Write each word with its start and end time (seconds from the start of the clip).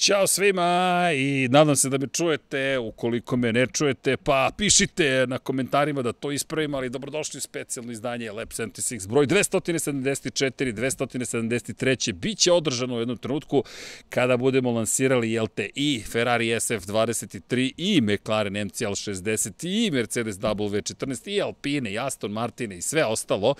Ćao 0.00 0.26
svima 0.26 1.10
i 1.14 1.48
nadam 1.50 1.76
se 1.76 1.88
da 1.88 1.98
me 1.98 2.06
čujete, 2.06 2.78
ukoliko 2.78 3.36
me 3.36 3.52
ne 3.52 3.66
čujete, 3.66 4.16
pa 4.16 4.50
pišite 4.56 5.26
na 5.26 5.38
komentarima 5.38 6.02
da 6.02 6.12
to 6.12 6.32
ispravim, 6.32 6.74
ali 6.74 6.90
dobrodošli 6.90 7.38
u 7.38 7.40
specijalno 7.40 7.92
izdanje 7.92 8.32
Lab 8.32 8.48
76, 8.48 9.08
broj 9.08 9.26
274, 9.26 10.72
273. 10.72 12.12
Biće 12.12 12.52
održano 12.52 12.94
u 12.94 12.98
jednom 12.98 13.16
trenutku 13.16 13.64
kada 14.08 14.36
budemo 14.36 14.70
lansirali 14.70 15.38
LTI, 15.38 16.02
Ferrari 16.12 16.46
SF23 16.46 17.72
i 17.76 18.00
McLaren 18.00 18.54
MCL60 18.54 19.66
i 19.68 19.90
Mercedes 19.90 20.36
W14 20.36 21.30
i 21.30 21.42
Alpine 21.42 21.92
i 21.92 21.98
Aston 21.98 22.32
Martine 22.32 22.76
i 22.76 22.82
sve 22.82 23.04
ostalo. 23.04 23.54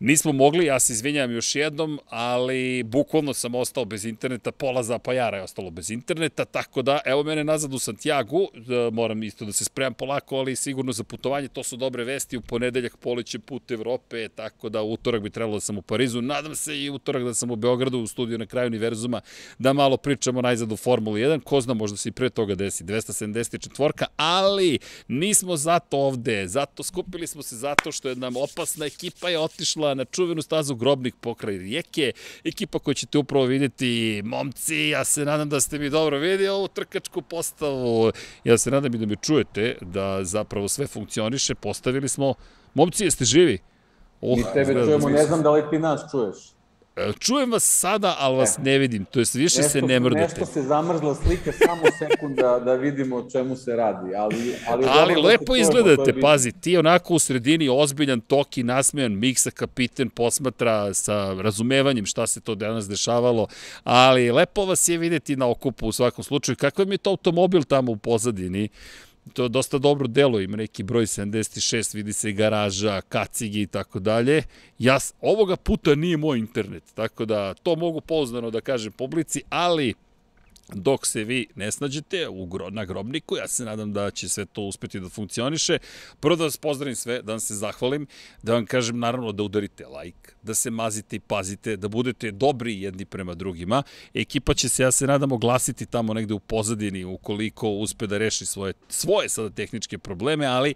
Nismo 0.00 0.32
mogli, 0.32 0.66
ja 0.66 0.80
se 0.80 0.92
izvinjam 0.92 1.32
još 1.32 1.54
jednom, 1.54 2.00
ali 2.08 2.82
bukvalno 2.82 3.34
sam 3.34 3.54
ostao 3.54 3.84
bez 3.84 4.04
interneta, 4.04 4.52
pola 4.52 4.82
zapajara 4.82 5.36
je 5.36 5.42
ostalo 5.42 5.70
bez 5.70 5.90
interneta, 5.90 6.44
tako 6.44 6.82
da, 6.82 7.00
evo 7.04 7.22
mene 7.22 7.44
nazad 7.44 7.74
u 7.74 7.78
Santiago, 7.78 8.38
da, 8.54 8.90
moram 8.90 9.22
isto 9.22 9.44
da 9.44 9.52
se 9.52 9.64
spremam 9.64 9.94
polako, 9.94 10.36
ali 10.36 10.56
sigurno 10.56 10.92
za 10.92 11.04
putovanje, 11.04 11.48
to 11.48 11.62
su 11.62 11.76
dobre 11.76 12.04
vesti, 12.04 12.36
u 12.36 12.40
ponedeljak 12.40 12.96
poliće 12.96 13.38
put 13.38 13.70
Evrope, 13.70 14.28
tako 14.28 14.68
da 14.68 14.82
utorak 14.82 15.22
bi 15.22 15.30
trebalo 15.30 15.56
da 15.56 15.60
sam 15.60 15.78
u 15.78 15.82
Parizu, 15.82 16.22
nadam 16.22 16.54
se 16.54 16.82
i 16.82 16.90
utorak 16.90 17.22
da 17.22 17.34
sam 17.34 17.50
u 17.50 17.56
Beogradu, 17.56 17.98
u 17.98 18.06
studiju 18.06 18.38
na 18.38 18.46
kraju 18.46 18.66
univerzuma, 18.66 19.20
da 19.58 19.72
malo 19.72 19.96
pričamo 19.96 20.42
najzad 20.42 20.72
u 20.72 20.76
Formuli 20.76 21.20
1, 21.20 21.40
ko 21.40 21.60
zna, 21.60 21.74
možda 21.74 21.96
se 21.96 22.08
i 22.08 22.12
pre 22.12 22.30
toga 22.30 22.54
desi, 22.54 22.84
274 22.84 24.04
ali 24.16 24.78
nismo 25.08 25.56
zato 25.56 25.98
ovde, 25.98 26.48
zato 26.48 26.82
skupili 26.82 27.26
smo 27.26 27.42
se 27.42 27.56
zato 27.56 27.92
što 27.92 28.08
je 28.08 28.16
nam 28.16 28.36
opasna 28.36 28.86
ekipa 28.86 29.28
je 29.28 29.38
otišla 29.38 29.89
na 29.94 30.04
čuvenu 30.04 30.42
stazu 30.42 30.74
Grobnik 30.74 31.14
pokraj 31.20 31.58
Rijeke. 31.58 32.12
Ekipa 32.44 32.78
koju 32.78 32.94
ćete 32.94 33.18
upravo 33.18 33.44
videti, 33.44 34.22
momci, 34.24 34.76
ja 34.76 35.04
se 35.04 35.24
nadam 35.24 35.48
da 35.48 35.60
ste 35.60 35.78
mi 35.78 35.90
dobro 35.90 36.18
videli 36.18 36.48
ovu 36.48 36.68
trkačku 36.68 37.22
postavu. 37.22 38.12
Ja 38.44 38.58
se 38.58 38.70
nadam 38.70 38.94
i 38.94 38.98
da 38.98 39.06
me 39.06 39.16
čujete, 39.16 39.76
da 39.80 40.24
zapravo 40.24 40.68
sve 40.68 40.86
funkcioniše. 40.86 41.54
Postavili 41.54 42.08
smo, 42.08 42.34
momci, 42.74 43.04
jeste 43.04 43.24
živi? 43.24 43.58
Oh, 44.20 44.38
Mi 44.38 44.44
tebe 44.54 44.74
da 44.74 44.84
čujemo, 44.84 45.08
ne 45.08 45.24
znam 45.24 45.42
da 45.42 45.50
li 45.50 45.62
ti 45.70 45.78
nas 45.78 46.00
čuješ. 46.10 46.36
Čujem 47.18 47.52
vas 47.52 47.64
sada, 47.64 48.16
ali 48.18 48.36
vas 48.36 48.58
e. 48.58 48.62
ne 48.62 48.78
vidim, 48.78 49.04
to 49.04 49.18
jest 49.18 49.34
više 49.34 49.58
nešto, 49.58 49.72
se 49.72 49.82
ne 49.82 50.00
mrdate. 50.00 50.22
Nešto 50.22 50.46
se 50.46 50.62
zamrzla 50.62 51.14
slika, 51.14 51.52
samo 51.52 51.82
sekunda 51.98 52.58
da 52.58 52.74
vidimo 52.74 53.16
o 53.16 53.30
čemu 53.30 53.56
se 53.56 53.76
radi. 53.76 54.14
Ali, 54.14 54.54
ali, 54.68 54.86
ali 54.88 55.14
da 55.14 55.20
lepo 55.20 55.56
izgledate, 55.56 56.20
pazi, 56.20 56.52
ti 56.52 56.76
onako 56.76 57.14
u 57.14 57.18
sredini 57.18 57.68
ozbiljan, 57.68 58.20
toki, 58.20 58.62
nasmejan, 58.62 59.12
Miksa 59.12 59.50
kapiten 59.50 60.10
posmatra 60.10 60.94
sa 60.94 61.34
razumevanjem 61.40 62.06
šta 62.06 62.26
se 62.26 62.40
to 62.40 62.54
danas 62.54 62.88
dešavalo, 62.88 63.46
ali 63.84 64.30
lepo 64.30 64.64
vas 64.64 64.88
je 64.88 64.98
videti 64.98 65.36
na 65.36 65.48
okupu 65.50 65.86
u 65.86 65.92
svakom 65.92 66.24
slučaju. 66.24 66.56
Kakav 66.56 66.86
mi 66.86 66.94
je 66.94 66.98
to 66.98 67.10
automobil 67.10 67.62
tamo 67.62 67.92
u 67.92 67.96
pozadini? 67.96 68.68
To 69.32 69.48
dosta 69.48 69.78
dobro 69.78 70.06
delo, 70.06 70.40
ima 70.40 70.56
neki 70.56 70.82
broj 70.82 71.06
76, 71.06 71.94
vidi 71.94 72.12
se 72.12 72.32
garaža, 72.32 73.00
kacigi 73.00 73.60
i 73.60 73.66
tako 73.66 73.98
dalje. 73.98 74.42
Ja, 74.78 74.98
ovoga 75.20 75.56
puta 75.56 75.94
nije 75.94 76.16
moj 76.16 76.38
internet, 76.38 76.82
tako 76.94 77.24
da 77.24 77.54
to 77.54 77.76
mogu 77.76 78.00
pouzdano 78.00 78.50
da 78.50 78.60
kažem 78.60 78.92
publici, 78.92 79.42
ali 79.48 79.94
dok 80.74 81.06
se 81.06 81.24
vi 81.24 81.46
ne 81.54 81.70
snađete 81.70 82.28
u 82.28 82.46
gro, 82.46 82.70
na 82.70 82.84
grobniku, 82.84 83.36
ja 83.36 83.48
se 83.48 83.64
nadam 83.64 83.92
da 83.92 84.10
će 84.10 84.28
sve 84.28 84.46
to 84.46 84.62
uspeti 84.62 85.00
da 85.00 85.08
funkcioniše. 85.08 85.78
Prvo 86.20 86.36
da 86.36 86.44
vas 86.44 86.56
pozdravim 86.56 86.96
sve, 86.96 87.22
da 87.22 87.32
vam 87.32 87.40
se 87.40 87.54
zahvalim, 87.54 88.06
da 88.42 88.52
vam 88.52 88.66
kažem 88.66 88.98
naravno 88.98 89.32
da 89.32 89.42
udarite 89.42 89.86
like, 89.86 90.32
da 90.42 90.54
se 90.54 90.70
mazite 90.70 91.16
i 91.16 91.20
pazite, 91.20 91.76
da 91.76 91.88
budete 91.88 92.30
dobri 92.30 92.82
jedni 92.82 93.04
prema 93.04 93.34
drugima. 93.34 93.82
Ekipa 94.14 94.54
će 94.54 94.68
se, 94.68 94.82
ja 94.82 94.92
se 94.92 95.06
nadam, 95.06 95.32
oglasiti 95.32 95.86
tamo 95.86 96.14
negde 96.14 96.34
u 96.34 96.40
pozadini 96.40 97.04
ukoliko 97.04 97.68
uspe 97.68 98.06
da 98.06 98.18
reši 98.18 98.46
svoje, 98.46 98.72
svoje 98.88 99.28
sada 99.28 99.50
tehničke 99.50 99.98
probleme, 99.98 100.46
ali 100.46 100.74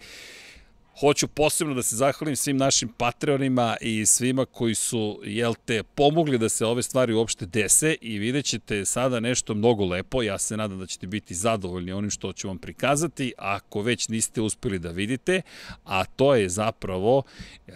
Hoću 1.00 1.28
posebno 1.28 1.74
da 1.74 1.82
se 1.82 1.96
zahvalim 1.96 2.36
svim 2.36 2.56
našim 2.56 2.88
patreonima 2.88 3.76
i 3.80 4.06
svima 4.06 4.44
koji 4.46 4.74
su, 4.74 5.20
jel 5.24 5.54
te, 5.64 5.82
pomogli 5.82 6.38
da 6.38 6.48
se 6.48 6.66
ove 6.66 6.82
stvari 6.82 7.12
uopšte 7.12 7.46
dese 7.46 7.96
i 8.00 8.18
vidjet 8.18 8.44
ćete 8.44 8.84
sada 8.84 9.20
nešto 9.20 9.54
mnogo 9.54 9.84
lepo. 9.84 10.22
Ja 10.22 10.38
se 10.38 10.56
nadam 10.56 10.78
da 10.78 10.86
ćete 10.86 11.06
biti 11.06 11.34
zadovoljni 11.34 11.92
onim 11.92 12.10
što 12.10 12.32
ću 12.32 12.48
vam 12.48 12.58
prikazati, 12.58 13.32
ako 13.38 13.82
već 13.82 14.08
niste 14.08 14.40
uspeli 14.40 14.78
da 14.78 14.90
vidite, 14.90 15.42
a 15.84 16.04
to 16.04 16.34
je 16.34 16.48
zapravo 16.48 17.22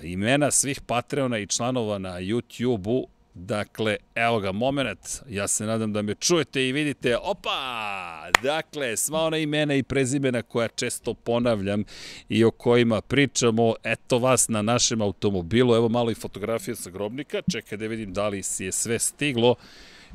imena 0.02 0.50
svih 0.50 0.80
patreona 0.80 1.38
i 1.38 1.46
članova 1.46 1.98
na 1.98 2.20
YouTube-u 2.20 3.08
Dakle, 3.40 3.96
evo 4.14 4.40
ga 4.40 4.52
moment, 4.52 4.98
ja 5.28 5.48
se 5.48 5.66
nadam 5.66 5.92
da 5.92 6.02
me 6.02 6.14
čujete 6.14 6.68
i 6.68 6.72
vidite, 6.72 7.16
opa! 7.16 8.30
Dakle, 8.42 8.96
sva 8.96 9.20
ona 9.20 9.36
imena 9.36 9.74
i 9.74 9.82
prezimena 9.82 10.42
koja 10.42 10.68
često 10.68 11.14
ponavljam 11.14 11.84
i 12.28 12.44
o 12.44 12.50
kojima 12.50 13.00
pričamo, 13.00 13.74
eto 13.84 14.18
vas 14.18 14.48
na 14.48 14.62
našem 14.62 15.02
automobilu, 15.02 15.74
evo 15.74 15.88
malo 15.88 16.10
i 16.10 16.14
fotografije 16.14 16.76
sa 16.76 16.90
grobnika, 16.90 17.42
čekaj 17.52 17.78
da 17.78 17.86
vidim 17.86 18.12
da 18.12 18.28
li 18.28 18.42
si 18.42 18.64
je 18.64 18.72
sve 18.72 18.98
stiglo. 18.98 19.54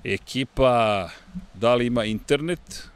Ekipa, 0.03 1.09
da 1.53 1.75
li 1.75 1.85
ima 1.85 2.05
internet? 2.05 2.92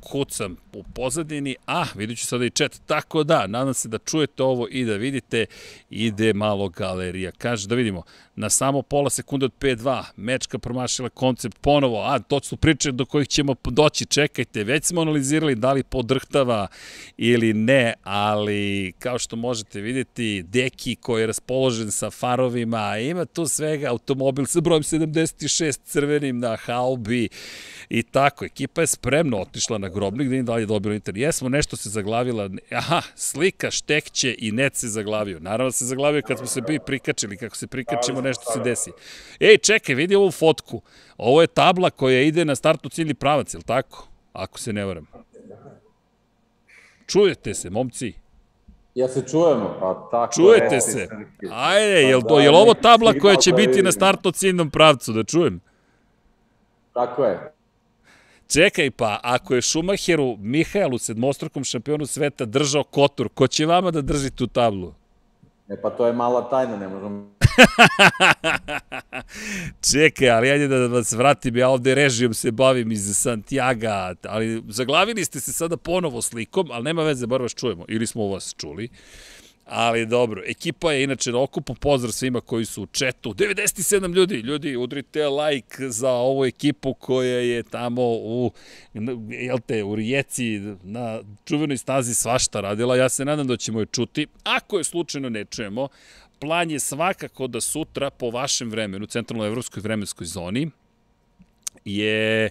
Kucam 0.00 0.56
u 0.72 0.82
pozadini, 0.82 1.56
a 1.66 1.84
vidit 1.94 2.18
ću 2.18 2.26
sada 2.26 2.44
i 2.44 2.50
chat, 2.50 2.80
tako 2.86 3.24
da, 3.24 3.46
nadam 3.46 3.74
se 3.74 3.88
da 3.88 3.98
čujete 3.98 4.42
ovo 4.42 4.68
i 4.70 4.84
da 4.84 4.96
vidite, 4.96 5.46
ide 5.90 6.32
malo 6.32 6.68
galerija. 6.68 7.30
Kaže, 7.38 7.68
da 7.68 7.74
vidimo, 7.74 8.02
na 8.36 8.50
samo 8.50 8.82
pola 8.82 9.10
sekunde 9.10 9.46
od 9.46 9.52
5-2, 9.60 10.02
mečka 10.16 10.58
promašila 10.58 11.08
koncept 11.08 11.58
ponovo, 11.60 12.02
a 12.02 12.18
to 12.18 12.40
su 12.40 12.56
priče 12.56 12.92
do 12.92 13.04
kojih 13.04 13.28
ćemo 13.28 13.54
doći, 13.64 14.06
čekajte, 14.06 14.64
već 14.64 14.84
smo 14.84 15.00
analizirali 15.00 15.54
da 15.54 15.72
li 15.72 15.82
podrhtava 15.82 16.66
ili 17.16 17.52
ne, 17.52 17.94
ali 18.02 18.92
kao 18.98 19.18
što 19.18 19.36
možete 19.36 19.80
vidjeti, 19.80 20.42
deki 20.42 20.96
koji 20.96 21.22
je 21.22 21.26
raspoložen 21.26 21.90
sa 21.90 22.10
farovima, 22.10 22.98
ima 22.98 23.24
tu 23.24 23.46
svega, 23.46 23.90
automobil 23.90 24.46
sa 24.46 24.60
brojem 24.60 24.82
76 24.82 25.78
crvenim 25.84 26.38
na 26.38 26.56
haubi 26.56 27.28
i 27.90 28.02
tako, 28.02 28.44
ekipa 28.44 28.80
je 28.80 28.86
spremno 28.86 29.38
otišla 29.38 29.78
na 29.78 29.88
grobnik, 29.88 30.28
da 30.28 30.36
im 30.36 30.44
dalje 30.44 30.66
dobilo 30.66 30.94
internet. 30.94 31.22
Jesmo, 31.22 31.48
nešto 31.48 31.76
se 31.76 31.88
zaglavila, 31.88 32.50
aha, 32.70 33.02
slika, 33.14 33.70
štekće 33.70 34.34
i 34.38 34.52
net 34.52 34.76
se 34.76 34.88
zaglavio. 34.88 35.38
Naravno 35.40 35.72
se 35.72 35.84
zaglavio 35.84 36.22
kad 36.26 36.38
smo 36.38 36.46
se 36.46 36.60
bi 36.60 36.78
prikačili, 36.86 37.36
kako 37.36 37.56
se 37.56 37.66
prikačimo, 37.66 38.20
nešto 38.20 38.52
se 38.52 38.60
desi. 38.60 38.90
Ej, 39.40 39.58
čekaj, 39.58 39.94
vidi 39.94 40.14
ovu 40.14 40.30
fotku. 40.30 40.82
Ovo 41.16 41.40
je 41.40 41.46
tabla 41.46 41.90
koja 41.90 42.20
ide 42.20 42.44
na 42.44 42.54
startu 42.54 42.88
ciljni 42.88 43.14
pravac, 43.14 43.54
je 43.54 43.58
li 43.58 43.64
tako? 43.64 44.08
Ako 44.32 44.58
se 44.58 44.72
ne 44.72 44.84
varam. 44.84 45.06
Čujete 47.06 47.54
se, 47.54 47.70
momci? 47.70 48.12
Ja 48.94 49.08
se 49.08 49.24
čujemo, 49.30 49.76
pa 49.80 50.08
tako 50.10 50.32
Čujete 50.34 50.74
je, 50.74 50.80
se. 50.80 51.08
Ajde, 51.50 52.02
je 52.02 52.16
li, 52.16 52.22
to, 52.28 52.40
je 52.40 52.50
li 52.50 52.56
ovo 52.56 52.74
tabla 52.74 53.14
koja 53.20 53.36
će 53.36 53.52
biti 53.52 53.82
na 53.82 53.92
startu 53.92 54.32
ciljnom 54.32 54.70
pravcu, 54.70 55.12
da 55.12 55.24
čujem? 55.24 55.60
Tako 56.92 57.24
je. 57.24 57.59
Čekaj 58.50 58.90
pa, 58.90 59.20
ako 59.22 59.54
je 59.54 59.62
Šumacheru, 59.62 60.36
Mihajlu, 60.40 60.98
sedmostrukom 60.98 61.64
šampionu 61.64 62.06
sveta, 62.06 62.44
držao 62.44 62.84
Kotor, 62.84 63.28
ko 63.28 63.46
će 63.46 63.66
vama 63.66 63.90
da 63.90 64.02
drži 64.02 64.30
tu 64.30 64.46
tablu? 64.46 64.94
E 65.68 65.76
pa 65.82 65.90
to 65.90 66.06
je 66.06 66.12
mala 66.12 66.50
tajna, 66.50 66.76
ne 66.76 66.88
možemo... 66.88 67.30
Čekaj, 69.92 70.30
ali 70.30 70.50
ajde 70.50 70.68
da 70.68 70.86
vas 70.86 71.12
vratim, 71.12 71.56
ja 71.56 71.68
ovde 71.68 71.94
režijom 71.94 72.34
se 72.34 72.50
bavim 72.50 72.92
iz 72.92 73.16
Santiago, 73.16 73.86
ali 74.28 74.62
zaglavili 74.68 75.24
ste 75.24 75.40
se 75.40 75.52
sada 75.52 75.76
ponovo 75.76 76.22
slikom, 76.22 76.68
ali 76.70 76.84
nema 76.84 77.02
veze, 77.02 77.26
bar 77.26 77.42
vas 77.42 77.54
čujemo, 77.54 77.84
ili 77.88 78.06
smo 78.06 78.26
vas 78.26 78.54
čuli. 78.58 78.88
Ali 79.72 80.06
dobro, 80.06 80.42
ekipa 80.46 80.92
je 80.92 81.04
inače 81.04 81.32
na 81.32 81.42
okupu, 81.42 81.74
pozdrav 81.74 82.12
svima 82.12 82.40
koji 82.40 82.64
su 82.64 82.82
u 82.82 82.86
četu. 82.86 83.34
97 83.34 84.14
ljudi, 84.14 84.34
ljudi, 84.34 84.76
udrite 84.76 85.28
like 85.28 85.88
za 85.88 86.10
ovu 86.10 86.44
ekipu 86.44 86.94
koja 86.94 87.38
je 87.38 87.62
tamo 87.62 88.02
u, 88.02 88.52
jel 89.28 89.58
te, 89.66 89.84
u 89.84 89.94
Rijeci 89.94 90.60
na 90.82 91.20
čuvenoj 91.44 91.76
stazi 91.76 92.14
svašta 92.14 92.60
radila. 92.60 92.96
Ja 92.96 93.08
se 93.08 93.24
nadam 93.24 93.46
da 93.46 93.56
ćemo 93.56 93.80
je 93.80 93.86
čuti. 93.86 94.26
Ako 94.44 94.78
je 94.78 94.84
slučajno 94.84 95.28
ne 95.28 95.44
čujemo, 95.44 95.88
plan 96.40 96.70
je 96.70 96.80
svakako 96.80 97.46
da 97.46 97.60
sutra 97.60 98.10
po 98.10 98.30
vašem 98.30 98.70
vremenu, 98.70 99.06
centralno-evropskoj 99.06 99.80
vremenskoj 99.80 100.26
zoni, 100.26 100.70
je 101.84 102.50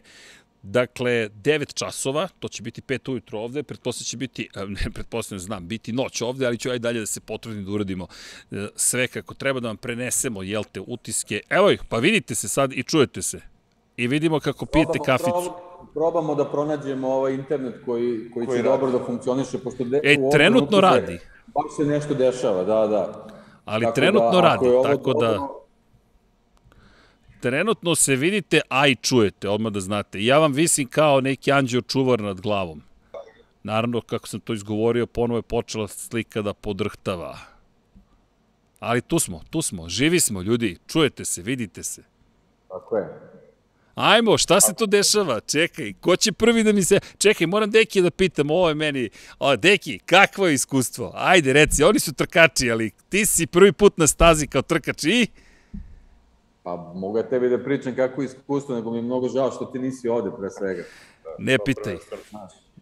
Dakle, 0.64 1.30
9 1.44 1.74
časova, 1.74 2.28
to 2.40 2.48
će 2.48 2.64
biti 2.64 2.82
5 2.82 3.12
ujutro 3.12 3.40
ovde, 3.40 3.64
pretpostavljam 3.64 4.06
će 4.06 4.18
biti, 4.18 4.50
ne 4.86 4.92
pretpostavljam, 4.94 5.40
znam, 5.40 5.68
biti 5.68 5.92
noć 5.92 6.22
ovde, 6.22 6.46
ali 6.46 6.58
ću 6.58 6.70
aj 6.70 6.80
dalje 6.80 7.00
da 7.00 7.06
se 7.06 7.20
potrudim 7.20 7.66
da 7.66 7.72
uradimo 7.72 8.08
e, 8.52 8.68
sve 8.76 9.08
kako 9.08 9.34
treba 9.34 9.60
da 9.60 9.68
vam 9.68 9.78
prenesemo, 9.78 10.44
jel 10.44 10.64
te, 10.72 10.80
utiske. 10.88 11.42
Evo 11.50 11.72
ih, 11.72 11.82
pa 11.90 11.98
vidite 11.98 12.36
se 12.36 12.48
sad 12.48 12.74
i 12.74 12.84
čujete 12.84 13.22
se. 13.22 13.42
I 13.98 14.08
vidimo 14.08 14.40
kako 14.40 14.66
pijete 14.66 15.00
kaficu. 15.06 15.30
Probamo, 15.32 15.90
probamo 15.94 16.36
da 16.36 16.46
pronađemo 16.46 17.08
ovaj 17.08 17.34
internet 17.34 17.76
koji, 17.86 18.32
koji, 18.34 18.46
koji 18.46 18.58
će 18.58 18.64
radi. 18.64 18.80
dobro 18.80 19.00
da 19.00 19.06
funkcioniše, 19.06 19.58
pošto 19.58 19.84
de, 19.84 20.02
e, 20.04 20.18
trenutno 20.32 20.82
radi. 20.82 21.20
Baš 21.48 21.76
se 21.78 21.86
nešto 21.86 22.14
dešava, 22.14 22.64
da, 22.64 22.88
da. 22.88 23.28
Ali 23.66 23.84
tako 23.84 23.96
trenutno 23.96 24.32
da, 24.32 24.42
radi, 24.42 24.66
tako 24.84 25.14
da... 25.14 25.60
trenutno 27.40 27.96
se 27.96 28.16
vidite, 28.16 28.62
a 28.70 28.88
i 28.88 28.96
čujete, 28.96 29.50
odmah 29.50 29.72
da 29.72 29.80
znate. 29.80 30.24
Ja 30.24 30.40
vam 30.40 30.54
visim 30.54 30.88
kao 30.88 31.22
neki 31.22 31.52
anđeo 31.52 31.82
čuvar 31.82 32.22
nad 32.22 32.42
glavom. 32.42 32.82
Naravno, 33.64 34.02
kako 34.02 34.28
sam 34.28 34.40
to 34.40 34.54
izgovorio, 34.54 35.06
ponovo 35.06 35.38
je 35.38 35.42
počela 35.42 35.88
slika 35.88 36.42
da 36.42 36.54
podrhtava. 36.54 37.38
Ali 38.80 39.02
tu 39.02 39.20
smo, 39.20 39.42
tu 39.50 39.62
smo, 39.62 39.90
živi 39.90 40.20
smo, 40.20 40.42
ljudi, 40.42 40.78
čujete 40.88 41.26
se, 41.26 41.42
vidite 41.42 41.84
se. 41.84 42.04
Tako 42.70 42.98
je. 42.98 43.30
Ajmo, 43.96 44.38
šta 44.38 44.62
se 44.62 44.74
to 44.74 44.86
dešava? 44.86 45.40
Čekaj, 45.40 45.94
ko 46.02 46.16
će 46.16 46.32
prvi 46.32 46.64
da 46.64 46.74
mi 46.74 46.84
se... 46.84 47.00
Čekaj, 47.18 47.48
moram 47.48 47.72
Deki 47.72 48.02
da 48.02 48.12
pitam, 48.12 48.52
ovo 48.52 48.70
je 48.70 48.76
meni... 48.76 49.10
O, 49.40 49.56
Deki, 49.56 50.00
kakvo 50.00 50.48
je 50.48 50.54
iskustvo? 50.54 51.12
Ajde, 51.16 51.54
reci, 51.54 51.84
oni 51.84 52.00
su 52.00 52.14
trkači, 52.14 52.72
ali 52.72 52.92
ti 53.10 53.26
si 53.26 53.48
prvi 53.48 53.72
put 53.72 53.98
na 53.98 54.08
stazi 54.08 54.48
kao 54.48 54.62
trkač 54.62 55.04
i... 55.04 55.28
Pa 56.70 56.94
mogu 56.96 57.18
ja 57.18 57.24
tebi 57.24 57.50
da 57.50 57.64
pričam 57.64 57.96
kako 57.96 58.22
je 58.22 58.26
iskustvo, 58.26 58.76
nego 58.76 58.92
mi 58.92 58.98
je 58.98 59.02
mnogo 59.02 59.28
žao 59.28 59.52
što 59.52 59.66
ti 59.66 59.80
nisi 59.80 60.10
ovde 60.10 60.32
pre 60.40 60.50
svega. 60.50 60.84
Ne 61.40 61.58
pitaj. 61.66 61.98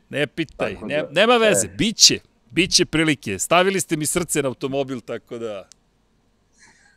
Ne 0.10 0.28
pitaj. 0.28 0.78
Ne, 0.86 1.02
da- 1.02 1.10
nema 1.12 1.38
veze, 1.38 1.68
e. 1.68 1.76
biće. 1.78 2.20
Biće 2.52 2.86
prilike. 2.86 3.40
Stavili 3.40 3.80
ste 3.80 3.96
mi 3.96 4.06
srce 4.06 4.42
na 4.42 4.48
automobil, 4.48 5.00
tako 5.00 5.38
da... 5.38 5.68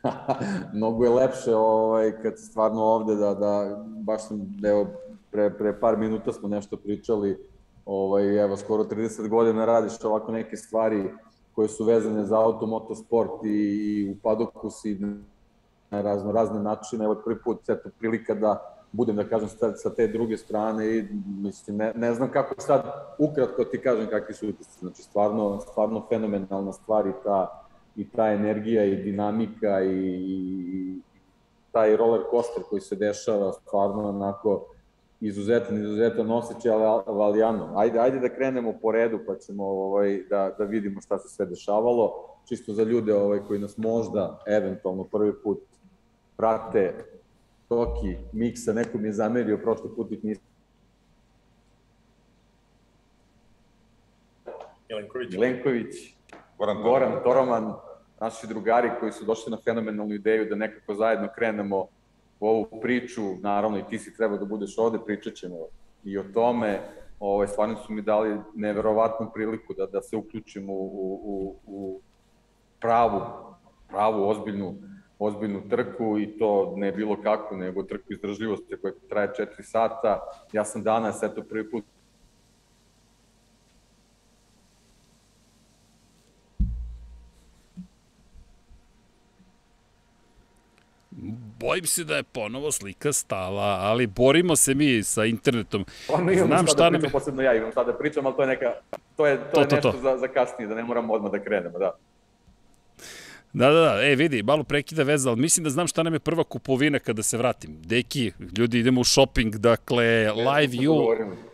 mnogo 0.73 1.03
je 1.03 1.09
lepše 1.09 1.55
ovaj, 1.55 2.11
kad 2.21 2.39
stvarno 2.39 2.81
ovde 2.81 3.15
da, 3.15 3.33
da 3.33 3.83
baš 3.85 4.27
sam, 4.27 4.59
evo, 4.63 4.87
pre, 5.31 5.49
pre 5.57 5.79
par 5.79 5.97
minuta 5.97 6.33
smo 6.33 6.49
nešto 6.49 6.77
pričali, 6.77 7.37
ovaj, 7.85 8.43
evo, 8.43 8.57
skoro 8.57 8.83
30 8.83 9.27
godina 9.27 9.65
radiš 9.65 10.03
ovako 10.03 10.31
neke 10.31 10.57
stvari 10.57 11.09
koje 11.55 11.67
su 11.67 11.85
vezane 11.85 12.25
za 12.25 12.39
auto, 12.39 12.65
motosport 12.65 13.45
i, 13.45 13.49
i 13.49 14.09
u 14.11 14.15
padoku 14.23 14.69
si 14.69 14.99
na 15.91 16.01
razno 16.01 16.31
razne 16.31 16.59
načine. 16.59 17.05
Evo 17.05 17.15
prvi 17.25 17.39
put 17.43 17.69
eto, 17.69 17.89
prilika 17.99 18.33
da 18.33 18.75
budem, 18.91 19.15
da 19.15 19.23
kažem, 19.23 19.49
sa, 19.49 19.75
sa 19.75 19.89
te 19.89 20.07
druge 20.07 20.37
strane 20.37 20.97
i 20.97 21.07
mislim, 21.25 21.77
ne, 21.77 21.93
ne 21.95 22.13
znam 22.13 22.31
kako 22.31 22.61
sad 22.61 22.81
ukratko 23.19 23.63
ti 23.63 23.81
kažem 23.81 24.07
kakvi 24.09 24.33
su 24.33 24.49
utisci. 24.49 24.79
Znači, 24.79 25.01
stvarno, 25.01 25.59
stvarno 25.59 26.05
fenomenalna 26.09 26.73
stvar 26.73 27.07
i 27.07 27.13
ta, 27.23 27.63
i 27.95 28.09
ta 28.09 28.27
energija 28.27 28.85
i 28.85 28.95
dinamika 28.95 29.81
i, 29.81 29.97
i 30.67 30.99
taj 31.71 31.97
roller 31.97 32.21
coaster 32.31 32.63
koji 32.69 32.81
se 32.81 32.95
dešava 32.95 33.53
stvarno 33.53 34.09
onako 34.09 34.65
izuzetan, 35.21 35.77
izuzetan 35.77 36.31
osjećaj, 36.31 36.71
ali 36.71 37.03
valijano. 37.07 37.73
Ajde, 37.75 37.99
ajde 37.99 38.19
da 38.19 38.29
krenemo 38.29 38.73
po 38.81 38.91
redu 38.91 39.19
pa 39.27 39.35
ćemo 39.35 39.65
ovaj, 39.65 40.23
da, 40.29 40.55
da 40.57 40.63
vidimo 40.63 41.01
šta 41.01 41.19
se 41.19 41.29
sve 41.29 41.45
dešavalo. 41.45 42.27
Čisto 42.45 42.73
za 42.73 42.83
ljude 42.83 43.15
ovaj, 43.15 43.39
koji 43.47 43.59
nas 43.59 43.77
možda, 43.77 44.39
eventualno 44.47 45.03
prvi 45.03 45.33
put 45.43 45.59
prate 46.41 46.93
Toki, 47.69 48.17
Miksa, 48.33 48.73
neko 48.73 48.97
mi 48.97 49.07
je 49.07 49.13
zamerio, 49.13 49.57
prošli 49.57 49.89
put 49.95 50.11
ih 50.11 50.23
nisam. 50.23 50.43
Milenković. 54.89 55.31
Milenković, 55.31 55.95
Goran, 56.57 56.81
Goran 56.81 57.23
Toroman, 57.23 57.73
naši 58.19 58.47
drugari 58.47 58.89
koji 58.99 59.11
su 59.11 59.25
došli 59.25 59.51
na 59.51 59.57
fenomenalnu 59.63 60.13
ideju 60.13 60.49
da 60.49 60.55
nekako 60.55 60.93
zajedno 60.95 61.27
krenemo 61.35 61.87
u 62.39 62.47
ovu 62.47 62.67
priču, 62.81 63.21
naravno 63.41 63.77
i 63.77 63.83
ti 63.89 63.99
si 63.99 64.15
treba 64.17 64.37
da 64.37 64.45
budeš 64.45 64.77
ovde, 64.77 64.99
pričat 65.05 65.33
ćemo 65.33 65.55
i 66.03 66.17
o 66.17 66.23
tome, 66.33 66.79
ovaj, 67.19 67.47
stvarno 67.47 67.75
su 67.75 67.93
mi 67.93 68.01
dali 68.01 68.39
neverovatnu 68.55 69.29
priliku 69.33 69.73
da, 69.73 69.85
da 69.85 70.01
se 70.01 70.17
uključim 70.17 70.69
u, 70.69 70.73
u, 70.73 71.19
u, 71.23 71.55
u 71.65 72.01
pravu, 72.79 73.21
pravu, 73.89 74.29
ozbiljnu 74.29 74.75
ozbiljnu 75.21 75.61
trku 75.69 76.19
i 76.19 76.37
to 76.39 76.73
ne 76.75 76.91
bilo 76.91 77.21
kako, 77.21 77.55
nego 77.55 77.83
trku 77.83 78.13
izdržljivosti 78.13 78.77
koja 78.81 78.93
traje 79.09 79.27
4 79.27 79.61
sata. 79.61 80.19
Ja 80.53 80.65
sam 80.65 80.83
danas, 80.83 81.23
eto, 81.23 81.43
prvi 81.43 81.71
put 81.71 81.83
bojim 91.59 91.85
se 91.85 92.03
da 92.03 92.15
je 92.15 92.23
ponovo 92.23 92.71
slika 92.71 93.13
stala, 93.13 93.77
ali 93.81 94.07
borimo 94.07 94.55
se 94.55 94.73
mi 94.73 95.03
sa 95.03 95.25
internetom. 95.25 95.85
Ono 96.09 96.31
imam 96.31 96.47
Znam 96.47 96.67
šta 96.67 96.89
da 96.89 96.97
pričam, 96.97 97.11
posebno 97.11 97.41
ja 97.41 97.55
imam 97.55 97.71
šta 97.71 97.83
da 97.83 97.93
pričam, 97.93 98.25
ali 98.25 98.35
to 98.35 98.41
je 98.41 98.47
neka, 98.47 98.73
to 99.17 99.27
je, 99.27 99.37
to, 99.37 99.43
to 99.53 99.61
je 99.61 99.67
to, 99.67 99.75
nešto 99.75 99.91
to. 99.91 99.97
Za, 99.97 100.17
za 100.17 100.27
kasnije, 100.27 100.67
da 100.67 100.75
ne 100.75 100.83
moramo 100.83 101.13
odmah 101.13 101.31
da 101.31 101.39
krenemo, 101.39 101.79
da. 101.79 101.91
Da, 103.53 103.69
da, 103.69 103.81
da, 103.81 104.03
e, 104.03 104.15
vidi, 104.15 104.43
malo 104.43 104.63
prekida 104.63 105.03
veza, 105.03 105.29
ali 105.29 105.41
mislim 105.41 105.63
da 105.63 105.69
znam 105.69 105.87
šta 105.87 106.03
nam 106.03 106.13
je 106.13 106.19
prva 106.19 106.43
kupovina 106.43 106.99
kada 106.99 107.23
se 107.23 107.37
vratim. 107.37 107.77
Deki, 107.81 108.31
ljudi, 108.57 108.79
idemo 108.79 109.01
u 109.01 109.03
shopping, 109.03 109.55
dakle, 109.55 110.31
live 110.31 110.73
you, 110.73 111.09
Live 111.09 111.50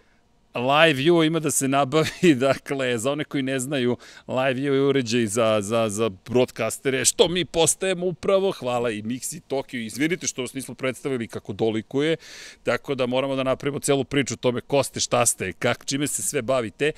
View 0.93 1.25
ima 1.25 1.39
da 1.39 1.51
se 1.51 1.67
nabavi, 1.67 2.35
dakle, 2.47 2.97
za 2.97 3.11
one 3.11 3.23
koji 3.23 3.43
ne 3.43 3.59
znaju, 3.59 3.97
Live 4.27 4.53
View 4.53 4.73
je 4.73 4.81
uređaj 4.81 5.25
za, 5.25 5.61
za, 5.61 5.89
za 5.89 6.09
broadcastere, 6.09 7.05
što 7.05 7.27
mi 7.27 7.45
postajemo 7.45 8.05
upravo, 8.05 8.51
hvala 8.51 8.91
i 8.91 9.01
Mix 9.03 9.37
i 9.37 9.39
Tokio, 9.39 9.81
izvinite 9.81 10.27
što 10.27 10.41
vas 10.41 10.53
nismo 10.53 10.75
predstavili 10.75 11.27
kako 11.27 11.53
dolikuje, 11.53 12.15
tako 12.63 12.95
da 12.95 13.05
moramo 13.05 13.35
da 13.35 13.43
napravimo 13.43 13.79
celu 13.79 14.03
priču 14.03 14.33
o 14.33 14.37
tome 14.37 14.61
ko 14.61 14.83
ste, 14.83 14.99
šta 14.99 15.25
ste, 15.25 15.53
kak, 15.53 15.85
čime 15.85 16.07
se 16.07 16.21
sve 16.21 16.41
bavite 16.41 16.91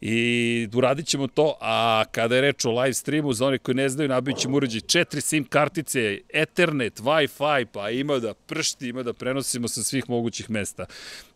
i 0.00 0.68
uradit 0.74 1.06
ćemo 1.06 1.26
to, 1.26 1.56
a 1.60 2.04
kada 2.10 2.34
je 2.34 2.40
reč 2.40 2.64
o 2.64 2.80
live 2.80 2.94
streamu, 2.94 3.32
za 3.32 3.46
one 3.46 3.58
koji 3.58 3.74
ne 3.74 3.88
znaju, 3.88 4.08
nabavit 4.08 4.38
ćemo 4.38 4.56
uređaj 4.56 4.80
četiri 4.80 5.20
SIM 5.20 5.44
kartice, 5.44 6.20
Ethernet, 6.28 7.00
Wi-Fi, 7.00 7.66
pa 7.72 7.90
ima 7.90 8.18
da 8.18 8.34
pršti, 8.34 8.88
ima 8.88 9.02
da 9.02 9.12
prenosimo 9.12 9.68
sa 9.68 9.82
svih 9.82 10.04
mogućih 10.08 10.50
mesta. 10.50 10.86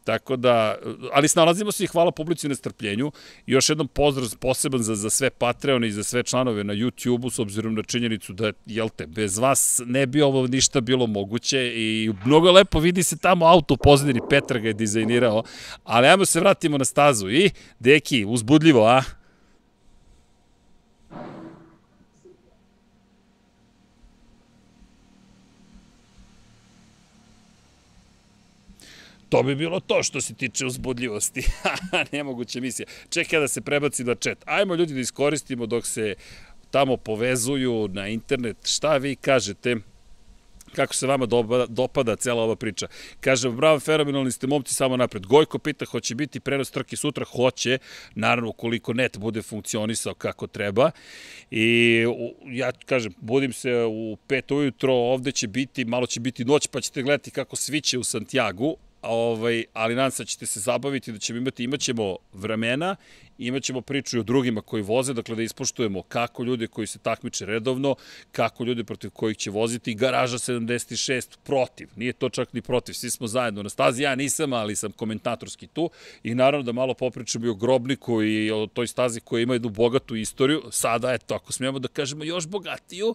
Tako 0.05 0.37
da, 0.37 0.79
ali 1.13 1.29
snalazimo 1.29 1.73
se 1.73 1.85
i 1.85 1.87
hvala 1.87 2.11
publici 2.11 2.49
na 2.49 2.55
strpljenju. 2.55 3.13
Još 3.47 3.69
jednom 3.69 3.89
pozdrav 3.89 4.37
poseban 4.39 4.83
za, 4.83 4.95
za 4.95 5.11
sve 5.11 5.31
Patreon 5.31 5.85
i 5.85 5.91
za 5.91 6.03
sve 6.03 6.23
članove 6.23 6.65
na 6.65 6.75
YouTube-u, 6.75 7.31
s 7.31 7.39
obzirom 7.39 7.75
na 7.75 7.83
činjenicu 7.83 8.33
da, 8.33 8.53
jel 8.67 8.89
te, 8.89 9.07
bez 9.07 9.39
vas 9.39 9.81
ne 9.87 10.07
bi 10.07 10.23
ovo 10.23 10.47
ništa 10.47 10.81
bilo 10.81 11.07
moguće 11.07 11.73
i 11.75 12.13
mnogo 12.25 12.53
lepo 12.53 12.79
vidi 12.79 13.03
se 13.03 13.19
tamo 13.19 13.47
auto 13.47 13.75
u 13.75 13.77
pozadini, 13.77 14.21
Petra 14.31 14.59
ga 14.59 14.69
je 14.69 14.75
dizajnirao, 14.75 15.43
ali 15.85 16.07
ajmo 16.07 16.25
se 16.25 16.41
vratimo 16.41 16.79
na 16.79 16.85
stazu 16.85 17.31
i, 17.31 17.51
deki, 17.79 18.25
uzbudljivo, 18.25 18.87
a? 18.87 19.20
To 29.31 29.43
bi 29.43 29.55
bilo 29.55 29.81
to 29.81 30.03
što 30.03 30.21
se 30.21 30.35
tiče 30.35 30.67
uzbudljivosti. 30.67 31.43
Nemoguća 32.13 32.61
misija. 32.61 32.87
Čekaj 33.11 33.41
da 33.41 33.49
se 33.49 33.61
prebaci 33.61 34.05
na 34.05 34.15
chat. 34.15 34.39
Ajmo 34.47 34.75
ljudi 34.75 34.95
da 34.95 35.01
iskoristimo 35.01 35.67
dok 35.67 35.87
se 35.87 36.15
tamo 36.71 36.97
povezuju 36.97 37.89
na 37.89 38.09
internet. 38.09 38.57
Šta 38.65 38.97
vi 38.97 39.17
kažete? 39.17 39.77
kako 40.73 40.95
se 40.95 41.07
vama 41.07 41.27
dopada, 41.27 41.67
dopada 41.67 42.17
cela 42.17 42.43
ova 42.43 42.57
priča. 42.57 42.87
Kažem, 43.21 43.57
bravo, 43.57 43.81
fenomenalni 43.81 44.33
ste 44.33 44.47
momci, 44.47 44.75
samo 44.75 44.97
napred. 44.97 45.27
Gojko 45.27 45.59
pita, 45.59 45.85
hoće 45.85 46.15
biti 46.15 46.41
prenos 46.41 46.71
trke 46.71 46.97
sutra? 46.97 47.25
Hoće, 47.25 47.79
naravno, 48.15 48.53
koliko 48.53 48.93
net 48.93 49.19
bude 49.19 49.43
funkcionisao 49.43 50.15
kako 50.15 50.47
treba. 50.47 50.91
I 51.51 52.05
ja 52.47 52.73
kažem, 52.87 53.13
budim 53.21 53.53
se 53.53 53.85
u 53.85 54.17
pet 54.27 54.51
ujutro, 54.51 54.95
ovde 54.95 55.33
će 55.33 55.49
biti, 55.49 55.85
malo 55.85 56.07
će 56.07 56.21
biti 56.21 56.45
noć, 56.45 56.67
pa 56.67 56.81
ćete 56.81 57.03
gledati 57.03 57.31
kako 57.31 57.57
sviće 57.57 57.99
u 57.99 58.05
Santiago, 58.05 58.75
ovaj, 59.03 59.65
ali 59.73 59.95
nadam 59.95 60.11
se 60.11 60.23
da 60.23 60.27
ćete 60.27 60.47
se 60.47 60.61
zabaviti, 60.61 61.13
da 61.13 61.19
ćemo 61.19 61.39
imati, 61.39 61.65
imaćemo 61.65 62.17
vremena, 62.33 62.97
imaćemo 63.39 63.81
priču 63.81 64.17
i 64.17 64.21
o 64.21 64.23
drugima 64.23 64.61
koji 64.61 64.83
voze, 64.83 65.15
dakle 65.15 65.37
da 65.37 65.43
ispoštujemo 65.43 66.03
kako 66.03 66.45
ljude 66.45 66.67
koji 66.67 66.87
se 66.87 66.99
takmiče 66.99 67.47
redovno, 67.47 67.95
kako 68.33 68.65
ljude 68.65 68.85
protiv 68.85 69.11
kojih 69.11 69.37
će 69.37 69.51
voziti, 69.51 69.95
garaža 69.95 70.39
76 70.39 71.39
protiv, 71.45 71.89
nije 71.97 72.13
to 72.13 72.29
čak 72.29 72.53
ni 72.53 72.63
protiv, 72.63 72.93
svi 72.93 73.11
smo 73.11 73.27
zajedno 73.27 73.63
na 73.63 73.69
stazi, 73.69 74.03
ja 74.03 74.15
nisam, 74.15 74.53
ali 74.53 74.77
sam 74.77 74.93
komentatorski 74.93 75.67
tu. 75.67 75.91
I 76.23 76.35
naravno 76.35 76.63
da 76.65 76.73
malo 76.73 76.95
popričamo 76.95 77.47
i 77.47 77.49
o 77.49 77.55
Grobniku 77.55 78.23
i 78.23 78.51
o 78.51 78.67
toj 78.67 78.87
stazi 78.87 79.21
koja 79.21 79.43
ima 79.43 79.53
jednu 79.53 79.69
bogatu 79.69 80.17
istoriju, 80.17 80.63
sada 80.71 81.13
eto, 81.13 81.35
ako 81.35 81.53
smijemo 81.53 81.79
da 81.79 81.89
kažemo 81.89 82.25
još 82.25 82.47
bogatiju, 82.47 83.15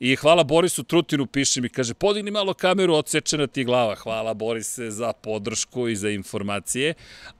I 0.00 0.16
hvala 0.16 0.44
Borisu 0.44 0.82
Trutinu, 0.82 1.26
piše 1.26 1.60
mi, 1.60 1.68
kaže, 1.68 1.94
podigni 1.94 2.30
malo 2.30 2.54
kameru, 2.54 2.94
odsečena 2.94 3.46
ti 3.46 3.64
glava. 3.64 3.94
Hvala 3.94 4.34
Borise 4.34 4.90
za 4.90 5.12
podršku 5.12 5.88
i 5.88 5.96
za 5.96 6.10
informacije, 6.10 6.94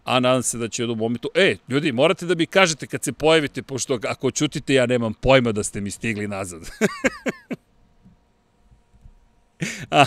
a 0.05 0.21
nadam 0.21 0.43
se 0.43 0.59
da 0.59 0.69
će 0.69 0.83
u 0.83 0.85
jednom 0.85 0.99
momentu... 0.99 1.31
E, 1.35 1.57
ljudi, 1.69 1.93
morate 1.93 2.27
da 2.27 2.35
mi 2.35 2.47
kažete 2.47 2.87
kad 2.87 3.05
se 3.05 3.13
pojavite, 3.13 3.63
pošto 3.63 3.99
ako 4.09 4.31
čutite, 4.31 4.75
ja 4.75 4.87
nemam 4.87 5.15
pojma 5.15 5.53
da 5.53 5.65
ste 5.65 5.81
mi 5.81 5.91
stigli 5.91 6.29
nazad. 6.29 6.63
a, 9.91 10.05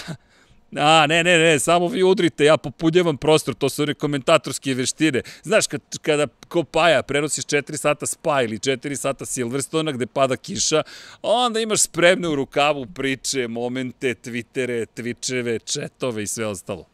A, 0.75 1.07
ne, 1.07 1.23
ne, 1.23 1.37
ne, 1.37 1.59
samo 1.59 1.87
vi 1.87 2.03
udrite, 2.03 2.45
ja 2.45 2.57
popunjavam 2.57 3.17
prostor, 3.17 3.55
to 3.55 3.69
su 3.69 3.85
komentatorske 3.99 4.73
veštine. 4.73 5.21
Znaš, 5.43 5.67
kad, 5.67 5.81
kada 6.01 6.27
ko 6.47 6.63
Paja 6.63 7.03
prenosiš 7.03 7.45
4 7.45 7.77
sata 7.77 8.05
Spa 8.05 8.41
ili 8.41 8.57
4 8.57 8.95
sata 8.95 9.25
Silverstona 9.25 9.91
gde 9.91 10.05
pada 10.05 10.35
kiša, 10.35 10.83
onda 11.21 11.59
imaš 11.59 11.81
spremne 11.81 12.27
u 12.27 12.35
rukavu 12.35 12.85
priče, 12.85 13.47
momente, 13.47 14.13
twittere, 14.13 14.85
twitcheve, 14.95 15.59
četove 15.63 16.23
i 16.23 16.27
sve 16.27 16.45
ostalo. 16.45 16.85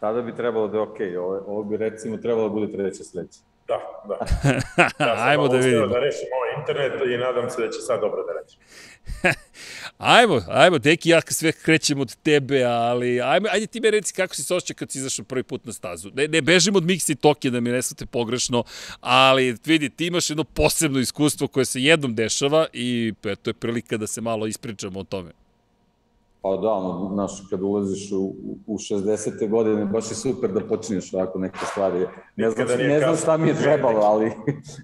Tada 0.00 0.22
bi 0.22 0.36
trebalo 0.36 0.68
da 0.68 0.76
je 0.76 0.82
okej, 0.82 1.10
okay. 1.10 1.18
ovo, 1.18 1.44
ovo 1.46 1.64
bi 1.64 1.76
recimo 1.76 2.16
trebalo 2.16 2.48
da 2.48 2.54
bude 2.54 2.72
treća 2.72 3.04
sledeća. 3.04 3.47
Da, 3.68 3.80
da. 4.08 4.18
Ja 5.06 5.14
Ajmo 5.28 5.48
da 5.48 5.56
vidimo. 5.56 5.86
da 5.86 5.98
rešim 5.98 6.28
ovaj 6.38 6.50
internet 6.60 6.92
i 7.14 7.18
nadam 7.18 7.50
se 7.50 7.62
da 7.62 7.70
će 7.70 7.78
sad 7.80 8.00
dobro 8.00 8.22
da 8.22 8.32
rešim. 8.40 8.60
ajmo, 9.98 10.42
ajmo, 10.48 10.78
deki, 10.78 11.08
ja 11.08 11.20
sve 11.28 11.52
krećem 11.52 12.00
od 12.00 12.16
tebe, 12.16 12.64
ali 12.64 13.20
ajmo, 13.20 13.48
ajde 13.52 13.66
ti 13.66 13.80
me 13.80 13.90
reci 13.90 14.14
kako 14.14 14.34
si 14.34 14.42
se 14.42 14.54
osjeća 14.54 14.74
kad 14.74 14.90
si 14.90 14.98
izašao 14.98 15.24
prvi 15.24 15.42
put 15.42 15.64
na 15.64 15.72
stazu. 15.72 16.10
Ne, 16.14 16.28
ne 16.28 16.40
bežim 16.42 16.76
od 16.76 16.84
Mixi 16.84 17.14
Tokija 17.20 17.50
da 17.50 17.60
mi 17.60 17.70
ne 17.70 17.82
svate 17.82 18.06
pogrešno, 18.06 18.64
ali 19.00 19.56
vidi, 19.64 19.90
ti 19.90 20.06
imaš 20.06 20.30
jedno 20.30 20.44
posebno 20.44 20.98
iskustvo 20.98 21.48
koje 21.48 21.64
se 21.64 21.82
jednom 21.82 22.14
dešava 22.14 22.66
i 22.72 23.14
to 23.42 23.50
je 23.50 23.54
prilika 23.54 23.96
da 23.96 24.06
se 24.06 24.20
malo 24.20 24.46
ispričamo 24.46 25.00
o 25.00 25.04
tome. 25.04 25.30
Pa 26.48 26.56
da, 26.56 26.72
ono, 26.72 27.14
znaš, 27.14 27.46
kad 27.50 27.62
ulaziš 27.62 28.12
u, 28.12 28.34
u 28.66 28.78
60. 28.78 29.48
godine, 29.48 29.84
baš 29.84 30.10
je 30.10 30.14
super 30.14 30.52
da 30.52 30.60
počinješ 30.60 31.14
ovako 31.14 31.38
neke 31.38 31.58
stvari. 31.70 32.06
Ne 32.36 32.50
znam, 32.50 32.66
ne 32.68 32.98
znam 32.98 33.16
šta 33.16 33.36
mi 33.36 33.48
je 33.48 33.54
trebalo, 33.54 34.00
ali, 34.00 34.32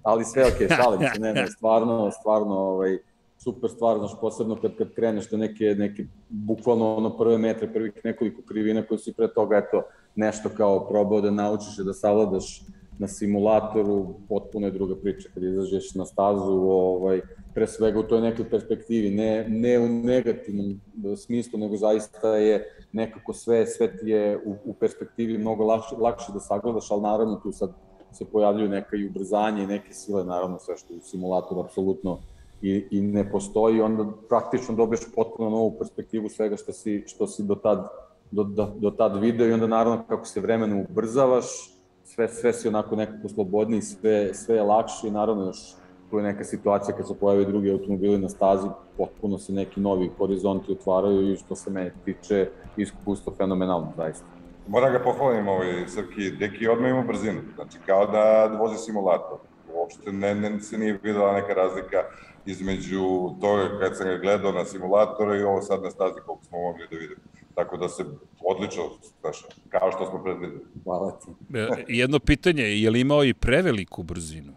ali 0.03 0.25
sve 0.25 0.45
ok, 0.45 0.73
šalim 0.83 1.01
se, 1.15 1.21
ne, 1.21 1.35
ne, 1.35 1.47
stvarno, 1.47 2.11
stvarno, 2.11 2.55
ovaj, 2.55 2.99
super 3.39 3.71
stvar, 3.71 3.99
znaš, 3.99 4.11
posebno 4.21 4.57
kad, 4.61 4.77
kad 4.77 4.95
kreneš 4.95 5.31
da 5.31 5.37
neke, 5.37 5.65
neke, 5.65 6.07
bukvalno 6.29 6.97
ono 6.97 7.17
prve 7.17 7.39
metre, 7.39 7.73
prvih 7.73 7.93
nekoliko 8.05 8.43
krivina 8.49 8.83
koje 8.83 8.99
si 8.99 9.13
pre 9.13 9.29
toga, 9.35 9.57
eto, 9.57 9.83
nešto 10.15 10.49
kao 10.57 10.89
probao 10.89 11.21
da 11.21 11.31
naučiš 11.31 11.79
i 11.79 11.85
da 11.85 11.93
savladaš 11.93 12.63
na 12.99 13.09
simulatoru, 13.09 14.15
potpuno 14.29 14.67
je 14.67 14.71
druga 14.71 14.97
priča. 14.97 15.29
Kad 15.35 15.43
izađeš 15.43 15.95
na 15.95 16.05
stazu, 16.05 16.53
ovaj, 16.53 17.21
pre 17.55 17.67
svega 17.67 18.01
u 18.01 18.03
toj 18.03 18.21
nekoj 18.21 18.51
perspektivi, 18.51 19.11
ne, 19.11 19.47
ne 19.49 19.79
u 19.79 19.89
negativnom 19.89 20.81
smislu, 21.17 21.59
nego 21.59 21.77
zaista 21.77 22.37
je 22.37 22.65
nekako 22.93 23.33
sve, 23.33 23.67
sve 23.67 23.97
ti 23.97 24.09
je 24.09 24.37
u, 24.45 24.57
u 24.65 24.75
perspektivi 24.75 25.39
mnogo 25.39 25.65
lakše, 25.65 25.97
lakše 25.99 26.33
da 26.33 26.41
sagledaš, 26.41 26.91
ali 26.91 27.03
naravno 27.03 27.41
tu 27.43 27.53
sad 27.53 27.73
se 28.13 28.25
pojavljuju 28.25 28.69
neka 28.69 28.97
i 28.97 29.07
ubrzanje 29.07 29.63
i 29.63 29.67
neke 29.67 29.93
sile, 29.93 30.25
naravno 30.25 30.59
sve 30.59 30.77
što 30.77 30.95
u 30.95 31.01
simulatoru 31.01 31.61
apsolutno 31.61 32.19
i, 32.63 32.87
i 32.91 33.01
ne 33.01 33.31
postoji, 33.31 33.81
onda 33.81 34.07
praktično 34.29 34.75
dobiješ 34.75 35.01
potpuno 35.15 35.51
novu 35.51 35.75
perspektivu 35.79 36.29
svega 36.29 36.57
što 36.57 36.73
si, 36.73 37.05
što 37.07 37.27
si 37.27 37.43
do 37.43 37.55
tad, 37.55 37.89
do, 38.31 38.45
do, 38.45 38.73
do 38.79 38.91
tad 38.91 39.21
video 39.21 39.49
i 39.49 39.53
onda 39.53 39.67
naravno 39.67 40.05
kako 40.09 40.27
se 40.27 40.41
vremenom 40.41 40.87
ubrzavaš, 40.91 41.74
sve, 42.15 42.29
sve 42.29 42.53
si 42.53 42.69
onako 42.69 42.97
nekako 42.97 43.29
slobodniji, 43.29 43.83
sve, 43.83 44.35
sve 44.35 44.57
je 44.57 44.63
lakše 44.63 45.09
i 45.09 45.11
naravno 45.11 45.45
još 45.47 45.75
tu 46.11 46.19
je 46.19 46.25
neka 46.25 46.45
situacija 46.45 46.97
kad 46.97 47.09
se 47.09 47.15
pojave 47.21 47.45
drugi 47.45 47.71
automobili 47.71 48.19
na 48.19 48.29
stazi, 48.29 48.69
potpuno 48.97 49.39
se 49.39 49.53
neki 49.53 49.81
novi 49.81 50.11
horizonti 50.19 50.73
otvaraju 50.73 51.33
i 51.33 51.37
što 51.37 51.57
se 51.57 51.71
mene 51.71 51.93
tiče 52.05 52.49
iskustvo 52.77 53.33
fenomenalno, 53.37 53.93
zaista. 53.97 54.27
Moram 54.69 54.93
ga 54.93 55.01
pohvalim 55.05 55.49
ovaj 55.49 55.87
Srki, 55.87 56.31
Deki 56.31 56.69
odmah 56.69 56.91
ima 56.91 57.03
brzinu, 57.03 57.41
znači 57.55 57.79
kao 57.87 58.07
da 58.07 58.57
vozi 58.59 58.77
simulator. 58.77 59.39
Uopšte 59.75 60.13
ne, 60.13 60.35
ne, 60.35 60.61
se 60.61 60.79
nije 60.79 60.99
videla 61.03 61.33
neka 61.33 61.55
razlika 61.55 62.03
između 62.47 63.03
toga 63.41 63.79
kad 63.81 63.97
sam 63.97 64.07
ga 64.07 64.17
gledao 64.17 64.53
na 64.53 64.65
simulatoru 64.65 65.35
i 65.35 65.43
ovo 65.43 65.63
sad 65.63 65.83
na 65.83 65.91
stazi 65.91 66.21
koliko 66.27 66.45
smo 66.45 66.59
mogli 66.59 66.87
da 66.91 66.97
vidimo. 66.97 67.21
Tako 67.55 67.77
da 67.77 67.89
se 67.89 68.05
odlično 68.45 68.83
znaš, 69.21 69.47
kao 69.69 69.93
što 69.93 70.07
smo 70.11 70.23
predvideli. 70.23 70.61
Hvala 70.85 71.19
ti. 71.19 71.59
E, 71.59 71.85
jedno 71.89 72.19
pitanje, 72.19 72.63
je 72.63 72.91
li 72.91 73.01
imao 73.01 73.25
i 73.25 73.35
preveliku 73.35 74.03
brzinu? 74.03 74.53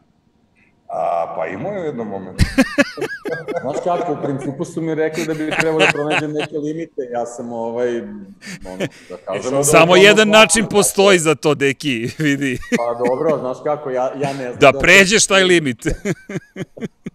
A, 0.88 1.34
pa 1.36 1.48
imao 1.48 1.72
je 1.72 1.82
u 1.82 1.86
jednom 1.86 2.08
momentu. 2.08 2.46
Znaš 3.62 3.76
kako, 3.84 4.14
u 4.14 4.18
principu 4.24 4.66
su 4.66 4.82
mi 4.82 4.96
rekli 4.96 5.26
da 5.26 5.34
bi 5.34 5.52
trebalo 5.60 5.80
da 5.80 5.92
pronađem 5.94 6.32
neke 6.32 6.58
limite, 6.58 7.02
ja 7.12 7.26
sam 7.26 7.52
ovaj, 7.52 7.98
ono, 7.98 8.88
da 9.10 9.18
kažem... 9.26 9.64
Samo 9.64 9.94
da 9.94 10.02
jedan 10.02 10.30
način 10.30 10.66
postoji 10.70 11.20
za 11.20 11.36
to, 11.36 11.56
deki, 11.56 12.10
vidi. 12.18 12.60
Pa 12.78 13.06
dobro, 13.08 13.38
znaš 13.40 13.58
kako, 13.64 13.90
ja, 13.90 14.04
ja 14.04 14.34
ne 14.34 14.44
znam... 14.44 14.60
Da, 14.60 14.72
da 14.72 14.80
pređeš 14.80 15.28
taj 15.28 15.44
limit. 15.44 15.78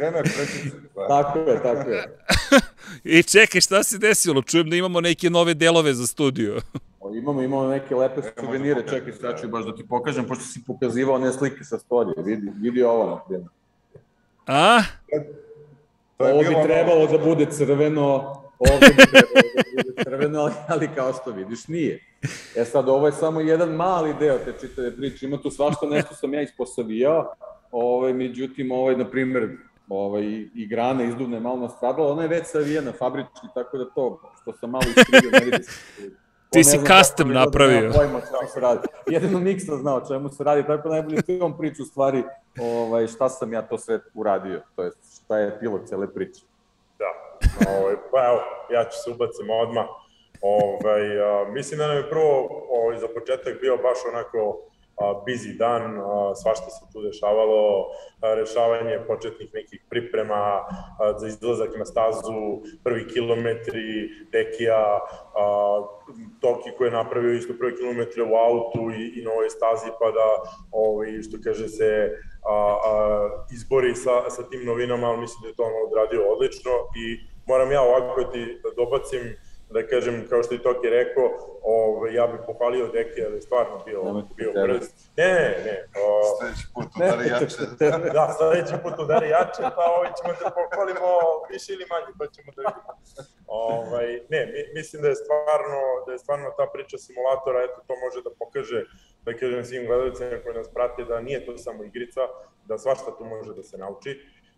Krenuo 0.00 0.18
je 0.18 0.24
Pa. 0.94 1.08
Tako 1.08 1.38
je, 1.38 1.62
tako 1.62 1.90
je. 1.90 2.18
I 3.18 3.22
čekaj, 3.22 3.60
šta 3.60 3.82
se 3.82 3.98
desilo? 3.98 4.42
Čujem 4.42 4.70
da 4.70 4.76
imamo 4.76 5.00
neke 5.00 5.30
nove 5.30 5.54
delove 5.54 5.94
za 5.94 6.06
studio. 6.06 6.60
O, 7.00 7.14
imamo, 7.14 7.42
imamo 7.42 7.68
neke 7.68 7.94
lepe 7.94 8.20
suvenire, 8.40 8.82
čekaj, 8.90 9.12
sad 9.12 9.40
ću 9.40 9.48
baš 9.48 9.64
da 9.64 9.76
ti 9.76 9.86
pokažem, 9.88 10.26
pošto 10.26 10.44
si 10.44 10.60
pokazivao 10.66 11.14
one 11.14 11.32
slike 11.32 11.64
sa 11.64 11.78
storije. 11.78 12.14
Vidi, 12.24 12.52
vidi 12.60 12.82
ovo, 12.82 13.06
na 13.06 13.20
primjer. 13.28 13.48
A? 14.46 14.78
Ovo 16.18 16.38
bi 16.38 16.56
trebalo 16.62 17.06
da 17.06 17.18
bude 17.18 17.46
crveno, 17.50 18.06
ovo 18.58 18.78
bi 18.80 18.96
trebalo 18.96 19.42
da 19.54 19.62
bude 19.76 20.04
crveno, 20.04 20.40
ali, 20.40 20.52
ali 20.68 20.88
kao 20.94 21.12
što 21.12 21.30
vidiš, 21.30 21.68
nije. 21.68 22.04
E 22.56 22.64
sad, 22.64 22.88
ovo 22.88 23.06
je 23.06 23.12
samo 23.12 23.40
jedan 23.40 23.68
mali 23.68 24.14
deo 24.20 24.38
te 24.38 24.52
čitave 24.60 24.96
priče, 24.96 25.26
ima 25.26 25.36
tu 25.42 25.50
svašta 25.50 25.86
nešto 25.86 26.14
sam 26.14 26.34
ja 26.34 26.42
isposavijao, 26.42 27.34
ovaj, 27.70 28.12
međutim, 28.12 28.72
ovaj, 28.72 28.96
na 28.96 29.10
primjer, 29.10 29.48
ovaj, 29.90 30.22
i 30.54 30.66
grana 30.66 31.04
izduvna 31.04 31.36
je 31.36 31.40
malo 31.40 31.56
nastradala, 31.56 32.12
ona 32.12 32.22
je 32.22 32.28
već 32.28 32.46
savijena 32.46 32.92
fabrički, 32.92 33.46
tako 33.54 33.78
da 33.78 33.84
to 33.84 34.20
što 34.42 34.52
sam 34.52 34.70
malo 34.70 34.84
iskrivio, 34.96 35.30
ne 35.30 35.44
vidi 35.44 35.62
se. 35.62 35.70
Ti 36.52 36.64
si 36.64 36.78
custom 36.78 37.32
napravio. 37.32 37.88
Da 37.88 37.98
pojma 37.98 38.20
čemu 38.20 38.48
se 38.54 38.60
radi. 38.60 38.88
Jedino 39.06 39.38
Miksa 39.38 39.76
znao 39.76 40.06
čemu 40.08 40.28
se 40.28 40.44
radi, 40.44 40.66
tako 40.66 40.88
da 40.88 40.94
najbolje 40.94 41.22
film 41.22 41.58
priču 41.58 41.84
stvari 41.84 42.24
ovaj, 42.60 43.06
šta 43.06 43.28
sam 43.28 43.52
ja 43.52 43.62
to 43.62 43.78
sve 43.78 44.00
uradio, 44.14 44.62
to 44.76 44.82
je 44.82 44.90
šta 45.24 45.38
je 45.38 45.58
pilot 45.60 45.86
cele 45.88 46.14
priče. 46.14 46.40
Da, 46.98 47.10
ovaj, 47.80 47.94
pa 48.12 48.24
evo, 48.26 48.40
ja 48.70 48.84
ću 48.84 48.96
se 49.04 49.10
ubacim 49.10 49.50
odmah. 49.50 49.86
Ovaj, 50.42 51.20
a, 51.22 51.44
mislim 51.52 51.78
da 51.78 51.86
nam 51.86 51.96
je 51.96 52.10
prvo 52.10 52.48
ovaj, 52.70 52.98
za 52.98 53.08
početak 53.14 53.60
bio 53.60 53.76
baš 53.76 53.98
onako 54.12 54.69
busy 55.26 55.56
dan, 55.58 55.98
svašta 56.42 56.70
se 56.70 56.84
tu 56.92 57.02
dešavalo, 57.02 57.86
rešavanje 58.22 58.98
početnih 59.06 59.50
nekih 59.54 59.80
priprema 59.90 60.64
za 61.18 61.26
izlazak 61.26 61.78
na 61.78 61.84
stazu, 61.84 62.60
prvi 62.84 63.08
kilometri, 63.08 64.08
Dekija, 64.32 65.00
Toki 66.40 66.70
koji 66.78 66.88
je 66.88 66.92
napravio 66.92 67.34
isto 67.34 67.54
prvi 67.58 67.76
kilometre 67.76 68.22
u 68.22 68.34
autu 68.34 68.90
i, 68.90 69.20
i 69.20 69.24
na 69.24 69.30
ovoj 69.30 69.50
stazi, 69.50 69.90
pa 70.00 70.10
da, 70.10 70.28
ovaj, 70.70 71.22
što 71.22 71.36
kaže 71.44 71.68
se, 71.68 72.10
a, 72.44 72.54
a, 72.54 73.44
izbori 73.54 73.94
sa, 73.94 74.30
sa 74.30 74.42
tim 74.50 74.64
novinama, 74.64 75.06
ali 75.06 75.20
mislim 75.20 75.42
da 75.42 75.48
je 75.48 75.54
to 75.54 75.62
ono 75.62 75.78
odradio 75.86 76.32
odlično 76.32 76.70
i 77.02 77.04
moram 77.46 77.72
ja 77.72 77.82
ovako 77.82 78.24
ti 78.32 78.60
da 78.62 78.68
dobacim 78.76 79.36
da 79.70 79.86
kažem, 79.86 80.26
kao 80.30 80.42
što 80.42 80.54
je 80.54 80.62
Toki 80.62 80.88
rekao, 80.88 81.26
ovaj, 81.62 82.14
ja 82.14 82.26
bih 82.26 82.40
pohvalio 82.46 82.86
Deke, 82.86 83.20
ali 83.26 83.40
stvarno 83.40 83.82
bio, 83.86 84.04
Nemoj 84.04 84.22
bio 84.36 84.52
brz. 84.52 84.84
Ne, 85.16 85.32
ne, 85.34 85.48
ne. 85.66 85.76
O, 86.02 86.06
sledeći 86.38 86.66
put 86.74 86.88
udari 86.96 87.28
jače. 87.28 88.12
da, 88.16 88.24
sledeći 88.38 88.74
put 88.82 88.94
udari 89.04 89.28
jače, 89.28 89.62
pa 89.76 89.84
ovaj 89.96 90.10
ćemo 90.18 90.32
da 90.42 90.50
pohvalimo 90.58 91.08
više 91.52 91.72
ili 91.72 91.86
manje, 91.92 92.10
pa 92.18 92.26
ćemo 92.34 92.48
da 92.56 92.60
vidimo. 92.66 92.92
Ovaj, 93.46 94.06
ne, 94.32 94.40
mi, 94.52 94.60
mislim 94.78 95.02
da 95.02 95.08
je 95.08 95.20
stvarno, 95.24 95.80
da 96.06 96.12
je 96.12 96.18
stvarno 96.24 96.46
ta 96.58 96.66
priča 96.74 96.96
simulatora, 96.98 97.58
eto, 97.66 97.78
to 97.88 97.94
može 98.04 98.18
da 98.26 98.30
pokaže, 98.40 98.80
da 99.24 99.30
kažem 99.40 99.64
svim 99.64 99.86
gledalcima 99.86 100.42
koji 100.42 100.54
nas 100.60 100.68
prate, 100.74 101.04
da 101.04 101.20
nije 101.20 101.46
to 101.46 101.58
samo 101.58 101.84
igrica, 101.84 102.20
da 102.68 102.78
svašta 102.78 103.10
tu 103.18 103.24
može 103.24 103.54
da 103.54 103.62
se 103.62 103.78
nauči 103.78 104.12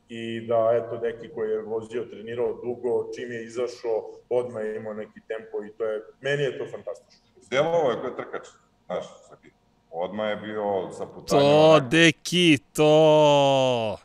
i 0.09 0.47
da 0.47 0.71
eto 0.73 0.99
neki 0.99 1.29
koji 1.35 1.51
je 1.51 1.63
vozio, 1.63 2.05
trenirao 2.11 2.53
dugo, 2.53 3.13
čim 3.15 3.33
je 3.33 3.45
izašao, 3.45 4.11
odmah 4.29 4.65
je 4.65 4.77
imao 4.77 4.95
neki 4.95 5.21
tempo 5.29 5.65
i 5.65 5.73
to 5.79 5.85
je, 5.85 6.03
meni 6.21 6.43
je 6.43 6.59
to 6.59 6.65
fantastično. 6.71 7.27
Djelovo 7.51 7.91
je 7.91 8.01
koji 8.01 8.17
trkač, 8.17 8.49
znaš, 8.87 9.05
svaki. 9.27 9.51
Odmah 9.91 10.29
je 10.29 10.37
bio 10.37 10.91
sa 10.91 11.07
putanjem. 11.07 11.47
To, 11.47 11.81
deki, 11.91 12.59
to! 12.73 13.97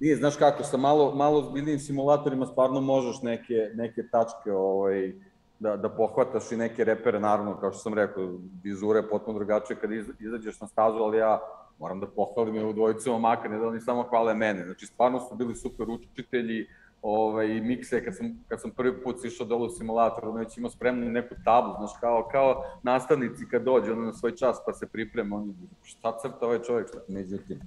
Nije, 0.00 0.16
znaš 0.16 0.36
kako, 0.36 0.62
sa 0.62 0.76
malo, 0.76 1.14
malo 1.14 1.42
zbiljnim 1.42 1.78
simulatorima 1.78 2.46
stvarno 2.46 2.80
možeš 2.80 3.22
neke, 3.22 3.70
neke 3.74 4.02
tačke 4.10 4.52
ovaj, 4.52 5.12
da, 5.58 5.76
da 5.76 5.88
pohvataš 5.88 6.52
i 6.52 6.56
neke 6.56 6.84
repere, 6.84 7.20
naravno, 7.20 7.60
kao 7.60 7.72
što 7.72 7.80
sam 7.80 7.94
rekao, 7.94 8.38
vizura 8.62 8.98
je 8.98 9.08
potpuno 9.08 9.38
drugačija 9.38 9.76
kad 9.76 9.90
izađeš 10.20 10.60
na 10.60 10.66
stazu, 10.66 10.98
ali 10.98 11.18
ja 11.18 11.40
moram 11.80 12.00
da 12.00 12.06
pohvalim 12.06 12.54
je 12.54 12.64
u 12.64 12.72
dvojicu 12.72 13.12
momaka, 13.12 13.48
ne 13.48 13.58
da 13.58 13.68
oni 13.68 13.80
samo 13.80 14.02
hvale 14.02 14.34
mene. 14.34 14.64
Znači, 14.64 14.86
stvarno 14.86 15.20
su 15.20 15.34
bili 15.34 15.54
super 15.54 15.86
učitelji, 15.90 16.66
ovaj, 17.02 17.60
mikse, 17.60 18.04
kad 18.04 18.16
sam, 18.16 18.44
kad 18.48 18.60
sam 18.60 18.70
prvi 18.70 19.02
put 19.02 19.24
išao 19.24 19.46
dole 19.46 19.66
u 19.66 19.70
simulator, 19.70 20.28
on 20.28 20.36
već 20.36 20.58
imao 20.58 20.70
spremnu 20.70 21.10
neku 21.10 21.34
tablu, 21.44 21.74
znaš, 21.78 21.90
kao, 22.00 22.28
kao 22.32 22.64
nastavnici 22.82 23.48
kad 23.50 23.62
dođe, 23.62 23.92
ono 23.92 24.02
na 24.02 24.12
svoj 24.12 24.36
čas 24.36 24.62
pa 24.66 24.72
se 24.72 24.86
priprema, 24.86 25.36
on 25.36 25.54
šta 25.82 26.18
crta 26.18 26.46
ovaj 26.46 26.62
čovjek, 26.62 26.88
šta, 26.88 26.98
međutim, 27.08 27.60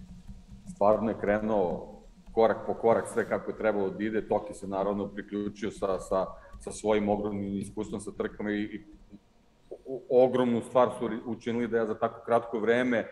stvarno 0.75 1.10
je 1.10 1.20
krenuo 1.22 1.89
korak 2.34 2.58
po 2.67 2.74
korak 2.74 3.08
sve 3.08 3.29
kako 3.29 3.51
je 3.51 3.58
trebalo 3.58 3.89
da 3.89 4.03
ide, 4.03 4.27
Toki 4.27 4.53
se 4.53 4.67
naravno 4.67 5.08
priključio 5.08 5.72
sa, 5.72 6.00
sa, 6.00 6.25
sa 6.60 6.72
svojim 6.72 7.10
ogromnim 7.10 7.58
iskustvom 7.58 8.01
sa 8.01 8.12
trkama 8.12 8.51
i, 8.51 8.62
i 8.62 8.84
ogromnu 10.10 10.62
stvar 10.62 10.89
su 11.00 11.10
učinili 11.25 11.67
da 11.67 11.77
ja 11.77 11.86
za 11.86 12.00
tako 12.00 12.25
kratko 12.25 12.60
vreme, 12.60 13.08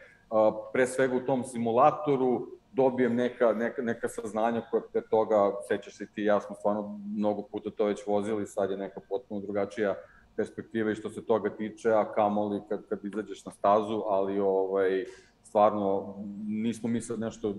pre 0.74 0.88
svega 0.88 1.16
u 1.16 1.26
tom 1.26 1.44
simulatoru, 1.44 2.48
dobijem 2.72 3.16
neka, 3.16 3.54
neka, 3.54 3.82
neka 3.82 4.08
saznanja 4.10 4.62
koje 4.72 4.84
pre 4.92 5.02
toga, 5.02 5.52
sećaš 5.68 5.98
se 5.98 6.08
ti, 6.16 6.24
ja 6.24 6.42
smo 6.42 6.56
stvarno 6.56 7.00
mnogo 7.18 7.42
puta 7.42 7.70
to 7.70 7.86
već 7.86 8.08
vozili, 8.08 8.48
sad 8.48 8.72
je 8.72 8.78
neka 8.78 9.00
potpuno 9.10 9.42
drugačija 9.42 9.96
perspektiva 10.36 10.92
i 10.92 10.96
što 10.96 11.10
se 11.10 11.26
toga 11.26 11.50
tiče, 11.50 11.92
a 11.92 12.14
kamoli 12.14 12.62
kad, 12.70 12.88
kad 12.90 13.06
izađeš 13.06 13.46
na 13.46 13.52
stazu, 13.52 14.04
ali 14.08 14.40
ovaj, 14.40 15.06
stvarno 15.44 16.16
nismo 16.48 16.90
mi 16.90 17.02
sad 17.02 17.20
nešto 17.20 17.56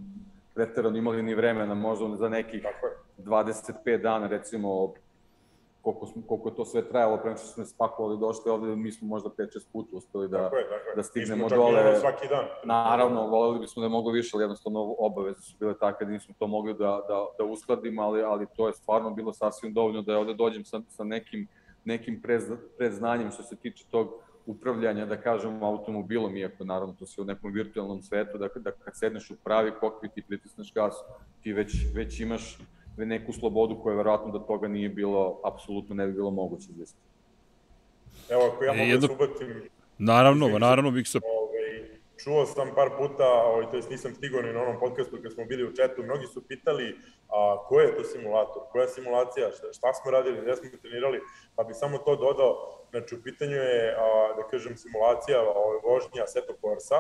preterano 0.55 0.99
imali 0.99 1.23
ni 1.23 1.35
vremena, 1.35 1.75
možda 1.75 2.17
za 2.17 2.29
nekih 2.29 2.67
25 3.19 4.03
dana, 4.03 4.27
recimo, 4.27 4.95
koliko, 5.83 6.07
smo, 6.07 6.23
koliko 6.27 6.49
je 6.49 6.55
to 6.55 6.65
sve 6.65 6.89
trajalo, 6.89 7.19
prema 7.23 7.37
što 7.37 7.47
smo 7.47 7.65
spakovali 7.65 8.19
došli 8.19 8.51
ovde, 8.51 8.77
mi 8.77 8.93
smo 8.93 9.09
možda 9.09 9.31
5-6 9.31 9.67
puta 9.73 9.97
uspeli 9.97 10.29
da, 10.29 10.39
tako 10.39 10.57
je, 10.57 10.63
tako 10.63 10.89
je. 10.89 10.97
da 10.97 11.03
stignemo 11.03 11.49
dole. 11.49 11.97
svaki 12.01 12.29
dan. 12.29 12.45
Naravno, 12.65 13.27
voleli 13.27 13.59
bismo 13.59 13.81
da 13.81 13.87
je 13.87 13.91
moglo 13.91 14.13
više, 14.13 14.31
ali 14.35 14.43
jednostavno 14.43 14.95
obaveze 14.99 15.41
su 15.41 15.57
bile 15.59 15.79
takve 15.79 16.07
da 16.07 16.13
nismo 16.13 16.35
to 16.39 16.47
mogli 16.47 16.75
da, 16.75 17.01
da, 17.09 17.27
da 17.39 17.45
uskladimo, 17.45 18.03
ali, 18.03 18.23
ali 18.23 18.47
to 18.57 18.67
je 18.67 18.73
stvarno 18.73 19.11
bilo 19.11 19.33
sasvim 19.33 19.73
dovoljno 19.73 20.03
da 20.03 20.13
je 20.13 20.19
ovde 20.19 20.35
dođem 20.35 20.65
sa, 20.65 20.81
sa 20.89 21.05
nekim, 21.05 21.49
nekim 21.85 22.23
prez, 22.23 22.51
predznanjem 22.79 23.31
što 23.31 23.43
se 23.43 23.57
tiče 23.57 23.85
tog 23.91 24.09
upravljanja, 24.47 25.07
da 25.07 25.17
kažemo, 25.17 25.67
automobilom, 25.67 26.37
iako 26.37 26.65
naravno 26.65 26.95
to 26.99 27.07
se 27.07 27.21
u 27.21 27.25
nekom 27.25 27.53
virtualnom 27.53 28.03
svetu, 28.03 28.39
da, 28.39 28.49
da 28.55 28.71
kad 28.71 28.97
sedneš 28.97 29.31
u 29.31 29.37
pravi 29.45 29.73
kokpit 29.81 30.11
i 30.17 30.23
pritisneš 30.23 30.75
gas, 30.75 30.95
ti 31.43 31.53
već, 31.53 31.73
već 31.95 32.21
imaš 32.21 32.59
neku 32.97 33.33
slobodu 33.33 33.81
koja 33.83 33.97
verovatno 33.97 34.39
da 34.39 34.47
toga 34.47 34.69
nije 34.69 34.89
bilo, 34.89 35.41
apsolutno 35.45 35.95
ne 35.95 36.07
bi 36.07 36.13
bilo 36.13 36.31
moguće 36.31 36.67
izvesti. 36.71 36.99
Evo, 38.31 38.43
ako 38.55 38.65
ja 38.65 38.75
e, 38.75 38.77
mogu 38.77 38.91
jedno... 38.91 39.07
da 39.09 39.15
subatim... 39.15 39.69
Naravno, 39.99 40.59
naravno, 40.59 40.91
Miksa. 40.91 41.19
Ovaj, 41.25 41.43
čuo 42.17 42.47
sam 42.47 42.69
par 42.75 42.91
puta, 42.99 43.27
ovaj, 43.27 43.71
to 43.71 43.77
jest 43.77 43.91
nisam 43.91 44.15
stigao 44.15 44.43
ni 44.43 44.53
na 44.53 44.63
onom 44.63 44.81
podcastu 44.81 45.19
kad 45.23 45.33
smo 45.33 45.45
bili 45.45 45.65
u 45.65 45.73
četu, 45.73 46.03
mnogi 46.03 46.27
su 46.27 46.43
pitali 46.49 46.99
a, 47.29 47.57
ko 47.69 47.81
je 47.81 47.97
to 47.97 48.05
simulator, 48.05 48.63
koja 48.73 48.89
simulacija, 48.89 49.51
šta, 49.53 49.73
šta 49.73 49.95
smo 49.95 50.11
radili, 50.11 50.41
gde 50.43 50.57
smo 50.57 50.69
trenirali, 50.83 51.21
pa 51.57 51.65
bi 51.65 51.75
samo 51.75 51.99
to 51.99 52.17
dodao, 52.17 52.53
znači 52.91 53.15
u 53.15 53.23
pitanju 53.23 53.57
je, 53.57 53.97
a, 53.99 54.35
da 54.37 54.43
kažem, 54.51 54.77
simulacija 54.77 55.41
ovaj, 55.41 55.79
vožnja 55.85 56.27
Seto 56.27 56.55
Corsa, 56.61 56.99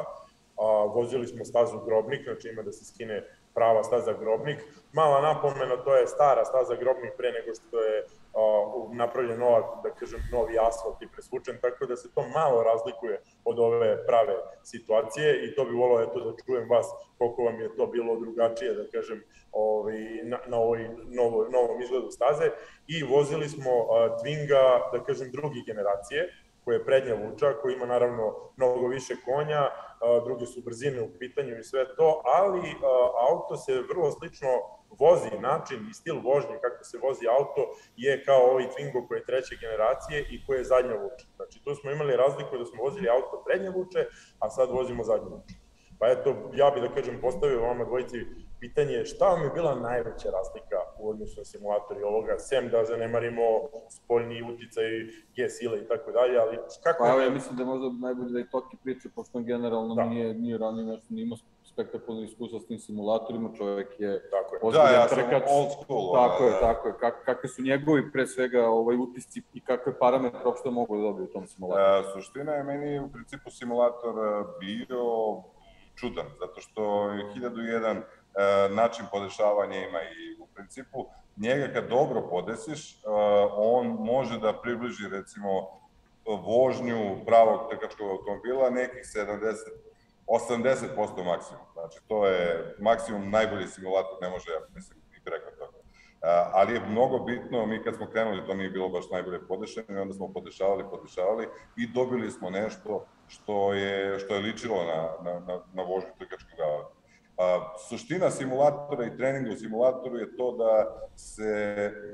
a, 0.57 0.85
vozili 0.95 1.27
smo 1.27 1.45
stazu 1.45 1.79
Grobnik, 1.87 2.25
znači 2.25 2.49
ima 2.49 2.63
da 2.63 2.73
se 2.73 2.85
skine 2.85 3.23
prava 3.55 3.83
staza 3.83 4.13
Grobnik. 4.13 4.59
Mala 4.93 5.21
napomena, 5.21 5.77
to 5.85 5.97
je 5.97 6.07
stara 6.07 6.45
staza 6.45 6.77
Grobnik 6.77 7.13
pre 7.17 7.33
nego 7.33 7.55
što 7.55 7.81
je 7.81 8.05
uh, 8.05 8.97
napravljen 8.97 9.39
nova, 9.39 9.81
da 9.83 9.91
kažem, 9.91 10.21
novi 10.33 10.59
asfalt 10.59 11.03
i 11.03 11.09
presvučen, 11.09 11.59
tako 11.61 11.87
da 11.87 11.97
se 11.97 12.15
to 12.15 12.23
malo 12.29 12.63
razlikuje 12.63 13.21
od 13.45 13.59
ove 13.59 14.07
prave 14.07 14.37
situacije 14.63 15.45
i 15.45 15.55
to 15.55 15.65
bi 15.65 15.75
volao 15.75 16.03
eto 16.03 16.21
da 16.21 16.43
čujem 16.45 16.69
vas 16.71 16.87
koliko 17.19 17.43
vam 17.43 17.61
je 17.61 17.77
to 17.77 17.87
bilo 17.87 18.21
drugačije, 18.21 18.75
da 18.75 18.85
kažem, 18.91 19.23
ovaj, 19.53 19.99
na, 20.23 20.39
na 20.47 20.57
ovoj 20.57 20.89
novo, 21.05 21.49
novom 21.49 21.83
izgledu 21.83 22.11
staze 22.11 22.51
i 22.87 23.03
vozili 23.03 23.49
smo 23.49 23.71
uh, 23.71 23.89
Twinga, 24.19 24.93
da 24.93 25.05
kažem, 25.05 25.31
drugi 25.31 25.63
generacije, 25.67 26.29
koja 26.65 26.75
je 26.75 26.85
prednja 26.85 27.15
vuča, 27.15 27.55
koja 27.63 27.77
ima 27.77 27.87
naravno 27.87 28.35
mnogo 28.57 28.87
više 28.87 29.15
konja, 29.25 29.69
druge 30.25 30.47
su 30.47 30.63
brzine 30.63 31.03
u 31.03 31.19
pitanju 31.19 31.59
i 31.59 31.65
sve 31.65 31.97
to, 31.97 32.23
ali 32.25 32.63
auto 33.31 33.57
se 33.57 33.83
vrlo 33.91 34.11
slično 34.11 34.49
vozi, 34.99 35.39
način 35.41 35.89
i 35.91 35.95
stil 35.95 36.15
vožnje 36.15 36.59
kako 36.63 36.85
se 36.85 36.99
vozi 36.99 37.25
auto 37.39 37.63
je 37.97 38.25
kao 38.25 38.41
ovaj 38.51 38.65
Twingo 38.65 39.09
koji 39.09 39.19
je 39.19 39.25
treće 39.25 39.55
generacije 39.61 40.27
i 40.31 40.47
koji 40.47 40.59
je 40.59 40.65
zadnja 40.65 40.95
vuča. 40.95 41.27
Znači 41.37 41.65
tu 41.65 41.75
smo 41.75 41.91
imali 41.91 42.17
razliku 42.17 42.59
da 42.59 42.65
smo 42.65 42.83
vozili 42.83 43.09
auto 43.09 43.43
prednje 43.47 43.71
vuče, 43.71 44.07
a 44.39 44.51
sad 44.51 44.71
vozimo 44.71 45.05
zadnje 45.05 45.29
vuče. 45.29 45.55
Pa 45.99 46.09
eto, 46.09 46.35
ja 46.55 46.71
bih 46.71 46.83
da 46.83 46.95
kažem 46.95 47.21
postavio 47.21 47.63
vama 47.63 47.85
dvojici 47.85 48.19
pitanje 48.63 48.93
je 48.93 49.05
šta 49.13 49.27
vam 49.33 49.43
je 49.43 49.51
bila 49.59 49.75
najveća 49.75 50.29
razlika 50.39 50.79
u 50.99 51.11
odnosu 51.11 51.35
na 51.41 51.45
simulatori 51.45 52.03
ovoga, 52.03 52.39
sem 52.39 52.69
da 52.69 52.85
zanemarimo 52.85 53.43
spoljni 53.89 54.43
uticaj, 54.53 54.89
G 55.37 55.49
sile 55.49 55.77
i 55.79 55.89
tako 55.89 56.13
dalje, 56.13 56.37
ali 56.39 56.59
kako... 56.85 57.05
Pa 57.05 57.11
evo, 57.11 57.21
ja 57.21 57.31
mislim 57.31 57.57
da 57.57 57.65
možda 57.65 57.87
najbolje 58.07 58.33
da 58.33 58.41
i 58.41 58.51
Toki 58.51 58.77
priča, 58.83 59.09
pošto 59.15 59.39
on 59.39 59.45
generalno 59.45 59.95
da. 59.95 60.05
nije, 60.05 60.35
nije 60.35 60.59
ranije 60.59 60.85
nešto, 60.85 61.07
nije 61.15 61.25
imao 61.25 61.39
spektakularno 61.73 62.25
iskustva 62.25 62.61
s 62.61 62.67
tim 62.67 62.79
simulatorima, 62.79 63.51
čovjek 63.59 64.01
je 64.01 64.31
tako 64.31 64.51
je. 64.55 64.73
Da, 64.73 64.91
ja 64.91 65.07
trkač. 65.07 65.43
old 65.57 65.71
school. 65.83 66.13
Tako 66.15 66.45
da, 66.45 66.51
je, 66.51 66.61
tako 66.61 66.89
je. 66.89 66.95
Kak, 67.01 67.25
kakve 67.25 67.49
su 67.49 67.63
njegovi, 67.63 68.13
pre 68.13 68.27
svega, 68.27 68.67
ovaj, 68.69 68.97
utisci 68.97 69.43
i 69.55 69.61
kakve 69.61 69.99
parametre 69.99 70.41
uopšte 70.47 70.71
mogu 70.71 70.97
da 70.97 71.03
dobiju 71.03 71.25
u 71.25 71.33
tom 71.33 71.47
simulatoru? 71.47 72.09
E, 72.09 72.13
suština 72.13 72.53
je 72.53 72.65
meni 72.65 73.01
u 73.01 73.13
principu 73.13 73.51
simulator 73.51 74.15
e, 74.19 74.45
bio 74.61 75.03
čudan, 75.95 76.27
zato 76.41 76.61
što 76.61 77.11
je 77.11 77.25
1001 77.25 78.03
E, 78.03 78.22
način 78.71 79.05
podešavanja 79.13 79.77
ima 79.77 80.03
i 80.03 80.43
u 80.43 80.47
principu 80.47 81.07
njega 81.37 81.73
kad 81.73 81.89
dobro 81.89 82.29
podesiš, 82.31 82.95
e, 82.95 82.97
on 83.57 83.87
može 83.87 84.39
da 84.39 84.61
približi 84.61 85.09
recimo 85.09 85.81
vožnju 86.25 87.25
pravog 87.27 87.71
trkačkog 87.71 88.11
automobila 88.11 88.71
nekih 88.71 89.03
70 89.03 89.55
80% 90.27 91.25
maksimum. 91.25 91.65
Znači, 91.73 91.99
to 92.09 92.27
je 92.27 92.75
maksimum 92.79 93.31
najbolji 93.31 93.67
simulator, 93.67 94.19
ne 94.21 94.31
može, 94.31 94.51
ja 94.51 94.61
mislim, 94.75 94.99
i 95.17 95.25
preko 95.25 95.51
toga. 95.59 95.79
E, 95.79 95.83
ali 96.53 96.75
je 96.75 96.87
mnogo 96.89 97.19
bitno, 97.19 97.67
mi 97.67 97.83
kad 97.83 97.95
smo 97.97 98.07
krenuli, 98.07 98.47
to 98.47 98.55
nije 98.55 98.71
bilo 98.71 98.89
baš 98.89 99.11
najbolje 99.11 99.47
podešeno, 99.49 99.99
i 99.99 100.01
onda 100.01 100.15
smo 100.15 100.33
podešavali, 100.33 100.85
podešavali 100.91 101.49
i 101.77 101.87
dobili 101.87 102.31
smo 102.31 102.51
nešto 102.51 103.07
što 103.29 103.73
je, 103.73 104.19
što 104.19 104.35
je 104.35 104.41
ličilo 104.41 104.85
na, 104.85 105.31
na, 105.31 105.41
na, 105.41 105.61
na 105.73 105.83
vožnju 105.83 106.11
trkačkog 106.19 106.59
A, 107.43 107.75
suština 107.89 108.31
simulatora 108.31 109.05
i 109.05 109.17
treninga 109.17 109.53
u 109.53 109.57
simulatoru 109.57 110.17
je 110.17 110.37
to 110.37 110.53
da 110.53 111.01
se 111.17 111.53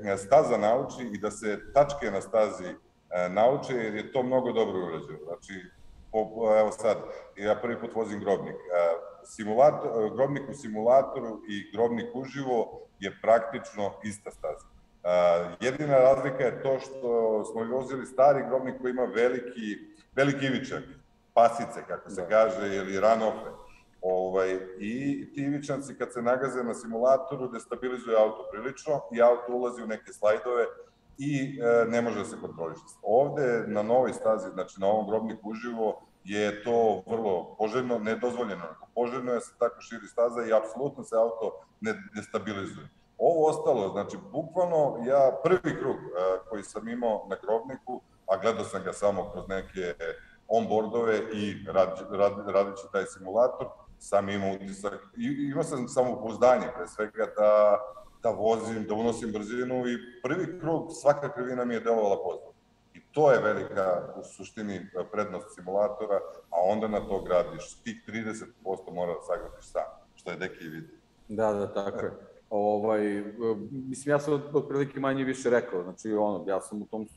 e, 0.03 0.17
staza 0.17 0.57
nauči 0.57 1.09
i 1.13 1.17
da 1.17 1.31
se 1.31 1.73
tačke 1.73 2.11
na 2.11 2.21
stazi 2.21 2.65
e, 2.65 3.29
nauče, 3.29 3.73
jer 3.73 3.95
je 3.95 4.11
to 4.11 4.23
mnogo 4.23 4.51
dobro 4.51 4.85
urađeno. 4.85 5.19
Znači, 5.27 5.53
po, 6.11 6.19
evo 6.59 6.71
sad, 6.71 6.97
ja 7.35 7.55
prvi 7.55 7.79
put 7.79 7.95
vozim 7.95 8.19
grobnik. 8.19 8.55
E, 8.55 8.57
simulator, 9.23 10.15
grobnik 10.15 10.49
u 10.49 10.53
simulatoru 10.53 11.41
i 11.49 11.71
grobnik 11.73 12.15
uživo 12.15 12.81
je 12.99 13.17
praktično 13.21 13.91
ista 14.03 14.31
staza. 14.31 14.65
jedina 15.61 15.97
razlika 15.97 16.43
je 16.43 16.61
to 16.61 16.79
što 16.79 17.43
smo 17.45 17.63
vozili 17.63 18.05
stari 18.05 18.43
grobnik 18.49 18.81
koji 18.81 18.91
ima 18.91 19.03
veliki, 19.03 19.77
veliki 20.15 20.45
ivičak, 20.45 20.83
pasice, 21.33 21.79
kako 21.87 22.09
se 22.09 22.21
da. 22.21 22.27
kaže, 22.27 22.75
ili 22.75 22.99
ranofe 22.99 23.68
Ovaj, 24.01 24.59
I 24.79 25.25
ti 25.33 25.41
ivičanci 25.41 25.97
kad 25.97 26.13
se 26.13 26.21
nagaze 26.21 26.63
na 26.63 26.73
simulatoru 26.73 27.47
destabilizuju 27.47 28.17
auto 28.17 28.47
prilično 28.51 29.01
i 29.13 29.21
auto 29.21 29.53
ulazi 29.53 29.83
u 29.83 29.87
neke 29.87 30.13
slajdove 30.13 30.65
i 31.17 31.59
e, 31.61 31.85
ne 31.85 32.01
može 32.01 32.19
da 32.19 32.25
se 32.25 32.41
kontroliše. 32.41 32.81
Ovde 33.01 33.63
na 33.67 33.83
novoj 33.83 34.13
stazi, 34.13 34.49
znači 34.53 34.79
na 34.79 34.87
ovom 34.87 35.07
grobniku 35.07 35.49
uživo, 35.49 36.01
je 36.23 36.63
to 36.63 37.03
vrlo 37.07 37.55
poželjno, 37.57 37.99
nedozvoljeno. 37.99 38.63
Poželjno 38.95 39.31
je 39.31 39.35
da 39.35 39.41
se 39.41 39.53
tako 39.59 39.81
širi 39.81 40.07
staza 40.07 40.45
i 40.45 40.53
apsolutno 40.53 41.03
se 41.03 41.15
auto 41.15 41.61
ne 41.81 41.93
destabilizuje. 42.15 42.89
Ovo 43.17 43.49
ostalo, 43.49 43.89
znači, 43.89 44.17
bukvalno 44.31 45.03
ja 45.07 45.39
prvi 45.43 45.79
krug 45.79 45.95
e, 45.95 46.09
koji 46.49 46.63
sam 46.63 46.87
imao 46.87 47.27
na 47.29 47.35
grobniku, 47.43 48.01
a 48.27 48.37
gledao 48.37 48.63
sam 48.63 48.83
ga 48.83 48.93
samo 48.93 49.31
kroz 49.31 49.47
neke 49.47 49.93
onboardove 50.47 51.19
i 51.33 51.65
rad, 51.67 52.07
rad, 52.11 52.33
radići 52.47 52.83
taj 52.91 53.05
simulator, 53.05 53.67
sam 53.99 54.29
imao 54.29 54.53
utisak, 54.53 54.99
imao 55.49 55.63
sam 55.63 55.87
samopouzdanje 55.87 56.67
pre 56.75 56.87
svega 56.87 57.25
da, 57.37 57.79
da 58.23 58.29
vozim, 58.29 58.85
da 58.87 58.93
unosim 58.93 59.31
brzinu 59.31 59.87
i 59.87 59.97
prvi 60.23 60.59
krug 60.59 60.89
svaka 61.01 61.33
krivina 61.33 61.65
mi 61.65 61.73
je 61.73 61.79
delovala 61.79 62.17
poznat. 62.23 62.55
I 62.93 62.99
to 63.11 63.31
je 63.31 63.41
velika 63.41 64.13
u 64.19 64.23
suštini 64.23 64.87
prednost 65.11 65.55
simulatora, 65.55 66.19
a 66.49 66.57
onda 66.71 66.87
na 66.87 66.99
to 66.99 67.23
gradiš. 67.23 67.75
Tih 67.83 68.03
30% 68.07 68.45
mora 68.93 69.13
da 69.13 69.21
sagradiš 69.21 69.65
sam, 69.65 69.83
što 70.15 70.31
je 70.31 70.37
Deki 70.37 70.67
vidi. 70.67 70.99
Da, 71.27 71.53
da, 71.53 71.73
tako 71.73 72.05
je. 72.05 72.11
Ovaj, 72.49 73.23
mislim, 73.71 74.11
ja 74.11 74.19
sam 74.19 74.43
otprilike 74.53 74.99
manje 74.99 75.23
više 75.23 75.49
rekao, 75.49 75.83
znači 75.83 76.13
ono, 76.13 76.43
ja 76.47 76.61
sam 76.61 76.81
u 76.81 76.85
tom, 76.85 77.07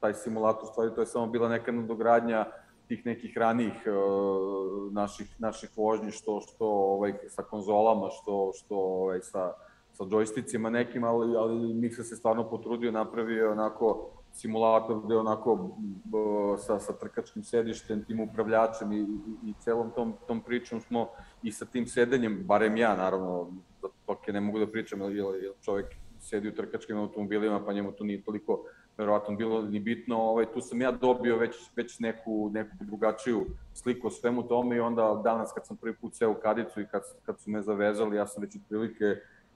taj 0.00 0.14
simulator, 0.14 0.68
stvari, 0.72 0.94
to 0.94 1.00
je 1.00 1.06
samo 1.06 1.26
bila 1.26 1.48
neka 1.48 1.72
nadogradnja 1.72 2.46
tih 2.88 3.06
nekih 3.06 3.36
ranijih 3.36 3.86
uh, 3.86 4.92
naših, 4.92 5.36
naših 5.38 5.70
vožnji, 5.76 6.10
što, 6.10 6.40
što 6.40 6.66
ovaj, 6.66 7.14
sa 7.28 7.42
konzolama, 7.42 8.08
što, 8.10 8.52
što 8.54 8.76
ovaj, 8.76 9.20
sa, 9.20 9.52
sa 9.92 10.04
džojsticima 10.04 10.70
nekim, 10.70 11.04
ali, 11.04 11.36
ali 11.36 11.74
Miksa 11.74 12.02
se 12.02 12.16
stvarno 12.16 12.50
potrudio, 12.50 12.92
napravio 12.92 13.52
onako 13.52 14.10
simulator 14.32 15.00
gde 15.04 15.16
onako 15.16 15.52
uh, 15.52 16.58
sa, 16.58 16.78
sa 16.78 16.92
trkačkim 16.92 17.44
sedištem, 17.44 18.04
tim 18.04 18.20
upravljačem 18.20 18.92
i, 18.92 19.00
i, 19.00 19.50
i 19.50 19.54
celom 19.60 19.90
tom, 19.94 20.14
tom 20.26 20.40
pričom 20.40 20.80
smo 20.80 21.08
i 21.42 21.52
sa 21.52 21.64
tim 21.64 21.86
sedenjem, 21.86 22.44
barem 22.46 22.76
ja 22.76 22.96
naravno, 22.96 23.50
da 23.82 23.88
toke 24.06 24.32
ne 24.32 24.40
mogu 24.40 24.58
da 24.58 24.66
pričam, 24.66 25.00
jer, 25.00 25.12
jer 25.42 25.52
čovek 25.60 25.86
sedi 26.20 26.48
u 26.48 26.54
trkačkim 26.54 26.98
automobilima, 26.98 27.64
pa 27.64 27.72
njemu 27.72 27.92
to 27.92 28.04
nije 28.04 28.22
toliko 28.22 28.64
verovatno 28.98 29.36
bilo 29.36 29.62
ni 29.62 29.80
bitno, 29.80 30.16
ovaj, 30.16 30.46
tu 30.52 30.60
sam 30.60 30.80
ja 30.80 30.92
dobio 30.92 31.36
već, 31.36 31.56
već 31.76 31.98
neku, 31.98 32.50
neku 32.52 32.76
drugačiju 32.80 33.46
sliku 33.74 34.06
o 34.06 34.10
svemu 34.10 34.42
tome 34.42 34.76
i 34.76 34.80
onda 34.80 35.20
danas 35.24 35.52
kad 35.52 35.66
sam 35.66 35.76
prvi 35.76 35.94
put 35.94 36.14
seo 36.14 36.30
u 36.30 36.34
kadicu 36.42 36.80
i 36.80 36.86
kad, 36.86 37.02
kad 37.26 37.40
su 37.40 37.50
me 37.50 37.62
zavezali, 37.62 38.16
ja 38.16 38.26
sam 38.26 38.42
već 38.42 38.56
otprilike 38.56 39.04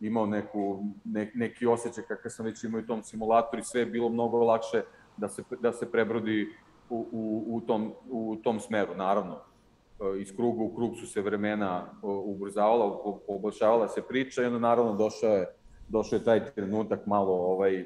imao 0.01 0.27
neku, 0.27 0.85
ne, 1.05 1.33
neki 1.35 1.67
osjećaj 1.67 2.05
kakav 2.05 2.31
sam 2.31 2.47
već 2.47 2.65
imao 2.65 2.81
u 2.81 2.87
tom 2.87 3.03
simulatoru 3.03 3.61
i 3.61 3.65
sve 3.65 3.81
je 3.81 3.87
bilo 3.87 4.09
mnogo 4.09 4.45
lakše 4.45 4.83
da 5.17 5.29
se, 5.29 5.43
da 5.61 5.73
se 5.73 5.91
prebrodi 5.93 6.49
u, 6.91 7.07
u, 7.13 7.45
u, 7.49 7.61
tom, 7.61 7.93
u 8.11 8.37
tom 8.37 8.61
smeru, 8.61 8.95
naravno. 8.95 9.35
E, 9.35 10.21
iz 10.21 10.37
kruga 10.37 10.63
u 10.63 10.75
krug 10.75 10.97
su 10.97 11.07
se 11.07 11.23
vremena 11.23 11.87
ubrzavala, 12.03 12.99
poboljšavala 13.27 13.89
se 13.89 14.03
priča 14.03 14.43
i 14.43 14.47
onda 14.47 14.59
naravno 14.59 14.95
došao 14.95 15.31
je, 15.31 15.47
došao 15.89 16.17
je 16.17 16.25
taj 16.25 16.45
trenutak 16.55 17.07
malo 17.07 17.33
ovaj, 17.33 17.85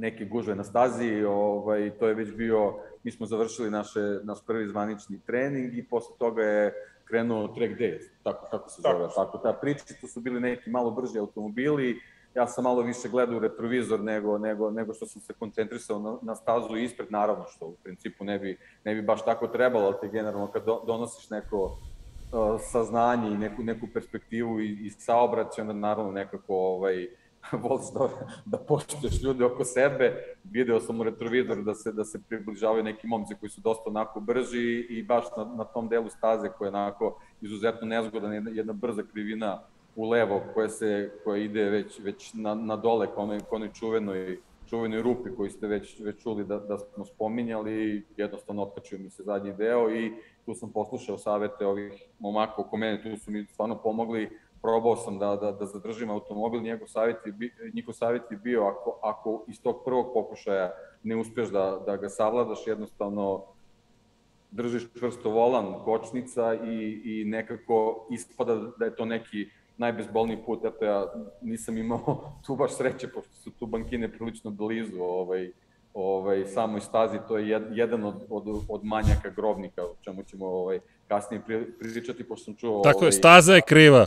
neke 0.00 0.24
gužve 0.24 0.54
na 0.54 0.64
stazi, 0.64 1.24
ovaj, 1.24 1.90
to 1.98 2.08
je 2.08 2.14
već 2.14 2.32
bio, 2.34 2.74
mi 3.02 3.10
smo 3.10 3.26
završili 3.26 3.70
naše, 3.70 4.00
naš 4.22 4.38
prvi 4.46 4.68
zvanični 4.68 5.20
trening 5.26 5.78
i 5.78 5.82
posle 5.82 6.16
toga 6.18 6.42
je 6.42 6.74
krenuo 7.04 7.48
track 7.48 7.72
day, 7.72 7.98
tako 8.22 8.46
kako 8.50 8.68
se 8.68 8.82
zove, 8.82 9.08
tako, 9.08 9.24
tako 9.24 9.38
ta 9.38 9.52
priča, 9.52 9.84
to 10.00 10.06
su 10.06 10.20
bili 10.20 10.40
neki 10.40 10.70
malo 10.70 10.90
brži 10.90 11.18
automobili, 11.18 12.00
ja 12.36 12.46
sam 12.46 12.64
malo 12.64 12.82
više 12.82 13.08
gledao 13.08 13.38
retrovizor 13.38 14.00
nego, 14.00 14.38
nego, 14.38 14.70
nego 14.70 14.94
što 14.94 15.06
sam 15.06 15.22
se 15.22 15.32
koncentrisao 15.32 15.98
na, 15.98 16.16
na 16.22 16.34
stazu 16.34 16.76
ispred, 16.76 17.10
naravno 17.10 17.44
što 17.48 17.66
u 17.66 17.74
principu 17.84 18.24
ne 18.24 18.38
bi, 18.38 18.58
ne 18.84 18.94
bi 18.94 19.02
baš 19.02 19.24
tako 19.24 19.46
trebalo, 19.46 19.86
ali 19.86 19.94
te 20.00 20.08
generalno 20.08 20.46
kad 20.46 20.64
do, 20.64 20.82
donosiš 20.86 21.30
neko 21.30 21.62
uh, 21.64 22.60
saznanje 22.72 23.30
i 23.30 23.38
neku, 23.38 23.62
neku 23.62 23.86
perspektivu 23.94 24.60
i, 24.60 24.86
i 24.86 24.90
saobraćaj, 24.90 25.62
onda 25.62 25.72
naravno 25.72 26.12
nekako 26.12 26.54
ovaj, 26.54 27.08
voliš 27.62 27.86
da, 27.94 28.08
da 28.44 28.58
poštuješ 28.58 29.22
ljude 29.22 29.44
oko 29.44 29.64
sebe. 29.64 30.36
Video 30.44 30.80
sam 30.80 31.00
u 31.00 31.04
retrovizoru 31.04 31.62
da 31.62 31.74
se, 31.74 31.92
da 31.92 32.04
se 32.04 32.20
približavaju 32.28 32.84
neki 32.84 33.06
momci 33.06 33.34
koji 33.40 33.50
su 33.50 33.60
dosta 33.60 33.90
onako 33.90 34.20
brži 34.20 34.86
i 34.88 35.02
baš 35.02 35.24
na, 35.36 35.44
na 35.44 35.64
tom 35.64 35.88
delu 35.88 36.10
staze 36.10 36.48
koja 36.48 36.66
je 36.66 36.74
onako 36.74 37.20
izuzetno 37.40 37.86
nezgodan, 37.86 38.32
jedna, 38.32 38.50
jedna 38.50 38.72
brza 38.72 39.02
krivina 39.12 39.62
u 39.96 40.08
levo 40.08 40.42
koja, 40.54 40.68
se, 40.68 41.10
koja 41.24 41.42
ide 41.42 41.64
već, 41.64 42.00
već 42.00 42.34
na, 42.34 42.54
na 42.54 42.76
dole 42.76 43.06
ka 43.06 43.20
onoj, 43.20 43.40
ka 43.40 43.56
onoj 43.56 43.72
čuvenoj, 43.72 44.38
čuvenoj 44.68 45.02
rupi 45.02 45.30
koju 45.36 45.50
ste 45.50 45.66
već, 45.66 46.00
već 46.00 46.22
čuli 46.22 46.44
da, 46.44 46.58
da 46.58 46.78
smo 46.78 47.04
spominjali, 47.04 48.06
jednostavno 48.16 48.62
otkačio 48.62 48.98
mi 48.98 49.10
se 49.10 49.22
zadnji 49.22 49.52
deo 49.52 49.90
i 49.90 50.12
tu 50.44 50.54
sam 50.54 50.72
poslušao 50.72 51.18
savete 51.18 51.66
ovih 51.66 51.92
momaka 52.18 52.54
oko 52.62 52.76
mene, 52.76 53.02
tu 53.02 53.24
su 53.24 53.30
mi 53.30 53.46
stvarno 53.46 53.82
pomogli 53.82 54.38
probao 54.66 54.96
sam 54.96 55.18
da, 55.18 55.36
da, 55.36 55.52
da 55.52 55.66
zadržim 55.66 56.10
automobil, 56.10 56.62
njegov 56.62 56.88
savjet 56.88 57.16
je, 57.26 57.50
njihov 57.74 57.94
savjet 57.94 58.22
je 58.30 58.36
bio 58.36 58.64
ako, 58.66 58.98
ako 59.02 59.44
iz 59.48 59.62
tog 59.62 59.84
prvog 59.84 60.06
pokušaja 60.14 60.72
ne 61.02 61.16
uspeš 61.16 61.48
da, 61.48 61.82
da 61.86 61.96
ga 61.96 62.08
savladaš, 62.08 62.66
jednostavno 62.66 63.44
držiš 64.50 64.88
čvrsto 64.98 65.30
volan, 65.30 65.74
kočnica 65.84 66.54
i, 66.54 67.00
i 67.04 67.24
nekako 67.24 68.06
ispada 68.10 68.56
da 68.78 68.84
je 68.84 68.96
to 68.96 69.04
neki 69.04 69.46
najbezbolniji 69.76 70.42
put, 70.46 70.64
eto 70.64 70.84
ja 70.84 71.06
nisam 71.42 71.78
imao 71.78 72.18
tu 72.46 72.56
baš 72.56 72.76
sreće, 72.76 73.08
pošto 73.08 73.34
su 73.34 73.50
tu 73.50 73.66
bankine 73.66 74.12
prilično 74.12 74.50
blizu 74.50 75.02
ovaj, 75.02 75.52
ovaj, 75.94 76.46
samoj 76.46 76.80
stazi, 76.80 77.18
to 77.28 77.38
je 77.38 77.62
jedan 77.70 78.04
od, 78.04 78.26
od, 78.30 78.44
od 78.68 78.84
manjaka 78.84 79.30
grobnika, 79.30 79.82
o 79.82 79.94
čemu 80.00 80.22
ćemo 80.22 80.46
ovaj, 80.46 80.80
kasnije 81.08 81.42
pričati, 81.78 82.24
pošto 82.24 82.44
sam 82.44 82.56
čuo... 82.56 82.82
Tako 82.82 82.98
ovaj, 82.98 83.08
je, 83.08 83.12
staza 83.12 83.54
je 83.54 83.62
kriva. 83.68 84.06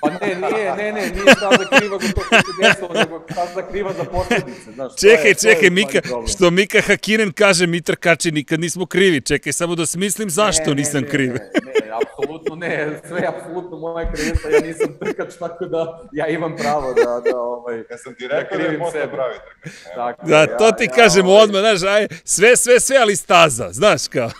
Pa 0.00 0.10
ne, 0.10 0.34
nije, 0.34 0.76
ne, 0.76 0.92
ne, 0.92 1.00
nije 1.00 1.34
staza 1.36 1.78
kriva 1.78 1.98
za 1.98 2.12
to 2.12 2.20
što 2.20 2.36
se 2.36 2.52
desilo, 2.62 2.88
nego 2.94 3.22
staza 3.32 3.62
kriva 3.70 3.92
za 3.92 4.04
posledice, 4.04 4.72
znaš. 4.74 4.92
Čekaj, 5.00 5.30
je, 5.30 5.34
čekaj, 5.34 5.70
Mika, 5.70 6.00
što 6.32 6.50
Mika 6.50 6.80
Hakinen 6.80 7.32
kaže, 7.32 7.66
mi 7.66 7.80
trkači 7.80 8.32
nikad 8.32 8.60
nismo 8.60 8.86
krivi, 8.86 9.20
čekaj, 9.20 9.52
samo 9.52 9.74
da 9.74 9.86
smislim 9.86 10.30
zašto 10.30 10.70
ne, 10.70 10.74
nisam 10.74 11.02
ne, 11.02 11.08
kriv. 11.08 11.32
Ne, 11.32 11.50
ne, 11.64 11.92
apsolutno 12.02 12.56
ne, 12.56 13.00
sve 13.08 13.20
je 13.20 13.26
apsolutno 13.26 13.78
moja 13.78 14.12
krivica, 14.12 14.48
ja 14.48 14.60
nisam 14.60 14.98
trkač, 15.00 15.34
tako 15.38 15.64
da 15.64 16.08
ja 16.12 16.26
imam 16.26 16.56
pravo 16.56 16.94
da, 16.94 17.30
da 17.30 17.38
ovaj, 17.40 17.78
ja 17.90 17.98
sam 17.98 18.14
ti 18.14 18.28
rekao 18.28 18.58
da, 18.58 18.64
da 18.64 18.70
je 18.70 18.78
posle 18.78 19.10
pravi 19.10 19.34
trkač. 19.34 19.72
Tako, 19.94 20.26
da, 20.26 20.46
to 20.46 20.72
ti 20.72 20.84
ja, 20.84 20.90
kažem 20.90 21.26
ovaj, 21.26 21.42
odmah, 21.42 21.60
znaš, 21.60 21.82
aj, 21.82 22.08
sve, 22.24 22.56
sve, 22.56 22.80
sve, 22.80 22.96
ali 22.96 23.16
staza, 23.16 23.68
znaš 23.72 24.08
kao. 24.08 24.30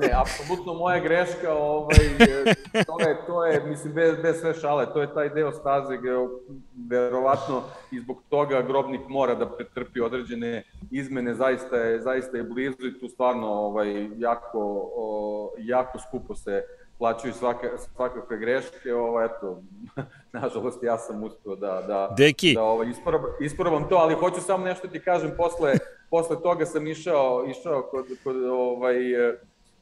ne, 0.00 0.10
apsolutno 0.14 0.74
moja 0.74 0.98
greška, 1.00 1.52
ovaj, 1.52 1.98
to 2.86 3.00
je, 3.08 3.16
to 3.26 3.46
je, 3.46 3.60
mislim, 3.66 3.92
bez, 3.92 4.14
bez 4.22 4.40
sve 4.40 4.54
šale, 4.60 4.93
to 4.94 5.00
je 5.00 5.14
taj 5.14 5.28
deo 5.28 5.52
staze 5.52 5.96
gde 5.96 6.10
verovatno 6.88 7.62
i 7.92 8.00
zbog 8.00 8.22
toga 8.28 8.62
grobnik 8.62 9.08
mora 9.08 9.34
da 9.34 9.50
pretrpi 9.50 10.00
određene 10.00 10.62
izmene, 10.90 11.34
zaista 11.34 11.76
je, 11.76 12.00
zaista 12.00 12.36
je 12.36 12.42
blizu 12.42 12.86
i 12.86 13.00
tu 13.00 13.08
stvarno 13.08 13.46
ovaj, 13.46 14.08
jako, 14.16 14.90
o, 14.96 15.52
jako 15.58 15.98
skupo 15.98 16.34
se 16.34 16.62
plaćaju 16.98 17.32
svaka, 17.32 17.78
svakakve 17.78 18.38
greške, 18.38 18.94
ovo, 18.94 19.22
eto, 19.22 19.62
nažalost 20.40 20.82
ja 20.82 20.98
sam 20.98 21.22
uspio 21.22 21.56
da, 21.56 21.84
da, 21.86 22.14
Deki. 22.16 22.54
da 22.54 22.62
ovaj, 22.62 22.88
ispravam, 22.88 23.30
ispravam 23.40 23.88
to, 23.88 23.94
ali 23.94 24.14
hoću 24.14 24.40
samo 24.40 24.64
nešto 24.64 24.88
ti 24.88 25.00
kažem, 25.00 25.30
posle, 25.36 25.72
posle 26.10 26.42
toga 26.42 26.66
sam 26.66 26.86
išao, 26.86 27.44
išao 27.48 27.82
kod, 27.82 28.06
kod 28.24 28.36
ovaj, 28.44 28.96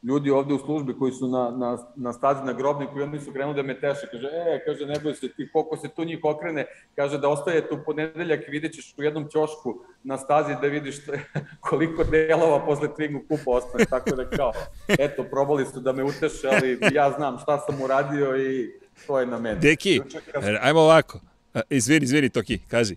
ljudi 0.02 0.30
ovde 0.30 0.54
u 0.54 0.58
službi 0.58 0.98
koji 0.98 1.12
su 1.12 1.28
na, 1.28 1.50
na, 1.50 1.78
na 1.96 2.12
stazi 2.12 2.44
na 2.44 2.52
grobniku 2.52 2.98
i 2.98 3.02
oni 3.02 3.20
su 3.20 3.32
krenuli 3.32 3.56
da 3.56 3.62
me 3.62 3.80
teše. 3.80 4.06
Kaže, 4.10 4.26
e, 4.26 4.62
kaže, 4.66 4.86
ne 4.86 5.00
boj 5.02 5.14
se 5.14 5.28
ti, 5.28 5.48
koliko 5.52 5.76
se 5.76 5.88
tu 5.88 6.04
njih 6.04 6.18
okrene, 6.22 6.66
kaže 6.96 7.18
da 7.18 7.28
ostajete 7.28 7.74
u 7.74 7.84
ponedeljak 7.84 8.48
i 8.48 8.50
vidjet 8.50 8.72
ćeš 8.72 8.94
u 8.98 9.02
jednom 9.02 9.28
ćošku 9.28 9.74
na 10.02 10.18
stazi 10.18 10.54
da 10.60 10.66
vidiš 10.66 10.96
koliko 11.68 12.04
delova 12.04 12.66
posle 12.66 12.88
Twingu 12.88 13.28
kupa 13.28 13.50
ostane. 13.50 13.84
Tako 13.84 14.16
da 14.16 14.30
kao, 14.30 14.52
eto, 14.88 15.24
probali 15.24 15.66
su 15.66 15.80
da 15.80 15.92
me 15.92 16.04
uteše, 16.04 16.48
ali 16.52 16.78
ja 16.92 17.10
znam 17.10 17.38
šta 17.38 17.58
sam 17.58 17.82
uradio 17.82 18.36
i 18.36 18.72
to 19.06 19.20
je 19.20 19.26
na 19.26 19.38
mene. 19.38 19.60
Deki, 19.60 20.00
ajmo 20.60 20.80
ovako. 20.80 21.20
Izvini, 21.70 22.04
izvini, 22.04 22.28
Toki, 22.28 22.58
kaži. 22.68 22.96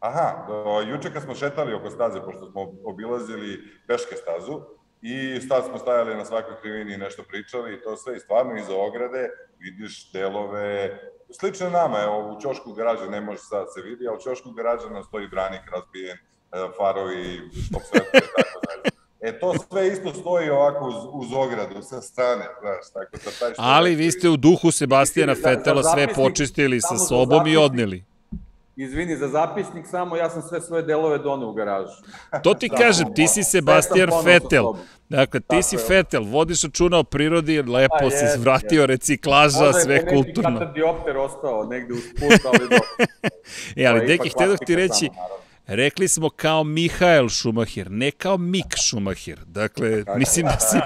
Aha, 0.00 0.44
do, 0.48 0.80
juče 0.80 1.12
kad 1.12 1.22
smo 1.22 1.34
šetali 1.34 1.74
oko 1.74 1.90
staze, 1.90 2.20
pošto 2.24 2.50
smo 2.50 2.72
obilazili 2.84 3.60
peške 3.86 4.16
stazu, 4.16 4.60
i 5.06 5.40
sad 5.48 5.64
smo 5.68 5.78
stajali 5.78 6.14
na 6.14 6.24
svakoj 6.24 6.54
krivini 6.60 6.94
i 6.94 6.96
nešto 6.96 7.22
pričali 7.22 7.74
i 7.74 7.80
to 7.80 7.96
sve 7.96 8.16
i 8.16 8.20
stvarno 8.20 8.56
iza 8.56 8.76
ograde 8.76 9.28
vidiš 9.58 10.12
delove 10.12 10.98
slično 11.40 11.70
nama, 11.70 11.98
evo 12.00 12.32
u 12.32 12.40
Ćošku 12.40 12.72
garaža 12.72 13.06
ne 13.10 13.20
može 13.20 13.38
sad 13.38 13.66
se 13.74 13.82
vidi, 13.82 14.08
a 14.08 14.12
u 14.12 14.20
Ćošku 14.20 14.50
garaža 14.50 14.88
nam 14.88 15.04
stoji 15.04 15.28
branik 15.28 15.60
razbijen, 15.72 16.16
e, 16.16 16.20
farovi, 16.78 17.40
štop 17.66 17.82
svetlo 17.82 18.18
i 18.18 18.30
tako 18.36 18.60
dalje. 18.66 18.82
E, 19.20 19.38
to 19.40 19.54
sve 19.68 19.88
isto 19.88 20.12
stoji 20.20 20.50
ovako 20.50 20.88
uz, 20.88 20.94
uz 21.12 21.32
ogradu, 21.36 21.82
sa 21.82 22.00
strane, 22.00 22.44
znaš, 22.60 22.92
tako 22.92 23.16
da 23.24 23.30
taj 23.38 23.52
što... 23.52 23.62
Ali 23.62 23.94
vi 23.94 24.10
ste 24.10 24.28
u 24.28 24.36
duhu 24.36 24.70
Sebastijana 24.70 25.34
Fetela 25.34 25.82
sve 25.82 26.14
počistili 26.14 26.80
sa 26.80 26.96
sobom 26.96 27.46
i 27.46 27.56
odneli. 27.56 28.04
Izvini, 28.76 29.16
za 29.16 29.28
zapisnik 29.28 29.86
samo, 29.86 30.16
ja 30.16 30.30
sam 30.30 30.42
sve 30.42 30.60
svoje 30.60 30.82
delove 30.82 31.18
doneo 31.18 31.48
u 31.48 31.52
garažu. 31.52 31.92
To 32.42 32.54
ti 32.54 32.68
kažem, 32.82 33.14
ti 33.14 33.28
si 33.28 33.44
Sebastian 33.44 34.10
Vettel. 34.24 34.64
Dakle, 35.08 35.40
ti 35.40 35.46
Tako 35.48 35.62
si 35.62 35.76
Vettel, 35.88 36.24
vodiš 36.24 36.62
računa 36.62 36.98
o 36.98 37.04
prirodi, 37.04 37.62
lepo 37.62 38.06
A, 38.06 38.10
si 38.10 38.38
vratio 38.38 38.80
je. 38.80 38.86
reciklaža, 38.86 39.72
sve 39.72 40.06
kulturno. 40.06 40.50
Možda 40.50 40.64
je 40.64 40.66
neki 40.66 40.74
diopter 40.74 41.16
ostao 41.16 41.64
negde 41.64 41.94
uz 41.94 42.04
put, 42.20 42.40
ali 42.46 42.58
dobro. 42.58 43.06
e, 43.76 43.86
ali, 43.86 44.06
deki, 44.06 44.28
htio 44.28 44.56
ti 44.66 44.76
reći, 44.76 45.10
samo, 45.14 45.43
Rekli 45.66 46.08
smo 46.08 46.30
kao 46.30 46.64
Mihael 46.64 47.28
Šumahir, 47.28 47.90
ne 47.90 48.10
kao 48.10 48.38
Mik 48.38 48.76
Šumahir. 48.88 49.38
Dakle, 49.46 50.04
mislim 50.16 50.46
da 50.46 50.58
si 50.60 50.76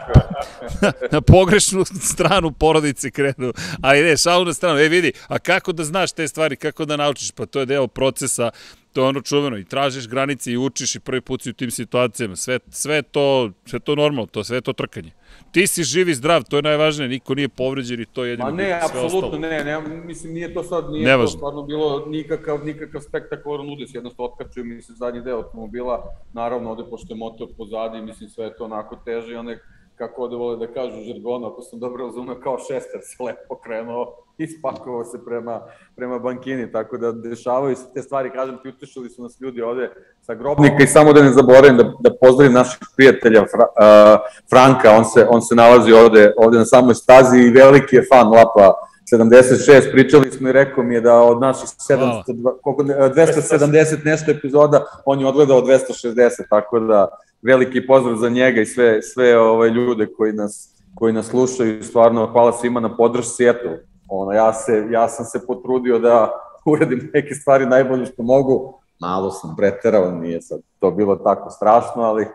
na, 0.83 0.93
na 1.13 1.21
pogrešnu 1.21 1.85
stranu 1.85 2.53
porodice 2.53 3.11
krenu. 3.11 3.53
Ali 3.83 4.03
ne, 4.03 4.17
šalu 4.17 4.45
na 4.45 4.53
stranu. 4.53 4.79
E, 4.79 4.89
vidi, 4.89 5.13
a 5.29 5.39
kako 5.39 5.73
da 5.73 5.85
znaš 5.85 6.13
te 6.13 6.29
stvari, 6.29 6.57
kako 6.57 6.85
da 6.85 6.97
naučiš? 6.97 7.31
Pa 7.31 7.47
to 7.47 7.61
je 7.61 7.67
deo 7.67 7.87
procesa, 7.87 8.51
to 8.93 9.01
je 9.01 9.09
ono 9.09 9.21
čuveno. 9.21 9.59
I 9.59 9.65
tražiš 9.65 10.09
granice 10.09 10.53
i 10.53 10.57
učiš 10.57 10.95
i 10.95 11.01
prvi 11.01 11.21
put 11.21 11.43
si 11.43 11.51
u 11.51 11.53
tim 11.53 11.71
situacijama. 11.71 12.37
Sve, 12.37 12.59
sve, 12.71 13.03
to, 13.03 13.51
sve 13.67 13.79
to 13.79 13.95
normalno, 13.95 14.27
to 14.27 14.45
sve 14.45 14.61
to 14.61 14.73
trkanje 14.73 15.18
ti 15.53 15.67
si 15.67 15.83
živi 15.83 16.15
zdrav, 16.15 16.45
to 16.45 16.57
je 16.57 16.63
najvažnije, 16.63 17.09
niko 17.09 17.35
nije 17.35 17.49
povređen 17.49 18.01
i 18.01 18.05
to 18.05 18.25
je 18.25 18.31
jedino 18.31 18.51
Ma 18.51 18.57
ne, 18.57 18.81
apsolutno 18.85 19.39
ne, 19.39 19.65
ne, 19.65 19.81
mislim 19.81 20.33
nije 20.33 20.55
to 20.55 20.63
sad, 20.63 20.91
nije 20.91 21.07
Nevažno. 21.07 21.33
to 21.33 21.37
stvarno 21.39 21.63
bilo 21.63 22.07
nikakav, 22.07 22.65
nikakav 22.65 23.01
spektakularan 23.01 23.71
udes, 23.71 23.95
jednostavno 23.95 24.33
otkačuju 24.33 24.65
mi 24.65 24.83
se 24.83 24.93
zadnji 24.93 25.21
deo 25.21 25.37
automobila, 25.37 26.05
naravno 26.33 26.71
ovde 26.71 26.85
pošto 26.91 27.15
je 27.15 27.19
motor 27.19 27.49
pozadi, 27.57 28.03
mislim 28.03 28.31
sve 28.31 28.45
je 28.45 28.57
to 28.57 28.65
onako 28.65 28.97
teže 29.05 29.33
i 29.33 29.37
one, 29.37 29.59
kako 29.99 30.23
ovde 30.23 30.37
vole 30.37 30.57
da 30.57 30.73
kažu 30.73 31.01
žargona, 31.01 31.49
ako 31.49 31.63
sam 31.63 31.79
dobro 31.79 32.07
razumio, 32.07 32.41
kao 32.43 32.59
šester 32.59 33.01
se 33.03 33.23
lepo 33.23 33.55
krenuo 33.65 34.15
ispakovao 34.39 35.05
se 35.05 35.25
prema, 35.25 35.61
prema 35.97 36.19
bankini, 36.19 36.73
tako 36.73 36.99
da 36.99 37.13
dešavaju 37.13 37.77
se 37.77 37.83
te 37.95 38.03
stvari, 38.03 38.31
kažem 38.31 38.59
ti, 38.63 38.69
utešili 38.69 39.11
su 39.11 39.23
nas 39.23 39.41
ljudi 39.41 39.63
ovde 39.63 39.91
sa 40.23 40.35
grobnika 40.35 40.83
i 40.83 40.87
samo 40.87 41.13
da 41.13 41.23
ne 41.23 41.33
zaboravim 41.33 41.77
da, 41.77 41.93
da 42.01 42.11
pozdravim 42.21 42.53
naših 42.53 42.79
prijatelja 42.97 43.45
Fra, 43.51 43.67
uh, 43.67 44.21
Franka, 44.51 44.91
on 44.91 45.05
se, 45.05 45.27
on 45.31 45.43
se 45.43 45.55
nalazi 45.55 45.93
ovde, 45.93 46.33
ovde 46.37 46.59
na 46.59 46.65
samoj 46.65 46.95
stazi 46.95 47.39
i 47.39 47.51
veliki 47.51 47.97
je 47.97 48.07
fan 48.13 48.29
Lapa 48.29 48.75
76, 49.13 49.93
pričali 49.93 50.31
smo 50.31 50.49
i 50.49 50.53
rekao 50.53 50.85
mi 50.85 50.95
je 50.95 51.01
da 51.01 51.15
od 51.23 51.41
naših 51.41 51.69
700, 51.91 52.23
koliko, 52.63 52.83
270 52.83 54.05
nešto 54.05 54.31
epizoda, 54.31 54.85
on 55.05 55.21
je 55.21 55.27
odgledao 55.27 55.61
260, 55.61 56.49
tako 56.51 56.81
da 56.81 57.09
veliki 57.43 57.87
pozdrav 57.87 58.17
za 58.17 58.29
njega 58.29 58.61
i 58.61 58.67
sve, 58.67 59.03
sve 59.03 59.39
ove 59.39 59.71
ljude 59.71 60.07
koji 60.17 60.33
nas, 60.33 60.83
koji 60.95 61.13
nas 61.13 61.27
slušaju, 61.27 61.83
stvarno 61.85 62.27
hvala 62.27 62.53
svima 62.53 62.81
na 62.81 62.97
podršci, 62.97 63.45
eto, 63.45 63.69
ono, 64.09 64.33
ja, 64.33 64.53
se, 64.53 64.87
ja 64.91 65.09
sam 65.09 65.25
se 65.25 65.47
potrudio 65.47 65.99
da 65.99 66.31
uradim 66.67 67.11
neke 67.15 67.35
stvari 67.35 67.67
najbolje 67.67 68.07
što 68.07 68.23
mogu, 68.23 68.81
malo 69.01 69.31
sam 69.31 69.57
preterao, 69.57 70.11
nije 70.11 70.43
sad 70.43 70.61
to 70.79 70.91
bilo 70.91 71.17
tako 71.17 71.51
strašno, 71.51 72.03
ali 72.03 72.27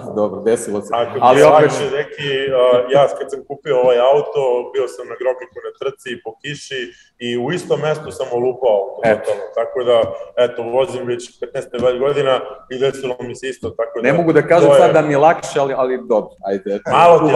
dobro, 0.20 0.40
desilo 0.40 0.80
se. 0.82 0.90
Ako 0.92 1.18
ali 1.20 1.42
opet... 1.42 1.70
neki, 2.00 2.30
uh, 2.58 2.90
ja 2.94 3.02
kad 3.18 3.26
sam 3.32 3.40
kupio 3.48 3.74
ovaj 3.84 3.98
auto, 4.10 4.42
bio 4.74 4.86
sam 4.94 5.04
na 5.12 5.16
grobniku 5.20 5.58
na 5.66 5.72
trci 5.80 6.10
po 6.24 6.30
kiši 6.40 6.82
i 7.26 7.28
u 7.44 7.52
istom 7.56 7.80
mestu 7.80 8.10
sam 8.18 8.26
olupao 8.38 8.78
auto. 9.04 9.18
Totalno. 9.18 9.42
Tako 9.58 9.78
da, 9.88 9.98
eto, 10.44 10.62
vozim 10.62 11.02
već 11.12 11.22
15 11.40 11.98
godina 12.04 12.34
i 12.72 12.78
desilo 12.78 13.16
mi 13.20 13.34
se 13.36 13.46
isto. 13.48 13.66
Tako 13.70 13.94
da, 14.00 14.02
ne 14.08 14.12
mogu 14.18 14.32
da 14.32 14.42
kažem 14.52 14.70
je... 14.70 14.78
sad 14.78 14.92
da 14.92 15.02
mi 15.02 15.12
je 15.12 15.18
lakše, 15.18 15.56
ali, 15.60 15.74
ali 15.76 15.94
dobro, 16.08 16.32
ajde. 16.50 16.80
Malo 17.00 17.18
ti 17.18 17.24
je 17.24 17.32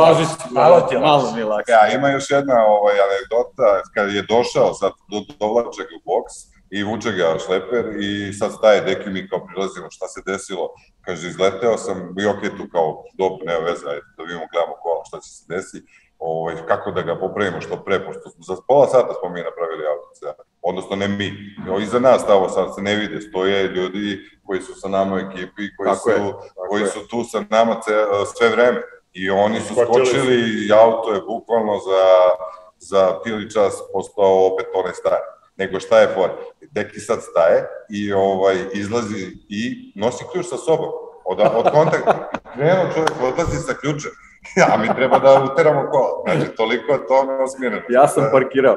malo 0.51 0.81
ti 0.81 0.95
je 0.95 1.01
malo 1.01 1.33
mi 1.35 1.40
je 1.40 1.45
lakše. 1.45 1.73
Ja, 1.73 1.83
ima 1.99 2.09
još 2.11 2.31
jedna 2.31 2.57
ovaj, 2.66 2.97
anegdota, 3.07 3.69
kad 3.95 4.14
je 4.14 4.23
došao 4.35 4.75
sad 4.75 4.92
do, 5.11 5.19
dovlače 5.40 5.83
ga 5.88 5.95
u 5.99 6.03
boks, 6.11 6.35
i 6.71 6.83
vuče 6.83 7.12
ga 7.12 7.38
šleper 7.47 7.85
i 8.01 8.33
sad 8.33 8.53
staje 8.53 8.81
deki 8.81 9.11
mi 9.11 9.29
kao 9.29 9.47
prilazimo 9.47 9.87
šta 9.90 10.07
se 10.09 10.21
desilo. 10.27 10.69
Kaže, 11.07 11.29
izleteo 11.29 11.77
sam 11.77 12.14
i 12.19 12.27
ok, 12.27 12.40
tu 12.57 12.64
kao 12.73 13.05
dobro, 13.14 13.45
nema 13.47 13.59
veze, 13.59 13.87
ajde 13.88 14.03
da 14.16 14.23
vidimo, 14.23 14.47
gledamo 14.53 14.75
kola 14.83 15.05
šta 15.05 15.21
će 15.21 15.31
se 15.31 15.45
desi. 15.49 15.79
Ovaj, 16.19 16.55
kako 16.66 16.90
da 16.90 17.03
ga 17.03 17.19
popravimo 17.19 17.61
što 17.61 17.77
pre, 17.85 18.05
pošto 18.05 18.31
za 18.49 18.57
pola 18.69 18.87
sata 18.87 19.14
smo 19.21 19.29
mi 19.29 19.42
napravili 19.42 19.85
auto, 19.87 20.42
odnosno 20.62 20.97
ne 20.97 21.09
mi, 21.09 21.33
o, 21.71 21.81
iza 21.81 21.99
nas 21.99 22.27
tamo 22.27 22.49
sad 22.49 22.75
se 22.75 22.83
ne 22.83 22.97
vide, 22.97 23.21
stoje 23.21 23.69
ljudi 23.69 24.19
koji 24.47 24.61
su 24.61 24.75
sa 24.75 24.88
nama 24.88 25.16
u 25.16 25.19
ekipi, 25.19 25.77
koji, 25.77 25.87
tako 25.87 26.11
su, 26.11 26.11
je, 26.11 26.33
koji 26.69 26.83
je. 26.83 26.87
su 26.87 27.09
tu 27.09 27.25
sa 27.25 27.45
nama 27.51 27.81
ce, 27.81 27.92
sve 28.37 28.49
vreme. 28.49 28.83
I 29.12 29.31
oni 29.31 29.61
su 29.61 29.75
skočili 29.75 30.66
i 30.66 30.73
auto 30.73 31.12
je 31.14 31.21
bukvalno 31.21 31.79
za, 31.79 32.03
za 32.79 33.21
pili 33.25 33.51
čas 33.51 33.75
postao 33.92 34.47
opet 34.47 34.66
onaj 34.75 34.95
stari 34.95 35.36
nego 35.57 35.81
šta 35.81 35.99
je 36.01 36.09
for. 36.14 36.31
Deki 36.71 37.01
sad 37.01 37.19
staje 37.23 37.66
i 37.90 38.12
ovaj 38.12 38.57
izlazi 38.75 39.27
i 39.49 39.92
nosi 39.97 40.25
ključ 40.33 40.47
sa 40.47 40.57
sobom. 40.57 40.88
Od, 41.25 41.40
od 41.40 41.71
kontakta. 41.71 42.31
Krenuo 42.55 42.92
čovjek, 42.95 43.12
odlazi 43.23 43.57
sa 43.57 43.75
ključem. 43.75 44.11
Ja, 44.57 44.77
mi 44.83 44.95
treba 44.97 45.19
da 45.19 45.49
uteramo 45.53 45.90
kola. 45.90 46.23
Znači, 46.27 46.57
toliko 46.57 46.92
je 46.92 47.07
to 47.07 47.25
neosmireno. 47.25 47.83
Ja 47.88 48.09
sam 48.09 48.29
parkirao. 48.33 48.77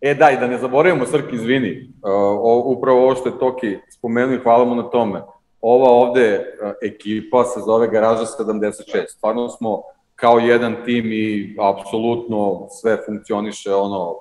e, 0.00 0.14
daj, 0.14 0.36
da 0.36 0.46
ne 0.46 0.58
zaboravimo, 0.58 1.06
Srki, 1.06 1.36
izvini. 1.36 1.94
Uh, 2.02 2.10
o, 2.12 2.62
upravo 2.66 3.02
ovo 3.02 3.14
što 3.14 3.28
je 3.28 3.38
Toki 3.38 3.78
spomenuo 3.90 4.34
i 4.34 4.40
hvala 4.42 4.64
mu 4.64 4.74
na 4.74 4.82
tome. 4.82 5.22
Ova 5.60 5.90
ovde 5.90 6.38
uh, 6.38 6.44
ekipa 6.82 7.44
se 7.44 7.60
zove 7.60 7.88
Garaža 7.88 8.24
76. 8.24 9.06
Stvarno 9.08 9.48
smo 9.48 9.82
kao 10.22 10.38
jedan 10.38 10.76
tim 10.84 11.06
i 11.12 11.56
apsolutno 11.60 12.66
sve 12.80 12.96
funkcioniše 13.06 13.74
ono 13.74 14.14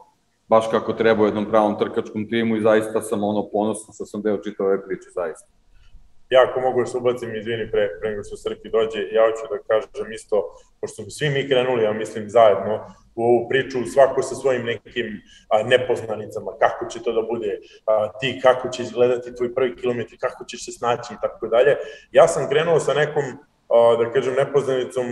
baš 0.47 0.65
kako 0.71 0.93
treba 0.93 1.23
u 1.23 1.25
jednom 1.25 1.45
pravom 1.45 1.79
trkačkom 1.79 2.29
timu 2.29 2.55
i 2.55 2.61
zaista 2.61 3.01
sam 3.01 3.23
ono 3.23 3.49
ponosan 3.51 3.93
sa 3.93 4.05
sam 4.05 4.21
deo 4.21 4.37
čitave 4.37 4.69
ove 4.69 4.85
priče, 4.85 5.09
zaista. 5.15 5.47
Ja 6.29 6.39
ako 6.49 6.59
mogu 6.59 6.79
da 6.79 6.85
se 6.85 6.97
ubacim, 6.97 7.35
izvini 7.35 7.71
pre, 7.71 7.83
pre 7.99 8.09
nego 8.09 8.23
što 8.23 8.37
Srki 8.37 8.69
dođe, 8.69 8.99
ja 9.15 9.21
hoću 9.27 9.43
da 9.53 9.57
kažem 9.69 10.13
isto, 10.13 10.35
pošto 10.81 10.95
smo 10.95 11.11
svi 11.17 11.29
mi 11.29 11.47
krenuli, 11.49 11.83
ja 11.83 11.93
mislim 11.93 12.29
zajedno, 12.29 12.73
u 13.15 13.21
ovu 13.23 13.49
priču, 13.49 13.77
svako 13.93 14.21
sa 14.21 14.35
svojim 14.35 14.63
nekim 14.65 15.07
a, 15.49 15.63
nepoznanicama, 15.63 16.51
kako 16.59 16.85
će 16.91 17.03
to 17.03 17.11
da 17.11 17.21
bude, 17.21 17.59
a, 17.85 18.11
ti 18.19 18.39
kako 18.43 18.69
će 18.69 18.83
izgledati 18.83 19.35
tvoj 19.35 19.55
prvi 19.55 19.75
kilometri, 19.75 20.17
kako 20.17 20.45
ćeš 20.45 20.65
se 20.65 20.71
snaći 20.71 21.13
i 21.13 21.21
tako 21.21 21.47
dalje. 21.47 21.75
Ja 22.11 22.27
sam 22.27 22.49
krenuo 22.49 22.79
sa 22.79 22.93
nekom 22.93 23.23
da 23.99 24.11
kažem, 24.13 24.33
nepoznanicom 24.33 25.05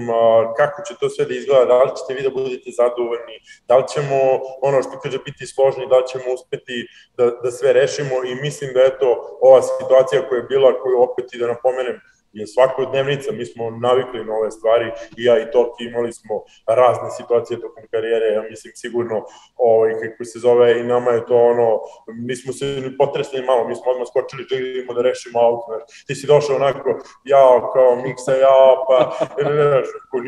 kako 0.58 0.82
će 0.88 0.94
to 1.00 1.10
sve 1.10 1.26
da 1.26 1.34
izgleda, 1.34 1.66
da 1.66 1.84
li 1.84 1.92
ćete 1.98 2.14
vi 2.14 2.24
da 2.28 2.30
budete 2.30 2.72
zadovoljni, 2.72 3.36
da 3.68 3.78
li 3.78 3.84
ćemo, 3.94 4.18
ono 4.62 4.82
što 4.84 5.00
kaže, 5.00 5.18
biti 5.26 5.48
složni, 5.48 5.88
da 5.90 5.98
li 5.98 6.08
ćemo 6.08 6.34
uspeti 6.34 6.88
da, 7.18 7.26
da 7.44 7.52
sve 7.52 7.74
rešimo 7.74 8.16
i 8.30 8.36
mislim 8.36 8.74
da 8.74 8.80
eto, 8.92 9.38
ova 9.42 9.62
situacija 9.62 10.28
koja 10.30 10.38
je 10.38 10.50
bila, 10.54 10.80
koju 10.82 11.02
opet 11.02 11.34
i 11.34 11.38
da 11.38 11.48
napomenem, 11.48 12.00
je 12.34 12.48
svakodnevnica, 12.48 13.32
mi 13.32 13.46
smo 13.46 13.70
navikli 13.70 14.26
na 14.26 14.34
ove 14.34 14.52
stvari 14.52 14.92
i 15.18 15.24
ja 15.24 15.40
i 15.40 15.52
Toki 15.52 15.84
imali 15.84 16.14
smo 16.14 16.44
razne 16.68 17.10
situacije 17.12 17.62
tokom 17.62 17.84
karijere, 17.92 18.26
ja 18.26 18.42
mislim 18.50 18.72
sigurno 18.76 19.26
ovaj, 19.56 19.94
kako 20.02 20.24
se 20.26 20.40
zove 20.40 20.80
i 20.80 20.84
nama 20.84 21.12
je 21.12 21.26
to 21.26 21.36
ono, 21.36 21.80
mi 22.08 22.36
smo 22.36 22.54
se 22.54 22.92
potresli 22.98 23.46
malo, 23.46 23.68
mi 23.68 23.76
smo 23.76 23.92
odmah 23.92 24.08
skočili 24.08 24.46
idemo 24.52 24.94
da 24.94 25.02
rešimo 25.02 25.40
auto, 25.40 25.66
znaš, 25.68 26.06
ti 26.08 26.16
si 26.16 26.28
došao 26.28 26.56
onako, 26.56 26.90
ja 27.24 27.72
kao 27.74 27.96
miksa, 28.06 28.34
ja, 28.34 28.60
pa, 28.88 28.98
ne, 29.44 29.56
ne, 29.56 29.66
ne, 29.66 29.82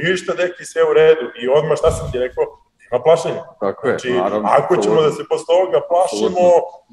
ništa, 0.04 0.34
deki 0.34 0.66
sve 0.66 0.84
u 0.90 0.94
redu. 0.94 1.26
I 1.42 1.48
odmah 1.48 1.78
šta 1.78 1.92
sam 1.92 2.12
ti 2.12 2.20
rekao, 2.20 2.61
na 2.92 3.00
plašenje. 3.06 3.42
Tako 3.60 3.88
je, 3.88 3.92
znači, 3.92 4.14
naravno. 4.14 4.50
Ako 4.60 4.78
ćemo 4.84 5.02
da 5.02 5.12
se 5.12 5.24
posle 5.30 5.56
ovoga 5.56 5.80
plašimo, 5.92 6.46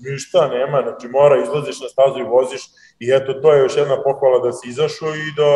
ništa 0.06 0.48
nema, 0.48 0.82
znači 0.82 1.08
mora 1.08 1.42
izlaziš 1.42 1.80
na 1.80 1.88
stazu 1.88 2.18
i 2.20 2.30
voziš 2.37 2.62
i 3.04 3.06
eto 3.18 3.32
to 3.42 3.52
je 3.52 3.58
još 3.61 3.76
jedna 3.76 4.02
pohvala 4.02 4.38
da 4.38 4.52
si 4.52 4.68
izašao 4.68 5.08
i 5.08 5.28
da 5.37 5.50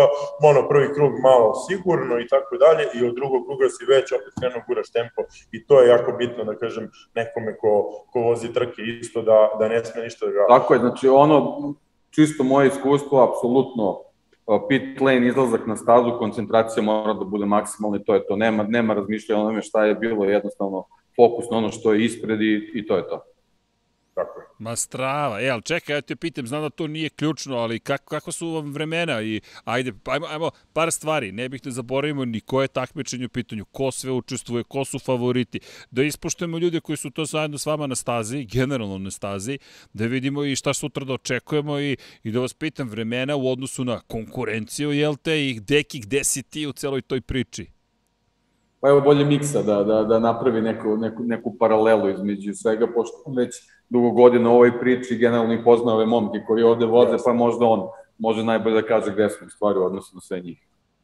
ono 0.49 0.69
prvi 0.69 0.95
krug 0.95 1.13
malo 1.23 1.55
sigurno 1.67 2.15
i 2.21 2.29
tako 2.29 2.57
dalje 2.57 2.85
i 2.95 3.07
od 3.09 3.15
drugog 3.15 3.41
kruga 3.47 3.67
si 3.69 3.85
već 3.85 4.13
opet 4.13 4.33
krenuo 4.41 4.63
guraš 4.67 4.91
tempo 4.91 5.21
i 5.53 5.67
to 5.67 5.81
je 5.81 5.89
jako 5.89 6.13
bitno 6.13 6.45
da 6.45 6.55
kažem 6.63 6.91
nekome 7.15 7.57
ko, 7.61 7.71
ko 8.13 8.21
vozi 8.21 8.53
trke 8.53 8.83
isto 9.01 9.23
da, 9.23 9.39
da 9.59 9.69
ne 9.69 9.85
sme 9.85 10.03
ništa 10.03 10.27
da 10.27 10.33
ga... 10.33 10.47
Tako 10.49 10.75
je, 10.75 10.81
znači 10.81 11.09
ono 11.09 11.39
čisto 12.11 12.45
moje 12.45 12.69
iskustvo, 12.69 13.23
apsolutno 13.29 14.12
pit 14.69 15.01
lane, 15.01 15.27
izlazak 15.27 15.67
na 15.67 15.77
stazu, 15.77 16.19
koncentracija 16.19 16.83
mora 16.83 17.15
da 17.15 17.25
bude 17.25 17.47
maksimalna 17.47 17.97
i 17.97 18.05
to 18.05 18.15
je 18.15 18.27
to. 18.27 18.37
Nema, 18.37 18.63
nema 18.63 18.95
razmišljanja 18.95 19.41
o 19.41 19.45
onome 19.45 19.63
šta 19.63 19.85
je 19.85 19.95
bilo, 19.95 20.25
jednostavno 20.25 20.85
fokus 21.17 21.51
na 21.51 21.57
ono 21.57 21.71
što 21.71 21.93
je 21.93 22.05
ispred 22.05 22.43
i, 22.43 22.71
i 22.75 22.87
to 22.87 22.97
je 22.97 23.09
to. 23.09 23.23
Tako 24.15 24.41
je. 24.41 24.47
Ma 24.59 24.77
strava. 24.77 25.41
E, 25.41 25.49
ali 25.49 25.63
čekaj, 25.63 25.97
ja 25.97 26.01
te 26.01 26.17
pitam, 26.17 26.47
znam 26.47 26.63
da 26.63 26.71
to 26.71 26.87
nije 26.87 27.09
ključno, 27.09 27.57
ali 27.57 27.81
kako, 27.81 28.05
kako 28.05 28.33
su 28.33 28.49
vam 28.49 28.73
vremena 28.73 29.23
i 29.23 29.41
ajde, 29.65 29.93
ajmo, 30.05 30.27
ajmo 30.27 30.51
par 30.73 30.93
stvari. 30.93 31.33
Ne 31.33 31.49
bih 31.49 31.63
da 31.63 31.71
zaboravimo 31.71 32.25
ni 32.25 32.41
koje 32.41 32.69
takmičenje 32.69 33.27
u 33.27 33.29
pitanju, 33.29 33.65
ko 33.65 33.91
sve 33.91 34.13
učestvuje, 34.13 34.65
ko 34.65 34.85
su 34.85 34.99
favoriti. 34.99 35.61
Da 35.91 36.03
ispoštujemo 36.03 36.59
ljude 36.59 36.81
koji 36.81 36.97
su 36.97 37.11
to 37.11 37.25
zajedno 37.25 37.59
s 37.59 37.67
vama 37.67 37.87
na 37.87 37.95
stazi, 37.95 38.45
generalno 38.45 38.99
na 38.99 39.11
stazi, 39.11 39.59
da 39.93 40.07
vidimo 40.07 40.45
i 40.45 40.57
šta 40.57 40.75
sutra 40.75 41.05
da 41.05 41.13
očekujemo 41.13 41.81
i, 41.81 41.97
i 42.23 42.31
da 42.31 42.41
vas 42.41 42.55
pitam 42.55 42.89
vremena 42.89 43.37
u 43.37 43.49
odnosu 43.49 43.85
na 43.85 44.01
konkurenciju, 44.01 44.93
jel 44.93 45.17
te, 45.17 45.49
i 45.49 45.61
deki, 45.61 46.01
gde 46.01 46.25
si 46.25 46.43
ti 46.43 46.67
u 46.67 46.73
celoj 46.73 47.03
toj 47.03 47.21
priči? 47.21 47.67
Pa 48.83 48.89
evo 48.89 49.01
bolje 49.01 49.25
miksa 49.25 49.63
da, 49.63 49.85
da, 49.85 50.03
da 50.03 50.19
napravi 50.19 50.63
neku, 50.63 50.97
neku, 50.97 51.23
neku 51.23 51.57
paralelu 51.59 52.11
između 52.11 52.55
svega, 52.55 52.87
pošto 52.95 53.33
već 53.37 53.55
dugo 53.93 54.11
godina 54.11 54.51
u 54.51 54.55
ovoj 54.55 54.79
priči 54.81 55.17
generalno 55.17 55.55
i 55.55 55.65
pozna 55.65 55.95
ove 55.95 56.07
momke 56.07 56.39
koji 56.47 56.63
ovde 56.63 56.87
voze, 56.87 57.17
pa 57.25 57.33
možda 57.33 57.67
on 57.67 57.89
može 58.19 58.45
najbolje 58.45 58.81
da 58.81 58.89
kaže 58.89 59.13
gde 59.13 59.29
smo 59.31 59.47
u 59.47 59.51
stvari 59.51 59.79
u 59.79 59.85
odnosu 59.85 60.15
na 60.15 60.21
sve 60.21 60.41
njih. 60.41 60.59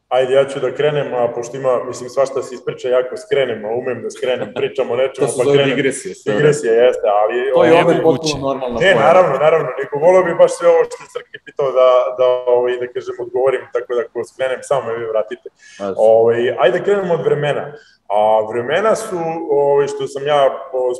Ajde, 0.08 0.32
ja 0.34 0.44
ću 0.50 0.60
da 0.60 0.70
krenem, 0.74 1.08
a 1.14 1.28
pošto 1.34 1.56
ima, 1.56 1.84
mislim, 1.84 2.08
svašta 2.10 2.42
se 2.42 2.54
ispriča, 2.54 2.88
jako 2.88 3.16
skrenem, 3.24 3.64
a 3.64 3.70
umem 3.80 3.98
da 4.02 4.10
skrenem, 4.10 4.48
pričamo 4.58 4.96
nečemu, 4.96 5.28
pa 5.36 5.42
krenem. 5.42 5.46
To 5.46 5.50
se 5.50 5.58
zove 5.58 5.64
digresije. 5.70 6.12
Digresije, 6.26 6.72
jeste, 6.84 7.06
ali... 7.20 7.36
To 7.54 7.64
je 7.64 7.72
opet 7.84 7.98
potpuno 8.08 8.40
normalno. 8.50 8.76
Ne, 8.84 8.92
naravno, 8.94 9.34
naravno, 9.46 9.68
nego 9.80 9.94
volio 10.06 10.22
bi 10.28 10.40
baš 10.42 10.52
sve 10.58 10.66
ovo 10.74 10.82
što 10.86 10.96
je 11.02 11.08
Srki 11.14 11.36
pitao 11.46 11.68
da, 11.78 11.88
da, 12.18 12.26
ovaj, 12.56 12.72
da 12.82 12.86
kažem, 12.94 13.14
odgovorim, 13.24 13.62
tako 13.74 13.90
da 13.94 14.00
ako 14.06 14.24
skrenem, 14.32 14.60
samo 14.70 14.82
me 14.86 14.92
vi 14.98 15.04
vratite. 15.12 15.48
Ovaj, 15.96 16.40
ajde, 16.62 16.78
krenemo 16.84 17.14
od 17.18 17.22
vremena. 17.28 17.64
A 18.08 18.40
vremena 18.50 18.96
su, 18.96 19.18
ovaj, 19.50 19.86
što 19.86 20.06
sam 20.06 20.26
ja 20.26 20.40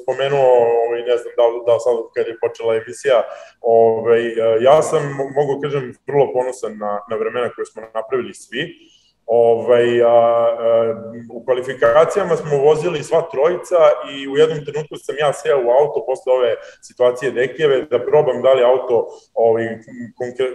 spomenuo, 0.03 0.51
ovaj, 0.85 1.01
ne 1.03 1.17
znam 1.17 1.33
da, 1.37 1.73
da 1.73 1.79
sad 1.79 1.97
kad 2.15 2.27
je 2.27 2.41
počela 2.41 2.77
emisija, 2.77 3.23
ovaj, 3.61 4.23
ja 4.61 4.83
sam, 4.83 5.03
mogu 5.39 5.61
kažem, 5.63 5.95
vrlo 6.07 6.33
ponosan 6.33 6.79
na, 6.79 7.01
na 7.11 7.17
vremena 7.17 7.49
koje 7.55 7.67
smo 7.67 7.83
napravili 7.95 8.35
svi. 8.35 8.88
Ovaj, 9.31 10.03
a, 10.03 10.09
a, 10.09 10.95
u 11.33 11.45
kvalifikacijama 11.45 12.37
smo 12.37 12.57
vozili 12.57 13.03
sva 13.03 13.23
trojica 13.33 13.77
i 14.13 14.29
u 14.29 14.37
jednom 14.37 14.65
trenutku 14.65 14.97
sam 14.97 15.17
ja 15.19 15.33
seo 15.33 15.59
u 15.59 15.71
auto 15.81 16.05
posle 16.07 16.33
ove 16.33 16.55
situacije 16.83 17.31
Dekijeve 17.31 17.83
da 17.91 18.05
probam 18.05 18.43
da 18.43 18.53
li 18.53 18.63
auto 18.65 19.07
ovaj, 19.35 19.65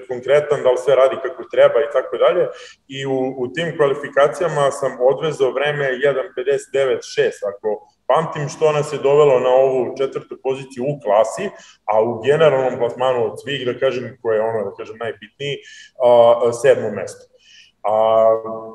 konkretan, 0.08 0.64
da 0.64 0.70
li 0.72 0.78
sve 0.78 0.96
radi 0.96 1.16
kako 1.24 1.44
treba 1.52 1.80
i 1.82 1.92
tako 1.94 2.18
dalje. 2.18 2.48
I 2.88 3.06
u, 3.06 3.18
u 3.38 3.48
tim 3.54 3.78
kvalifikacijama 3.78 4.72
sam 4.72 4.92
odvezao 5.12 5.52
vreme 5.52 5.86
1.59.6, 5.86 7.32
ako 7.52 7.68
pamtim 8.08 8.50
što 8.50 8.72
nas 8.72 8.94
je 8.94 9.00
dovelo 9.00 9.40
na 9.40 9.50
ovu 9.50 9.96
četvrtu 9.98 10.36
poziciju 10.44 10.84
u 10.84 11.00
klasi, 11.04 11.46
a 11.86 12.02
u 12.04 12.22
generalnom 12.22 12.80
plasmanu 12.80 13.26
od 13.26 13.42
svih, 13.42 13.66
da 13.66 13.80
kažem, 13.80 14.18
koje 14.22 14.36
je 14.36 14.42
ono, 14.42 14.64
da 14.70 14.76
kažem, 14.78 14.98
najbitniji, 14.98 15.56
a, 16.04 16.54
sedmo 16.62 16.90
mesto. 16.90 17.33
A 17.84 18.26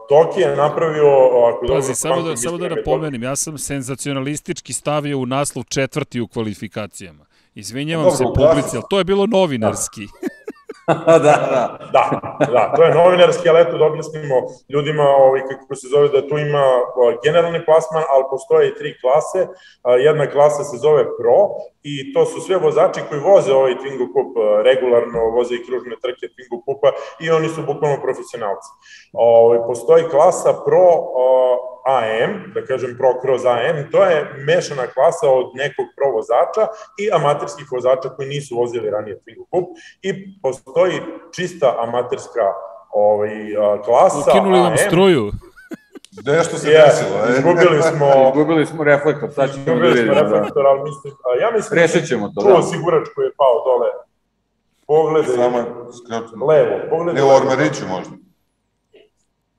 Toki 0.09 0.40
je 0.40 0.57
napravio, 0.57 1.07
ako 1.49 1.61
Pazi, 1.61 1.71
dobro 1.71 1.94
samo 1.94 2.23
da, 2.23 2.37
samo 2.37 2.59
da 2.59 2.68
napomenem, 2.68 3.23
ja 3.23 3.37
sam 3.37 3.59
senzacionalistički 3.59 4.73
stavio 4.73 5.18
u 5.18 5.27
naslov 5.27 5.64
četvrti 5.64 6.21
u 6.21 6.29
kvalifikacijama. 6.29 7.25
Izvinjavam 7.55 8.11
se 8.11 8.25
publici, 8.25 8.77
ali 8.77 8.85
to 8.90 8.99
je 8.99 9.05
bilo 9.05 9.27
novinarski. 9.27 10.01
da, 10.01 10.29
da. 11.27 11.79
Da, 11.92 12.05
da, 12.53 12.72
to 12.77 12.83
je 12.83 12.94
novinarski, 12.94 13.48
ali 13.48 13.61
eto 13.61 13.79
da 13.79 13.85
objasnimo 13.85 14.35
ljudima 14.68 15.03
ovaj, 15.03 15.40
kako 15.40 15.74
se 15.74 15.88
zove 15.88 16.09
da 16.09 16.29
tu 16.29 16.38
ima 16.38 16.64
generalni 17.24 17.64
plasman, 17.64 18.05
ali 18.11 18.24
postoje 18.31 18.68
i 18.68 18.74
tri 18.74 19.01
klase. 19.01 19.46
Jedna 20.05 20.27
klasa 20.31 20.64
se 20.64 20.77
zove 20.77 21.03
Pro 21.18 21.38
i 21.83 22.12
to 22.12 22.24
su 22.24 22.40
sve 22.40 22.57
vozači 22.57 23.01
koji 23.09 23.20
voze 23.20 23.53
ovaj 23.53 23.74
Twingo 23.74 24.07
Cup 24.14 24.31
regularno, 24.64 25.20
voze 25.37 25.55
i 25.55 25.64
kružne 25.66 25.96
trke 26.03 26.27
Twingo 26.33 26.59
Cupa 26.64 26.90
i 27.20 27.31
oni 27.31 27.48
su 27.48 27.62
bukvalno 27.62 28.03
profesionalci. 28.03 28.68
Ovaj, 29.12 29.59
postoji 29.66 30.05
klasa 30.05 30.53
Pro 30.66 30.88
AM, 31.88 32.53
da 32.55 32.64
kažem 32.64 32.96
Pro 32.98 33.12
Cross 33.22 33.44
AM, 33.44 33.90
to 33.90 34.05
je 34.05 34.16
mešana 34.46 34.87
klasa 34.87 35.31
od 35.31 35.46
nekog 35.55 35.87
pro 35.96 36.11
vozača 36.12 36.64
i 36.98 37.11
amaterskih 37.12 37.66
vozača 37.72 38.09
koji 38.09 38.29
nisu 38.29 38.57
vozili 38.57 38.90
ranije 38.90 39.16
Twingo 39.16 39.46
Cup 39.53 39.66
i 40.03 40.11
postoji 40.42 40.78
čista 41.35 41.75
amaterska 41.79 42.47
ovaj, 42.91 43.31
klasa 43.85 44.31
Ukinuli 44.31 44.61
vam 44.61 44.77
struju. 44.77 45.33
Nešto 46.27 46.59
se 46.59 46.69
yeah, 46.69 46.87
desilo. 46.87 47.17
E. 47.29 47.33
Izgubili 47.33 47.83
smo... 47.83 48.09
izgubili 48.29 48.67
smo 48.67 48.85
reflektor, 48.85 49.31
sad 49.35 49.51
ćemo 49.53 49.64
da 49.64 49.73
vidimo. 49.73 49.88
Izgubili 49.88 50.07
smo 50.07 50.23
reflektor, 50.23 50.67
ali 50.67 50.81
mislim, 50.83 51.12
a 51.29 51.45
ja 51.45 51.51
mislim... 51.51 51.81
Rešit 51.81 52.09
ćemo 52.09 52.33
to, 52.35 52.43
da. 52.43 52.55
osigurač 52.55 53.07
koji 53.14 53.27
je 53.27 53.33
pao 53.37 53.57
dole. 53.67 53.91
Pogledaj. 54.87 55.37
Samo, 55.37 55.59
levo. 56.47 56.77
Pogledaj. 56.91 57.23
Ne 57.23 57.25
u 57.29 57.37
Ormeriću 57.37 57.85
možda. 57.88 58.14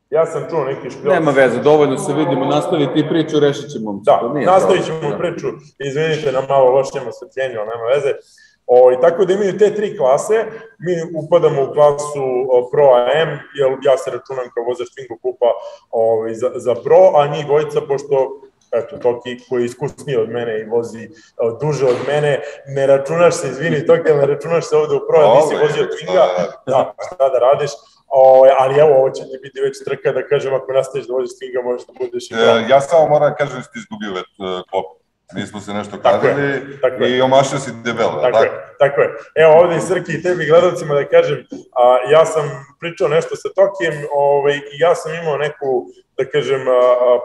Ja 0.10 0.26
sam 0.26 0.42
čuo 0.50 0.64
neki 0.64 0.90
špijol. 0.90 1.14
Nema 1.14 1.32
veze, 1.32 1.60
dovoljno 1.62 1.98
se 1.98 2.14
vidimo, 2.14 2.46
nastavi 2.46 2.94
ti 2.94 3.06
priču, 3.10 3.40
rešit 3.40 3.72
ćemo. 3.72 4.02
Da, 4.04 4.22
nastavit 4.46 4.86
ćemo 4.86 5.10
da. 5.10 5.18
priču, 5.18 5.48
izvinite 5.80 6.32
na 6.32 6.42
malo 6.50 6.72
lošem 6.72 7.08
osvetljenju, 7.08 7.60
ali 7.60 7.70
nema 7.70 7.86
veze. 7.96 8.12
O, 8.72 8.92
i 8.92 8.98
tako 9.02 9.26
da 9.26 9.34
imaju 9.34 9.58
te 9.58 9.76
tri 9.76 9.98
klase, 9.98 10.46
mi 10.80 10.94
upadamo 11.24 11.64
u 11.64 11.74
klasu 11.74 12.24
o, 12.50 12.70
Pro 12.72 12.86
AM, 12.94 13.30
jer 13.58 13.70
ja 13.84 13.98
se 13.98 14.12
računam 14.12 14.46
kao 14.54 14.64
vozač 14.64 14.88
Twingo 14.88 15.18
Kupa 15.22 15.52
o, 15.92 16.26
za, 16.34 16.52
za 16.56 16.76
Pro, 16.76 17.12
a 17.16 17.28
njih 17.28 17.46
dvojica, 17.46 17.82
pošto 17.82 18.42
eto, 18.72 18.98
Toki 18.98 19.38
koji 19.50 19.62
je 19.62 19.66
iskusniji 19.66 20.18
od 20.18 20.30
mene 20.30 20.60
i 20.60 20.66
vozi 20.66 21.10
o, 21.38 21.52
duže 21.62 21.86
od 21.86 21.98
mene, 22.08 22.42
ne 22.68 22.88
računaš 22.88 23.36
se, 23.36 23.48
izvini 23.48 23.86
Toki, 23.86 24.14
ne 24.14 24.26
računaš 24.26 24.70
se 24.70 24.76
ovde 24.78 24.96
u 24.96 25.08
Pro, 25.08 25.36
nisi 25.36 25.64
vozio 25.64 25.84
Twinga, 25.84 26.26
da, 26.68 26.94
šta 27.06 27.30
da 27.30 27.40
radiš, 27.40 27.72
O, 28.12 28.46
ali 28.60 28.80
evo, 28.80 28.96
ovo 28.98 29.10
će 29.10 29.24
ti 29.24 29.40
biti 29.42 29.62
već 29.62 29.84
trka 29.86 30.12
da 30.12 30.28
kažem, 30.28 30.54
ako 30.54 30.72
nastaviš 30.72 31.08
da 31.08 31.14
voziš 31.14 31.36
Stinga, 31.36 31.62
možeš 31.62 31.88
da 31.88 31.94
budeš 32.00 32.32
i 32.32 32.34
e, 32.34 32.66
Ja 32.70 32.82
samo 32.82 33.08
moram 33.08 33.30
da 33.30 33.36
kažem 33.36 33.56
da 33.58 33.64
ste 33.64 33.80
izgubio 33.80 34.14
vet 34.14 34.30
uh, 35.30 35.36
klopu. 35.36 35.40
Mi 35.40 35.48
smo 35.48 35.60
se 35.60 35.74
nešto 35.74 35.98
kadali 36.02 37.18
i 37.18 37.22
omašio 37.22 37.60
si 37.60 37.72
debelo. 37.84 38.22
Tako, 38.22 38.32
tako, 38.32 38.44
je, 38.44 38.52
tako 38.80 39.02
je. 39.02 39.10
Evo 39.36 39.54
ovde 39.54 39.78
i 39.78 39.82
Srki 39.82 40.14
i 40.14 40.22
tebi 40.22 40.46
gledalcima 40.46 40.94
da 40.94 41.06
kažem, 41.06 41.46
a, 41.76 42.12
ja 42.12 42.26
sam 42.26 42.66
pričao 42.80 43.08
nešto 43.08 43.36
sa 43.36 43.50
Tokijem 43.56 44.06
ovaj, 44.12 44.56
i 44.56 44.76
ja 44.80 44.96
sam 44.96 45.14
imao 45.14 45.38
neku 45.38 45.86
da 46.20 46.26
kažem, 46.34 46.62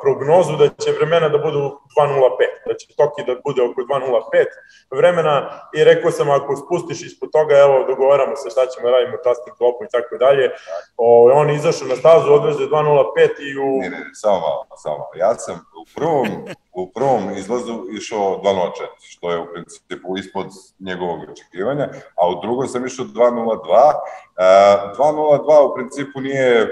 prognozu 0.03 0.57
da 0.57 0.67
će 0.69 0.91
vremena 0.99 1.29
da 1.29 1.39
budu 1.39 1.59
2.05, 1.59 2.69
da 2.69 2.75
će 2.75 2.87
Toki 2.97 3.23
da 3.27 3.35
bude 3.47 3.61
oko 3.63 3.81
2.05 3.81 4.45
vremena 4.91 5.35
i 5.77 5.85
rekao 5.85 6.11
sam 6.11 6.31
ako 6.31 6.57
spustiš 6.57 7.07
ispod 7.07 7.29
toga, 7.33 7.55
evo, 7.59 7.85
dogovaramo 7.89 8.37
se 8.37 8.51
šta 8.51 8.67
ćemo 8.67 8.91
radimo, 8.91 9.17
tastim 9.25 9.55
klopu 9.59 9.85
i 9.85 9.89
tako 9.95 10.17
dalje. 10.25 10.51
O, 10.97 11.31
on 11.41 11.51
izašao 11.51 11.89
na 11.89 11.97
stazu, 11.97 12.33
odveze 12.33 12.65
2.05 12.65 13.29
i 13.49 13.51
u... 13.59 13.69
Ne, 13.83 13.91
ne, 13.91 14.01
samo 14.13 14.39
malo, 14.41 14.63
samo 14.83 14.99
malo. 14.99 15.15
Ja 15.17 15.35
sam 15.35 15.55
u 15.55 15.85
prvom, 15.97 16.29
u 16.73 16.93
prvom 16.93 17.23
izlazu 17.37 17.75
išao 17.99 18.41
2.04, 18.45 18.71
što 19.01 19.31
je 19.31 19.39
u 19.39 19.47
principu 19.53 20.17
ispod 20.19 20.47
njegovog 20.79 21.19
očekivanja, 21.33 21.89
a 22.17 22.29
u 22.29 22.41
drugom 22.43 22.67
sam 22.69 22.87
išao 22.87 23.05
2.02. 23.05 23.93
2.02 24.39 25.71
u 25.71 25.75
principu 25.75 26.21
nije 26.21 26.69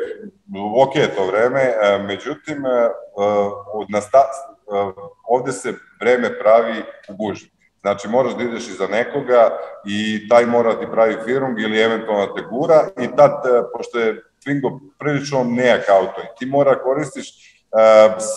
ok 0.61 0.93
to 1.17 1.27
vreme, 1.27 1.61
e, 1.61 1.99
međutim, 1.99 2.67
e, 2.67 2.69
e, 2.69 2.91
na 3.89 4.01
sta, 4.01 4.23
ovde 5.29 5.53
se 5.53 5.75
vreme 6.01 6.39
pravi 6.39 6.83
u 7.09 7.17
gužvi. 7.17 7.51
Znači, 7.81 8.09
moraš 8.09 8.35
da 8.35 8.43
ideš 8.43 8.69
iza 8.69 8.87
nekoga 8.87 9.59
i 9.87 10.29
taj 10.29 10.47
mora 10.47 10.81
ti 10.81 10.87
pravi 10.93 11.17
firung 11.25 11.61
ili 11.61 11.81
eventualno 11.81 12.27
te 12.27 12.43
gura 12.51 12.89
i 13.01 13.17
tad, 13.17 13.33
pošto 13.77 13.99
je 13.99 14.23
Twingo 14.45 14.81
prilično 14.99 15.45
nejak 15.45 15.89
auto 15.89 16.21
i 16.21 16.39
ti 16.39 16.47
mora 16.47 16.83
koristiš 16.83 17.29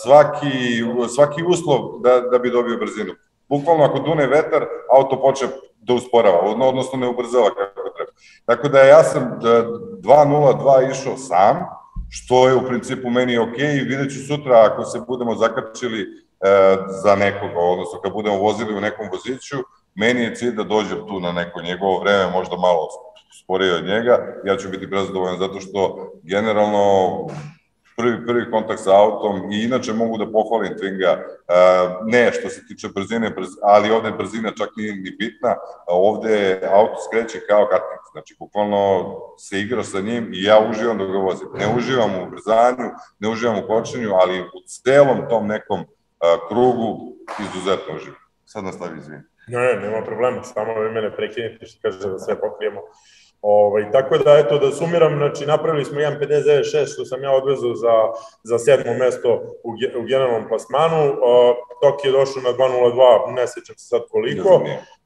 svaki, 0.03 0.83
svaki 1.15 1.43
uslov 1.43 1.99
da, 2.01 2.19
da 2.19 2.39
bi 2.39 2.51
dobio 2.51 2.77
brzinu. 2.77 3.13
Bukvalno 3.49 3.83
ako 3.83 3.99
dune 3.99 4.27
vetar, 4.27 4.65
auto 4.91 5.21
počne 5.21 5.47
da 5.77 5.93
usporava, 5.93 6.39
odnosno 6.39 6.99
ne 6.99 7.07
ubrzava 7.07 7.49
kako 7.49 7.89
treba. 7.89 8.11
Tako 8.45 8.67
da 8.67 8.79
ja 8.79 9.03
sam 9.03 9.39
2.02 9.41 10.91
išao 10.91 11.17
sam, 11.17 11.65
što 12.09 12.47
je 12.47 12.55
u 12.55 12.67
principu 12.67 13.09
meni 13.09 13.37
ok 13.37 13.57
i 13.57 13.83
vidjet 13.83 14.13
ću 14.13 14.27
sutra 14.27 14.69
ako 14.71 14.83
se 14.83 14.99
budemo 15.07 15.35
zakačili 15.35 16.01
e, 16.01 16.07
za 17.03 17.15
nekoga, 17.15 17.59
odnosno 17.59 17.99
kad 18.03 18.13
budemo 18.13 18.37
vozili 18.37 18.77
u 18.77 18.81
nekom 18.81 19.07
voziću, 19.11 19.57
meni 19.95 20.21
je 20.21 20.35
cilj 20.35 20.55
da 20.55 20.63
dođem 20.63 20.97
tu 21.07 21.19
na 21.19 21.31
neko 21.31 21.61
njegovo 21.61 21.99
vreme, 21.99 22.31
možda 22.31 22.57
malo 22.57 22.87
sporije 23.43 23.75
od 23.75 23.85
njega, 23.85 24.41
ja 24.45 24.57
ću 24.57 24.69
biti 24.69 24.89
prezadovoljan 24.89 25.39
zato 25.39 25.59
što 25.59 26.11
generalno 26.23 27.27
prvi, 27.97 28.25
prvi 28.25 28.51
kontakt 28.51 28.79
sa 28.79 28.91
autom 29.01 29.51
i 29.51 29.63
inače 29.63 29.93
mogu 29.93 30.17
da 30.17 30.31
pohvalim 30.31 30.73
Twinga, 30.73 31.11
e, 31.11 31.21
ne 32.03 32.31
što 32.33 32.49
se 32.49 32.67
tiče 32.67 32.87
brzine, 32.95 33.35
ali 33.63 33.91
ovde 33.91 34.11
brzina 34.11 34.51
čak 34.57 34.69
nije 34.77 34.95
ni 34.95 35.11
bitna, 35.19 35.55
ovde 35.87 36.61
auto 36.73 36.95
skreće 37.07 37.39
kao 37.47 37.67
karting, 37.71 38.03
znači 38.11 38.35
bukvalno 38.39 39.15
se 39.37 39.59
igra 39.59 39.83
sa 39.83 39.99
njim 39.99 40.29
i 40.33 40.43
ja 40.43 40.59
uživam 40.69 40.97
da 40.97 41.05
ga 41.05 41.17
vozim. 41.17 41.47
Ne 41.59 41.75
uživam 41.77 42.11
u 42.15 42.29
brzanju, 42.29 42.89
ne 43.19 43.29
uživam 43.29 43.57
u 43.57 43.67
kočenju, 43.67 44.09
ali 44.13 44.41
u 44.41 44.59
celom 44.67 45.29
tom 45.29 45.47
nekom 45.47 45.79
e, 45.79 45.85
krugu 46.49 47.15
izuzetno 47.39 47.95
uživam. 47.95 48.19
Sad 48.45 48.63
nastavi, 48.63 48.99
izvini. 48.99 49.23
Ne, 49.47 49.59
ne, 49.59 49.75
nema 49.81 50.05
problema, 50.05 50.43
samo 50.43 50.79
vi 50.81 50.91
mene 50.91 51.15
prekinite 51.15 51.65
što 51.65 51.79
kaže 51.81 52.09
da 52.09 52.19
sve 52.19 52.39
pokrijemo. 52.39 52.81
Ovaj, 53.47 53.91
tako 53.91 54.17
da, 54.17 54.37
eto, 54.37 54.57
da 54.57 54.71
sumiram, 54.71 55.17
znači, 55.17 55.45
napravili 55.45 55.85
smo 55.85 55.99
1.59.6, 55.99 56.93
što 56.93 57.05
sam 57.05 57.23
ja 57.23 57.31
odvezao 57.31 57.75
za, 57.75 57.93
za 58.43 58.59
sedmo 58.59 58.93
mesto 58.93 59.33
u, 59.63 59.71
u 59.99 60.03
generalnom 60.03 60.47
plasmanu, 60.47 61.09
uh, 61.09 61.17
Tok 61.81 62.05
je 62.05 62.11
došao 62.11 62.41
na 62.41 62.49
2.02, 62.49 63.35
ne 63.35 63.47
sećam 63.47 63.75
se 63.77 63.87
sad 63.87 64.01
koliko, 64.09 64.61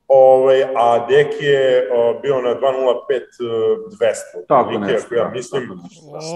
Ovaj, 0.08 0.64
a 0.64 1.08
Dek 1.08 1.28
je 1.42 1.90
uh, 1.92 2.22
bio 2.22 2.42
na 2.42 2.50
2.05 2.50 3.22
200. 3.40 4.48
Tako 4.48 4.70
Like, 4.70 4.94
nešto. 4.94 5.16
Ja 5.16 5.30
mislim, 5.30 5.64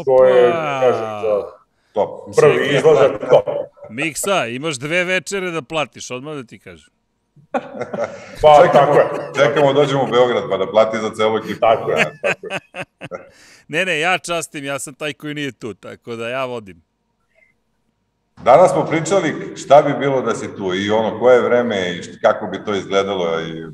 što 0.02 0.26
je, 0.26 0.52
kažem, 0.82 1.10
za 1.24 1.42
top. 1.94 2.10
prvi 2.36 2.76
izlazak 2.76 3.12
top. 3.30 3.46
Miksa, 3.90 4.46
imaš 4.46 4.76
dve 4.76 5.04
večere 5.04 5.52
da 5.52 5.62
platiš, 5.62 6.12
odmah 6.12 6.36
da 6.36 6.44
ti 6.44 6.60
kažem. 6.60 6.93
Pa, 8.42 8.64
čekamo, 8.66 8.94
tako 8.94 8.98
je. 8.98 9.06
Čekamo, 9.36 9.74
dođemo 9.74 10.04
u 10.04 10.08
Beograd 10.08 10.44
pa 10.50 10.58
da 10.58 10.72
plati 10.72 10.98
za 10.98 11.16
celu 11.16 11.38
ekipu. 11.38 11.60
Tako 11.60 11.92
je, 11.92 12.20
tako 12.22 12.48
je. 12.48 12.60
ne, 13.68 13.86
ne, 13.86 14.00
ja 14.00 14.18
častim, 14.18 14.66
ja 14.66 14.80
sam 14.80 14.94
taj 14.94 15.14
koji 15.14 15.34
nije 15.34 15.52
tu, 15.52 15.74
tako 15.74 16.16
da 16.16 16.30
ja 16.30 16.46
vodim. 16.46 16.82
Danas 18.44 18.72
smo 18.72 18.86
pričali 18.86 19.54
šta 19.58 19.82
bi 19.82 19.94
bilo 20.00 20.22
da 20.22 20.36
si 20.36 20.56
tu 20.56 20.74
i 20.74 20.90
ono 20.90 21.20
koje 21.20 21.42
vreme 21.42 21.96
i 21.96 22.20
kako 22.22 22.48
bi 22.48 22.66
to 22.66 22.76
izgledalo 22.76 23.42
i 23.42 23.66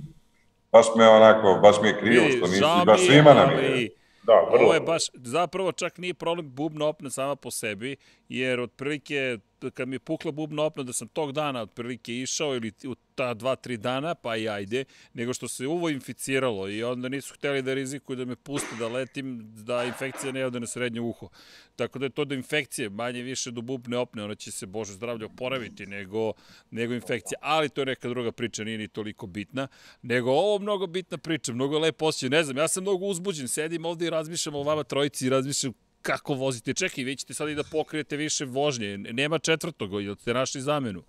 baš 0.71 0.85
me 0.97 1.07
onako, 1.07 1.59
baš 1.61 1.75
mi 1.81 1.87
je 1.87 1.99
krivo 1.99 2.25
što 2.37 2.47
nisi, 2.47 2.85
baš 2.85 3.05
svima 3.05 3.33
nam 3.33 3.49
je. 3.49 3.89
Da, 4.23 4.33
vrlo. 4.51 4.65
Ovo 4.65 4.73
je 4.73 4.79
baš, 4.79 5.03
zapravo 5.13 5.71
čak 5.71 5.97
nije 5.97 6.13
problem 6.13 6.51
bubna 6.51 6.85
opna 6.85 7.09
sama 7.09 7.35
po 7.35 7.51
sebi, 7.51 7.95
jer 8.29 8.59
otprilike 8.59 9.37
kad 9.73 9.87
mi 9.87 9.95
je 9.95 9.99
pukla 9.99 10.31
bubna 10.31 10.63
opna 10.63 10.83
da 10.83 10.93
sam 10.93 11.07
tog 11.07 11.31
dana 11.31 11.61
otprilike 11.61 12.15
išao 12.15 12.55
ili 12.55 12.71
u 12.85 12.95
ta 13.15 13.33
dva, 13.33 13.55
tri 13.55 13.77
dana, 13.77 14.15
pa 14.15 14.35
i 14.35 14.49
ajde, 14.49 14.85
nego 15.13 15.33
što 15.33 15.47
se 15.47 15.67
uvo 15.67 15.89
inficiralo 15.89 16.69
i 16.69 16.83
onda 16.83 17.09
nisu 17.09 17.33
hteli 17.33 17.61
da 17.61 17.73
rizikuju 17.73 18.15
da 18.15 18.25
me 18.25 18.35
puste 18.35 18.75
da 18.79 18.87
letim, 18.87 19.39
da 19.65 19.83
infekcija 19.83 20.31
ne 20.31 20.45
ode 20.45 20.59
na 20.59 20.67
srednje 20.67 21.01
uho. 21.01 21.29
Tako 21.75 21.99
da 21.99 22.05
je 22.05 22.09
to 22.09 22.25
do 22.25 22.35
infekcije, 22.35 22.89
manje 22.89 23.21
više 23.21 23.51
do 23.51 23.61
bubne 23.61 23.97
opne, 23.97 24.23
ona 24.23 24.35
će 24.35 24.51
se, 24.51 24.65
Bože 24.65 24.93
zdravlje, 24.93 25.25
oporaviti 25.25 25.85
nego, 25.85 26.33
nego 26.71 26.93
infekcija. 26.93 27.39
Ali 27.41 27.69
to 27.69 27.81
je 27.81 27.85
neka 27.85 28.09
druga 28.09 28.31
priča, 28.31 28.63
nije 28.63 28.77
ni 28.77 28.87
toliko 28.87 29.27
bitna. 29.27 29.67
Nego 30.01 30.31
ovo 30.31 30.59
mnogo 30.59 30.87
bitna 30.87 31.17
priča, 31.17 31.53
mnogo 31.53 31.79
lepo 31.79 32.05
osjećaj. 32.05 32.29
Ne 32.29 32.43
znam, 32.43 32.57
ja 32.57 32.67
sam 32.67 32.83
mnogo 32.83 33.05
uzbuđen, 33.05 33.47
sedim 33.47 33.85
ovde 33.85 34.07
i 34.07 34.09
razmišljam 34.09 34.55
o 34.55 34.63
vama 34.63 34.83
trojici 34.83 35.25
i 35.25 35.29
razmišljam 35.29 35.73
kako 36.01 36.33
vozite. 36.33 36.73
Čekaj, 36.73 37.03
vi 37.03 37.15
ćete 37.15 37.33
sad 37.33 37.49
i 37.49 37.55
da 37.55 37.63
pokrijete 37.71 38.17
više 38.17 38.45
vožnje. 38.45 38.97
Nema 38.97 39.39
četvrtog, 39.39 39.93
ili 39.93 40.15
ste 40.15 40.33
našli 40.33 40.61
zamenu? 40.61 41.03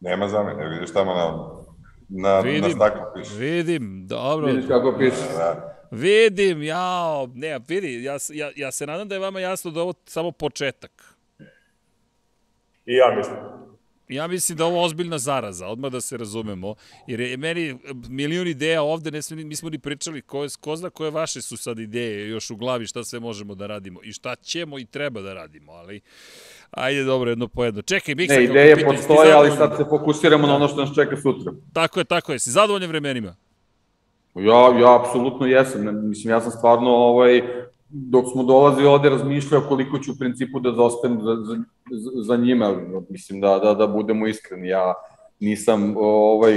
Nema 0.00 0.28
zamene, 0.28 0.68
vidiš 0.68 0.92
tamo 0.92 1.14
na, 1.14 1.48
na, 2.08 2.40
vidim, 2.40 2.62
na 2.62 2.70
staklu 2.70 3.02
piše. 3.14 3.34
Vidim, 3.36 4.06
dobro. 4.06 4.46
Vidiš 4.46 4.68
kako 4.68 4.96
piše. 4.98 5.32
Da. 5.36 5.76
Vidim, 5.90 6.62
jao, 6.62 7.30
ne, 7.34 7.60
vidi, 7.68 8.02
ja, 8.02 8.16
ja, 8.32 8.50
ja 8.56 8.72
se 8.72 8.86
nadam 8.86 9.08
da 9.08 9.14
je 9.14 9.18
vama 9.18 9.40
jasno 9.40 9.70
da 9.70 9.82
ovo 9.82 9.94
samo 10.04 10.32
početak. 10.32 11.14
I 12.86 12.94
ja 12.94 13.14
mislim. 13.16 13.36
Ja 14.08 14.26
mislim 14.26 14.58
da 14.58 14.64
je 14.64 14.68
ovo 14.68 14.82
ozbiljna 14.82 15.18
zaraza, 15.18 15.66
odmah 15.66 15.92
da 15.92 16.00
se 16.00 16.16
razumemo, 16.16 16.74
jer 17.06 17.20
je 17.20 17.36
meni 17.36 17.78
milion 18.08 18.46
ideja 18.46 18.82
ovde, 18.82 19.10
ne 19.10 19.22
smo, 19.22 19.36
mi 19.36 19.56
smo 19.56 19.70
ni 19.70 19.78
pričali 19.78 20.22
ko, 20.22 20.42
je, 20.42 20.48
ko 20.60 20.76
zna 20.76 20.90
koje 20.90 21.10
vaše 21.10 21.42
su 21.42 21.56
sad 21.56 21.78
ideje 21.78 22.28
još 22.28 22.50
u 22.50 22.56
glavi 22.56 22.86
šta 22.86 23.04
sve 23.04 23.20
možemo 23.20 23.54
da 23.54 23.66
radimo 23.66 24.00
i 24.02 24.12
šta 24.12 24.34
ćemo 24.34 24.78
i 24.78 24.84
treba 24.84 25.20
da 25.20 25.34
radimo, 25.34 25.72
ali 25.72 26.00
ajde 26.70 27.04
dobro, 27.04 27.30
jedno 27.30 27.48
po 27.48 27.64
jedno. 27.64 27.82
Čekaj, 27.82 28.14
Miksa, 28.14 28.36
ne, 28.36 28.44
ideje 28.44 28.84
postoje, 28.84 29.32
ali 29.32 29.50
sad 29.56 29.76
se 29.76 29.84
fokusiramo 29.84 30.46
na 30.46 30.56
ono 30.56 30.68
što 30.68 30.80
nas 30.80 30.94
čeka 30.94 31.16
sutra. 31.16 31.52
Tako 31.72 32.00
je, 32.00 32.04
tako 32.04 32.32
je. 32.32 32.38
Si 32.38 32.50
zadovoljan 32.50 32.88
vremenima? 32.88 33.36
Ja, 34.34 34.78
ja 34.80 35.00
apsolutno 35.00 35.46
jesam. 35.46 36.08
Mislim, 36.08 36.30
ja 36.30 36.40
sam 36.40 36.50
stvarno 36.50 36.90
ovaj, 36.90 37.42
dok 37.88 38.24
smo 38.32 38.42
dolazili 38.42 38.86
ovde 38.86 39.08
razmišljao 39.08 39.60
koliko 39.68 39.98
ću 39.98 40.12
u 40.12 40.18
principu 40.18 40.60
da 40.60 40.72
zostanem 40.72 41.20
za, 41.22 41.36
za, 41.36 41.56
za 42.22 42.36
njima, 42.36 42.74
mislim 43.08 43.40
da, 43.40 43.58
da, 43.58 43.74
da 43.74 43.86
budemo 43.86 44.26
iskreni, 44.26 44.68
ja 44.68 44.94
nisam 45.40 45.94
ovaj, 45.96 46.54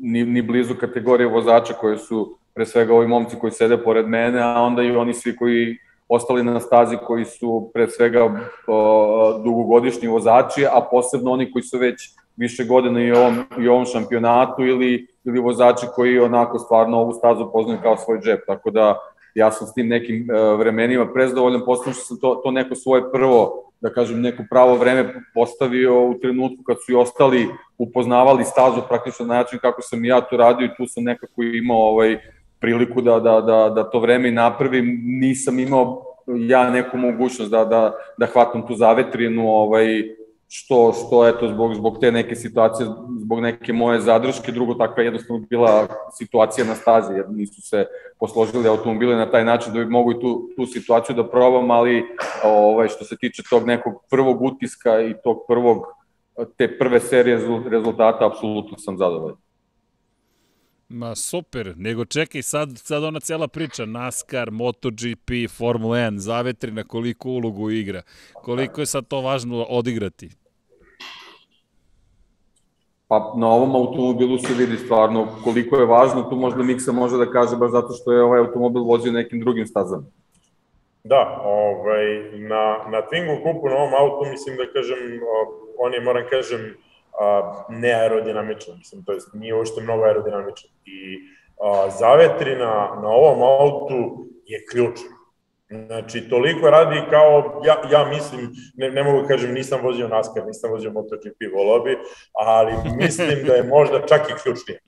ni, 0.00 0.24
ni 0.24 0.42
blizu 0.42 0.74
kategorije 0.74 1.28
vozača 1.28 1.72
koje 1.72 1.98
su 1.98 2.36
pre 2.54 2.66
svega 2.66 2.94
ovi 2.94 3.06
momci 3.06 3.36
koji 3.40 3.52
sede 3.52 3.78
pored 3.78 4.08
mene, 4.08 4.40
a 4.42 4.62
onda 4.62 4.82
i 4.82 4.90
oni 4.90 5.14
svi 5.14 5.36
koji 5.36 5.76
ostali 6.08 6.44
na 6.44 6.60
stazi 6.60 6.96
koji 7.06 7.24
su 7.24 7.70
pre 7.74 7.88
svega 7.88 8.40
o, 8.66 9.40
dugogodišnji 9.44 10.08
vozači, 10.08 10.66
a 10.66 10.80
posebno 10.90 11.30
oni 11.30 11.52
koji 11.52 11.62
su 11.62 11.78
već 11.78 12.10
više 12.36 12.64
godina 12.64 13.00
i 13.00 13.12
ovom, 13.12 13.44
i 13.58 13.68
ovom 13.68 13.84
šampionatu 13.84 14.62
ili, 14.62 15.06
ili 15.24 15.40
vozači 15.40 15.86
koji 15.94 16.18
onako 16.18 16.58
stvarno 16.58 16.98
ovu 16.98 17.12
stazu 17.12 17.50
poznaju 17.52 17.78
kao 17.82 17.96
svoj 17.96 18.20
džep. 18.20 18.40
Tako 18.46 18.70
da 18.70 18.98
ja 19.34 19.50
sam 19.50 19.66
s 19.66 19.74
tim 19.74 19.88
nekim 19.88 20.28
uh, 20.30 20.58
vremenima 20.58 21.12
prezdovoljan, 21.12 21.62
postavljam 21.64 21.94
što 21.94 22.04
sam 22.04 22.20
to, 22.20 22.40
to 22.44 22.50
neko 22.50 22.74
svoje 22.74 23.12
prvo, 23.12 23.70
da 23.80 23.92
kažem, 23.92 24.20
neko 24.20 24.42
pravo 24.50 24.74
vreme 24.76 25.14
postavio 25.34 26.08
u 26.08 26.18
trenutku 26.20 26.62
kad 26.62 26.76
su 26.86 26.92
i 26.92 26.94
ostali 26.94 27.48
upoznavali 27.78 28.44
stazu 28.44 28.80
praktično 28.88 29.26
na 29.26 29.34
način 29.34 29.58
kako 29.58 29.82
sam 29.82 30.04
ja 30.04 30.20
to 30.20 30.36
radio 30.36 30.64
i 30.64 30.76
tu 30.76 30.86
sam 30.86 31.04
nekako 31.04 31.42
imao 31.42 31.78
ovaj, 31.78 32.18
priliku 32.60 33.00
da, 33.00 33.20
da, 33.20 33.40
da, 33.40 33.72
da 33.74 33.90
to 33.90 34.00
vreme 34.00 34.28
i 34.28 34.32
napravim. 34.32 35.00
Nisam 35.04 35.58
imao 35.58 36.02
ja 36.26 36.70
neku 36.70 36.96
mogućnost 36.96 37.50
da, 37.50 37.64
da, 37.64 37.92
da 38.18 38.26
hvatam 38.26 38.66
tu 38.66 38.74
zavetrinu, 38.74 39.48
ovaj, 39.48 40.02
što, 40.52 40.92
što 40.92 41.28
eto, 41.28 41.48
zbog, 41.48 41.74
zbog 41.74 41.98
te 42.00 42.12
neke 42.12 42.36
situacije, 42.36 42.88
zbog 43.20 43.40
neke 43.40 43.72
moje 43.72 44.00
zadrške, 44.00 44.52
drugo 44.52 44.74
takva 44.74 45.02
jednostavno 45.02 45.46
bila 45.50 45.86
situacija 46.18 46.66
na 46.66 46.74
stazi, 46.74 47.12
jer 47.12 47.30
nisu 47.30 47.62
se 47.62 47.86
posložili 48.18 48.68
automobile 48.68 49.16
na 49.16 49.30
taj 49.30 49.44
način 49.44 49.72
da 49.72 49.78
bi 49.78 49.86
mogu 49.86 50.12
i 50.12 50.20
tu, 50.20 50.50
tu 50.56 50.66
situaciju 50.66 51.16
da 51.16 51.30
probam, 51.30 51.70
ali 51.70 52.04
ovaj, 52.44 52.88
što 52.88 53.04
se 53.04 53.16
tiče 53.16 53.42
tog 53.50 53.66
nekog 53.66 53.94
prvog 54.10 54.42
utiska 54.42 55.00
i 55.00 55.14
tog 55.24 55.38
prvog, 55.48 55.84
te 56.56 56.78
prve 56.78 57.00
serije 57.00 57.38
rezultata, 57.70 58.26
apsolutno 58.26 58.78
sam 58.78 58.98
zadovoljan. 58.98 59.36
Ma 60.88 61.14
super, 61.14 61.74
nego 61.76 62.04
čekaj 62.04 62.42
sad, 62.42 62.78
sad 62.78 63.04
ona 63.04 63.20
cela 63.20 63.48
priča, 63.48 63.84
NASCAR, 63.84 64.50
MotoGP, 64.50 65.30
Formula 65.50 65.96
1, 65.96 66.16
zavetri 66.16 66.72
na 66.72 66.84
koliko 66.84 67.28
ulogu 67.28 67.70
igra. 67.70 68.02
Koliko 68.32 68.80
je 68.80 68.86
sad 68.86 69.06
to 69.08 69.20
važno 69.20 69.62
odigrati? 69.68 70.39
Pa 73.10 73.32
na 73.36 73.48
ovom 73.48 73.74
automobilu 73.76 74.38
se 74.38 74.54
vidi 74.54 74.76
stvarno 74.76 75.26
koliko 75.44 75.76
je 75.76 75.86
važno, 75.86 76.22
tu 76.22 76.36
možda 76.36 76.62
Miksa 76.62 76.92
može 76.92 77.16
da 77.18 77.26
kaže 77.30 77.56
baš 77.56 77.70
zato 77.70 77.92
što 77.92 78.12
je 78.12 78.22
ovaj 78.22 78.40
automobil 78.40 78.82
vozio 78.82 79.12
nekim 79.12 79.40
drugim 79.40 79.66
stazama. 79.66 80.04
Da, 81.04 81.42
ovaj, 81.44 82.04
na, 82.32 82.64
na 82.90 83.02
Twingo 83.08 83.42
kupu 83.42 83.68
na 83.68 83.76
ovom 83.76 83.94
autu, 83.94 84.30
mislim 84.30 84.56
da 84.56 84.72
kažem, 84.72 84.98
on 85.78 85.94
je, 85.94 86.00
moram 86.00 86.22
kažem, 86.30 86.60
neaerodinamičan, 87.68 88.78
mislim, 88.78 89.04
to 89.04 89.12
jest 89.12 89.34
nije 89.34 89.54
uopšte 89.54 89.82
mnogo 89.82 90.04
aerodinamičan. 90.04 90.70
I 90.84 91.18
a, 91.60 91.90
zavetrina 91.90 93.00
na 93.02 93.08
ovom 93.08 93.42
autu 93.42 94.26
je 94.46 94.64
ključna. 94.70 95.19
Znači, 95.70 96.28
toliko 96.28 96.70
radi 96.70 97.02
kao, 97.10 97.62
ja, 97.64 97.76
ja 97.90 98.04
mislim, 98.04 98.50
ne, 98.74 98.90
ne 98.90 99.02
mogu 99.02 99.22
da 99.22 99.28
kažem, 99.28 99.52
nisam 99.54 99.80
vozio 99.82 100.08
NASCAR, 100.08 100.46
nisam 100.46 100.70
vozio 100.70 100.90
MotoGP 100.90 101.54
volobi, 101.54 101.98
ali 102.32 102.72
mislim 102.96 103.28
da 103.46 103.54
je 103.54 103.62
možda 103.62 104.06
čak 104.06 104.30
i 104.30 104.42
ključnije 104.42 104.80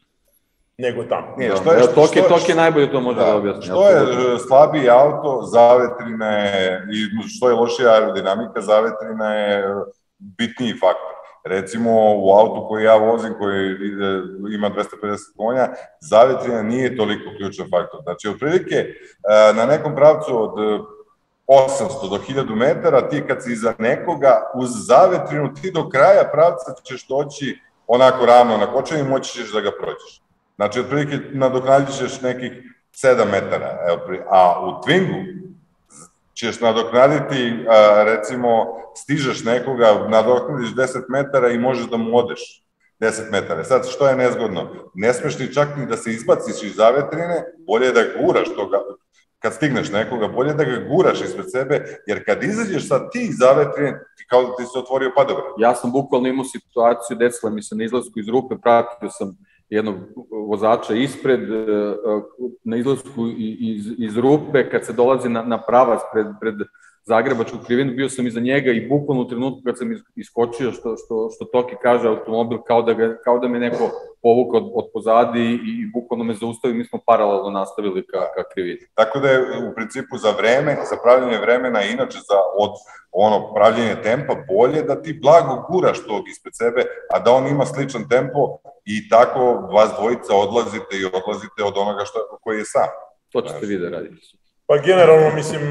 nego 0.79 1.05
tamo. 1.05 1.35
Nije, 1.37 1.57
što 1.57 1.73
je, 1.73 1.83
što, 1.83 1.93
Toki, 1.93 2.19
što, 2.19 2.29
Toki 2.29 2.55
najbolje 2.55 2.93
to 2.93 3.01
može 3.01 3.19
da, 3.19 3.25
da 3.25 3.37
objasni. 3.37 3.63
Što 3.63 3.89
je 3.89 4.39
slabiji 4.39 4.89
auto, 4.89 5.43
zavetrine 5.43 6.63
i 6.93 7.29
što 7.29 7.49
je 7.49 7.55
lošija 7.55 7.93
aerodinamika, 7.93 8.61
zavetrina 8.61 9.35
je 9.35 9.65
bitniji 10.19 10.73
faktor. 10.73 11.12
Recimo 11.45 11.91
u 12.17 12.31
autu 12.31 12.69
koji 12.69 12.85
ja 12.85 12.97
vozim, 12.97 13.35
koji 13.39 13.77
ima 14.55 14.71
250 14.71 15.17
konja, 15.37 15.69
zavetrina 16.01 16.63
nije 16.63 16.97
toliko 16.97 17.31
ključan 17.37 17.67
faktor. 17.71 18.01
Znači, 18.03 18.29
otprilike, 18.29 18.75
e, 18.75 18.93
na 19.55 19.67
nekom 19.67 19.95
pravcu 19.95 20.43
od 20.43 20.53
800 21.47 22.11
do 22.11 22.19
1000 22.29 22.55
metara, 22.55 23.09
ti 23.09 23.23
kad 23.29 23.43
si 23.43 23.53
iza 23.53 23.75
nekoga, 23.79 24.51
uz 24.55 24.71
zavetrinu, 24.87 25.55
ti 25.55 25.71
do 25.71 25.89
kraja 25.89 26.31
pravca 26.33 26.75
ćeš 26.83 27.07
doći 27.07 27.59
onako 27.87 28.27
ravno 28.27 28.57
na 28.57 28.73
kočenju 28.73 29.05
i 29.05 29.09
moći 29.09 29.33
ćeš 29.33 29.53
da 29.53 29.61
ga 29.61 29.71
prođeš. 29.81 30.23
Znači, 30.57 30.81
otprilike 30.81 31.19
nadoknadit 31.33 31.97
ćeš 31.99 32.21
nekih 32.21 32.53
7 32.93 33.31
metara. 33.31 33.79
A 34.31 34.67
u 34.67 34.83
Twingu, 34.83 35.43
ćeš 36.43 36.61
nadoknaditi, 36.61 37.67
recimo, 38.05 38.67
stižeš 38.95 39.45
nekoga, 39.45 40.07
nadoknadiš 40.09 40.75
10 40.75 41.03
metara 41.09 41.51
i 41.51 41.59
možeš 41.59 41.87
da 41.91 41.97
mu 41.97 42.17
odeš 42.17 42.41
10 43.01 43.31
metara. 43.31 43.65
Sad, 43.65 43.89
što 43.89 44.09
je 44.09 44.17
nezgodno? 44.17 44.91
Ne 44.95 45.13
smeš 45.15 45.37
ti 45.37 45.55
čak 45.55 45.69
ni 45.77 45.87
da 45.87 45.97
se 45.97 46.11
izbaciš 46.11 46.63
iz 46.63 46.75
zavetrine, 46.77 47.45
bolje 47.67 47.87
je 47.87 47.93
da 47.93 48.03
guraš 48.21 48.49
toga, 48.57 48.81
kad 49.39 49.55
stigneš 49.55 49.93
nekoga, 49.93 50.29
bolje 50.29 50.55
da 50.55 50.65
ga 50.65 50.77
guraš 50.89 51.23
ispred 51.23 51.51
sebe, 51.51 51.85
jer 52.07 52.25
kad 52.25 52.43
izađeš 52.43 52.89
sa 52.89 53.11
ti 53.11 53.23
iz 53.31 53.39
zavetrine, 53.39 53.93
ti 54.17 54.25
kao 54.31 54.43
da 54.43 54.57
ti 54.57 54.65
se 54.65 54.79
otvorio 54.79 55.13
padobran. 55.17 55.53
Ja 55.59 55.75
sam 55.75 55.93
bukvalno 55.93 56.29
imao 56.29 56.45
situaciju, 56.45 57.17
desila 57.17 57.53
mi 57.53 57.63
se 57.63 57.75
na 57.75 57.85
izlasku 57.85 58.21
iz 58.21 58.29
rupe, 58.29 58.55
pratio 58.63 59.11
sam 59.11 59.37
jednog 59.73 59.97
vozača 60.49 60.95
ispred, 60.95 61.51
e, 61.51 61.55
e, 61.55 61.95
na 62.65 62.77
izlasku 62.77 63.27
iz, 63.39 63.87
iz 63.99 64.17
rupe, 64.19 64.71
kad 64.71 64.85
se 64.85 64.93
dolazi 64.93 65.29
na, 65.29 65.43
na 65.43 65.63
pravac 65.63 66.01
pred, 66.13 66.27
pred 66.41 66.55
Zagrebačku 67.05 67.59
krivinu, 67.67 67.93
bio 67.93 68.09
sam 68.09 68.27
iza 68.27 68.41
njega 68.41 68.71
i 68.71 68.89
bukvalno 68.89 69.23
u 69.23 69.29
trenutku 69.29 69.61
kad 69.65 69.79
sam 69.79 69.89
iskočio, 70.17 70.73
što, 70.73 70.97
što, 70.97 71.29
što 71.35 71.45
Toki 71.45 71.75
kaže, 71.83 72.09
automobil, 72.09 72.59
kao 72.67 72.83
da, 72.83 72.93
ga, 72.93 73.17
kao 73.25 73.39
da 73.39 73.49
me 73.49 73.59
neko 73.59 73.91
povuka 74.23 74.57
od, 74.57 74.71
od 74.75 74.85
pozadi 74.93 75.41
i, 75.41 75.55
i 75.83 75.91
bukvalno 75.95 76.25
me 76.25 76.35
zaustavi, 76.35 76.75
mi 76.75 76.85
smo 76.85 76.99
paralelno 77.07 77.51
nastavili 77.51 78.07
ka, 78.07 78.21
ka 78.35 78.43
krivini. 78.55 78.87
Tako 78.95 79.19
da 79.21 79.29
je 79.29 79.41
u 79.41 79.75
principu 79.75 80.17
za 80.19 80.31
vreme, 80.31 80.77
za 80.91 80.97
pravljanje 81.03 81.39
vremena 81.39 81.85
i 81.85 81.93
inače 81.93 82.19
za 82.19 82.39
od 82.59 82.71
ono 83.13 83.55
pravljenje 83.55 83.97
tempa 84.03 84.35
bolje 84.49 84.83
da 84.83 85.03
ti 85.03 85.19
blago 85.23 85.67
guraš 85.71 85.99
tog 86.07 86.29
ispred 86.29 86.55
sebe, 86.57 86.83
a 87.15 87.19
da 87.19 87.33
on 87.33 87.47
ima 87.47 87.67
sličan 87.67 88.09
tempo 88.09 88.59
i 88.85 89.09
tako 89.09 89.41
vas 89.75 89.91
dvojica 89.99 90.35
odlazite 90.35 90.97
i 91.01 91.05
odlazite 91.05 91.61
od 91.65 91.75
onoga 91.77 92.05
što, 92.05 92.39
koji 92.43 92.59
je 92.59 92.65
sam. 92.65 92.89
To 93.33 93.41
ćete 93.41 93.67
vi 93.67 93.79
da 93.79 93.89
radite. 93.89 94.42
Pa 94.73 94.79
generalno, 94.79 95.35
mislim, 95.35 95.63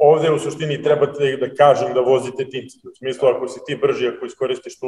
ovde 0.00 0.30
u 0.30 0.38
suštini 0.38 0.82
treba 0.82 1.06
da 1.40 1.48
kažem 1.58 1.94
da 1.94 2.00
vozite 2.00 2.44
timski. 2.50 2.88
U 2.88 2.94
smislu, 2.94 3.28
ako 3.28 3.48
si 3.48 3.60
ti 3.66 3.76
brži, 3.82 4.08
ako 4.08 4.26
iskoristiš 4.26 4.80
tu 4.80 4.86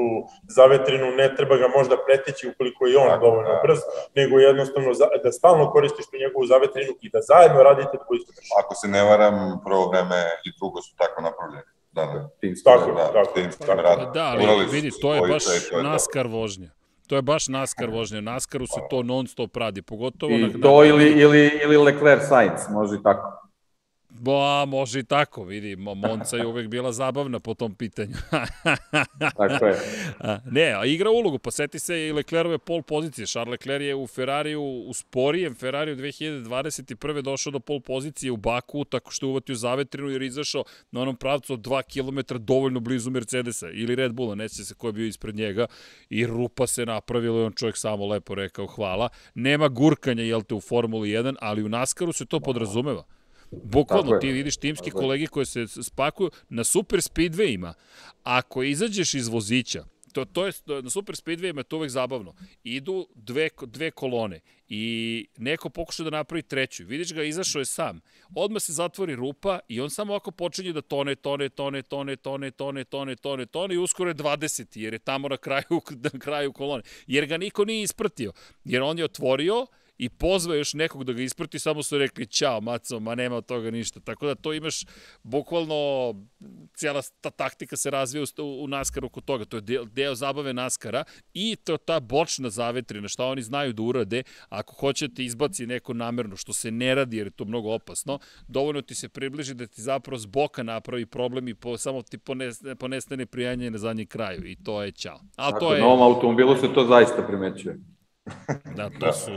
zavetrinu, 0.57 1.07
ne 1.11 1.35
treba 1.37 1.57
ga 1.57 1.69
možda 1.77 1.97
preteći 2.07 2.49
ukoliko 2.49 2.87
je 2.87 2.99
on 2.99 3.21
dovoljno 3.21 3.53
da. 3.55 3.61
brz, 3.65 3.79
nego 4.15 4.39
jednostavno 4.39 4.91
da 5.25 5.33
stalno 5.33 5.71
koristiš 5.71 6.07
tu 6.07 6.17
njegovu 6.25 6.47
zavetrinu 6.47 6.93
i 7.01 7.11
da 7.11 7.21
zajedno 7.21 7.63
radite 7.63 7.95
da 8.01 8.05
budete 8.09 8.31
brži. 8.37 8.51
Ako 8.61 8.75
se 8.75 8.89
ne 8.89 9.03
varam, 9.03 9.37
prvo 9.65 9.85
vreme 9.91 10.19
i 10.47 10.49
drugo 10.59 10.83
su 10.83 10.97
tako 10.97 11.23
napravljeni. 11.23 11.69
Da, 11.93 12.03
da. 12.13 12.29
Timski, 12.41 12.65
tako, 12.65 12.93
da, 12.99 13.13
tako, 13.13 13.33
timski 13.35 13.67
tako. 13.67 13.83
Rad. 13.83 14.15
Da, 14.15 14.27
ali 14.33 14.67
vidi, 14.73 14.91
to 15.01 15.15
je 15.15 15.21
baš 15.33 15.45
naskar 15.83 16.27
vožnja. 16.27 16.71
To 17.09 17.17
je 17.17 17.23
baš 17.23 17.49
NASCAR 17.49 17.91
vožnja. 17.91 18.21
NASCARu 18.21 18.67
se 18.67 18.81
to 18.91 19.03
non 19.03 19.27
stop 19.27 19.57
radi, 19.57 19.83
pogotovo 19.83 20.33
I 20.33 20.39
na... 20.39 20.61
to 20.63 20.85
ili, 20.85 21.07
ili, 21.11 21.61
ili 21.63 21.77
Leclerc 21.77 22.29
Sainz, 22.29 22.61
može 22.71 22.97
i 22.97 23.03
tako. 23.03 23.38
Ba, 24.21 24.65
može 24.65 25.01
i 25.01 25.03
tako, 25.03 25.45
vidi, 25.45 25.77
Monca 25.77 26.37
je 26.37 26.47
uvek 26.47 26.69
bila 26.69 26.93
zabavna 26.93 27.41
po 27.41 27.55
tom 27.55 27.75
pitanju. 27.75 28.15
tako 29.37 29.67
je. 29.67 29.79
ne, 30.51 30.73
a 30.73 30.85
igra 30.85 31.11
ulogu, 31.11 31.39
pa 31.39 31.51
seti 31.51 31.79
se 31.79 32.07
i 32.07 32.13
Leclerove 32.13 32.59
pol 32.59 32.83
pozicije. 32.83 33.27
Charles 33.27 33.51
Leclerc 33.51 33.83
je 33.83 33.95
u 33.95 34.07
Ferrariju, 34.07 34.63
u 34.63 34.95
sporijem 34.95 35.55
Ferrariju 35.55 35.97
2021. 35.97 37.23
došao 37.23 37.51
do 37.51 37.61
pol 37.61 37.81
pozicije 37.81 38.33
u 38.33 38.37
Baku, 38.37 38.85
tako 38.85 39.11
što 39.11 39.27
je 39.27 39.31
uvatio 39.31 39.55
zavetrinu 39.55 40.09
jer 40.09 40.23
izašao 40.23 40.65
na 40.91 41.01
onom 41.01 41.17
pravcu 41.17 41.53
od 41.53 41.61
2 41.61 41.83
km 41.83 42.37
dovoljno 42.45 42.81
blizu 42.81 43.11
Mercedesa 43.11 43.71
ili 43.71 43.95
Red 43.95 44.13
Bulla, 44.13 44.35
neće 44.35 44.65
se 44.65 44.75
ko 44.75 44.87
je 44.87 44.93
bio 44.93 45.07
ispred 45.07 45.37
njega 45.37 45.67
i 46.11 46.27
rupa 46.27 46.67
se 46.67 46.87
napravila 46.87 47.41
i 47.41 47.45
on 47.45 47.53
čovjek 47.53 47.77
samo 47.77 48.07
lepo 48.07 48.35
rekao 48.35 48.67
hvala. 48.67 49.09
Nema 49.35 49.69
gurkanja, 49.69 50.23
jel 50.23 50.43
te, 50.43 50.55
u 50.55 50.61
Formuli 50.61 51.09
1, 51.09 51.35
ali 51.41 51.63
u 51.63 51.69
Naskaru 51.69 52.13
se 52.13 52.27
to 52.27 52.41
podrazumeva. 52.41 53.18
Bukvalno 53.51 54.19
ti 54.19 54.33
vidiš 54.33 54.57
timski 54.57 54.91
kolege 54.91 55.27
koje 55.27 55.47
se 55.47 55.67
spakuju 55.83 56.31
na 56.49 56.65
super 56.65 57.01
speedwayima. 57.01 57.73
Ako 58.23 58.63
izađeš 58.63 59.15
iz 59.15 59.29
vozića, 59.29 59.85
to, 60.13 60.25
to 60.25 60.47
je, 60.47 60.53
na 60.83 60.91
super 60.91 61.15
speedwayima 61.15 61.59
je 61.59 61.65
to 61.65 61.77
uvek 61.77 61.91
zabavno. 61.91 62.35
Idu 62.65 63.09
dve, 63.15 63.49
dve 63.67 63.91
kolone 63.91 64.41
i 64.69 65.27
neko 65.39 65.71
pokuša 65.71 66.03
da 66.03 66.11
napravi 66.11 66.43
treću. 66.43 66.85
Vidiš 66.87 67.13
ga, 67.13 67.23
izašao 67.23 67.61
je 67.61 67.65
sam. 67.65 68.01
Odmah 68.35 68.63
se 68.63 68.73
zatvori 68.73 69.15
rupa 69.15 69.59
i 69.69 69.81
on 69.81 69.91
samo 69.91 70.13
ovako 70.13 70.31
počinje 70.31 70.73
da 70.73 70.81
tone, 70.81 71.15
tone, 71.15 71.49
tone, 71.49 71.83
tone, 71.83 72.17
tone, 72.17 72.51
tone, 72.51 72.85
tone, 72.85 73.17
tone, 73.17 73.47
tone 73.47 73.75
i 73.75 73.79
uskoro 73.79 74.11
je 74.11 74.15
20, 74.15 74.79
jer 74.79 74.93
je 74.93 74.99
tamo 74.99 75.29
na 75.29 75.37
kraju, 75.37 75.81
na 76.13 76.19
kraju 76.19 76.53
kolone. 76.53 76.83
Jer 77.07 77.27
ga 77.27 77.37
niko 77.37 77.65
nije 77.65 77.83
ispratio. 77.83 78.33
Jer 78.65 78.83
on 78.83 78.99
je 78.99 79.05
otvorio, 79.05 79.67
i 79.99 80.09
pozva 80.09 80.55
još 80.55 80.75
nekog 80.75 81.05
da 81.05 81.13
ga 81.13 81.23
isprati, 81.23 81.59
samo 81.59 81.83
su 81.83 81.99
rekli 81.99 82.27
ćao 82.27 82.61
maco, 82.61 83.01
ma 83.01 83.15
nema 83.15 83.37
od 83.37 83.47
toga 83.47 83.71
ništa. 83.71 84.01
Tako 84.01 84.27
da 84.27 84.35
to 84.35 84.53
imaš 84.53 84.85
bukvalno 85.23 86.15
cijela 86.75 87.03
ta 87.21 87.31
taktika 87.31 87.77
se 87.77 87.91
razvija 87.91 88.25
u, 88.39 88.65
u 88.65 88.69
Naskaru 88.69 89.09
kod 89.09 89.25
toga. 89.25 89.45
To 89.45 89.57
je 89.57 89.61
deo, 89.61 89.85
deo 89.85 90.15
zabave 90.15 90.53
Naskara 90.53 91.05
i 91.35 91.57
to 91.57 91.77
ta 91.77 92.01
bočna 92.01 92.51
zavetrina, 92.51 93.09
šta 93.09 93.25
oni 93.25 93.43
znaju 93.43 93.73
da 93.73 93.83
urade, 93.83 94.23
ako 94.49 94.75
hoćete 94.75 95.25
izbaci 95.25 95.67
neko 95.67 95.95
namerno, 95.95 96.37
što 96.37 96.53
se 96.53 96.71
ne 96.71 96.95
radi 96.95 97.17
jer 97.17 97.27
je 97.27 97.31
to 97.31 97.45
mnogo 97.45 97.75
opasno, 97.75 98.19
dovoljno 98.49 98.83
ti 98.83 98.95
se 98.95 99.09
približi 99.09 99.55
da 99.55 99.67
ti 99.67 99.83
zapravo 99.83 100.19
s 100.19 100.27
boka 100.27 100.63
napravi 100.63 101.07
problem 101.07 101.49
i 101.49 101.55
po, 101.55 101.79
samo 101.79 102.03
ti 102.03 102.19
ponestane, 102.19 102.75
ponestane 102.75 103.27
prijanje 103.27 103.71
na 103.71 103.79
zadnji 103.79 104.07
kraju 104.07 104.47
i 104.47 104.57
to 104.57 104.83
je 104.83 104.93
ćao. 104.93 105.21
A 105.37 105.59
to 105.59 105.75
je... 105.75 105.81
Na 105.81 105.87
ovom 105.87 106.03
automobilu 106.03 106.57
se 106.57 106.75
to 106.75 106.87
zaista 106.87 107.23
primećuje. 107.23 107.79
Da, 108.77 108.91
to 109.01 109.13
su 109.13 109.31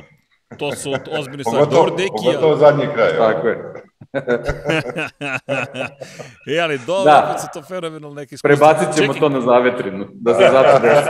To 0.57 0.71
su 0.71 0.93
ozbiljne 1.19 1.43
stvari. 1.43 1.65
Dobro, 1.71 1.91
Dekija. 1.91 2.33
Pogotovo 2.33 2.55
zadnji 2.55 2.87
kraj. 2.93 3.17
Tako 3.17 3.47
je. 3.47 3.73
e, 6.47 6.59
ali 6.59 6.79
dobro, 6.87 7.11
da. 7.11 7.37
su 7.37 7.47
to 7.53 7.61
fenomenalne 7.67 8.21
neke 8.21 8.35
iskustva. 8.35 8.49
Prebacit 8.49 8.95
ćemo 8.95 9.13
Čekaj. 9.13 9.19
to 9.19 9.29
na 9.29 9.41
zavetrinu, 9.41 10.07
da 10.11 10.33
se 10.33 10.49
zato 10.51 10.79
desi. 10.79 11.09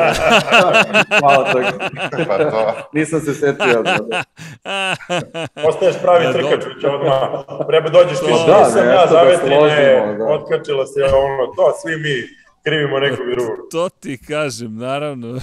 Hvala 1.19 1.53
tako. 1.53 1.77
Pa 2.27 2.37
to. 2.37 2.73
Nisam 2.93 3.19
se 3.19 3.33
setio. 3.33 3.83
Da. 3.83 3.97
Ostaješ 5.69 5.95
pravi 6.01 6.25
ja, 6.25 6.33
trkač, 6.33 6.65
već 6.65 6.83
odmah. 6.83 7.21
Preba 7.67 7.89
dođeš 7.89 8.19
ti, 8.19 8.25
da, 8.47 8.63
nisam 8.65 8.87
ja 8.87 9.07
zavetrine, 9.09 10.15
da. 10.17 10.25
otkačila 10.25 10.85
se 10.85 11.03
ono, 11.03 11.53
to 11.55 11.73
svi 11.81 11.97
mi 11.97 12.41
krivimo 12.63 12.99
nekog 13.05 13.25
drugog. 13.35 13.55
To 13.71 13.89
ti 13.89 14.17
kažem, 14.27 14.75
naravno. 14.75 15.39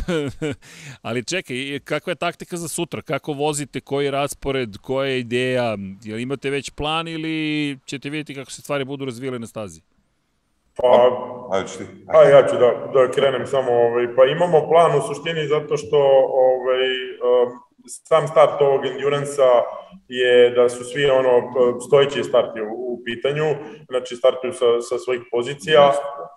Ali 1.02 1.24
čekaj, 1.24 1.80
kakva 1.84 2.10
je 2.10 2.16
taktika 2.16 2.56
za 2.56 2.68
sutra? 2.68 3.02
Kako 3.02 3.32
vozite, 3.32 3.80
koji 3.80 4.04
je 4.04 4.10
raspored, 4.10 4.76
koja 4.76 5.08
je 5.08 5.20
ideja? 5.20 5.76
Jel 6.02 6.18
imate 6.18 6.50
već 6.50 6.70
plan 6.70 7.08
ili 7.08 7.78
ćete 7.86 8.10
vidjeti 8.10 8.34
kako 8.34 8.50
se 8.50 8.62
stvari 8.62 8.84
budu 8.84 9.04
razvijele 9.04 9.38
na 9.38 9.46
stazi? 9.46 9.80
Pa, 10.76 10.86
a 12.06 12.22
ja 12.22 12.46
ću 12.48 12.54
da, 12.56 12.90
da 12.92 13.10
krenem 13.10 13.46
samo, 13.46 13.72
ovaj, 13.72 14.14
pa 14.16 14.24
imamo 14.24 14.68
plan 14.68 14.98
u 14.98 15.02
suštini 15.02 15.48
zato 15.48 15.76
što 15.76 15.98
ovaj, 16.32 16.86
um, 17.28 17.67
sam 17.88 18.28
start 18.28 18.60
ovog 18.60 18.86
endurance 18.86 19.42
je 20.08 20.50
da 20.50 20.68
su 20.68 20.84
svi 20.84 21.10
ono 21.10 21.52
stojeći 21.86 22.24
starti 22.24 22.60
u, 22.60 22.72
u 22.92 23.02
pitanju, 23.04 23.44
znači 23.88 24.16
startuju 24.16 24.52
sa, 24.52 24.80
sa 24.80 24.98
svojih 24.98 25.22
pozicija 25.30 25.92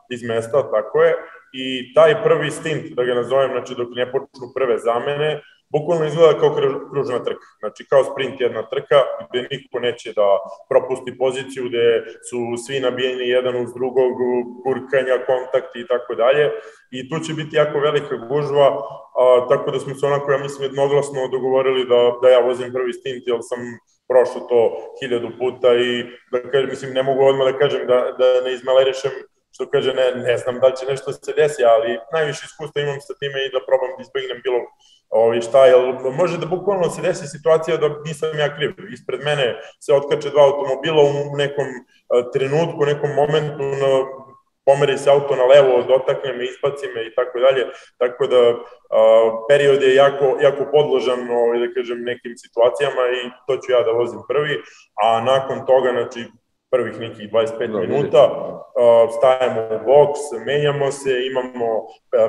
iz 0.10 0.24
mesta, 0.24 0.72
tako 0.72 1.04
je, 1.04 1.16
i 1.54 1.93
taj 1.93 2.24
prvi 2.24 2.52
stint, 2.52 2.86
da 2.95 3.04
ga 3.04 3.14
nazovem, 3.14 3.52
znači 3.52 3.76
dok 3.76 3.88
ne 3.95 4.12
počnu 4.12 4.52
prve 4.56 4.78
zamene, 4.78 5.41
bukvalno 5.72 6.06
izgleda 6.06 6.39
kao 6.39 6.56
kružna 6.91 7.20
trka. 7.24 7.47
Znači 7.60 7.86
kao 7.89 8.04
sprint 8.04 8.41
jedna 8.41 8.70
trka 8.70 8.99
gde 9.30 9.47
niko 9.52 9.80
neće 9.80 10.14
da 10.14 10.28
propusti 10.70 11.18
poziciju, 11.18 11.70
gde 11.70 11.86
su 12.30 12.38
svi 12.66 12.80
nabijeni 12.80 13.28
jedan 13.30 13.56
uz 13.64 13.70
drugog, 13.74 14.14
kurkanja, 14.64 15.16
kontakti 15.30 15.80
i 15.80 15.88
tako 15.88 16.16
dalje. 16.16 16.52
I 16.92 17.10
tu 17.10 17.20
će 17.20 17.34
biti 17.34 17.56
jako 17.56 17.80
velika 17.80 18.16
gužva, 18.16 18.68
a, 19.22 19.48
tako 19.50 19.72
da 19.72 19.80
smo 19.80 19.96
se 19.96 20.06
onako, 20.06 20.32
ja 20.32 20.38
mislim, 20.38 20.64
jednoglasno 20.64 21.28
dogovorili 21.28 21.86
da, 21.86 22.00
da 22.22 22.30
ja 22.30 22.39
vozim 22.39 22.74
prvi 22.74 22.94
stint, 22.94 23.24
jer 23.28 23.39
sam 23.42 23.60
prošao 24.10 24.48
to 24.50 24.62
hiljadu 25.00 25.30
puta 25.39 25.70
i 25.76 26.04
da 26.32 26.52
kažem, 26.52 26.70
mislim, 26.70 26.94
ne 26.94 27.04
mogu 27.04 27.22
odmah 27.24 27.46
da 27.52 27.60
kažem 27.60 27.88
da, 27.88 27.98
da 28.20 28.28
ne 28.46 28.54
izmalerišem 28.54 29.12
što 29.52 29.70
kaže, 29.70 29.94
ne, 29.94 30.06
ne 30.28 30.38
znam 30.38 30.60
da 30.60 30.72
će 30.72 30.86
nešto 30.86 31.12
se 31.12 31.34
desi, 31.34 31.64
ali 31.74 32.00
najviše 32.14 32.42
iskustva 32.46 32.82
imam 32.82 33.02
sa 33.02 33.14
time 33.20 33.39
i 33.46 33.52
da 33.54 33.66
probam 33.68 33.92
da 33.98 34.02
izbegnem 34.02 34.39
bilo 34.44 34.60
ovi, 35.10 35.42
šta, 35.42 35.66
jel 35.66 35.84
može 36.22 36.38
da 36.38 36.46
bukvalno 36.46 36.89
se 36.89 37.02
desi 37.02 37.28
situacija 37.28 37.78
da 37.78 37.88
nisam 38.06 38.39
ja 38.39 38.56
kriv. 38.56 38.72
Ispred 38.94 39.20
mene 39.24 39.46
se 39.80 39.94
otkače 39.94 40.30
dva 40.30 40.44
automobila 40.44 41.04
u 41.04 41.38
nekom 41.38 41.68
trenutku, 42.34 42.86
nekom 42.86 43.12
momentu, 43.22 43.64
na, 43.82 43.89
pomeri 44.66 44.97
se 44.97 45.09
auto 45.09 45.36
na 45.36 45.45
levo, 45.45 45.84
dotakne 45.84 46.34
me, 46.34 46.43
ispaci 46.43 46.88
me 46.95 47.05
i 47.05 47.16
tako 47.16 47.39
dalje, 47.39 47.64
tako 47.97 48.28
da 48.28 48.41
a, 48.89 49.32
period 49.49 49.84
je 49.84 49.95
jako, 49.95 50.38
jako 50.41 50.64
podložan, 50.72 51.32
ovaj, 51.32 51.59
da 51.59 51.74
kažem, 51.74 52.03
nekim 52.03 52.34
situacijama 52.38 53.03
i 53.20 53.30
to 53.47 53.57
ću 53.62 53.72
ja 53.72 53.82
da 53.82 53.91
vozim 53.91 54.20
prvi, 54.28 54.62
a 55.03 55.22
nakon 55.22 55.66
toga, 55.66 55.89
znači, 55.91 56.26
prvih 56.72 56.99
nekih 56.99 57.32
25 57.32 57.68
no, 57.68 57.80
minuta, 57.80 58.22
stajemo 59.18 59.62
u 59.76 59.80
boks, 59.86 60.20
menjamo 60.45 60.91
se, 60.91 61.12
imamo 61.32 61.68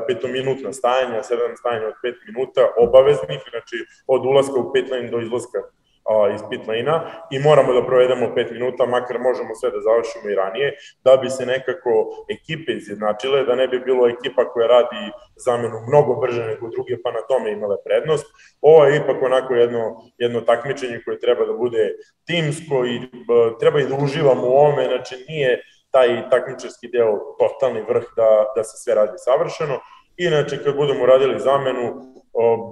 petominutna 0.09 0.73
stajanja, 0.73 1.23
sedam 1.23 1.57
stajanja 1.57 1.87
od 1.87 1.95
5 2.05 2.15
minuta, 2.27 2.61
obaveznih, 2.77 3.41
znači 3.51 3.77
od 4.07 4.27
ulaska 4.27 4.57
u 4.61 4.73
pit 4.73 4.91
lane 4.91 5.11
do 5.11 5.21
izlaska 5.21 5.59
a, 6.05 6.35
iz 6.35 6.41
pit 6.51 6.67
lane 6.69 7.01
i 7.31 7.39
moramo 7.39 7.73
da 7.73 7.87
provedemo 7.87 8.27
5 8.37 8.53
minuta, 8.53 8.87
makar 8.87 9.19
možemo 9.19 9.55
sve 9.55 9.71
da 9.71 9.81
završimo 9.81 10.31
i 10.31 10.35
ranije, 10.35 10.77
da 11.05 11.17
bi 11.17 11.31
se 11.31 11.47
nekako 11.47 11.91
ekipe 12.35 12.73
izjednačile, 12.73 13.45
da 13.45 13.55
ne 13.55 13.69
bi 13.69 13.81
bilo 13.81 14.09
ekipa 14.09 14.45
koja 14.53 14.67
radi 14.67 15.03
zamenu 15.37 15.79
mnogo 15.89 16.15
brže 16.15 16.43
nego 16.47 16.69
druge, 16.69 17.03
pa 17.05 17.13
na 17.13 17.23
tome 17.29 17.53
imale 17.53 17.77
prednost. 17.85 18.27
Ovo 18.61 18.85
je 18.85 18.97
ipak 18.97 19.23
onako 19.23 19.55
jedno, 19.55 19.83
jedno 20.19 20.41
takmičenje 20.41 21.01
koje 21.05 21.21
treba 21.21 21.45
da 21.47 21.53
bude 21.53 21.95
timsko 22.27 22.85
i 22.85 22.99
b, 22.99 23.59
treba 23.61 23.81
i 23.81 23.87
da 23.87 23.97
uživamo 23.97 24.47
u 24.47 24.57
ovome, 24.63 24.85
znači 24.85 25.25
nije 25.29 25.63
taj 25.91 26.31
takmičarski 26.31 26.89
deo 26.89 27.19
totalni 27.39 27.81
vrh 27.89 28.05
da, 28.17 28.29
da 28.57 28.65
se 28.65 28.77
sve 28.77 28.95
radi 28.95 29.17
savršeno. 29.17 29.81
Inače, 30.17 30.65
kad 30.65 30.77
budemo 30.77 31.07
radili 31.07 31.41
zamenu, 31.41 32.13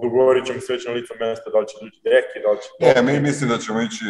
dogovorit 0.03 0.47
ćemo 0.47 0.61
se 0.61 0.73
već 0.73 0.87
na 0.87 0.93
licu 0.93 1.15
mesta 1.21 1.51
da 1.51 1.59
li 1.59 1.67
će 1.69 1.77
doći 1.81 2.01
deki, 2.05 2.39
da 2.45 2.51
li 2.51 2.59
će... 2.63 2.69
Ne, 2.81 3.13
mi 3.13 3.21
mislim 3.21 3.51
da 3.51 3.59
ćemo 3.59 3.81
ići, 3.81 4.05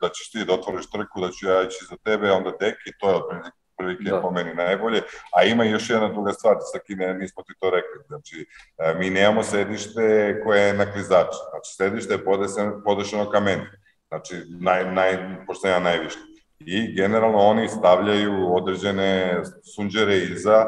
da 0.00 0.08
ćeš 0.08 0.30
ti 0.30 0.44
da 0.44 0.54
otvoriš 0.54 0.90
trku, 0.90 1.20
da 1.20 1.28
ću 1.30 1.46
ja 1.46 1.62
ići 1.62 1.84
za 1.90 1.96
tebe, 2.04 2.30
onda 2.30 2.50
deki, 2.60 2.90
to 3.00 3.10
je 3.10 3.16
otprilike 3.16 4.10
da. 4.10 4.20
po 4.20 4.30
meni 4.30 4.54
najbolje. 4.54 5.02
A 5.36 5.44
ima 5.44 5.64
još 5.64 5.90
jedna 5.90 6.08
druga 6.08 6.32
stvar, 6.32 6.56
sa 6.72 6.78
kime 6.86 7.14
nismo 7.14 7.42
ti 7.42 7.52
to 7.60 7.70
rekli. 7.70 7.98
Znači, 8.06 8.46
e, 8.78 8.94
mi 8.98 9.10
nemamo 9.10 9.42
sedište 9.42 10.36
koje 10.44 10.60
je 10.60 10.74
na 10.74 10.92
klizaču. 10.92 11.38
Znači, 11.50 11.74
sedište 11.76 12.14
je 12.14 12.24
podešeno 12.84 13.30
kamen. 13.30 13.60
Znači, 14.08 14.34
naj, 14.60 14.92
naj, 14.92 15.18
pošto 15.46 15.68
ja 15.68 15.80
najviše. 15.80 16.18
I 16.60 16.94
generalno 16.96 17.38
oni 17.38 17.68
stavljaju 17.68 18.54
određene 18.54 19.42
sunđere 19.74 20.16
iza 20.16 20.66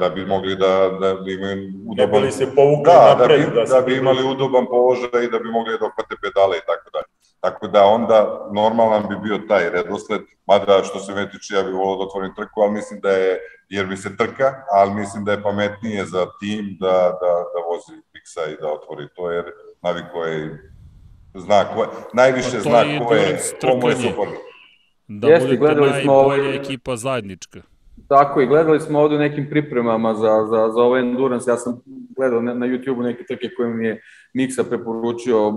da 0.00 0.08
bi 0.14 0.26
mogli 0.26 0.56
da, 0.56 0.98
da 1.00 1.14
bi 1.14 1.34
imaju 1.34 1.72
udoban... 1.86 2.20
Ne 2.20 2.26
bi 2.26 2.32
se 2.32 2.46
povukli 2.54 2.92
da, 2.92 3.16
napred. 3.18 3.40
Da 3.40 3.46
bi, 3.46 3.54
da, 3.54 3.64
da 3.64 3.80
bi 3.80 3.96
imali 3.96 4.24
udoban 4.24 4.66
položaj 4.66 5.24
i 5.24 5.30
da 5.30 5.38
bi 5.38 5.48
mogli 5.48 5.78
da 5.78 5.86
opate 5.86 6.14
pedale 6.22 6.56
i 6.56 6.66
tako 6.66 6.90
dalje. 6.92 7.10
Tako 7.40 7.66
da 7.66 7.84
onda 7.84 8.48
normalan 8.52 9.02
bi 9.08 9.16
bio 9.22 9.38
taj 9.48 9.70
redosled, 9.70 10.20
mada 10.46 10.82
što 10.84 10.98
se 10.98 11.14
me 11.14 11.30
tiče 11.30 11.54
ja 11.54 11.62
bih 11.62 11.74
volao 11.74 11.96
da 11.96 12.02
otvorim 12.02 12.34
trku, 12.34 12.60
ali 12.60 12.72
mislim 12.72 13.00
da 13.00 13.10
je, 13.10 13.38
jer 13.68 13.86
bi 13.86 13.96
se 13.96 14.16
trka, 14.16 14.54
ali 14.72 14.94
mislim 14.94 15.24
da 15.24 15.32
je 15.32 15.42
pametnije 15.42 16.04
za 16.04 16.26
tim 16.40 16.76
da, 16.80 16.96
da, 17.20 17.32
da 17.52 17.58
vozi 17.68 18.02
Pixa 18.12 18.52
i 18.52 18.56
da 18.60 18.72
otvori 18.72 19.08
to, 19.16 19.30
jer 19.30 19.44
naviko 19.82 20.24
je 20.24 20.70
zna 21.34 21.64
ko, 21.74 21.86
najviše 22.12 22.56
pa 22.56 22.60
zna 22.60 22.82
ko 23.06 23.14
je, 23.14 23.40
ko 23.60 23.76
mu 23.76 23.88
je 23.88 23.96
super. 23.96 24.28
Da 25.08 25.28
Jeste, 25.28 25.56
budete 25.56 25.80
najbolja 25.80 26.12
ovaj... 26.12 26.56
ekipa 26.56 26.96
zajednička. 26.96 27.60
Tako 28.08 28.40
i 28.40 28.46
gledali 28.46 28.80
smo 28.80 29.00
ovde 29.00 29.16
u 29.16 29.18
nekim 29.18 29.46
pripremama 29.50 30.14
za, 30.14 30.46
za, 30.50 30.70
za 30.72 30.82
ovaj 30.82 31.00
endurance, 31.00 31.50
ja 31.50 31.56
sam 31.56 31.80
gledao 32.16 32.40
na, 32.40 32.54
na 32.54 32.66
YouTube-u 32.66 33.02
neke 33.02 33.24
trke 33.24 33.48
koje 33.56 33.68
mi 33.68 33.86
je 33.86 34.02
Miksa 34.34 34.64
preporučio, 34.64 35.52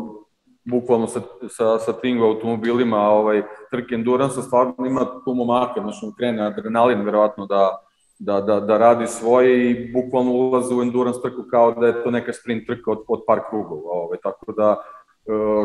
bukvalno 0.63 1.07
sa, 1.07 1.21
sa, 1.49 1.79
sa 1.79 1.93
Twingo 1.93 2.25
automobilima, 2.25 2.97
ovaj, 2.97 3.43
trke 3.71 3.95
Endurance 3.95 4.41
stvarno 4.41 4.85
ima 4.85 5.05
tu 5.25 5.33
momaka, 5.33 5.81
znači 5.81 5.99
on 6.03 6.13
krene 6.17 6.45
adrenalin 6.45 7.01
verovatno 7.01 7.45
da, 7.45 7.79
da, 8.19 8.41
da, 8.41 8.59
da 8.59 8.77
radi 8.77 9.07
svoje 9.07 9.71
i 9.71 9.91
bukvalno 9.93 10.31
ulaze 10.31 10.75
u 10.75 10.81
endurance 10.81 11.19
trku 11.21 11.43
kao 11.51 11.71
da 11.71 11.87
je 11.87 12.03
to 12.03 12.11
neka 12.11 12.33
sprint 12.33 12.67
trka 12.67 12.91
od, 12.91 13.03
od 13.07 13.23
par 13.27 13.39
krugova. 13.49 13.91
Ovaj, 13.91 14.17
tako 14.23 14.51
da, 14.51 14.75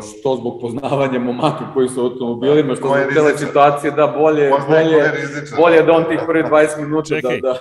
što 0.00 0.36
zbog 0.36 0.60
poznavanja 0.60 1.18
momaka 1.18 1.72
koji 1.74 1.88
su 1.88 2.00
automobilima, 2.00 2.74
što 2.74 2.86
zbog 2.86 3.14
tele 3.14 3.38
situacije, 3.38 3.90
da 3.90 4.06
bolje, 4.06 4.50
bolje, 4.68 5.02
bolje 5.56 5.82
da 5.82 5.92
on 5.92 6.04
tih 6.08 6.20
prvi 6.26 6.42
20 6.42 6.80
minuta 6.80 7.14
da, 7.22 7.28
da, 7.42 7.58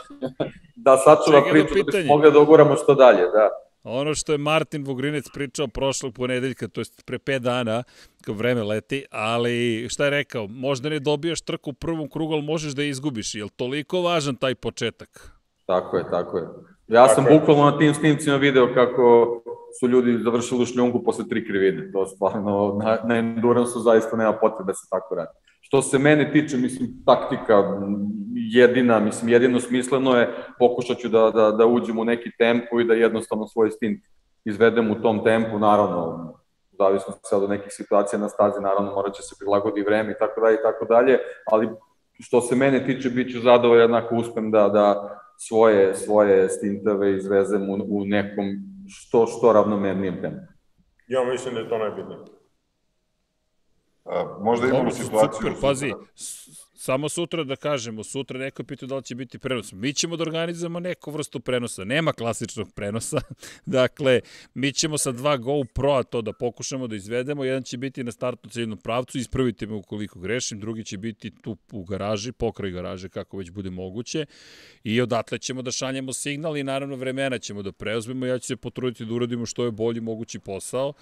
da 0.75 0.97
sačuva 0.97 1.41
priču, 1.51 1.73
da 1.91 1.97
bi 1.97 2.07
mogli 2.07 2.31
da 2.31 2.39
oguramo 2.39 2.75
što 2.75 2.95
dalje. 2.95 3.21
Da. 3.21 3.49
Ono 3.83 4.15
što 4.15 4.31
je 4.31 4.37
Martin 4.37 4.83
Vugrinec 4.83 5.25
pričao 5.33 5.67
prošlog 5.67 6.13
ponedeljka, 6.13 6.67
to 6.67 6.81
je 6.81 6.85
pre 7.05 7.17
5 7.17 7.39
dana, 7.39 7.83
kao 8.21 8.35
vreme 8.35 8.63
leti, 8.63 9.05
ali 9.11 9.87
šta 9.89 10.03
je 10.03 10.09
rekao, 10.09 10.47
možda 10.47 10.89
ne 10.89 10.99
dobijaš 10.99 11.41
trku 11.41 11.69
u 11.69 11.73
prvom 11.73 12.09
krugu, 12.09 12.33
ali 12.33 12.41
možeš 12.41 12.73
da 12.73 12.81
je 12.81 12.89
izgubiš. 12.89 13.35
Je 13.35 13.43
li 13.43 13.49
toliko 13.49 14.01
važan 14.01 14.35
taj 14.35 14.55
početak? 14.55 15.31
Tako 15.65 15.97
je, 15.97 16.03
tako 16.11 16.37
je. 16.37 16.47
Ja 16.93 17.07
tako 17.07 17.15
sam 17.15 17.25
je. 17.31 17.39
bukvalno 17.39 17.71
na 17.71 17.77
tim 17.77 17.93
snimcima 17.93 18.35
video 18.35 18.73
kako 18.73 19.27
su 19.79 19.87
ljudi 19.87 20.17
završili 20.23 20.63
u 20.63 20.65
šljunku 20.65 21.03
posle 21.03 21.25
tri 21.29 21.45
krivine. 21.47 21.91
To 21.91 22.05
stvarno, 22.05 22.79
na, 22.83 22.97
na 23.03 23.15
endurance 23.15 23.79
zaista 23.79 24.17
nema 24.17 24.33
potrebe 24.33 24.67
da 24.67 24.73
se 24.73 24.87
tako 24.89 25.15
radi. 25.15 25.31
Što 25.61 25.81
se 25.81 25.99
mene 25.99 26.31
tiče, 26.31 26.57
mislim, 26.57 26.89
taktika 27.05 27.63
jedina, 28.35 28.99
mislim, 28.99 29.29
jedino 29.29 29.59
smisleno 29.59 30.17
je 30.17 30.29
pokušat 30.59 30.97
ću 30.97 31.09
da, 31.09 31.31
da, 31.31 31.51
da 31.51 31.65
uđem 31.65 31.99
u 31.99 32.05
neki 32.05 32.31
tempo 32.37 32.79
i 32.79 32.85
da 32.85 32.93
jednostavno 32.93 33.47
svoj 33.47 33.71
stint 33.71 34.03
izvedem 34.45 34.91
u 34.91 35.01
tom 35.01 35.23
tempu, 35.23 35.59
naravno, 35.59 36.33
zavisno 36.71 37.13
se 37.23 37.35
od 37.35 37.49
nekih 37.49 37.73
situacija 37.73 38.19
na 38.19 38.29
stazi, 38.29 38.61
naravno 38.61 38.91
morat 38.91 39.13
će 39.13 39.21
se 39.21 39.35
prilagodi 39.39 39.81
vreme 39.81 40.11
i 40.11 40.15
tako 40.19 40.41
dalje 40.41 40.55
i 40.55 40.63
tako 40.63 40.85
dalje, 40.85 41.19
ali 41.51 41.69
što 42.19 42.41
se 42.41 42.55
mene 42.55 42.85
tiče, 42.85 43.09
bit 43.09 43.31
ću 43.31 43.39
zadovoljan 43.39 43.95
ako 43.95 44.15
uspem 44.15 44.51
da, 44.51 44.69
da 44.69 45.19
svoje, 45.47 45.95
svoje 45.95 46.49
stintove 46.49 47.17
izvezem 47.17 47.69
u, 47.69 47.77
u 47.89 48.05
nekom 48.05 48.45
što, 48.87 49.27
što 49.27 49.53
ravnomernijem 49.53 50.21
tempu. 50.21 50.53
Ja 51.07 51.23
mislim 51.23 51.53
da 51.55 51.59
je 51.59 51.69
to 51.69 51.77
najbitnije. 51.77 52.19
A, 54.05 54.37
možda 54.41 54.67
imamo 54.67 54.91
situaciju... 54.91 55.41
Super, 55.41 55.53
pazi, 55.61 55.93
samo 56.83 57.09
sutra 57.09 57.43
da 57.43 57.55
kažemo, 57.55 58.03
sutra 58.03 58.39
neko 58.39 58.63
pitao 58.63 58.87
da 58.87 58.95
li 58.95 59.03
će 59.03 59.15
biti 59.15 59.39
prenos. 59.39 59.71
Mi 59.71 59.93
ćemo 59.93 60.17
da 60.17 60.21
organizujemo 60.21 60.79
neku 60.79 61.11
vrstu 61.11 61.39
prenosa. 61.39 61.83
Nema 61.83 62.13
klasičnog 62.13 62.73
prenosa. 62.73 63.21
dakle, 63.77 64.21
mi 64.53 64.71
ćemo 64.73 64.97
sa 64.97 65.11
dva 65.11 65.37
GoPro-a 65.37 66.03
to 66.03 66.21
da 66.21 66.33
pokušamo 66.33 66.87
da 66.87 66.95
izvedemo. 66.95 67.43
Jedan 67.43 67.63
će 67.63 67.77
biti 67.77 68.03
na 68.03 68.11
startnu 68.11 68.49
ciljnom 68.49 68.77
pravcu, 68.77 69.17
ispravite 69.17 69.65
me 69.65 69.73
ukoliko 69.73 70.19
grešim. 70.19 70.59
Drugi 70.59 70.83
će 70.83 70.97
biti 70.97 71.31
tu 71.31 71.57
u 71.71 71.83
garaži, 71.83 72.31
pokraj 72.31 72.71
garaže, 72.71 73.09
kako 73.09 73.37
već 73.37 73.51
bude 73.51 73.69
moguće. 73.69 74.25
I 74.83 75.01
odatle 75.01 75.37
ćemo 75.37 75.61
da 75.61 75.71
šaljemo 75.71 76.13
signal 76.13 76.57
i 76.57 76.63
naravno 76.63 76.95
vremena 76.95 77.39
ćemo 77.39 77.61
da 77.63 77.71
preuzmemo. 77.71 78.25
Ja 78.25 78.39
ću 78.39 78.47
se 78.47 78.55
potruditi 78.55 79.05
da 79.05 79.13
uradimo 79.13 79.45
što 79.45 79.65
je 79.65 79.71
bolji 79.71 80.01
mogući 80.01 80.39
posao 80.39 80.93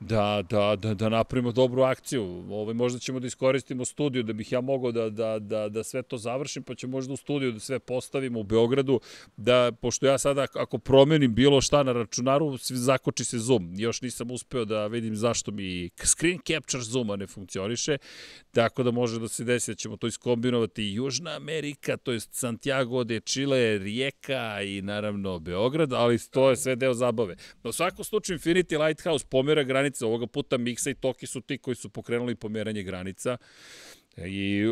da, 0.00 0.42
da, 0.50 0.76
da, 0.76 0.94
da 0.94 1.08
napravimo 1.08 1.52
dobru 1.52 1.82
akciju. 1.82 2.44
Ovaj, 2.50 2.74
možda 2.74 2.98
ćemo 2.98 3.20
da 3.20 3.26
iskoristimo 3.26 3.84
studiju 3.84 4.22
da 4.22 4.32
bih 4.32 4.52
ja 4.52 4.60
mogao 4.60 4.92
da, 4.92 5.10
da, 5.10 5.38
da, 5.38 5.68
da 5.68 5.84
sve 5.84 6.02
to 6.02 6.18
završim, 6.18 6.62
pa 6.62 6.74
ćemo 6.74 6.90
možda 6.90 7.12
u 7.12 7.16
studiju 7.16 7.52
da 7.52 7.60
sve 7.60 7.78
postavimo 7.78 8.40
u 8.40 8.42
Beogradu, 8.42 9.00
da, 9.36 9.72
pošto 9.80 10.06
ja 10.06 10.18
sada 10.18 10.46
ako 10.54 10.78
promenim 10.78 11.34
bilo 11.34 11.60
šta 11.60 11.82
na 11.82 11.92
računaru, 11.92 12.56
zakoči 12.60 13.24
se 13.24 13.38
zoom. 13.38 13.72
Još 13.76 14.02
nisam 14.02 14.30
uspeo 14.30 14.64
da 14.64 14.86
vidim 14.86 15.16
zašto 15.16 15.50
mi 15.50 15.90
screen 16.04 16.38
capture 16.46 16.82
zooma 16.82 17.16
ne 17.16 17.26
funkcioniše, 17.26 17.98
tako 18.50 18.82
da 18.82 18.90
može 18.90 19.20
da 19.20 19.28
se 19.28 19.44
desi 19.44 19.70
da 19.70 19.74
ćemo 19.74 19.96
to 19.96 20.06
iskombinovati 20.06 20.84
Južna 20.84 21.30
Amerika, 21.30 21.96
to 21.96 22.12
je 22.12 22.20
Santiago 22.20 23.04
de 23.04 23.20
Chile, 23.20 23.78
Rijeka 23.78 24.62
i 24.62 24.82
naravno 24.82 25.38
Beograd, 25.38 25.92
ali 25.92 26.18
to 26.30 26.50
je 26.50 26.56
sve 26.56 26.76
deo 26.76 26.94
zabave. 26.94 27.36
Na 27.62 27.72
svakom 27.72 28.04
slučaju 28.04 28.38
Infinity 28.38 28.86
Lighthouse 28.86 29.26
pomera 29.30 29.62
granice 29.62 29.87
granica, 29.88 30.06
ovoga 30.06 30.26
puta 30.26 30.58
Miksa 30.58 30.90
i 30.90 30.94
Toki 30.94 31.26
su 31.26 31.40
ti 31.40 31.58
koji 31.58 31.74
su 31.74 31.88
pokrenuli 31.88 32.34
pomeranje 32.34 32.82
granica. 32.82 33.38
I 34.16 34.62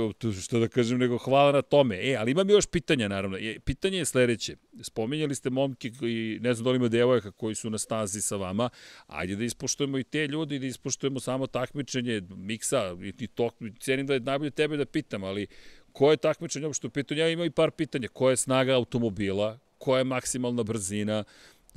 što 0.43 0.59
da 0.59 0.69
kažem, 0.69 0.99
nego 0.99 1.19
hvala 1.19 1.53
na 1.53 1.63
tome. 1.63 1.97
E, 1.97 2.17
ali 2.17 2.31
imam 2.31 2.51
još 2.51 2.67
pitanja, 2.67 3.09
naravno. 3.09 3.39
E, 3.39 3.59
pitanje 3.61 3.99
je 3.99 4.05
sledeće. 4.05 4.57
Spominjali 4.83 5.35
ste 5.35 5.51
momke 5.51 5.89
i 6.03 6.39
ne 6.43 6.55
znam 6.55 6.65
da 6.65 6.71
li 6.71 6.77
ima 6.77 6.89
devojaka 6.89 7.31
koji 7.31 7.55
su 7.55 7.71
na 7.71 7.79
stazi 7.79 8.21
sa 8.21 8.37
vama. 8.37 8.71
Ajde 9.07 9.37
da 9.37 9.45
ispoštujemo 9.45 9.99
i 9.99 10.05
te 10.05 10.27
ljudi 10.27 10.59
da 10.59 10.67
ispoštujemo 10.67 11.21
samo 11.21 11.47
takmičenje 11.47 12.23
Miksa 12.37 12.97
i, 13.03 13.13
i 13.19 13.27
to. 13.27 13.51
Cenim 13.81 14.07
da 14.07 14.15
je 14.15 14.21
najbolje 14.21 14.51
tebe 14.51 14.77
da 14.77 14.85
pitam, 14.85 15.25
ali 15.25 15.47
koje 15.93 16.13
je 16.13 16.17
takmičenje 16.17 16.67
uopšte 16.67 16.87
u 16.87 16.91
pitanju? 16.91 17.21
Ja 17.21 17.29
imam 17.29 17.47
i 17.47 17.51
par 17.51 17.71
pitanja. 17.71 18.09
Koja 18.09 18.31
je 18.31 18.37
snaga 18.37 18.75
automobila? 18.75 19.59
Koja 19.79 19.99
je 19.99 20.05
maksimalna 20.05 20.63
brzina? 20.63 21.25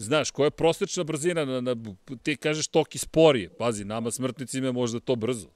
Znaš, 0.01 0.31
koja 0.31 0.45
je 0.45 0.51
prosečna 0.51 1.03
brzina, 1.03 1.45
na, 1.45 1.61
na, 1.61 1.75
ti 2.23 2.37
kažeš 2.37 2.67
toki 2.67 2.97
sporije, 2.97 3.49
pazi, 3.57 3.85
nama 3.85 4.11
smrtnicima 4.11 4.67
je 4.67 4.73
možda 4.73 4.99
to 4.99 5.15
brzo. 5.15 5.47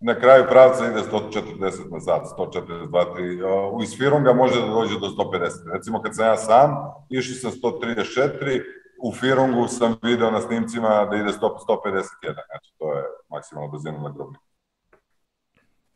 Na 0.00 0.14
kraju 0.20 0.44
pravca 0.50 0.86
ide 0.90 1.00
140 1.00 1.92
na 1.92 2.00
sat, 2.00 2.22
142, 2.38 2.88
3. 3.16 3.70
U 3.72 3.82
Isfirunga 3.82 4.32
može 4.32 4.60
da 4.60 4.66
dođe 4.66 4.98
do 4.98 5.06
150. 5.06 5.72
Recimo 5.72 6.02
kad 6.02 6.16
sam 6.16 6.26
ja 6.26 6.36
sam, 6.36 6.70
išli 7.10 7.34
sam 7.34 7.50
134, 7.50 8.62
u 9.02 9.12
Firungu 9.12 9.68
sam 9.68 9.96
video 10.02 10.30
na 10.30 10.40
snimcima 10.40 11.04
da 11.10 11.16
ide 11.16 11.28
100, 11.28 11.34
151. 11.40 11.98
Znači, 12.22 12.74
to 12.78 12.92
je 12.92 13.02
maksimalna 13.28 13.70
brzina 13.70 13.98
na 13.98 14.10
grobniku. 14.10 14.44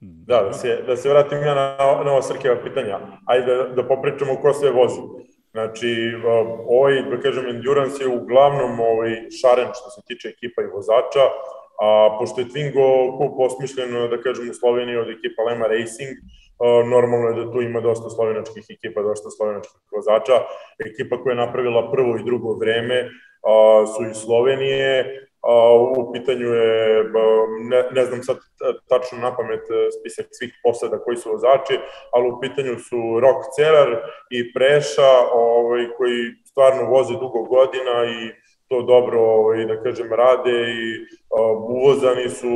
Da, 0.00 0.42
da 0.42 0.52
se, 0.52 0.82
da 0.86 0.96
se 0.96 1.08
vratim 1.08 1.38
ja 1.38 1.54
na, 1.54 1.76
na 2.04 2.10
ova 2.12 2.22
Srkeva 2.22 2.56
pitanja. 2.64 2.98
Ajde 3.26 3.54
da, 3.56 3.82
da 3.82 3.88
popričamo 3.88 4.36
ko 4.42 4.52
sve 4.52 4.70
vozi. 4.70 5.00
Znači, 5.50 5.90
ovaj, 6.68 7.02
da 7.10 7.20
kažem, 7.20 7.48
endurance 7.48 8.04
je 8.04 8.08
uglavnom 8.08 8.80
ovaj, 8.80 9.10
šaren 9.40 9.70
što 9.78 9.90
se 9.90 10.00
tiče 10.06 10.28
ekipa 10.28 10.62
i 10.62 10.72
vozača, 10.74 11.24
a 11.80 12.16
pošto 12.18 12.40
je 12.40 12.46
Twingo 12.46 13.18
kup 13.18 13.34
osmišljen, 13.38 14.10
da 14.10 14.22
kažem, 14.22 14.50
u 14.50 14.54
Sloveniji 14.54 14.96
od 14.96 15.08
ekipa 15.10 15.42
Lema 15.42 15.66
Racing, 15.66 16.14
normalno 16.90 17.28
je 17.28 17.44
da 17.44 17.52
tu 17.52 17.62
ima 17.62 17.80
dosta 17.80 18.10
slovenačkih 18.10 18.64
ekipa, 18.70 19.02
dosta 19.02 19.30
slovenačkih 19.30 19.80
vozača. 19.92 20.36
Ekipa 20.86 21.22
koja 21.22 21.32
je 21.32 21.44
napravila 21.46 21.90
prvo 21.92 22.16
i 22.16 22.24
drugo 22.24 22.54
vreme 22.54 23.08
su 23.96 24.10
iz 24.10 24.16
Slovenije, 24.16 25.27
u 25.96 26.12
pitanju 26.12 26.46
je, 26.46 27.04
ne, 27.70 27.84
ne 27.92 28.04
znam 28.04 28.22
sad 28.22 28.36
tačno 28.88 29.18
na 29.18 29.36
pamet 29.36 29.60
e, 29.60 29.90
spisak 30.00 30.26
svih 30.30 30.52
posada 30.62 30.98
koji 30.98 31.16
su 31.16 31.30
vozači, 31.30 31.78
ali 32.12 32.30
u 32.30 32.40
pitanju 32.40 32.78
su 32.78 33.20
Rok 33.20 33.36
Cerar 33.56 33.90
i 34.30 34.52
Preša, 34.52 35.10
ovaj, 35.32 35.88
koji 35.96 36.18
stvarno 36.44 36.90
voze 36.90 37.14
dugo 37.14 37.42
godina 37.42 38.04
i 38.04 38.32
to 38.68 38.82
dobro, 38.82 39.20
ovaj, 39.20 39.66
da 39.66 39.82
kažem, 39.82 40.12
rade 40.12 40.58
i 40.82 41.00
uh, 41.00 41.70
uvozani 41.70 42.28
su, 42.28 42.52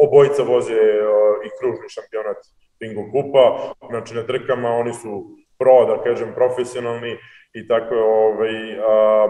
obojica 0.00 0.42
voze 0.42 0.74
uh, 0.74 1.46
i 1.46 1.48
kružni 1.60 1.88
šampionat 1.88 2.36
Bingo 2.80 3.04
Kupa, 3.12 3.74
znači 3.90 4.14
na 4.14 4.22
trkama 4.26 4.68
oni 4.68 4.92
su 4.92 5.24
pro, 5.58 5.84
da 5.86 6.02
kažem, 6.02 6.32
profesionalni 6.34 7.18
i 7.54 7.68
tako 7.68 7.94
ovaj, 7.94 8.78
a, 8.80 9.26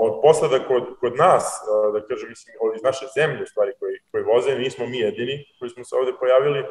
od 0.00 0.20
posada 0.22 0.58
kod, 0.68 0.84
kod 1.00 1.16
nas, 1.16 1.44
da 1.92 2.06
kažem, 2.06 2.28
mislim, 2.28 2.54
iz 2.76 2.82
naše 2.82 3.06
zemlje, 3.16 3.42
u 3.42 3.46
stvari, 3.46 3.72
koji, 3.80 3.94
koji 4.10 4.24
voze, 4.24 4.58
nismo 4.58 4.86
mi 4.86 4.98
jedini 4.98 5.44
koji 5.58 5.70
smo 5.70 5.84
se 5.84 5.96
ovde 5.96 6.12
pojavili. 6.20 6.64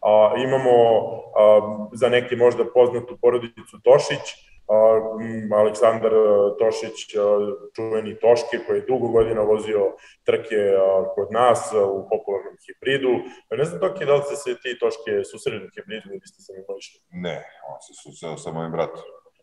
A, 0.00 0.34
imamo 0.46 0.74
a, 1.36 1.60
za 1.92 2.08
neke 2.08 2.36
možda 2.36 2.64
poznatu 2.74 3.18
porodicu 3.22 3.76
Tošić, 3.84 4.48
Aleksandar 5.52 6.12
Tošić, 6.58 6.96
čuveni 7.76 8.18
Toške, 8.18 8.58
koji 8.66 8.78
je 8.78 8.86
dugo 8.88 9.08
godina 9.08 9.40
vozio 9.42 9.96
trke 10.24 10.60
kod 11.14 11.32
nas 11.32 11.72
u 11.72 12.08
popularnom 12.10 12.56
hibridu. 12.66 13.12
Ne 13.50 13.64
znam, 13.64 13.80
Toki, 13.80 14.04
da 14.04 14.14
li 14.14 14.22
ste 14.22 14.36
se 14.36 14.60
ti 14.62 14.78
Toške 14.78 15.24
susreli 15.30 15.66
u 15.66 15.70
hibridu 15.74 16.08
ili 16.10 16.26
ste 16.26 16.42
se 16.42 16.52
mi? 16.52 16.62
Ne, 17.22 17.36
on 17.72 17.80
se 17.80 17.92
susreo 18.02 18.36
sa 18.36 18.52
mojim 18.52 18.72
bratom. 18.72 19.02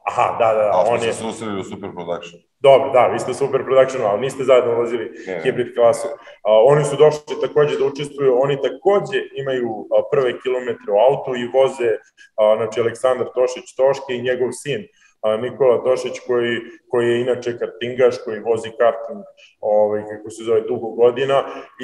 Aha, 0.09 0.37
da, 0.39 0.53
da, 0.53 0.63
da. 0.63 0.85
Smo 0.85 0.99
se 0.99 1.13
susreli 1.13 1.59
u 1.59 1.63
Super 1.63 1.89
Production. 1.95 2.41
Dobro, 2.59 2.89
da, 2.95 3.07
vi 3.13 3.19
ste 3.19 3.31
u 3.31 3.39
Super 3.43 3.61
Production, 3.67 4.01
ali 4.05 4.21
niste 4.21 4.43
zajedno 4.43 4.75
ulazili 4.77 5.05
ne, 5.27 5.41
hibrid 5.43 5.75
klasu. 5.75 6.07
A, 6.47 6.49
oni 6.71 6.83
su 6.85 6.95
došli 6.95 7.41
takođe 7.41 7.77
da 7.79 7.85
učestvuju, 7.85 8.41
oni 8.45 8.55
takođe 8.67 9.19
imaju 9.41 9.69
a, 9.95 9.97
prve 10.11 10.31
kilometre 10.41 10.89
u 10.93 10.99
auto 11.07 11.31
i 11.35 11.49
voze, 11.57 11.91
a, 12.41 12.43
znači, 12.57 12.79
Aleksandar 12.79 13.27
Tošić 13.35 13.67
Toške 13.79 14.11
i 14.13 14.25
njegov 14.27 14.49
sin, 14.63 14.81
a, 15.25 15.37
Nikola 15.37 15.83
Tošić 15.83 16.15
koji, 16.27 16.53
koji 16.89 17.05
je 17.09 17.21
inače 17.21 17.57
kartingaš, 17.59 18.15
koji 18.25 18.47
vozi 18.49 18.69
karting, 18.79 19.21
ovaj, 19.59 20.01
kako 20.09 20.29
se 20.29 20.43
zove, 20.43 20.61
dugo 20.61 20.89
godina 21.01 21.37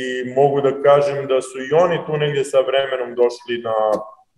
i 0.03 0.05
mogu 0.37 0.61
da 0.61 0.81
kažem 0.87 1.27
da 1.31 1.41
su 1.41 1.57
i 1.59 1.73
oni 1.83 1.97
tu 2.05 2.13
negde 2.23 2.43
sa 2.43 2.59
vremenom 2.67 3.09
došli 3.21 3.55
na 3.69 3.77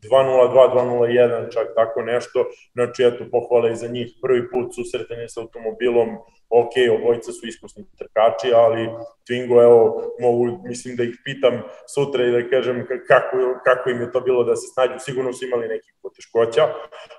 202, 0.10 0.74
201, 0.74 1.54
čak 1.54 1.68
tako 1.76 2.02
nešto. 2.02 2.46
Znači, 2.74 3.04
eto, 3.04 3.26
pohvala 3.32 3.70
i 3.70 3.76
za 3.76 3.88
njih. 3.88 4.08
Prvi 4.22 4.50
put 4.52 4.76
susretanje 4.76 5.30
sa 5.30 5.42
automobilom 5.42 6.10
ok, 6.50 6.74
obojica 6.98 7.32
su 7.32 7.48
iskusni 7.48 7.84
trkači, 7.98 8.54
ali 8.56 8.90
Twingo, 9.26 9.64
evo, 9.64 10.02
mogu, 10.20 10.60
mislim 10.64 10.96
da 10.96 11.04
ih 11.04 11.16
pitam 11.26 11.62
sutra 11.96 12.26
i 12.26 12.32
da 12.32 12.50
kažem 12.50 12.86
kako, 13.08 13.38
kako 13.64 13.90
im 13.90 14.02
je 14.02 14.12
to 14.12 14.22
bilo 14.22 14.44
da 14.44 14.56
se 14.56 14.68
snađu, 14.74 14.94
sigurno 15.00 15.34
su 15.34 15.46
imali 15.46 15.68
nekih 15.68 15.94
poteškoća. 16.02 16.64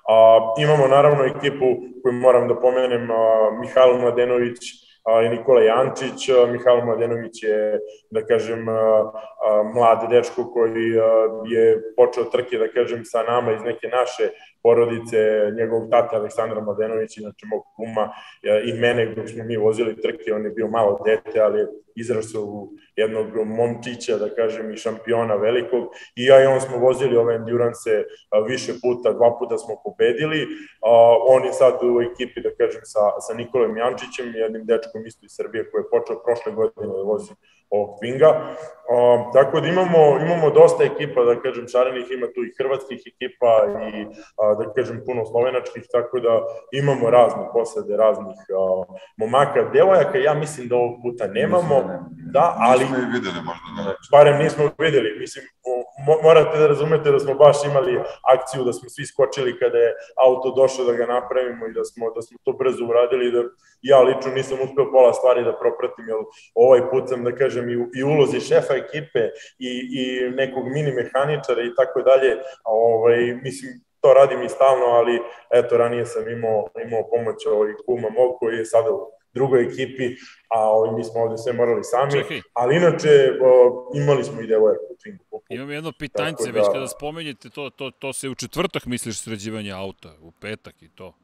A, 0.08 0.14
imamo 0.58 0.86
naravno 0.86 1.24
ekipu 1.24 1.66
koju 2.02 2.12
moram 2.12 2.48
da 2.48 2.60
pomenem, 2.60 3.10
a, 3.10 3.50
Mihajlo 3.60 3.98
Mladenović, 3.98 4.83
i 5.24 5.28
Nikola 5.28 5.62
Jančić. 5.62 6.28
Mihajlo 6.52 6.84
Mladenović 6.84 7.42
je, 7.42 7.80
da 8.10 8.26
kažem, 8.26 8.64
mlad 9.74 10.10
dečko 10.10 10.50
koji 10.52 10.90
je 11.44 11.82
počeo 11.96 12.24
trke, 12.24 12.58
da 12.58 12.68
kažem, 12.68 13.04
sa 13.04 13.22
nama 13.22 13.52
iz 13.52 13.62
neke 13.62 13.88
naše 13.88 14.30
porodice, 14.64 15.18
njegovog 15.58 15.90
tata 15.90 16.16
Aleksandra 16.16 16.60
Mladenović, 16.60 17.16
inače 17.16 17.46
mog 17.46 17.62
kuma 17.76 18.04
i 18.64 18.72
mene 18.72 19.14
dok 19.14 19.28
smo 19.28 19.44
mi 19.44 19.56
vozili 19.56 20.00
trke, 20.02 20.34
on 20.34 20.44
je 20.44 20.50
bio 20.50 20.68
malo 20.68 21.02
dete, 21.04 21.40
ali 21.40 21.66
izrasao 21.96 22.42
u 22.42 22.68
jednog 22.96 23.26
momčića, 23.46 24.16
da 24.18 24.34
kažem, 24.34 24.72
i 24.72 24.76
šampiona 24.76 25.34
velikog. 25.34 25.84
I 26.16 26.24
ja 26.24 26.42
i 26.42 26.46
on 26.46 26.60
smo 26.60 26.76
vozili 26.78 27.16
ove 27.16 27.34
endurance 27.34 27.90
više 28.48 28.72
puta, 28.82 29.12
dva 29.12 29.36
puta 29.38 29.58
smo 29.58 29.74
pobedili. 29.84 30.46
On 31.28 31.44
je 31.44 31.52
sad 31.52 31.74
u 31.82 32.00
ekipi, 32.00 32.40
da 32.40 32.50
kažem, 32.58 32.80
sa, 32.84 33.00
sa 33.20 33.34
Nikolom 33.34 33.76
Jančićem, 33.76 34.34
jednim 34.34 34.64
dečkom 34.66 35.06
isto 35.06 35.26
iz 35.26 35.32
Srbije 35.36 35.70
koji 35.70 35.80
je 35.82 35.90
počeo 35.90 36.22
prošle 36.24 36.52
godine 36.52 36.86
da 36.86 37.02
vozi 37.02 37.32
ovog 37.70 37.98
Twinga. 37.98 38.30
Uh, 38.84 39.32
tako 39.32 39.60
da 39.60 39.68
imamo, 39.68 40.18
imamo 40.26 40.50
dosta 40.50 40.84
ekipa, 40.84 41.24
da 41.24 41.40
kažem, 41.40 41.68
šarenih, 41.68 42.06
ima 42.10 42.26
tu 42.34 42.44
i 42.44 42.54
hrvatskih 42.58 43.00
ekipa 43.12 43.52
i, 43.94 44.04
uh, 44.04 44.52
da 44.58 44.72
kažem, 44.76 45.02
puno 45.06 45.24
slovenačkih, 45.26 45.84
tako 45.92 46.20
da 46.20 46.42
imamo 46.72 47.10
razne 47.10 47.44
posade, 47.52 47.96
raznih 47.96 48.40
uh, 48.58 48.96
momaka, 49.16 49.62
devojaka, 49.72 50.18
ja 50.18 50.34
mislim 50.34 50.68
da 50.68 50.76
ovog 50.76 50.94
puta 51.02 51.26
nemamo, 51.26 51.76
da, 52.32 52.56
ali... 52.58 52.84
Nismo 52.84 52.98
i 52.98 53.12
videli 53.16 53.40
možda, 53.48 53.68
da. 53.84 53.94
Barem 54.10 54.38
nismo 54.42 54.70
videli, 54.78 55.18
mislim, 55.18 55.44
morate 56.22 56.58
da 56.58 56.66
razumete 56.66 57.10
da 57.10 57.18
smo 57.18 57.34
baš 57.34 57.56
imali 57.64 58.00
akciju, 58.34 58.64
da 58.64 58.72
smo 58.72 58.88
svi 58.88 59.06
skočili 59.06 59.58
kada 59.58 59.78
je 59.78 59.94
auto 60.16 60.50
došao 60.50 60.84
da 60.84 60.92
ga 60.92 61.06
napravimo 61.06 61.66
i 61.66 61.72
da 61.72 61.84
smo, 61.84 62.10
da 62.10 62.22
smo 62.22 62.38
to 62.44 62.52
brzo 62.52 62.84
uradili, 62.86 63.32
da 63.32 63.42
ja 63.82 64.02
lično 64.02 64.32
nisam 64.34 64.58
uspeo 64.64 64.92
pola 64.92 65.12
stvari 65.12 65.44
da 65.44 65.58
propratim, 65.58 66.08
jer 66.08 66.16
ovaj 66.54 66.90
put 66.90 67.08
sam, 67.08 67.24
da 67.24 67.32
kažem, 67.36 67.68
i, 67.68 67.76
i 67.98 68.02
ulozi 68.02 68.40
šefa 68.40 68.74
ekipe 68.74 69.20
i, 69.58 69.70
i 69.98 70.30
nekog 70.30 70.64
mini 70.66 70.92
mehaničara 70.92 71.62
i 71.62 71.74
tako 71.76 72.02
dalje, 72.02 72.30
ovaj, 72.64 73.34
mislim, 73.42 73.72
to 74.00 74.14
radim 74.14 74.42
i 74.42 74.48
stalno, 74.48 74.86
ali 74.86 75.22
eto, 75.50 75.76
ranije 75.76 76.06
sam 76.06 76.28
imao, 76.28 76.68
imao 76.86 77.08
pomoć 77.10 77.46
ovaj 77.46 77.72
kuma 77.86 78.08
mog 78.10 78.36
koji 78.38 78.56
je 78.56 78.64
sada 78.64 78.90
drugoj 79.34 79.62
ekipi, 79.62 80.16
a 80.50 80.92
mi 80.96 81.04
smo 81.04 81.20
ovde 81.20 81.38
sve 81.38 81.52
morali 81.52 81.84
sami, 81.84 82.12
Čekaj. 82.12 82.40
ali 82.52 82.76
inače 82.76 83.08
o, 83.42 83.90
imali 83.94 84.24
smo 84.24 84.40
i 84.40 84.46
devojak 84.46 84.78
u 84.90 84.94
Twingu. 84.94 85.40
Imam 85.48 85.70
jedno 85.70 85.92
pitanjce, 85.98 86.52
da, 86.52 86.58
već 86.58 86.66
kada 86.72 86.88
spomenjete 86.88 87.50
to, 87.50 87.70
to, 87.70 87.90
to 87.90 88.12
se 88.12 88.28
u 88.28 88.34
četvrtak 88.34 88.86
misliš 88.86 89.20
sređivanje 89.20 89.72
auta, 89.72 90.08
u 90.20 90.30
petak 90.30 90.82
i 90.82 90.88
to. 90.88 91.14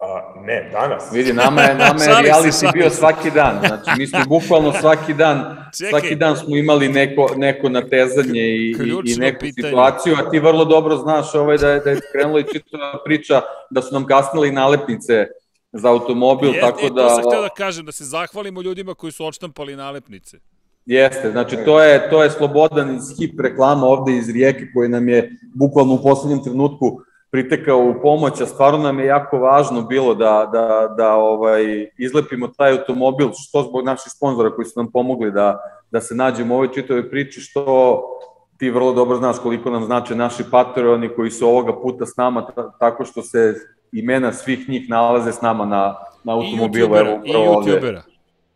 A, 0.00 0.34
ne, 0.44 0.68
danas. 0.72 1.12
Vidi, 1.12 1.32
nama 1.32 1.62
je, 1.62 1.74
nama 1.74 2.02
je 2.04 2.08
reality 2.08 2.72
bio 2.72 2.90
svaki 2.90 3.30
dan. 3.30 3.60
Znači, 3.66 3.90
mi 3.98 4.06
smo 4.06 4.18
bukvalno 4.28 4.72
svaki 4.72 5.14
dan, 5.14 5.56
Čekaj. 5.78 5.90
svaki 5.90 6.14
dan 6.14 6.36
smo 6.36 6.56
imali 6.56 6.88
neko, 6.88 7.30
neko 7.36 7.68
natezanje 7.68 8.40
i, 8.40 8.70
i, 8.70 8.74
i 9.04 9.16
neku 9.16 9.40
pitanje. 9.40 9.68
situaciju, 9.68 10.14
a 10.18 10.30
ti 10.30 10.38
vrlo 10.38 10.64
dobro 10.64 10.96
znaš 10.96 11.34
ovaj, 11.34 11.58
da 11.58 11.70
je, 11.70 11.80
da 11.80 11.90
je 11.90 12.00
krenula 12.12 12.40
i 12.40 12.52
čitava 12.52 13.02
priča 13.04 13.40
da 13.70 13.82
su 13.82 13.94
nam 13.94 14.06
kasnile 14.06 14.48
i 14.48 14.52
nalepnice 14.52 15.26
za 15.78 15.90
automobil, 15.90 16.54
je, 16.54 16.60
tako 16.60 16.86
e, 16.86 16.90
da... 16.90 17.08
To 17.08 17.14
sam 17.14 17.24
htio 17.30 17.40
da 17.40 17.48
kažem, 17.48 17.86
da 17.86 17.92
se 17.92 18.04
zahvalimo 18.04 18.62
ljudima 18.62 18.94
koji 18.94 19.12
su 19.12 19.24
odštampali 19.24 19.76
nalepnice. 19.76 20.38
Jeste, 20.86 21.30
znači 21.30 21.56
to 21.64 21.82
je, 21.82 22.10
to 22.10 22.22
je 22.22 22.30
slobodan 22.30 22.96
iz 22.96 23.02
hip 23.18 23.40
reklama 23.40 23.86
ovde 23.86 24.16
iz 24.16 24.30
Rijeke 24.30 24.66
koji 24.74 24.88
nam 24.88 25.08
je 25.08 25.30
bukvalno 25.54 25.94
u 25.94 26.02
poslednjem 26.02 26.42
trenutku 26.42 27.00
pritekao 27.30 27.78
u 27.78 27.94
pomoć, 28.02 28.40
a 28.40 28.46
stvarno 28.46 28.78
nam 28.78 28.98
je 28.98 29.06
jako 29.06 29.38
važno 29.38 29.82
bilo 29.82 30.14
da, 30.14 30.50
da, 30.52 30.94
da 30.96 31.14
ovaj, 31.14 31.90
izlepimo 31.98 32.48
taj 32.48 32.70
automobil, 32.70 33.28
što 33.34 33.62
zbog 33.62 33.84
naših 33.84 34.12
sponzora 34.16 34.50
koji 34.50 34.66
su 34.66 34.72
nam 34.76 34.92
pomogli 34.92 35.32
da, 35.32 35.58
da 35.90 36.00
se 36.00 36.14
nađemo 36.14 36.54
u 36.54 36.56
ovoj 36.56 36.72
čitavoj 36.72 37.10
priči, 37.10 37.40
što 37.40 38.02
ti 38.58 38.70
vrlo 38.70 38.92
dobro 38.92 39.16
znaš 39.16 39.38
koliko 39.38 39.70
nam 39.70 39.84
znače 39.84 40.14
naši 40.14 40.44
patroni 40.50 41.08
koji 41.08 41.30
su 41.30 41.48
ovoga 41.48 41.80
puta 41.80 42.06
s 42.06 42.16
nama, 42.16 42.46
tako 42.80 43.04
što 43.04 43.22
se 43.22 43.54
imena 43.92 44.32
svih 44.32 44.68
njih 44.68 44.90
nalaze 44.90 45.32
s 45.32 45.40
nama 45.40 45.64
na, 45.64 45.96
na 46.24 46.32
automobilu. 46.32 46.86
I 46.86 46.90
youtubera, 46.90 47.20
i 47.24 47.32
youtubera. 47.32 48.02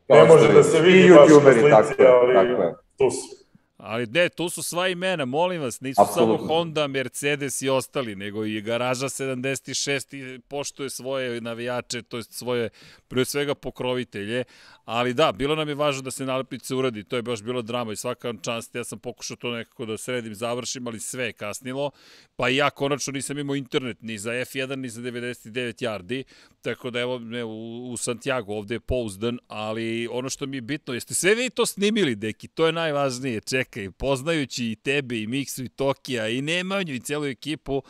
Ne 0.09 0.25
može 0.25 0.53
da 0.53 0.63
se 0.63 0.81
vidi 0.81 1.09
baš 1.09 1.29
na 1.45 1.53
slici, 1.53 1.97
tako, 1.97 2.03
ali 2.03 2.35
tako 2.35 2.77
tu 2.99 3.11
su. 3.11 3.41
Ali 3.83 4.07
ne, 4.07 4.29
tu 4.29 4.49
su 4.49 4.63
sva 4.63 4.89
imena, 4.89 5.25
molim 5.25 5.63
vas, 5.63 5.81
nisu 5.81 6.03
Absolutno. 6.03 6.37
samo 6.37 6.49
Honda, 6.49 6.87
Mercedes 6.87 7.63
i 7.63 7.69
ostali, 7.69 8.17
nego 8.17 8.45
i 8.45 8.61
Garaža 8.61 9.09
76 9.09 10.41
poštuje 10.49 10.91
svoje 10.91 11.41
navijače, 11.41 12.03
to 12.03 12.17
je 12.17 12.23
svoje, 12.23 12.69
pre 13.09 13.25
svega 13.25 13.55
pokrovitelje, 13.55 14.45
ali 14.93 15.15
da, 15.15 15.33
bilo 15.33 15.55
nam 15.55 15.69
je 15.69 15.75
važno 15.75 16.03
da 16.03 16.11
se 16.11 16.25
nalepnice 16.27 16.75
uradi, 16.75 17.05
to 17.05 17.17
je 17.17 17.23
baš 17.23 17.43
bilo 17.43 17.63
drama 17.63 17.93
i 17.93 17.97
svaka 17.97 18.33
čast, 18.43 18.75
ja 18.75 18.85
sam 18.85 18.99
pokušao 18.99 19.37
to 19.37 19.51
nekako 19.51 19.87
da 19.87 19.97
sredim, 19.99 20.35
završim, 20.35 20.87
ali 20.87 21.01
sve 21.01 21.25
je 21.25 21.33
kasnilo, 21.33 21.91
pa 22.37 22.49
i 22.51 22.57
ja 22.57 22.71
konačno 22.71 23.13
nisam 23.13 23.39
imao 23.39 23.57
internet 23.57 24.03
ni 24.03 24.19
za 24.19 24.31
F1, 24.31 24.77
ni 24.77 24.89
za 24.89 25.01
99 25.01 25.85
yardi, 25.85 26.23
tako 26.63 26.91
da 26.91 27.01
evo, 27.01 27.19
ne, 27.19 27.45
u, 27.45 27.91
u 27.93 27.97
Santiago 27.97 28.55
ovde 28.55 28.75
je 28.75 28.81
pouzdan, 28.81 29.39
ali 29.49 30.09
ono 30.11 30.29
što 30.29 30.47
mi 30.47 30.57
je 30.57 30.61
bitno, 30.61 30.95
jeste 30.95 31.15
sve 31.15 31.35
vi 31.35 31.51
to 31.51 31.67
snimili, 31.67 32.15
deki, 32.15 32.49
to 32.49 32.67
je 32.67 32.73
najvažnije, 32.73 33.41
čekaj, 33.41 33.91
poznajući 33.91 34.65
i 34.71 34.77
tebe, 34.77 35.21
i 35.21 35.27
Miksu, 35.27 35.65
i 35.65 35.69
Tokija, 35.69 36.29
i 36.29 36.43
Nemanju, 36.43 36.95
i 36.95 37.01
celu 37.01 37.25
ekipu, 37.25 37.83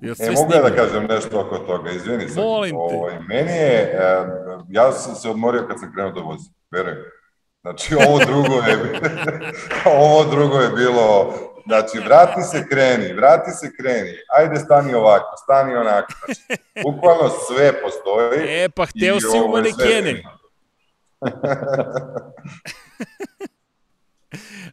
Jel 0.00 0.14
e, 0.18 0.30
mogu 0.30 0.52
ja 0.54 0.62
da 0.62 0.76
kažem 0.76 1.04
nešto 1.04 1.40
oko 1.40 1.58
toga, 1.58 1.90
izvini 1.90 2.28
sam. 2.28 2.42
Molim 2.42 2.70
te. 2.70 2.96
Ovaj, 2.96 3.18
meni 3.28 3.52
je, 3.52 4.00
ja 4.68 4.92
sam 4.92 5.14
se 5.14 5.28
odmorio 5.28 5.66
kad 5.68 5.80
sam 5.80 5.92
krenuo 5.94 6.12
da 6.12 6.20
vozim, 6.20 6.52
verujem. 6.70 6.98
Znači, 7.60 7.94
ovo 7.94 8.18
drugo 8.18 8.54
je, 8.54 9.00
ovo 9.98 10.24
drugo 10.24 10.58
je 10.58 10.68
bilo, 10.68 11.34
znači, 11.66 11.98
vrati 11.98 12.42
se, 12.42 12.66
kreni, 12.68 13.12
vrati 13.12 13.50
se, 13.50 13.70
kreni, 13.76 14.12
ajde 14.36 14.56
stani 14.56 14.94
ovako, 14.94 15.36
stani 15.36 15.74
onako. 15.74 16.12
Znači, 16.24 16.40
bukvalno 16.82 17.28
sve 17.28 17.82
postoji. 17.82 18.62
E, 18.62 18.68
pa 18.68 18.86
hteo 18.86 19.20
si 19.20 19.40
u 19.44 19.48
manekene. 19.48 20.22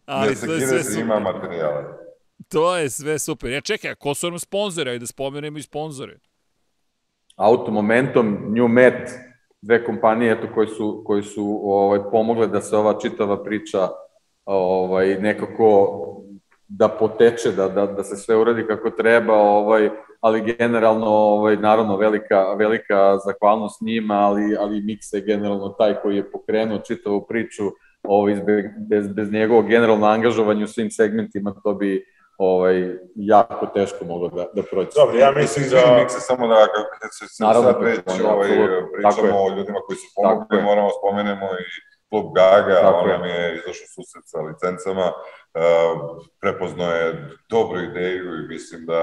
Ali 0.05 0.35
sve, 0.35 0.59
sve, 0.59 0.83
sve 0.83 1.01
ima 1.01 1.19
materijala. 1.19 2.06
To 2.49 2.77
je 2.77 2.89
sve 2.89 3.19
super. 3.19 3.51
Ja 3.51 3.61
čekaj, 3.61 3.95
ko 3.95 4.13
su 4.13 4.29
nam 4.29 4.39
sponzore? 4.39 4.91
Ajde 4.91 4.99
da 4.99 5.07
spomenemo 5.07 5.57
i 5.57 5.61
sponzore. 5.61 6.17
Auto 7.35 7.71
Momentum, 7.71 8.37
New 8.53 8.67
Met, 8.67 9.09
dve 9.61 9.85
kompanije 9.85 10.31
eto, 10.31 10.47
koji 10.53 10.67
su, 10.67 11.03
koji 11.05 11.23
su 11.23 11.59
ovaj, 11.63 11.99
pomogle 12.11 12.47
da 12.47 12.61
se 12.61 12.77
ova 12.77 12.99
čitava 12.99 13.43
priča 13.43 13.87
ovaj, 14.45 15.15
nekako 15.15 16.03
da 16.67 16.87
poteče, 16.87 17.51
da, 17.51 17.67
da, 17.69 17.85
da 17.85 18.03
se 18.03 18.15
sve 18.15 18.35
uradi 18.35 18.67
kako 18.67 18.89
treba, 18.89 19.33
ovaj, 19.33 19.89
ali 20.21 20.55
generalno, 20.57 21.07
ovaj, 21.07 21.55
naravno, 21.57 21.97
velika, 21.97 22.53
velika 22.53 23.17
zahvalnost 23.17 23.81
njima, 23.81 24.13
ali, 24.13 24.55
ali 24.59 24.81
Miksa 24.81 25.17
je 25.17 25.23
generalno 25.23 25.69
taj 25.69 25.95
koji 26.01 26.15
je 26.15 26.31
pokrenuo 26.31 26.79
čitavu 26.79 27.25
priču, 27.27 27.63
ovaj, 28.03 28.35
bez, 28.89 29.07
bez 29.13 29.31
njegovog 29.31 29.67
generalno 29.67 30.05
angažovanja 30.05 30.63
u 30.63 30.67
svim 30.67 30.91
segmentima, 30.91 31.55
to 31.63 31.73
bi 31.73 32.16
ovaj, 32.37 32.97
jako 33.15 33.65
teško 33.65 34.05
moglo 34.05 34.29
da, 34.29 34.45
da 34.53 34.63
prođe. 34.71 34.89
Dobro, 34.95 35.17
ja 35.17 35.31
mislim 35.31 35.69
da... 35.69 35.97
Mikse 35.99 36.19
samo 36.19 36.47
da, 36.47 36.67
kad 36.99 37.09
se, 37.11 37.27
se 37.27 37.43
Naravno, 37.43 37.71
sad 37.71 37.83
već 37.83 37.99
ovaj, 38.25 38.49
pričamo 38.93 39.43
o 39.43 39.49
ljudima 39.49 39.79
koji 39.85 39.97
su 39.97 40.07
pomogli, 40.15 40.61
moramo 40.61 40.89
spomenemo 40.99 41.45
i 41.45 41.97
klub 42.09 42.25
Gaga, 42.35 42.81
Tako 42.81 42.97
on 42.97 43.09
nam 43.09 43.23
je 43.23 43.55
izašao 43.55 43.87
susret 43.95 44.23
sa 44.25 44.39
licencama, 44.41 45.07
uh, 45.07 46.21
prepoznao 46.41 46.91
je 46.91 47.29
dobru 47.49 47.79
ideju 47.79 48.35
i 48.35 48.47
mislim 48.47 48.85
da 48.85 49.01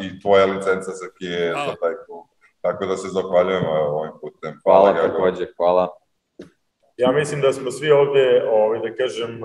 i 0.00 0.20
tvoja 0.20 0.46
licenca 0.46 0.90
sa 0.90 1.06
Kije 1.18 1.52
za 1.52 1.74
taj 1.80 1.94
klub. 2.06 2.24
Tako 2.60 2.86
da 2.86 2.96
se 2.96 3.08
zahvaljujemo 3.08 3.70
ovim 3.70 4.12
putem. 4.20 4.60
Hvala, 4.64 4.92
hvala 4.92 5.08
takođe, 5.08 5.46
hvala. 5.56 5.97
Ja 6.98 7.12
mislim 7.12 7.40
da 7.40 7.52
smo 7.52 7.70
svi 7.70 7.90
ovde, 7.90 8.42
ovaj, 8.50 8.78
da 8.78 8.94
kažem, 8.94 9.40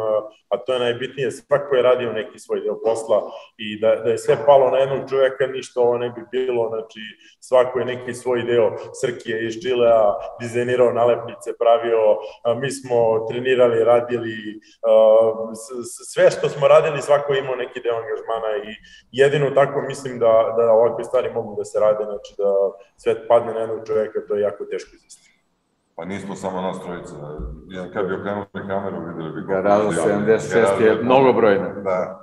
a 0.50 0.58
to 0.58 0.74
je 0.74 0.80
najbitnije, 0.80 1.32
svako 1.32 1.76
je 1.76 1.82
radio 1.82 2.14
neki 2.14 2.40
svoj 2.40 2.60
deo 2.60 2.82
posla 2.82 3.32
i 3.58 3.80
da, 3.80 3.96
da 3.96 4.10
je 4.10 4.18
sve 4.18 4.38
palo 4.46 4.72
na 4.72 4.78
jednog 4.78 5.10
čoveka, 5.10 5.48
ništa 5.48 5.82
ovo 5.82 5.98
ne 5.98 6.10
bi 6.10 6.22
bilo, 6.32 6.70
znači 6.70 7.00
svako 7.40 7.80
je 7.80 7.86
neki 7.86 8.14
svoj 8.14 8.44
deo 8.44 8.76
Srkije 9.02 9.48
iz 9.48 9.54
Čilea, 9.62 10.14
dizajnirao 10.42 10.94
nalepnice, 10.94 11.58
pravio, 11.60 12.00
mi 12.62 12.72
smo 12.72 13.26
trenirali, 13.30 13.84
radili, 13.84 14.60
sve 16.06 16.32
što 16.32 16.50
smo 16.50 16.68
radili, 16.68 17.02
svako 17.02 17.34
je 17.34 17.40
imao 17.40 17.56
neki 17.56 17.80
deo 17.82 17.96
angažmana 17.96 18.52
i 18.70 18.72
jedino 19.12 19.50
tako 19.50 19.82
mislim 19.82 20.20
da, 20.20 20.54
da 20.58 20.72
ovakve 20.72 21.04
stvari 21.04 21.34
mogu 21.34 21.56
da 21.58 21.66
se 21.66 21.80
rade, 21.80 22.04
znači 22.04 22.34
da 22.38 22.50
sve 22.98 23.28
padne 23.28 23.54
na 23.54 23.60
jednog 23.60 23.88
čoveka, 23.88 24.20
to 24.28 24.36
je 24.36 24.42
jako 24.42 24.66
teško 24.66 24.96
izvesti. 24.96 25.33
Pa 25.96 26.06
nismo 26.06 26.36
samo 26.36 26.62
nas 26.62 26.84
trojica. 26.84 27.16
Ja, 27.68 27.92
kad 27.94 28.08
bi 28.08 28.14
okrenuli 28.14 28.48
kameru, 28.68 29.06
videli 29.08 29.32
bi... 29.32 29.48
Garaža 29.48 29.90
76 29.90 30.82
je 30.82 31.04
mnogobrojna. 31.04 31.68
Da. 31.68 32.20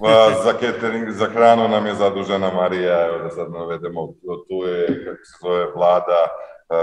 Pa, 0.00 0.30
za 0.44 0.52
catering, 0.52 1.10
za 1.10 1.26
hranu 1.26 1.68
nam 1.68 1.86
je 1.86 1.94
zadužena 1.94 2.50
Marija, 2.54 3.06
evo 3.06 3.18
da 3.18 3.30
sad 3.30 3.52
navedemo, 3.52 4.06
tu 4.48 4.68
je, 4.68 4.86
kako 5.04 5.24
se 5.24 5.38
zove, 5.42 5.66
vlada, 5.76 6.26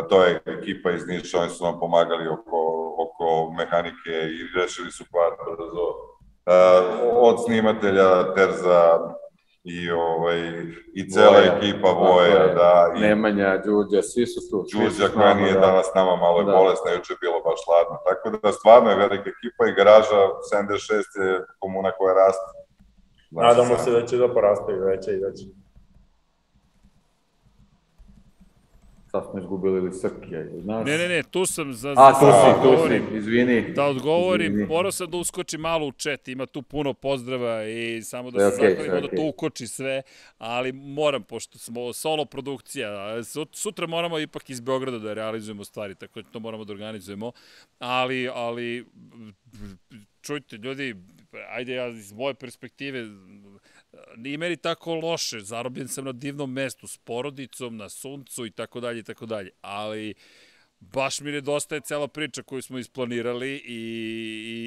to 0.09 0.23
je 0.23 0.41
ekipa 0.45 0.91
iz 0.91 1.07
Niša, 1.07 1.39
oni 1.39 1.49
su 1.49 1.63
nam 1.63 1.79
pomagali 1.79 2.27
oko, 2.27 2.59
oko 2.97 3.51
mehanike 3.57 4.11
i 4.11 4.59
rešili 4.59 4.91
su 4.91 5.03
par 5.11 5.31
brzo. 5.45 5.87
Od 7.13 7.45
snimatelja 7.45 8.33
Terza, 8.35 8.99
i 9.63 9.91
ovaj 9.91 10.39
i 10.93 11.09
cela 11.09 11.39
Voja, 11.39 11.57
ekipa 11.57 11.89
Voja, 11.91 12.53
da 12.53 12.93
i 12.97 12.99
Nemanja, 13.01 13.57
Đuđa, 13.65 14.01
svi 14.01 14.25
su 14.27 14.39
tu. 14.49 14.65
Đuđa 14.73 15.07
koja 15.13 15.33
nije 15.33 15.53
da. 15.53 15.59
danas 15.59 15.87
nama 15.95 16.15
malo 16.15 16.39
je 16.39 16.45
da. 16.45 16.51
bolesna, 16.51 16.91
juče 16.91 17.13
je 17.13 17.17
bilo 17.21 17.37
baš 17.47 17.59
hladno. 17.65 17.95
Tako 18.07 18.37
da 18.37 18.51
stvarno 18.51 18.89
je 18.89 18.95
velika 18.95 19.29
ekipa 19.35 19.61
i 19.67 19.75
garaža 19.77 20.19
76 20.53 21.23
je 21.23 21.45
komuna 21.59 21.91
koja 21.91 22.13
raste. 22.13 22.49
Nadamo 23.31 23.77
se 23.77 23.91
da 23.91 24.05
će 24.05 24.17
da 24.17 24.33
poraste 24.33 24.71
i 24.73 24.79
veće 24.79 25.11
i 25.11 25.21
veće. 25.25 25.45
Sad 29.15 29.23
smo 29.31 29.39
izgubili 29.39 29.77
ili 29.77 29.93
Srkija, 29.93 30.45
znaš? 30.61 30.85
Ne, 30.85 30.97
ne, 30.97 31.07
ne, 31.07 31.23
tu 31.23 31.45
sam 31.45 31.73
za... 31.73 31.93
A, 31.97 32.13
tu 32.19 32.25
si, 32.25 32.63
tu 32.63 32.87
si, 32.87 33.17
izvini. 33.17 33.73
Da 33.73 33.85
odgovorim, 33.85 34.51
izvini. 34.51 34.67
morao 34.67 34.91
sam 34.91 35.09
da 35.09 35.17
uskočim 35.17 35.61
malo 35.61 35.87
u 35.87 35.91
chat, 35.91 36.27
ima 36.27 36.45
tu 36.45 36.61
puno 36.61 36.93
pozdrava 36.93 37.63
i 37.63 38.01
samo 38.01 38.31
da 38.31 38.51
se 38.51 38.61
okay, 38.61 38.69
zahvalimo 38.69 38.95
okay. 38.95 39.11
da 39.11 39.15
to 39.15 39.23
ukoči 39.27 39.67
sve, 39.67 40.01
ali 40.37 40.71
moram, 40.71 41.23
pošto 41.23 41.57
smo 41.57 41.93
solo 41.93 42.25
produkcija, 42.25 43.17
sutra 43.51 43.87
moramo 43.87 44.19
ipak 44.19 44.49
iz 44.49 44.59
Beograda 44.59 44.99
da 44.99 45.13
realizujemo 45.13 45.63
stvari, 45.63 45.95
tako 45.95 46.21
da 46.21 46.29
to 46.29 46.39
moramo 46.39 46.65
da 46.65 46.73
organizujemo, 46.73 47.31
ali, 47.79 48.29
ali 48.33 48.85
čujte, 50.21 50.57
ljudi, 50.57 50.95
ajde 51.49 51.73
ja 51.73 51.87
iz 51.87 52.13
moje 52.13 52.33
perspektive, 52.33 53.07
nije 54.17 54.37
meni 54.37 54.57
tako 54.57 54.95
loše, 54.95 55.39
zarobljen 55.39 55.87
sam 55.87 56.05
na 56.05 56.11
divnom 56.11 56.53
mestu, 56.53 56.87
s 56.87 56.97
porodicom, 56.97 57.77
na 57.77 57.89
suncu 57.89 58.45
i 58.45 58.51
tako 58.51 58.79
dalje 58.79 58.99
i 58.99 59.03
tako 59.03 59.25
dalje, 59.25 59.51
ali 59.61 60.13
baš 60.91 61.19
mi 61.21 61.31
nedostaje 61.31 61.81
cela 61.81 62.07
priča 62.07 62.43
koju 62.43 62.61
smo 62.61 62.79
isplanirali 62.79 63.55
i, 63.55 63.73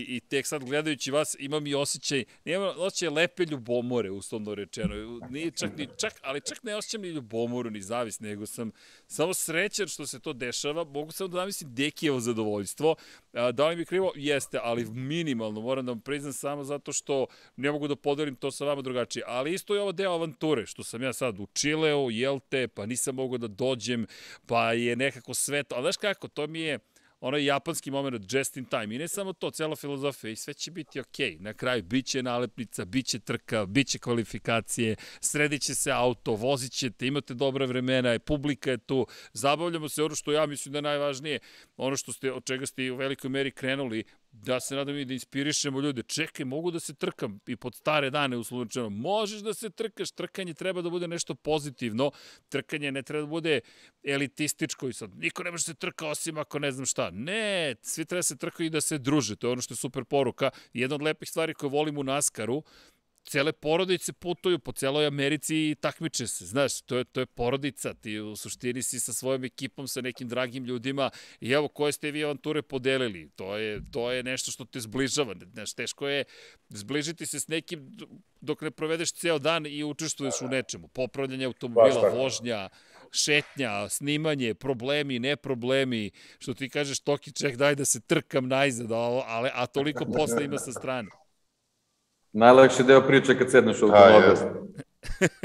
i, 0.09 0.17
i 0.17 0.21
tek 0.21 0.47
sad 0.47 0.65
gledajući 0.65 1.11
vas 1.11 1.37
imam 1.39 1.67
i 1.67 1.75
osjećaj, 1.75 2.25
nemam 2.45 2.75
osjećaj 2.79 3.09
lepe 3.09 3.45
ljubomore, 3.45 4.11
uslovno 4.11 4.55
rečeno, 4.55 5.21
nije 5.31 5.51
čak 5.51 5.77
ni 5.77 5.89
čak, 6.01 6.13
ali 6.23 6.41
čak 6.41 6.63
ne 6.63 6.77
osjećam 6.77 7.01
ni 7.01 7.09
ljubomoru, 7.09 7.71
ni 7.71 7.83
zavis, 7.83 8.21
nego 8.21 8.47
sam 8.47 8.71
samo 9.07 9.35
srećan 9.35 9.89
što 9.89 10.07
se 10.07 10.21
to 10.21 10.33
dešava, 10.33 10.85
mogu 10.85 11.13
samo 11.13 11.29
da 11.29 11.39
namislim 11.39 11.75
Dekijevo 11.75 12.21
zadovoljstvo, 12.21 12.97
da 13.53 13.69
li 13.69 13.77
mi 13.77 13.85
krivo? 13.85 14.13
Jeste, 14.15 14.59
ali 14.63 14.85
minimalno, 14.85 15.61
moram 15.61 15.87
da 15.87 15.93
vam 15.93 16.01
priznam 16.01 16.33
samo 16.33 16.65
zato 16.65 16.93
što 16.93 17.27
ne 17.57 17.71
mogu 17.71 17.89
da 17.89 17.97
podelim 17.97 18.37
to 18.37 18.51
sa 18.51 18.65
vama 18.65 18.83
drugačije, 18.83 19.25
ali 19.27 19.55
isto 19.55 19.75
je 19.75 19.81
ovo 19.81 19.93
deo 19.93 20.13
avanture, 20.13 20.67
što 20.67 20.85
sam 20.85 21.03
ja 21.03 21.13
sad 21.13 21.41
u 21.41 21.47
Čileu, 21.53 22.11
jel 22.11 22.41
te, 22.49 22.69
pa 22.69 22.87
nisam 22.87 23.15
mogao 23.15 23.39
da 23.39 23.49
dođem, 23.49 24.07
pa 24.47 24.73
je 24.73 24.97
nekako 24.97 25.35
sve 25.35 25.63
to, 25.63 25.75
ali 25.75 25.85
znaš 25.85 25.97
kako, 26.07 26.29
to 26.29 26.47
mi 26.47 26.61
je 26.61 26.79
onaj 27.21 27.45
japanski 27.45 27.91
moment 27.91 28.33
just 28.33 28.57
in 28.57 28.65
time. 28.65 28.95
I 28.95 28.99
ne 28.99 29.09
samo 29.09 29.33
to, 29.33 29.51
cela 29.51 29.77
filozofija 29.77 30.31
i 30.31 30.37
sve 30.37 30.55
će 30.55 30.71
biti 30.71 31.01
okej. 31.01 31.31
Okay. 31.31 31.41
Na 31.41 31.55
kraju 31.55 31.83
biće 31.83 32.23
nalepnica, 32.23 32.85
biće 32.85 33.19
trka, 33.19 33.67
biće 33.67 33.99
kvalifikacije, 33.99 34.97
sredit 35.21 35.63
će 35.63 35.75
se 35.75 35.91
auto, 35.93 36.35
vozit 36.35 36.73
ćete, 36.73 37.07
imate 37.07 37.35
dobre 37.35 37.67
vremena, 37.67 38.19
publika 38.19 38.71
je 38.71 38.79
tu, 38.79 39.07
zabavljamo 39.33 39.89
se 39.89 40.03
ono 40.03 40.15
što 40.15 40.33
ja 40.33 40.47
mislim 40.47 40.73
da 40.73 40.79
je 40.79 40.83
najvažnije, 40.83 41.39
ono 41.77 41.97
što 41.97 42.13
ste, 42.13 42.33
od 42.33 42.45
čega 42.45 42.67
ste 42.67 42.93
u 42.93 42.97
velikoj 42.97 43.31
meri 43.31 43.51
krenuli, 43.51 44.05
da 44.43 44.61
se 44.61 44.75
nadam 44.75 44.99
i 44.99 45.05
da 45.05 45.13
inspirišemo 45.13 45.81
ljude. 45.81 46.03
Čekaj, 46.03 46.45
mogu 46.45 46.71
da 46.71 46.81
se 46.81 46.95
trkam 46.95 47.39
i 47.47 47.57
pod 47.57 47.75
stare 47.75 48.11
dane 48.11 48.37
uslovno 48.37 48.91
Možeš 48.91 49.41
da 49.41 49.55
se 49.55 49.71
trkaš, 49.71 50.11
trkanje 50.11 50.55
treba 50.55 50.83
da 50.83 50.91
bude 50.91 51.09
nešto 51.09 51.35
pozitivno, 51.35 52.11
trkanje 52.49 52.93
ne 52.93 53.03
treba 53.03 53.21
da 53.21 53.31
bude 53.31 53.61
elitističko 54.05 54.89
i 54.89 54.93
sad 54.93 55.11
niko 55.19 55.43
ne 55.43 55.51
može 55.51 55.63
da 55.63 55.65
se 55.65 55.75
trka 55.75 56.09
osim 56.09 56.39
ako 56.39 56.59
ne 56.59 56.73
znam 56.73 56.87
šta. 56.87 57.11
Ne, 57.11 57.75
svi 57.83 58.05
treba 58.05 58.19
da 58.19 58.23
se 58.23 58.37
trkaju 58.37 58.67
i 58.67 58.71
da 58.71 58.81
se 58.81 58.99
druže, 58.99 59.37
to 59.37 59.47
je 59.47 59.53
ono 59.53 59.63
što 59.63 59.73
je 59.75 59.79
super 59.79 60.05
poruka. 60.05 60.51
Jedna 60.73 60.95
od 60.95 61.03
lepih 61.03 61.29
stvari 61.29 61.55
koje 61.55 61.71
volim 61.71 61.99
u 61.99 62.05
Naskaru, 62.05 62.63
cele 63.27 63.53
porodice 63.53 64.13
putuju 64.13 64.59
po 64.59 64.73
celoj 64.73 65.07
Americi 65.07 65.57
i 65.57 65.75
takmiče 65.81 66.27
se, 66.27 66.47
znaš, 66.47 66.81
to 66.81 66.97
je, 66.97 67.05
to 67.05 67.21
je 67.21 67.27
porodica, 67.27 67.95
ti 67.95 68.19
u 68.21 68.37
suštini 68.37 68.83
si 68.83 69.01
sa 69.01 69.13
svojom 69.13 69.45
ekipom, 69.45 69.89
sa 69.89 70.01
nekim 70.01 70.29
dragim 70.29 70.65
ljudima 70.65 71.11
i 71.41 71.51
evo 71.51 71.69
koje 71.69 71.93
ste 71.93 72.11
vi 72.11 72.25
avanture 72.25 72.63
podelili, 72.63 73.31
to 73.37 73.57
je, 73.57 73.81
to 73.93 74.13
je 74.13 74.23
nešto 74.23 74.51
što 74.51 74.65
te 74.65 74.81
zbližava, 74.81 75.35
znaš, 75.53 75.75
teško 75.75 76.09
je 76.09 76.25
zbližiti 76.69 77.27
se 77.27 77.41
s 77.41 77.49
nekim 77.49 77.91
dok 78.41 78.61
ne 78.61 78.71
provedeš 78.71 79.13
ceo 79.13 79.39
dan 79.39 79.67
i 79.67 79.85
učestvuješ 79.85 80.35
u 80.43 80.49
nečemu, 80.49 80.89
popravljanje 80.89 81.45
automobila, 81.45 82.09
vožnja, 82.09 82.69
šetnja, 83.11 83.89
snimanje, 83.89 84.55
problemi, 84.55 85.19
ne 85.19 85.37
problemi, 85.37 86.11
što 86.39 86.55
ti 86.55 86.69
kažeš, 86.69 87.01
Toki, 87.01 87.33
ček, 87.33 87.57
daj 87.57 87.75
da 87.75 87.85
se 87.85 88.01
trkam 88.01 88.49
najzad, 88.49 88.93
ali, 88.93 89.51
a 89.55 89.67
toliko 89.67 90.05
posla 90.05 90.43
ima 90.43 90.59
sa 90.59 90.73
strane. 90.73 91.26
Najlakši 92.37 92.83
deo 92.83 93.01
priče 93.01 93.39
kad 93.39 93.51
sedneš 93.51 93.83
u 93.83 93.87
automobil. 93.87 94.35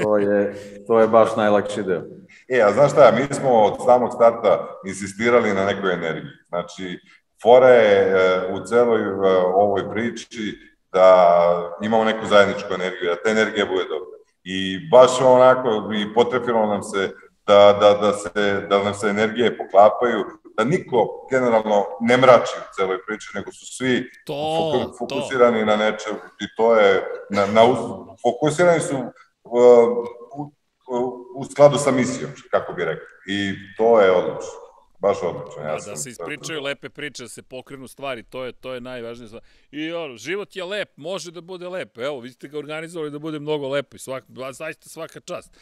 To 0.02 0.18
je, 0.18 0.54
to 0.86 1.00
je 1.00 1.08
baš 1.08 1.36
najlakši 1.36 1.82
deo. 1.82 2.02
E, 2.48 2.60
a 2.60 2.72
znaš 2.72 2.92
šta, 2.92 3.12
mi 3.16 3.34
smo 3.34 3.50
od 3.50 3.74
samog 3.84 4.12
starta 4.14 4.66
insistirali 4.86 5.54
na 5.54 5.64
nekoj 5.64 5.92
energiji. 5.92 6.32
Znači, 6.48 6.98
fora 7.42 7.68
je 7.68 7.98
e, 7.98 8.52
u 8.52 8.66
celoj 8.66 9.00
e, 9.02 9.12
ovoj 9.54 9.90
priči 9.90 10.58
da 10.92 11.36
imamo 11.82 12.04
neku 12.04 12.26
zajedničku 12.26 12.74
energiju, 12.74 13.10
da 13.10 13.22
ta 13.22 13.30
energija 13.30 13.66
bude 13.66 13.84
dobra. 13.84 14.18
I 14.44 14.88
baš 14.90 15.20
onako, 15.20 15.90
i 15.94 16.14
potrefilo 16.14 16.66
nam 16.66 16.82
se 16.82 17.10
da, 17.46 17.78
da, 17.80 17.94
da, 17.94 18.12
se, 18.12 18.66
da 18.70 18.82
nam 18.82 18.94
se 18.94 19.08
energije 19.08 19.58
poklapaju, 19.58 20.24
da 20.56 20.64
niko 20.64 21.26
generalno 21.30 21.84
ne 22.00 22.16
mrači 22.16 22.52
u 22.58 22.74
celoj 22.76 22.98
priči, 23.06 23.28
nego 23.34 23.52
su 23.52 23.66
svi 23.66 24.10
to, 24.26 24.94
fokusirani 24.98 25.60
to. 25.60 25.66
na 25.66 25.76
nečem 25.76 26.14
i 26.40 26.46
to 26.56 26.76
je, 26.76 27.04
na, 27.30 27.46
na, 27.46 27.62
fokusirani 28.22 28.80
su 28.80 28.96
uh, 28.96 29.88
u, 30.36 30.52
u, 31.36 31.44
skladu 31.44 31.78
sa 31.78 31.90
misijom, 31.90 32.30
kako 32.50 32.72
bi 32.72 32.84
rekao. 32.84 33.06
I 33.26 33.54
to 33.76 34.00
je 34.00 34.10
odlično. 34.10 34.62
Baš 34.98 35.16
odlično. 35.22 35.62
Ja 35.62 35.76
da, 35.76 35.90
da 35.90 35.96
se 35.96 36.10
ispričaju 36.10 36.58
tako... 36.58 36.64
lepe 36.64 36.88
priče, 36.88 37.22
da 37.22 37.28
se 37.28 37.42
pokrenu 37.42 37.88
stvari, 37.88 38.22
to 38.22 38.44
je, 38.44 38.52
to 38.52 38.74
je 38.74 38.80
najvažnije 38.80 39.28
stvar. 39.28 39.42
I 39.70 39.92
ono, 39.92 40.16
život 40.16 40.56
je 40.56 40.64
lep, 40.64 40.96
može 40.96 41.30
da 41.30 41.40
bude 41.40 41.68
lep. 41.68 41.98
Evo, 41.98 42.20
vi 42.20 42.30
ste 42.30 42.48
ga 42.48 42.58
organizovali 42.58 43.10
da 43.10 43.18
bude 43.18 43.38
mnogo 43.38 43.68
lepo 43.68 43.96
i 43.96 43.98
svak, 43.98 44.24
zaista 44.52 44.88
svaka 44.88 45.20
čast. 45.20 45.58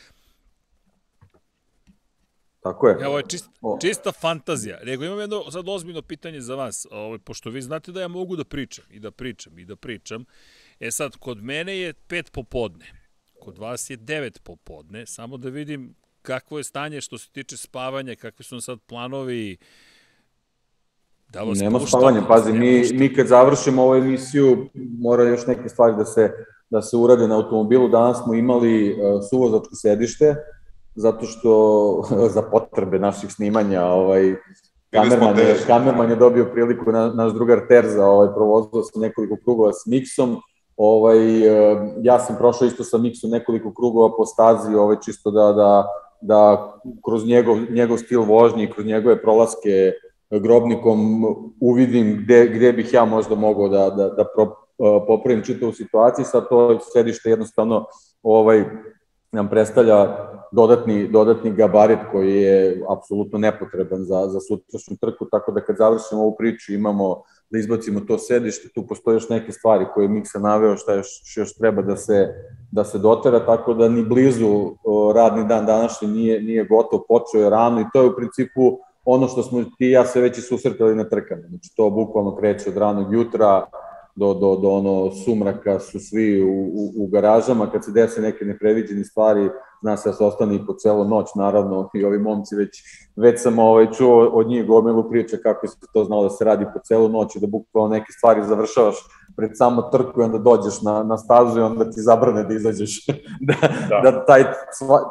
Tako 2.61 2.88
je. 2.88 2.96
Evo 3.00 3.18
je 3.18 3.24
čist, 3.28 3.50
čista 3.80 4.12
fantazija. 4.12 4.78
Nego 4.84 5.04
imam 5.04 5.20
jedno 5.20 5.50
sad 5.50 5.68
ozbiljno 5.68 6.02
pitanje 6.02 6.40
za 6.40 6.54
vas, 6.54 6.86
ovaj, 6.90 7.18
pošto 7.18 7.50
vi 7.50 7.62
znate 7.62 7.92
da 7.92 8.00
ja 8.00 8.08
mogu 8.08 8.36
da 8.36 8.44
pričam 8.44 8.84
i 8.90 9.00
da 9.00 9.11
pričam 9.11 9.58
i 9.58 9.64
da 9.64 9.76
pričam. 9.76 10.24
E 10.80 10.90
sad, 10.90 11.16
kod 11.16 11.42
mene 11.42 11.78
je 11.78 11.92
pet 11.92 12.32
popodne, 12.32 12.86
kod 13.40 13.58
vas 13.58 13.90
je 13.90 13.96
devet 13.96 14.40
popodne, 14.42 15.06
samo 15.06 15.36
da 15.36 15.48
vidim 15.48 15.94
kakvo 16.22 16.58
je 16.58 16.64
stanje 16.64 17.00
što 17.00 17.18
se 17.18 17.30
tiče 17.30 17.56
spavanja, 17.56 18.14
kakvi 18.14 18.44
su 18.44 18.61
sad 18.61 18.78
planovi, 18.86 19.56
Da 21.32 21.42
vas 21.42 21.58
Nema 21.58 21.78
pušta, 21.78 21.98
spavanja, 21.98 22.22
pazi, 22.28 22.52
mi, 22.52 22.82
mi 22.92 23.14
kad 23.14 23.26
završimo 23.26 23.82
ovu 23.82 23.94
emisiju, 23.94 24.68
mora 24.74 25.22
još 25.24 25.46
neke 25.46 25.68
stvari 25.68 25.96
da 25.96 26.04
se, 26.04 26.30
da 26.70 26.82
se 26.82 26.96
urade 26.96 27.28
na 27.28 27.36
automobilu. 27.36 27.88
Danas 27.88 28.22
smo 28.24 28.34
imali 28.34 28.92
uh, 28.92 29.20
suvozačko 29.30 29.74
sedište, 29.74 30.34
zato 30.95 31.26
što 31.26 31.53
za 32.34 32.43
potrebe 32.43 32.99
naših 32.99 33.32
snimanja 33.32 33.84
ovaj, 33.84 34.34
kamerman 34.91 35.38
je, 35.38 35.57
kamerman 35.66 36.11
je 36.11 36.16
dobio 36.16 36.51
priliku, 36.53 36.93
na, 36.93 37.12
naš 37.14 37.32
drugar 37.32 37.61
Terza 37.68 38.07
ovaj, 38.07 38.28
provozao 38.34 38.82
sa 38.82 39.01
nekoliko 39.01 39.36
krugova 39.45 39.72
s 39.72 39.86
Miksom, 39.86 40.36
ovaj, 40.76 41.47
eh, 41.47 41.76
ja 42.03 42.18
sam 42.18 42.36
prošao 42.36 42.66
isto 42.66 42.84
sa 42.84 42.99
Miksom 42.99 43.30
nekoliko 43.30 43.74
krugova 43.74 44.16
po 44.16 44.26
stazi, 44.26 44.74
ovaj, 44.74 44.97
čisto 45.05 45.30
da, 45.30 45.53
da, 45.53 45.86
da 46.20 46.72
kroz 47.05 47.26
njegov, 47.26 47.59
njegov 47.70 47.99
stil 47.99 48.22
vožnje 48.22 48.70
kroz 48.74 48.86
njegove 48.86 49.22
prolaske 49.22 49.93
grobnikom 50.30 51.24
uvidim 51.61 52.18
gde, 52.22 52.47
gde 52.47 52.72
bih 52.72 52.93
ja 52.93 53.05
možda 53.05 53.34
mogao 53.34 53.68
da, 53.68 53.91
da, 53.91 54.09
da 54.09 54.24
pro, 54.34 54.45
eh, 54.45 55.07
popravim 55.07 55.45
čitavu 55.45 55.72
situaciju, 55.72 56.24
sad 56.24 56.49
to 56.49 56.78
sedište 56.93 57.30
jednostavno 57.30 57.86
ovaj, 58.22 58.64
nam 59.32 59.49
predstavlja 59.51 60.30
dodatni, 60.53 61.09
dodatni 61.09 61.51
gabarit 61.51 61.98
koji 62.12 62.36
je 62.36 62.82
apsolutno 62.88 63.38
nepotreban 63.38 64.05
za, 64.05 64.26
za 64.28 64.40
sutrašnju 64.40 64.96
trku, 65.01 65.26
tako 65.30 65.53
da 65.53 65.61
kad 65.61 65.76
završimo 65.76 66.20
ovu 66.20 66.36
priču 66.38 66.72
imamo 66.72 67.22
da 67.51 67.59
izbacimo 67.59 68.01
to 68.01 68.18
sedište, 68.18 68.68
tu 68.74 68.86
postoje 68.86 69.14
još 69.14 69.28
neke 69.28 69.53
stvari 69.53 69.86
koje 69.94 70.05
je 70.05 70.09
Miksa 70.09 70.38
naveo 70.38 70.76
šta 70.76 70.94
još, 70.94 71.09
još 71.36 71.55
treba 71.55 71.82
da 71.82 71.96
se, 71.96 72.28
da 72.70 72.84
se 72.84 72.98
dotera, 72.98 73.46
tako 73.46 73.74
da 73.74 73.88
ni 73.88 74.03
blizu 74.03 74.74
radni 75.14 75.48
dan 75.48 75.66
današnji 75.66 76.09
nije, 76.09 76.42
nije 76.42 76.64
gotov, 76.64 77.01
počeo 77.09 77.42
je 77.42 77.51
rano 77.51 77.80
i 77.80 77.90
to 77.92 78.03
je 78.03 78.09
u 78.09 78.16
principu 78.16 78.78
ono 79.05 79.28
što 79.28 79.42
smo 79.42 79.62
ti 79.62 79.86
i 79.86 79.90
ja 79.90 80.05
se 80.07 80.20
već 80.20 80.38
i 80.38 80.42
susretali 80.42 80.94
na 80.94 81.09
trkama. 81.09 81.42
Znači 81.48 81.76
to 81.76 81.90
bukvalno 81.90 82.36
kreće 82.36 82.70
od 82.70 82.76
ranog 82.76 83.12
jutra 83.12 83.66
do, 84.16 84.34
do, 84.34 84.57
do 84.57 84.70
ono 84.70 85.11
sumraka 85.11 85.80
su 85.80 85.98
svi 85.98 86.42
u, 86.42 86.53
u, 86.53 86.92
u 86.96 87.07
garažama, 87.07 87.70
kad 87.70 87.84
se 87.84 87.92
dese 87.92 88.20
neke 88.20 88.44
nepreviđene 88.44 89.05
stvari, 89.05 89.51
zna 89.83 89.97
se 89.97 90.09
da 90.09 90.14
se 90.14 90.24
ostane 90.24 90.55
i 90.55 90.66
po 90.66 90.74
celo 90.74 91.05
noć, 91.05 91.26
naravno, 91.35 91.91
i 91.95 92.05
ovi 92.05 92.18
momci 92.18 92.57
već, 92.57 92.83
već 93.16 93.43
sam 93.43 93.59
ovaj, 93.59 93.93
čuo 93.93 94.28
od 94.28 94.47
njih 94.47 94.66
gomilu 94.66 95.11
priče 95.11 95.43
kako 95.43 95.66
se 95.66 95.76
to 95.93 96.05
znalo 96.05 96.22
da 96.22 96.31
se 96.31 96.45
radi 96.45 96.64
po 96.74 96.81
celu 96.85 97.09
noć 97.09 97.37
i 97.37 97.41
da 97.41 97.47
bukvalno 97.47 97.89
neke 97.89 98.12
stvari 98.12 98.45
završavaš 98.45 98.97
pred 99.37 99.51
samo 99.55 99.83
trku 99.83 100.20
i 100.20 100.24
onda 100.24 100.39
dođeš 100.39 100.83
na, 100.83 101.03
na 101.03 101.18
stazu 101.18 101.59
i 101.59 101.62
onda 101.62 101.85
ti 101.85 102.01
zabrane 102.01 102.45
da 102.45 102.55
izađeš, 102.55 103.07
da, 103.49 103.55
da. 103.89 104.11
da 104.11 104.24
taj 104.24 104.45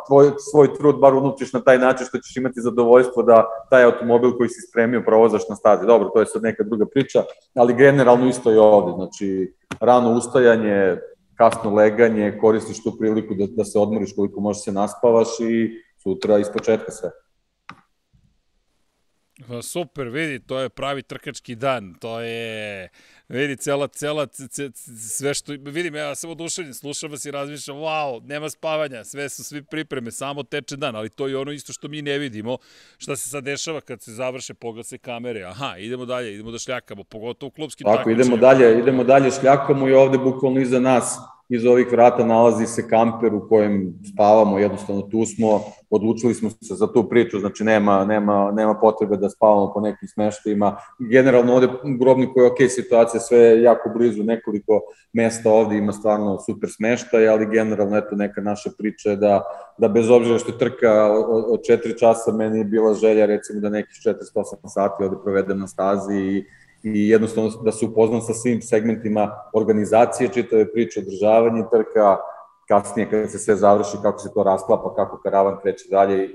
tvoj, 0.07 0.31
svoj 0.51 0.73
trud 0.73 0.99
bar 0.99 1.13
unučiš 1.13 1.53
na 1.53 1.59
taj 1.59 1.77
način 1.77 2.05
što 2.07 2.17
ćeš 2.17 2.37
imati 2.37 2.61
zadovoljstvo 2.61 3.23
da 3.23 3.45
taj 3.69 3.83
automobil 3.83 4.37
koji 4.37 4.49
si 4.49 4.67
spremio 4.69 5.03
provozaš 5.05 5.49
na 5.49 5.55
stazi. 5.55 5.85
Dobro, 5.85 6.09
to 6.09 6.19
je 6.19 6.25
sad 6.25 6.43
neka 6.43 6.63
druga 6.63 6.85
priča, 6.85 7.23
ali 7.55 7.73
generalno 7.73 8.27
isto 8.27 8.51
je 8.51 8.59
ovde, 8.59 8.91
znači 8.95 9.53
rano 9.79 10.11
ustajanje, 10.11 10.97
kasno 11.39 11.71
leganje, 11.73 12.33
koristiš 12.41 12.83
tu 12.83 12.97
priliku 12.99 13.35
da, 13.35 13.47
da 13.47 13.65
se 13.65 13.79
odmoriš 13.79 14.11
koliko 14.15 14.41
možeš 14.41 14.63
se 14.63 14.71
naspavaš 14.75 15.39
i 15.39 15.69
sutra 16.03 16.39
ispočetka 16.39 16.91
sve. 16.91 17.11
Pa 19.47 19.61
super, 19.61 20.09
vidi, 20.11 20.39
to 20.39 20.59
je 20.59 20.69
pravi 20.69 21.01
trkački 21.01 21.55
dan, 21.55 21.93
to 21.99 22.19
je, 22.19 22.89
vidi, 23.29 23.55
cela, 23.57 23.87
cela, 23.87 24.25
c, 24.25 24.71
sve 24.97 25.33
što, 25.33 25.53
vidim, 25.61 25.95
ja 25.95 26.15
sam 26.15 26.29
oduševljen, 26.29 26.73
slušam 26.73 27.11
vas 27.11 27.25
i 27.25 27.31
razmišljam, 27.31 27.77
wow, 27.77 28.27
nema 28.27 28.49
spavanja, 28.49 29.03
sve 29.03 29.29
su 29.29 29.43
svi 29.43 29.63
pripreme, 29.63 30.11
samo 30.11 30.43
teče 30.43 30.75
dan, 30.75 30.95
ali 30.95 31.09
to 31.09 31.27
je 31.27 31.37
ono 31.37 31.51
isto 31.51 31.73
što 31.73 31.87
mi 31.87 32.01
ne 32.01 32.17
vidimo, 32.17 32.57
šta 32.97 33.15
se 33.15 33.29
sad 33.29 33.43
dešava 33.43 33.81
kad 33.81 34.01
se 34.01 34.11
završe, 34.11 34.53
pogase 34.53 34.97
kamere, 34.97 35.43
aha, 35.43 35.77
idemo 35.77 36.05
dalje, 36.05 36.33
idemo 36.33 36.51
da 36.51 36.59
šljakamo, 36.59 37.03
pogotovo 37.03 37.47
u 37.47 37.51
klubskim 37.51 37.85
Tako, 37.85 38.09
idemo 38.09 38.37
dalje, 38.37 38.79
idemo 38.79 39.03
dalje, 39.03 39.31
šljakamo 39.31 39.89
i 39.89 39.93
ovde 39.93 40.17
bukvalno 40.17 40.59
iza 40.59 40.79
nas 40.79 41.19
iz 41.49 41.65
ovih 41.65 41.87
vrata 41.91 42.25
nalazi 42.25 42.65
se 42.65 42.87
kamper 42.87 43.33
u 43.33 43.47
kojem 43.49 43.93
spavamo, 44.13 44.59
jednostavno 44.59 45.01
tu 45.01 45.25
smo, 45.25 45.61
odlučili 45.89 46.33
smo 46.33 46.49
se 46.49 46.75
za 46.75 46.93
tu 46.93 47.09
priču, 47.09 47.39
znači 47.39 47.63
nema, 47.63 48.05
nema, 48.05 48.51
nema 48.51 48.73
potrebe 48.73 49.17
da 49.17 49.29
spavamo 49.29 49.71
po 49.73 49.81
nekim 49.81 50.07
smeštajima. 50.07 50.77
Generalno 50.99 51.53
ovde 51.53 51.67
u 51.67 51.97
Grobniku 51.99 52.39
je 52.39 52.47
ok 52.47 52.57
situacija, 52.69 53.19
sve 53.19 53.37
je 53.37 53.61
jako 53.61 53.89
blizu, 53.89 54.23
nekoliko 54.23 54.81
mesta 55.13 55.51
ovde 55.51 55.77
ima 55.77 55.91
stvarno 55.91 56.39
super 56.39 56.69
smeštaj, 56.69 57.27
ali 57.27 57.49
generalno 57.51 57.97
eto 57.97 58.15
neka 58.15 58.41
naša 58.41 58.69
priča 58.77 59.09
je 59.09 59.15
da, 59.15 59.43
da 59.77 59.87
bez 59.87 60.09
obzira 60.09 60.37
što 60.37 60.51
trka 60.51 61.11
od, 61.11 61.45
od 61.47 61.59
4 61.69 61.99
časa, 61.99 62.31
meni 62.31 62.57
je 62.57 62.65
bila 62.65 62.93
želja 62.93 63.25
recimo 63.25 63.59
da 63.59 63.69
nekih 63.69 63.95
408 64.05 64.15
sati 64.67 65.03
ovde 65.03 65.17
provedem 65.23 65.59
na 65.59 65.67
stazi 65.67 66.15
i 66.15 66.45
i 66.83 67.09
jednostavno 67.09 67.49
da 67.63 67.71
se 67.71 67.85
upoznam 67.85 68.21
sa 68.21 68.33
svim 68.33 68.61
segmentima 68.61 69.31
organizacije, 69.53 70.29
čitave 70.33 70.71
priče, 70.71 70.99
održavanje 70.99 71.63
trka, 71.71 72.17
kasnije 72.67 73.09
kada 73.09 73.27
se 73.27 73.39
sve 73.39 73.55
završi, 73.55 73.97
kako 74.01 74.19
se 74.19 74.33
to 74.33 74.43
rasklapa, 74.43 74.95
kako 74.95 75.21
karavan 75.21 75.57
kreće 75.61 75.85
dalje. 75.91 76.29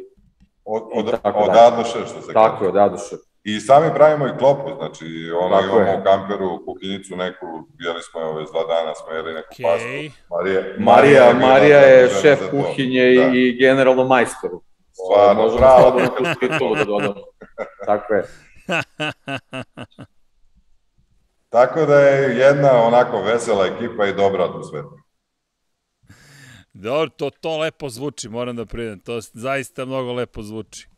Od, 0.65 0.83
od, 0.95 1.07
od 1.25 1.57
Adoše, 1.57 2.07
što 2.07 2.23
se 2.23 2.33
Tako 2.33 2.65
je, 2.65 2.69
od 2.69 2.77
Adoše. 2.77 3.17
I 3.45 3.61
sami 3.61 3.91
pravimo 3.95 4.27
i 4.27 4.39
klopu, 4.39 4.71
znači 4.79 5.31
ono 5.41 5.57
Tako 5.57 5.77
imamo 5.77 5.91
je. 5.91 6.01
u 6.01 6.05
kamperu 6.05 6.65
kuhinjicu 6.67 7.17
neku, 7.17 7.47
jeli 7.79 8.03
smo 8.03 8.21
je 8.21 8.27
ove 8.27 8.45
dva 8.45 8.65
dana, 8.65 8.95
smo 8.95 9.13
jeli 9.13 9.35
neku 9.35 9.49
okay. 9.53 9.63
pastu. 9.63 10.21
Marija, 10.31 10.63
Marija, 10.79 11.25
Marija, 11.25 11.49
Marija 11.49 11.79
je 11.79 12.09
šef 12.23 12.41
kuhinje 12.51 13.03
da. 13.03 13.31
i 13.35 13.57
generalno 13.61 14.05
majstor. 14.05 14.51
Stvarno, 14.93 15.43
Možemo 15.43 15.59
bravo. 15.59 15.91
Možemo 15.91 16.75
da 16.75 16.85
dodamo. 16.85 17.15
Tako 17.87 18.15
je. 18.15 18.25
Tako 21.55 21.87
da 21.87 22.01
je 22.01 22.39
jedna 22.39 22.83
onako 22.83 23.23
vesela 23.23 23.67
ekipa 23.67 24.07
i 24.07 24.15
dobra 24.15 24.45
atmosfera. 24.45 24.89
Dobro, 26.73 27.09
to, 27.09 27.31
to 27.31 27.59
lepo 27.59 27.89
zvuči, 27.89 28.29
moram 28.29 28.57
da 28.57 28.67
pridem. 28.67 29.01
To 29.01 29.21
zaista 29.21 29.85
mnogo 29.85 30.13
lepo 30.13 30.43
zvuči. 30.43 30.89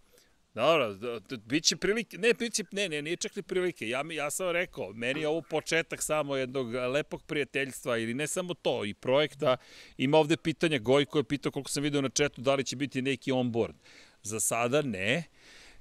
Dobro, 0.55 0.97
biće 1.45 1.77
prilike, 1.77 2.19
ne, 2.19 2.35
biće, 2.35 2.65
ne, 2.73 2.89
ne, 2.89 3.03
nije 3.03 3.17
čak 3.17 3.37
ni 3.37 3.43
prilike. 3.43 3.89
Ja, 3.89 4.03
ja 4.11 4.31
sam 4.31 4.51
rekao, 4.51 4.93
meni 4.93 5.21
je 5.21 5.29
ovo 5.29 5.43
početak 5.51 6.03
samo 6.03 6.37
jednog 6.37 6.75
lepog 6.75 7.23
prijateljstva 7.23 7.99
ili 7.99 8.15
ne 8.15 8.27
samo 8.27 8.55
to, 8.55 8.85
i 8.85 8.95
projekta. 8.95 9.57
Ima 9.97 10.19
ovde 10.19 10.37
pitanja, 10.37 10.79
Gojko 10.79 11.19
je 11.19 11.25
pitao 11.25 11.53
koliko 11.53 11.71
sam 11.71 11.83
video 11.83 12.01
na 12.01 12.09
četu, 12.09 12.41
da 12.41 12.55
li 12.55 12.65
će 12.65 12.77
biti 12.77 13.03
neki 13.03 13.33
onboard. 13.33 13.77
Za 14.23 14.41
sada 14.41 14.83
ne 14.83 15.25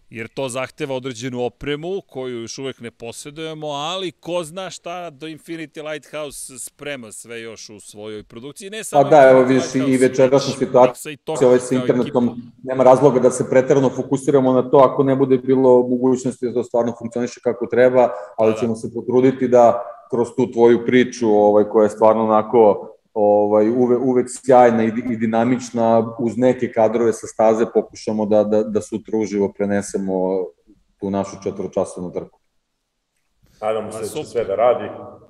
jer 0.10 0.28
to 0.28 0.50
zahteva 0.50 0.96
određenu 0.96 1.44
opremu 1.44 2.02
koju 2.08 2.42
još 2.42 2.58
uvek 2.58 2.80
ne 2.80 2.92
posjedujemo, 2.92 3.68
ali 3.68 4.12
ko 4.12 4.44
zna 4.44 4.70
šta 4.70 5.10
do 5.10 5.28
Infinity 5.28 5.92
Lighthouse 5.92 6.60
sprema 6.60 7.12
sve 7.12 7.42
još 7.42 7.70
u 7.70 7.80
svojoj 7.80 8.24
produkciji. 8.24 8.70
Ne 8.70 8.84
samo 8.84 9.04
pa 9.04 9.10
da, 9.10 9.30
evo 9.30 9.44
vidiš 9.44 9.76
i 9.76 9.98
večerašnja 9.98 10.54
situacija 10.94 11.48
ovaj 11.48 11.60
sa 11.60 11.76
internetom, 11.76 12.42
nema 12.64 12.84
razloga 12.84 13.20
da 13.20 13.32
se 13.32 13.50
preterano 13.50 13.90
fokusiramo 13.90 14.54
na 14.54 14.70
to 14.70 14.78
ako 14.78 15.04
ne 15.04 15.16
bude 15.16 15.38
bilo 15.38 15.88
mogućnosti 15.88 16.46
da 16.46 16.54
to 16.54 16.64
stvarno 16.64 16.94
funkcioniše 17.00 17.40
kako 17.44 17.66
treba, 17.66 18.10
ali 18.38 18.54
da. 18.54 18.60
ćemo 18.60 18.76
se 18.76 18.94
potruditi 18.94 19.48
da 19.48 19.84
kroz 20.10 20.28
tu 20.36 20.52
tvoju 20.52 20.86
priču 20.86 21.30
ovaj, 21.30 21.64
koja 21.64 21.84
je 21.84 21.90
stvarno 21.90 22.24
onako 22.24 22.92
ovaj, 23.16 23.70
uve, 23.70 23.98
uvek 23.98 24.28
sjajna 24.30 24.84
i, 24.84 24.92
i 25.12 25.18
dinamična, 25.18 26.16
uz 26.20 26.38
neke 26.38 26.72
kadrove 26.72 27.14
sa 27.14 27.28
staze 27.28 27.66
pokušamo 27.74 28.26
da, 28.26 28.44
da, 28.44 28.64
da 28.64 28.82
sutra 28.82 29.18
uživo 29.18 29.54
prenesemo 29.58 30.14
tu 31.00 31.10
našu 31.10 31.38
četvročasovnu 31.44 32.12
trku. 32.12 32.40
Nadamo 33.62 33.92
se 33.92 34.00
da 34.00 34.08
će 34.08 34.24
sve 34.24 34.44
da 34.46 34.56
radi, 34.56 34.90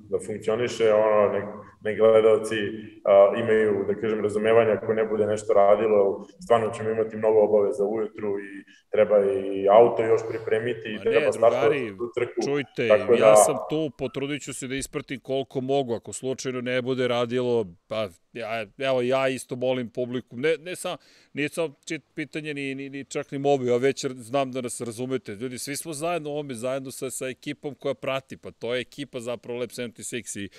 da 0.10 0.18
funkcioniše, 0.26 0.94
ono, 0.94 1.34
nek, 1.34 1.46
nek 1.82 1.98
gledalci 1.98 2.56
uh, 2.56 3.40
imaju, 3.40 3.86
da 3.88 3.94
kažem, 4.02 4.22
razumevanja 4.22 4.74
ako 4.74 4.94
ne 4.94 5.06
bude 5.06 5.26
nešto 5.26 5.54
radilo, 5.54 6.26
stvarno 6.44 6.70
ćemo 6.70 6.90
imati 6.90 7.18
mnogo 7.18 7.40
obaveza 7.40 7.84
ujutru 7.86 8.40
i 8.40 8.52
treba 8.92 9.18
i 9.32 9.68
auto 9.70 10.04
još 10.04 10.22
pripremiti 10.30 10.88
i 10.94 11.00
treba 11.04 11.32
startovati 11.32 11.94
tu 11.98 12.12
trku. 12.16 12.42
Čujte, 12.46 12.88
Tako 12.88 13.14
ja 13.14 13.30
da... 13.30 13.36
sam 13.36 13.56
tu, 13.70 13.92
potrudit 13.98 14.42
ću 14.42 14.54
se 14.54 14.68
da 14.68 14.76
ispratim 14.76 15.20
koliko 15.20 15.62
mogu, 15.62 15.94
ako 15.94 16.14
slučajno 16.14 16.62
ne 16.62 16.82
bude 16.82 17.08
radilo, 17.08 17.66
pa 17.88 18.08
ja, 18.36 18.66
evo 18.78 19.02
ja 19.02 19.28
isto 19.30 19.56
molim 19.56 19.90
publiku, 19.90 20.38
ne, 20.38 20.58
ne 20.58 20.76
sam, 20.76 20.98
nije 21.34 21.50
sam 21.50 21.76
čit 21.86 22.02
pitanje 22.14 22.54
ni, 22.54 22.76
ni, 22.76 22.90
ni 22.90 23.06
čak 23.06 23.32
ni 23.32 23.38
mobil, 23.38 23.68
ja 23.68 23.78
već 23.78 24.06
znam 24.16 24.52
da 24.52 24.62
nas 24.62 24.82
razumete, 24.82 25.36
ljudi, 25.36 25.60
svi 25.60 25.76
smo 25.76 25.94
zajedno 25.94 26.30
ovome, 26.30 26.54
zajedno 26.54 26.92
sa, 26.92 27.10
sa 27.10 27.28
ekipom 27.28 27.76
koja 27.76 27.94
prati, 27.94 28.38
pa 28.38 28.52
to 28.52 28.76
je 28.76 28.82
ekipa 28.82 29.20
zapravo 29.20 29.60
Lab 29.60 29.70
76 29.70 30.40
i 30.40 30.50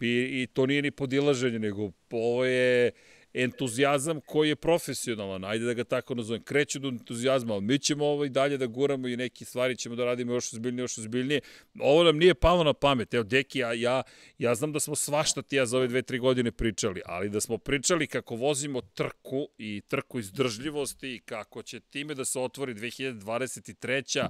I, 0.00 0.42
I 0.42 0.46
to 0.46 0.66
nije 0.66 0.82
ni 0.82 0.90
podilaženje, 0.90 1.58
nego 1.58 1.90
ovo 2.10 2.44
je 2.44 2.90
entuzijazam 3.34 4.20
koji 4.20 4.48
je 4.48 4.56
profesionalan, 4.56 5.44
ajde 5.44 5.64
da 5.64 5.74
ga 5.74 5.84
tako 5.84 6.14
nazovem, 6.14 6.42
kreće 6.42 6.78
do 6.78 6.88
entuzijazma, 6.88 7.54
ali 7.54 7.62
mi 7.62 7.78
ćemo 7.78 8.06
ovo 8.06 8.24
i 8.24 8.28
dalje 8.28 8.58
da 8.58 8.66
guramo 8.66 9.08
i 9.08 9.16
neke 9.16 9.44
stvari 9.44 9.76
ćemo 9.76 9.96
da 9.96 10.04
radimo 10.04 10.32
još 10.32 10.52
ozbiljnije, 10.52 10.82
još 10.82 10.98
ozbiljnije. 10.98 11.40
Ovo 11.80 12.04
nam 12.04 12.18
nije 12.18 12.34
palo 12.34 12.64
na 12.64 12.72
pamet. 12.72 13.14
Evo, 13.14 13.24
Deki, 13.24 13.58
ja, 13.58 13.72
ja, 13.72 14.02
ja 14.38 14.54
znam 14.54 14.72
da 14.72 14.80
smo 14.80 14.94
svašta 14.94 15.42
ti 15.42 15.56
ja 15.56 15.66
za 15.66 15.76
ove 15.76 15.88
dve, 15.88 16.02
tri 16.02 16.18
godine 16.18 16.52
pričali, 16.52 17.00
ali 17.06 17.28
da 17.28 17.40
smo 17.40 17.58
pričali 17.58 18.06
kako 18.06 18.36
vozimo 18.36 18.80
trku 18.80 19.48
i 19.58 19.82
trku 19.88 20.18
izdržljivosti 20.18 21.14
i 21.14 21.20
kako 21.20 21.62
će 21.62 21.80
time 21.80 22.14
da 22.14 22.24
se 22.24 22.38
otvori 22.40 22.74
2023. 22.74 24.28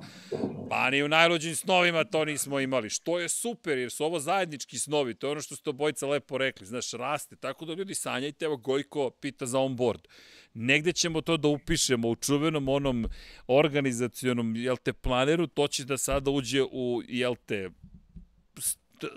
Pa 0.71 0.91
ni 0.91 1.03
u 1.03 1.09
najluđim 1.09 1.57
snovima 1.57 2.05
to 2.05 2.25
nismo 2.25 2.61
imali, 2.61 2.91
što 2.91 3.19
je 3.19 3.29
super, 3.29 3.79
jer 3.79 3.91
su 3.91 4.05
ovo 4.05 4.21
zajednički 4.21 4.79
snovi, 4.79 5.15
to 5.15 5.27
je 5.27 5.31
ono 5.31 5.41
što 5.41 5.57
ste 5.57 5.71
obojica 5.71 6.07
lepo 6.07 6.39
rekli, 6.39 6.67
znaš, 6.67 6.93
raste, 6.93 7.37
tako 7.37 7.65
da 7.65 7.75
ljudi 7.75 7.95
sanjajte, 7.95 8.45
evo 8.45 8.57
Gojko 8.57 8.94
neko 8.95 9.11
pita 9.11 9.47
za 9.47 9.59
onboard. 9.59 10.01
Negde 10.55 10.93
ćemo 10.93 11.21
to 11.21 11.37
da 11.37 11.49
upišemo 11.49 12.09
u 12.09 12.17
čuvenom 12.17 12.69
onom 12.69 13.07
organizacionom, 13.47 14.57
jel 14.57 14.77
te, 14.77 14.93
planeru, 14.93 15.47
to 15.47 15.69
će 15.69 15.85
da 15.85 15.97
sada 15.99 16.31
uđe 16.31 16.63
u, 16.63 17.03
jel 17.09 17.35
te, 17.47 17.71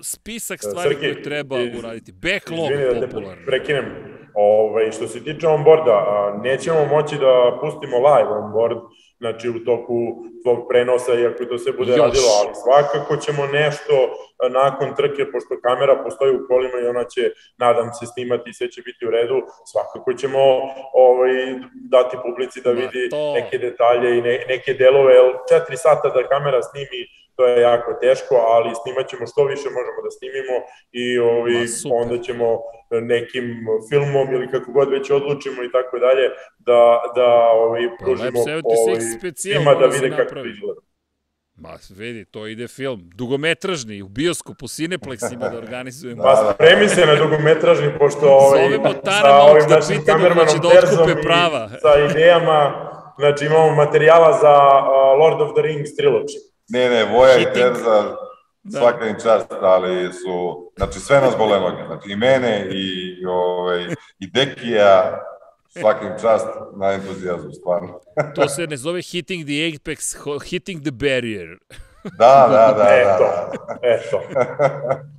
spisak 0.02 0.60
stvari 0.60 0.90
Srki, 0.90 1.00
koje 1.00 1.24
treba 1.24 1.62
iz, 1.62 1.80
uraditi. 1.80 2.12
Backlog 2.12 2.72
izvini, 2.72 3.00
da 3.00 3.08
popularno. 3.08 3.46
Da 3.46 3.46
prekinem. 3.46 3.86
Ovaj, 4.34 4.92
što 4.92 5.08
se 5.08 5.24
tiče 5.24 5.48
onboarda, 5.48 5.98
nećemo 6.44 6.86
moći 6.86 7.16
da 7.16 7.60
pustimo 7.62 7.98
live 7.98 8.30
onboard, 8.30 8.78
znači 9.20 9.50
u 9.50 9.60
toku 9.66 9.98
tvog 10.44 10.60
prenosa, 10.70 11.14
iako 11.14 11.46
to 11.46 11.58
se 11.58 11.72
bude 11.72 11.92
Još. 11.92 12.00
radilo, 12.00 12.30
ali 12.42 12.54
svakako 12.64 13.18
ćemo 13.18 13.48
nešto 13.48 13.96
nakon 14.50 14.96
trke, 14.96 15.32
pošto 15.32 15.62
kamera 15.68 16.04
postoji 16.04 16.36
u 16.36 16.48
kolima 16.48 16.78
i 16.80 16.88
ona 16.88 17.04
će, 17.04 17.32
nadam 17.58 17.94
se, 17.94 18.06
snimati 18.06 18.50
i 18.50 18.54
sve 18.54 18.72
će 18.72 18.82
biti 18.82 19.08
u 19.08 19.10
redu, 19.10 19.42
svakako 19.72 20.14
ćemo 20.14 20.40
ovaj, 20.94 21.38
dati 21.96 22.18
publici 22.26 22.62
da 22.62 22.72
vidi 22.72 23.10
to... 23.10 23.34
neke 23.34 23.58
detalje 23.58 24.18
i 24.18 24.22
ne, 24.22 24.46
neke 24.48 24.74
delove, 24.74 25.14
jer 25.14 25.26
četiri 25.50 25.78
sata 25.78 26.10
da 26.10 26.28
kamera 26.28 26.62
snimi 26.64 27.02
to 27.38 27.48
je 27.48 27.62
jako 27.62 27.90
teško, 28.02 28.36
ali 28.36 28.70
snimat 28.82 29.06
ćemo 29.12 29.24
što 29.32 29.42
više 29.46 29.68
možemo 29.78 30.00
da 30.06 30.12
snimimo 30.18 30.56
i 30.92 31.06
ovi, 31.20 31.58
onda 32.02 32.16
ćemo 32.26 32.48
nekim 33.14 33.46
filmom 33.90 34.28
ili 34.36 34.52
kako 34.52 34.72
god 34.72 34.88
već 34.90 35.06
odlučimo 35.10 35.64
i 35.64 35.72
tako 35.72 35.96
dalje, 36.06 36.26
da, 36.58 36.82
da 37.16 37.30
ovi, 37.66 37.90
pa, 37.90 38.06
pružimo 38.06 38.40
ovi, 38.40 39.02
svima 39.36 39.74
da 39.76 39.86
vide 39.86 40.10
kako 40.10 40.40
izgleda. 40.54 40.82
Ma, 41.60 41.70
vidi, 41.90 42.26
to 42.26 42.48
ide 42.48 42.68
film. 42.68 43.10
Dugometražni, 43.16 44.02
u 44.02 44.08
bioskopu, 44.08 44.68
Cineplexima 44.68 45.52
da 45.52 45.58
organizujemo. 45.58 46.24
Pa 46.24 46.54
spremi 46.54 46.90
se 46.90 47.06
na 47.06 47.16
dugometražni, 47.16 47.90
pošto 48.00 48.28
ovaj, 48.28 48.64
Zovemo 48.64 48.94
Tara 48.94 49.36
ovim 49.36 49.66
da 49.70 49.80
pitamo 49.88 50.30
ko 50.30 50.46
će 50.46 50.58
da 50.62 50.68
otkupe 50.68 51.22
prava. 51.22 51.70
Sa 51.82 51.94
idejama, 52.10 52.60
znači 53.18 53.46
imamo 53.46 53.76
materijala 53.76 54.38
za 54.42 54.54
uh, 54.54 55.20
Lord 55.20 55.42
of 55.42 55.54
the 55.56 55.62
Rings 55.62 55.90
trilogy. 56.00 56.57
Ne, 56.70 56.90
ne, 56.90 57.04
Voja 57.04 57.38
i 57.38 57.54
Terza, 57.54 58.16
da. 58.64 58.80
svaka 58.80 59.06
im 59.06 59.16
čast, 59.24 59.52
ali 59.62 60.14
su, 60.14 60.72
znači 60.78 61.00
sve 61.00 61.22
nas 61.22 61.38
bole 61.38 61.60
noge, 61.60 61.84
znači 61.88 62.12
i 62.12 62.16
mene 62.16 62.68
i, 62.72 63.26
ovaj, 63.26 63.86
i 64.20 64.32
Dekija, 64.32 65.20
Svakim 65.70 66.10
čast 66.22 66.48
na 66.76 66.92
entuzijazmu, 66.92 67.52
stvarno. 67.52 68.00
to 68.36 68.48
se 68.48 68.68
ne 68.68 68.78
zove 68.78 69.02
hitting 69.02 69.46
the 69.46 69.54
apex, 69.54 70.16
hitting 70.50 70.82
the 70.82 70.92
barrier. 70.92 71.58
Da, 72.04 72.48
da, 72.52 72.74
da. 72.78 72.88
Eto, 73.02 74.22
da. 74.34 74.42
eto. 74.42 75.08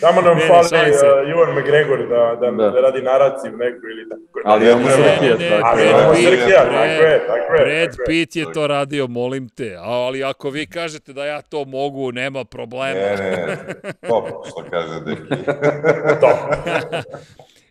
Tamo 0.00 0.20
nam 0.20 0.36
ne, 0.36 0.46
fali 0.46 0.68
ne, 0.72 0.90
uh, 0.90 1.28
Ivan 1.28 1.54
McGregor 1.58 2.08
da, 2.08 2.36
da, 2.40 2.50
da. 2.50 2.70
da 2.70 2.80
radi 2.80 3.02
naraciju 3.02 3.56
neku 3.56 3.86
ili 3.86 4.08
tako. 4.08 4.40
Ali 4.44 4.66
imamo 4.66 4.88
Srkija. 4.90 5.60
Ali 5.62 5.88
imamo 5.88 6.14
Srkija, 6.14 6.64
tako 6.64 7.04
je, 7.04 7.26
tako 7.26 7.54
je. 7.54 7.64
Brad 7.64 7.96
Pitt 8.06 8.36
je 8.36 8.52
to 8.52 8.66
radio, 8.66 9.06
molim 9.06 9.48
te. 9.48 9.76
Ali 9.80 10.24
ako 10.24 10.50
vi 10.50 10.66
kažete 10.66 11.12
da 11.12 11.26
ja 11.26 11.42
to 11.42 11.64
mogu, 11.64 12.12
nema 12.12 12.44
problema. 12.44 13.00
Ne, 13.00 13.16
ne, 13.16 13.56
top, 14.08 14.24
što 14.46 14.64
kaže 14.70 15.00
Deki. 15.00 15.44
top 16.20 16.36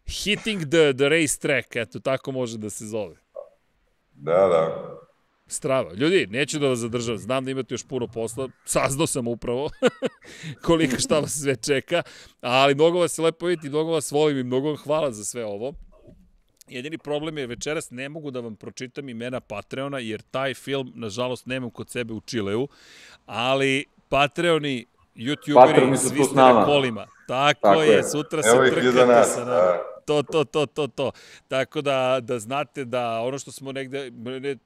hitting 0.07 0.69
the, 0.69 0.93
the 0.93 1.09
race 1.09 1.37
track, 1.37 1.75
eto, 1.75 1.99
tako 1.99 2.31
može 2.31 2.57
da 2.57 2.69
se 2.69 2.85
zove. 2.85 3.15
Da, 4.13 4.47
da. 4.47 4.94
Strava. 5.47 5.93
Ljudi, 5.93 6.27
neću 6.27 6.59
da 6.59 6.67
vas 6.67 6.79
zadržam, 6.79 7.17
znam 7.17 7.45
da 7.45 7.51
imate 7.51 7.73
još 7.73 7.83
puno 7.83 8.07
posla, 8.07 8.49
saznao 8.65 9.07
sam 9.07 9.27
upravo 9.27 9.69
koliko 10.65 10.99
šta 10.99 11.19
vas 11.19 11.41
sve 11.41 11.55
čeka, 11.55 12.01
ali 12.41 12.75
mnogo 12.75 12.99
vas 12.99 13.17
je 13.17 13.23
lepo 13.23 13.45
vidjeti, 13.45 13.69
mnogo 13.69 13.91
vas 13.91 14.11
volim 14.11 14.37
i 14.37 14.43
mnogo 14.43 14.67
vam 14.67 14.77
hvala 14.77 15.11
za 15.11 15.23
sve 15.23 15.45
ovo. 15.45 15.73
Jedini 16.67 16.97
problem 16.97 17.37
je 17.37 17.47
večeras 17.47 17.91
ne 17.91 18.09
mogu 18.09 18.31
da 18.31 18.39
vam 18.39 18.55
pročitam 18.55 19.09
imena 19.09 19.39
Patreona, 19.39 19.99
jer 19.99 20.21
taj 20.21 20.53
film, 20.53 20.91
nažalost, 20.95 21.45
nemam 21.45 21.69
kod 21.69 21.89
sebe 21.89 22.13
u 22.13 22.21
Čileu, 22.21 22.67
ali 23.25 23.85
Patreoni, 24.09 24.85
YouTuberi, 25.15 25.97
svi 25.97 26.23
ste 26.23 26.35
na 26.35 26.65
kolima. 26.65 27.07
Tako, 27.27 27.59
Tako 27.61 27.81
je, 27.81 27.91
je, 27.91 28.03
sutra 28.03 28.43
se 28.43 28.49
trkate 28.49 29.23
sa 29.23 29.45
nama. 29.45 29.94
To, 30.05 30.23
to, 30.23 30.43
to, 30.43 30.65
to, 30.65 30.87
to. 30.87 31.11
Tako 31.47 31.81
da, 31.81 32.19
da 32.21 32.39
znate 32.39 32.85
da 32.85 33.19
ono 33.21 33.39
što 33.39 33.51
smo 33.51 33.71
negde, 33.71 34.11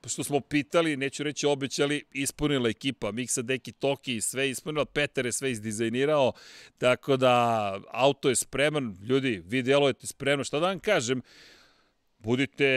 što 0.08 0.24
smo 0.24 0.40
pitali, 0.40 0.98
neću 0.98 1.24
reći 1.24 1.48
obećali, 1.48 2.04
ispunila 2.14 2.70
ekipa. 2.70 3.12
Miksa, 3.12 3.42
Deki, 3.42 3.72
Toki, 3.72 4.22
sve 4.22 4.50
ispunila, 4.50 4.86
Peter 4.86 5.26
je 5.26 5.32
sve 5.32 5.52
izdizajnirao, 5.52 6.34
tako 6.78 7.18
da 7.18 7.80
auto 7.92 8.30
je 8.30 8.36
spreman, 8.36 8.98
ljudi, 9.04 9.44
vi 9.46 9.62
delujete 9.64 10.08
spremno, 10.08 10.44
šta 10.44 10.60
da 10.60 10.68
vam 10.68 10.80
kažem, 10.80 11.22
Budite 12.20 12.68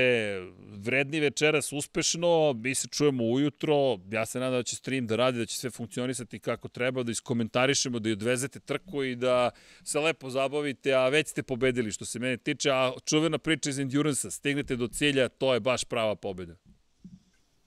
vredni 0.76 1.20
večeras 1.20 1.72
uspešno, 1.72 2.52
mi 2.52 2.74
se 2.74 2.88
čujemo 2.88 3.24
ujutro, 3.24 3.98
ja 4.10 4.26
se 4.26 4.40
nadam 4.40 4.58
da 4.58 4.62
će 4.62 4.76
stream 4.76 5.06
da 5.06 5.16
radi, 5.16 5.38
da 5.38 5.46
će 5.46 5.58
sve 5.58 5.70
funkcionisati 5.70 6.38
kako 6.38 6.68
treba, 6.68 7.02
da 7.02 7.12
iskomentarišemo, 7.12 7.98
da 7.98 8.08
i 8.08 8.12
odvezete 8.12 8.60
trku 8.60 9.04
i 9.04 9.16
da 9.16 9.50
se 9.84 9.98
lepo 9.98 10.30
zabavite, 10.30 10.94
a 10.94 11.08
već 11.08 11.28
ste 11.28 11.42
pobedili 11.42 11.90
što 11.90 12.04
se 12.04 12.18
mene 12.18 12.36
tiče, 12.36 12.70
a 12.70 12.92
čuvena 13.04 13.38
priča 13.38 13.70
iz 13.70 13.78
Endurance-a, 13.78 14.30
stignete 14.30 14.76
do 14.76 14.88
cilja, 14.88 15.28
to 15.28 15.54
je 15.54 15.60
baš 15.60 15.84
prava 15.84 16.16
pobeda. 16.16 16.56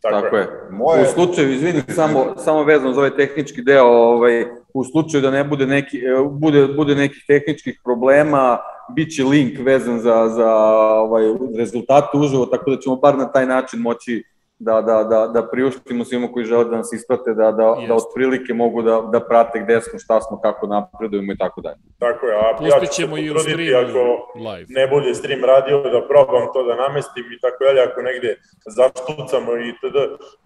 Tako, 0.10 0.22
Tako 0.22 0.38
je. 0.38 0.48
Moje... 0.72 1.02
U 1.02 1.06
slučaju, 1.06 1.54
izvini, 1.54 1.82
samo, 1.90 2.34
samo 2.38 2.64
vezano 2.64 2.94
za 2.94 3.00
ovaj 3.00 3.16
tehnički 3.16 3.62
deo, 3.62 3.86
ovaj, 3.86 4.46
u 4.74 4.84
slučaju 4.84 5.22
da 5.22 5.32
ne 5.32 5.44
bude, 5.44 5.68
neki, 5.68 6.02
bude, 6.32 6.68
bude 6.68 6.96
nekih 6.96 7.24
tehničkih 7.28 7.82
problema, 7.84 8.58
biće 8.96 9.24
link 9.24 9.60
vezan 9.60 10.00
za, 10.00 10.28
za 10.28 10.56
ovaj, 11.00 11.24
rezultate 11.58 12.18
uživo, 12.18 12.46
tako 12.46 12.72
da 12.72 12.78
ćemo 12.78 12.96
bar 12.96 13.18
na 13.18 13.32
taj 13.32 13.46
način 13.46 13.80
moći 13.80 14.24
da, 14.60 14.82
da, 14.82 15.04
da, 15.04 15.28
da 15.28 15.48
priuštimo 15.48 16.06
svima 16.06 16.32
koji 16.32 16.46
žele 16.46 16.66
da 16.66 16.78
nas 16.78 16.94
isprate, 16.94 17.34
da, 17.34 17.52
da, 17.52 17.64
yes. 17.64 17.88
da 17.88 17.94
otprilike 17.96 18.54
mogu 18.54 18.82
da, 18.82 19.02
da 19.14 19.20
prate 19.20 19.60
gde 19.60 19.82
smo, 19.82 20.00
šta 20.00 20.22
smo, 20.22 20.42
kako 20.42 20.68
napredujemo 20.68 21.34
i 21.34 21.38
tako 21.38 21.62
dalje. 21.62 21.82
Tako 22.00 22.26
je, 22.26 22.36
a 22.36 22.58
Pustit 22.58 22.74
ja 22.74 22.88
ću 22.88 22.94
se 22.94 23.08
potruditi 23.08 23.76
ako 23.76 24.02
live. 24.36 24.66
ne 24.68 24.88
bude 24.88 25.16
stream 25.16 25.44
radio, 25.44 25.82
da 25.82 26.08
probam 26.08 26.46
to 26.54 26.64
da 26.64 26.76
namestim 26.76 27.26
i 27.36 27.40
tako 27.40 27.64
dalje, 27.64 27.82
ako 27.82 28.02
negde 28.02 28.32
zaštucamo 28.78 29.52
i 29.58 29.70
td, 29.82 29.98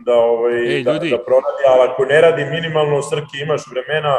da, 0.08 0.16
ovaj, 0.16 0.76
Ej, 0.76 0.84
da, 0.84 0.94
da 0.94 1.20
proradi, 1.28 1.64
ali 1.72 1.82
ako 1.90 2.06
ne 2.06 2.22
radi 2.22 2.46
minimalno 2.46 3.02
srki, 3.02 3.36
imaš 3.46 3.64
vremena, 3.72 4.14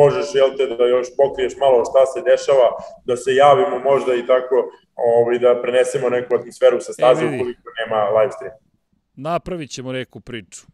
možeš, 0.00 0.26
jel 0.34 0.50
te, 0.56 0.66
da 0.66 0.84
još 0.86 1.06
pokriješ 1.20 1.54
malo 1.56 1.84
šta 1.90 2.02
se 2.12 2.18
dešava, 2.30 2.68
da 3.08 3.16
se 3.16 3.30
javimo 3.34 3.78
možda 3.90 4.14
i 4.14 4.26
tako, 4.26 4.56
ovaj, 4.96 5.38
da 5.38 5.60
prenesemo 5.62 6.08
neku 6.16 6.34
atmosferu 6.34 6.80
sa 6.80 6.92
staze 6.92 7.24
e, 7.24 7.28
ukoliko 7.28 7.68
nema 7.80 7.98
live 8.16 8.32
stream 8.32 8.65
napravit 9.16 9.70
ćemo 9.70 9.92
neku 9.92 10.20
priču. 10.20 10.66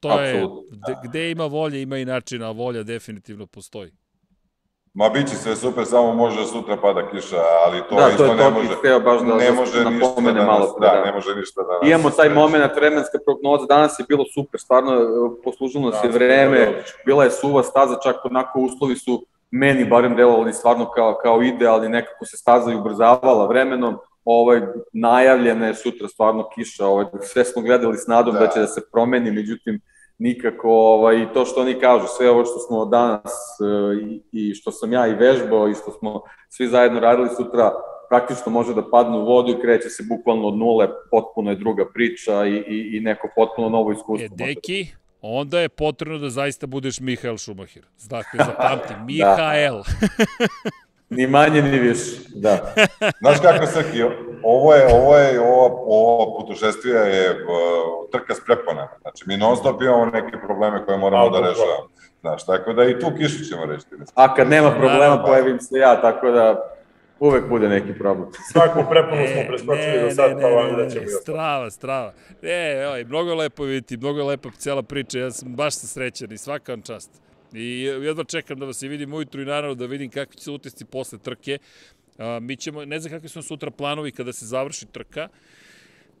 To 0.00 0.08
Absolutno. 0.08 0.88
je, 0.88 0.96
gde 1.04 1.30
ima 1.30 1.46
volje, 1.46 1.82
ima 1.82 1.98
i 1.98 2.04
načina, 2.04 2.48
a 2.48 2.50
volja 2.50 2.82
definitivno 2.82 3.46
postoji. 3.46 3.92
Ma 4.94 5.08
bit 5.08 5.28
će 5.28 5.36
sve 5.36 5.56
super, 5.56 5.84
samo 5.86 6.14
može 6.14 6.46
sutra 6.46 6.76
pada 6.76 7.10
kiša, 7.10 7.36
ali 7.66 7.82
to 7.88 7.94
da, 7.96 8.08
isto 8.08 8.26
to 8.26 8.32
je 8.32 8.36
ne 8.36 8.50
može, 8.50 8.68
hteo 8.78 9.00
baš 9.00 9.20
da, 9.20 9.34
ne 9.34 9.52
može 9.52 9.84
da 9.84 9.90
ništa 9.90 10.20
da 10.20 10.32
nas, 10.32 10.46
malo 10.46 10.74
pre, 10.78 10.88
da, 10.88 10.94
da, 10.94 11.04
ne 11.04 11.12
može 11.12 11.34
ništa 11.34 11.62
da 11.62 11.72
nas 11.72 11.88
Imamo 11.88 12.10
taj 12.10 12.28
moment, 12.28 12.72
vremenska 12.76 13.18
prognoza, 13.24 13.66
danas 13.66 13.98
je 13.98 14.04
bilo 14.08 14.24
super, 14.34 14.60
stvarno 14.60 14.92
e, 14.94 15.06
poslužilo 15.44 15.90
nas 15.90 16.00
da, 16.02 16.08
je 16.08 16.12
vreme, 16.12 16.82
bila 17.06 17.24
je 17.24 17.30
suva 17.30 17.62
staza, 17.62 17.98
čak 18.02 18.24
onako 18.24 18.60
uslovi 18.60 18.96
su 18.96 19.24
meni 19.50 19.84
barem 19.84 20.16
delovali 20.16 20.52
stvarno 20.52 20.90
kao, 20.90 21.18
kao 21.22 21.42
idealni, 21.42 21.88
nekako 21.88 22.24
se 22.24 22.36
staza 22.36 22.72
i 22.72 22.76
ubrzavala 22.76 23.46
vremenom, 23.46 23.98
ovaj, 24.24 24.60
najavljena 24.92 25.66
je 25.66 25.74
sutra 25.74 26.08
stvarno 26.08 26.48
kiša, 26.54 26.86
ovaj, 26.86 27.04
sve 27.22 27.44
smo 27.44 27.62
gledali 27.62 27.96
s 27.96 28.06
nadom 28.06 28.34
da. 28.34 28.40
da 28.40 28.48
će 28.48 28.60
da 28.60 28.66
se 28.66 28.80
promeni, 28.92 29.30
međutim, 29.30 29.80
nikako, 30.18 30.70
ovaj, 30.70 31.32
to 31.34 31.44
što 31.44 31.60
oni 31.60 31.80
kažu, 31.80 32.06
sve 32.16 32.30
ovo 32.30 32.44
što 32.44 32.58
smo 32.58 32.84
danas 32.84 33.32
e, 33.60 34.04
i, 34.06 34.22
i 34.32 34.54
što 34.54 34.72
sam 34.72 34.92
ja 34.92 35.06
i 35.06 35.14
vežbao 35.14 35.68
i 35.68 35.74
što 35.74 35.90
smo 35.90 36.22
svi 36.48 36.68
zajedno 36.68 37.00
radili 37.00 37.28
sutra, 37.36 37.72
praktično 38.08 38.52
može 38.52 38.74
da 38.74 38.90
padne 38.90 39.18
u 39.18 39.24
vodu 39.24 39.52
i 39.52 39.60
kreće 39.60 39.88
se 39.88 40.04
bukvalno 40.08 40.48
od 40.48 40.56
nule, 40.56 40.88
potpuno 41.10 41.50
je 41.50 41.56
druga 41.56 41.86
priča 41.94 42.46
i, 42.46 42.54
i, 42.54 42.96
i 42.96 43.00
neko 43.00 43.28
potpuno 43.36 43.68
novo 43.68 43.92
iskustvo. 43.92 44.26
E, 44.26 44.28
deki, 44.28 44.86
onda 45.22 45.60
je 45.60 45.68
potrebno 45.68 46.18
da 46.18 46.30
zaista 46.30 46.66
budeš 46.66 47.00
Mihael 47.00 47.36
Šumahir. 47.36 47.86
Dakle, 48.08 48.44
zapamti, 48.46 48.94
da. 48.98 49.04
Mihael. 49.04 49.82
Ni 51.10 51.26
manje, 51.26 51.62
ni 51.62 51.78
više, 51.78 52.20
da. 52.34 52.74
Znaš 53.22 53.40
kako, 53.42 53.66
Srki, 53.66 54.02
ovo 54.42 54.74
je, 54.74 54.86
ovo 54.94 55.16
je, 55.16 55.40
ovo, 55.40 55.84
ovo 55.86 56.38
putušestvije 56.38 56.96
je 56.96 57.30
uh, 57.30 58.10
trka 58.12 58.34
s 58.34 58.40
preponama. 58.46 58.88
Znači, 59.00 59.24
mi 59.26 59.36
non 59.36 59.56
stop 59.56 59.82
imamo 59.82 60.04
neke 60.06 60.36
probleme 60.46 60.84
koje 60.84 60.98
moramo 60.98 61.30
da 61.30 61.38
rešavamo. 61.38 61.88
Znaš, 62.20 62.46
tako 62.46 62.72
da 62.72 62.84
i 62.84 62.98
tu 62.98 63.06
kišu 63.18 63.44
ćemo 63.44 63.66
rešiti. 63.66 63.94
A 64.14 64.34
kad 64.34 64.48
nema 64.48 64.70
problema, 64.70 65.22
pojavim 65.24 65.60
se 65.60 65.78
ja, 65.78 66.00
tako 66.00 66.30
da 66.30 66.72
uvek 67.20 67.48
bude 67.48 67.68
neki 67.68 67.98
problem. 67.98 68.28
Svaku 68.52 68.84
preponu 68.90 69.22
smo 69.32 69.42
preskočili 69.48 70.00
do 70.00 70.10
sad, 70.10 70.40
pa 70.40 70.48
vam 70.48 70.76
da 70.76 70.88
ćemo 70.90 71.04
i 71.04 71.08
Strava, 71.08 71.70
strava. 71.70 72.12
E, 72.42 72.86
oj, 72.92 73.04
mnogo 73.04 73.34
lepo 73.34 73.64
vidjeti, 73.64 73.96
mnogo 73.96 74.24
lepa 74.24 74.48
cijela 74.58 74.82
priča, 74.82 75.18
ja 75.18 75.30
sam 75.30 75.54
baš 75.54 75.74
sa 75.74 75.86
srećan 75.86 76.32
i 76.32 76.38
svaka 76.38 76.72
vam 76.72 76.82
čast. 76.82 77.27
I 77.52 77.82
jedva 77.82 78.24
čekam 78.24 78.58
da 78.58 78.66
vas 78.66 78.82
i 78.82 78.88
vidim 78.88 79.14
ujutru 79.14 79.42
i 79.42 79.44
naravno 79.44 79.74
da 79.74 79.86
vidim 79.86 80.10
kakvi 80.10 80.36
će 80.36 80.44
se 80.44 80.50
utisci 80.50 80.84
posle 80.84 81.18
trke. 81.18 81.58
Mi 82.40 82.56
ćemo, 82.56 82.84
ne 82.84 83.00
znam 83.00 83.12
kakvi 83.12 83.28
su 83.28 83.42
sutra 83.42 83.70
planovi 83.70 84.12
kada 84.12 84.32
se 84.32 84.46
završi 84.46 84.86
trka. 84.86 85.28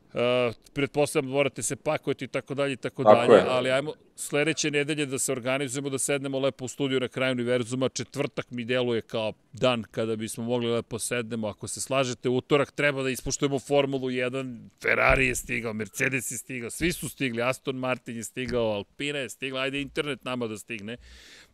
Uh, 0.08 0.54
pretpostavljam 0.72 1.30
morate 1.30 1.62
se 1.62 1.76
pakujete 1.76 2.24
i 2.24 2.28
tako 2.28 2.54
dalje 2.54 2.72
i 2.72 2.76
tako, 2.76 3.04
dalje, 3.04 3.34
je. 3.34 3.44
ali 3.48 3.70
ajmo 3.70 3.92
sledeće 4.16 4.70
nedelje 4.70 5.06
da 5.06 5.18
se 5.18 5.32
organizujemo, 5.32 5.90
da 5.90 5.98
sednemo 5.98 6.38
lepo 6.38 6.64
u 6.64 6.68
studiju 6.68 7.00
na 7.00 7.08
kraju 7.08 7.32
univerzuma, 7.32 7.88
četvrtak 7.88 8.50
mi 8.50 8.64
deluje 8.64 9.02
kao 9.02 9.32
dan 9.52 9.84
kada 9.90 10.16
bismo 10.16 10.44
mogli 10.44 10.70
lepo 10.70 10.98
sednemo, 10.98 11.48
ako 11.48 11.68
se 11.68 11.80
slažete, 11.80 12.28
utorak 12.28 12.70
treba 12.70 13.02
da 13.02 13.10
ispuštujemo 13.10 13.58
Formulu 13.58 14.08
1, 14.08 14.68
Ferrari 14.82 15.26
je 15.26 15.34
stigao, 15.34 15.72
Mercedes 15.72 16.30
je 16.30 16.38
stigao, 16.38 16.70
svi 16.70 16.92
su 16.92 17.08
stigli, 17.08 17.42
Aston 17.42 17.76
Martin 17.76 18.16
je 18.16 18.24
stigao, 18.24 18.72
Alpina 18.72 19.18
je 19.18 19.28
stigla, 19.28 19.60
ajde 19.60 19.80
internet 19.80 20.24
nama 20.24 20.46
da 20.46 20.58
stigne, 20.58 20.96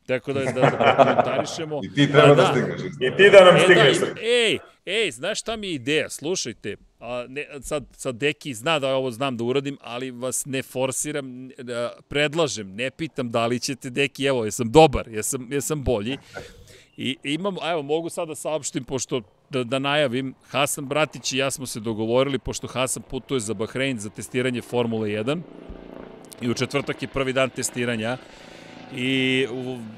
Tako 0.07 0.33
da, 0.33 0.45
da, 0.45 0.61
da 0.61 0.97
komentarišemo. 0.97 1.81
I 1.85 1.95
ti 1.95 2.13
treba 2.13 2.29
da, 2.29 2.35
da 2.35 2.47
stigneš. 2.47 2.81
I 3.01 3.17
ti 3.17 3.31
da 3.31 3.45
nam 3.45 3.57
e, 3.57 3.61
stigneš. 3.61 3.99
Da, 3.99 4.07
ej, 4.21 4.59
ej, 4.87 5.11
znaš 5.11 5.41
šta 5.41 5.57
mi 5.57 5.67
je 5.67 5.75
ideja? 5.75 6.11
Slušajte, 6.11 6.77
a, 7.01 7.27
ne, 7.29 7.47
sad, 7.61 7.85
sad 7.97 8.15
Deki 8.15 8.55
zna 8.55 8.79
da 8.79 8.95
ovo 8.95 9.11
znam 9.11 9.37
da 9.37 9.45
uradim, 9.45 9.79
ali 9.81 10.11
vas 10.11 10.47
ne 10.47 10.63
forsiram, 10.63 11.49
da 11.49 11.93
predlažem, 12.09 12.75
ne 12.75 12.91
pitam 12.91 13.31
da 13.31 13.47
li 13.47 13.61
ćete 13.61 13.91
Deki, 13.91 14.25
evo, 14.25 14.45
jesam 14.45 14.73
dobar, 14.73 15.09
jesam, 15.09 15.53
jesam 15.53 15.85
bolji. 15.85 16.19
I 16.97 17.17
imam, 17.23 17.57
evo, 17.71 17.83
mogu 17.83 18.09
sad 18.09 18.29
da 18.29 18.35
saopštim, 18.35 18.85
pošto 18.85 19.21
da, 19.51 19.65
da 19.65 19.79
najavim, 19.79 20.35
Hasan 20.49 20.87
Bratić 20.87 21.33
i 21.33 21.39
ja 21.39 21.51
smo 21.51 21.67
se 21.67 21.81
dogovorili, 21.81 22.39
pošto 22.39 22.67
Hasan 22.67 23.03
putuje 23.11 23.41
za 23.41 23.55
Bahrein 23.55 23.99
za 23.99 24.11
testiranje 24.11 24.63
Formule 24.63 25.09
1 25.09 25.41
i 26.41 26.51
u 26.51 26.55
četvrtak 26.55 27.03
je 27.03 27.09
prvi 27.09 27.33
dan 27.33 27.51
testiranja 27.51 28.17
i 28.97 29.47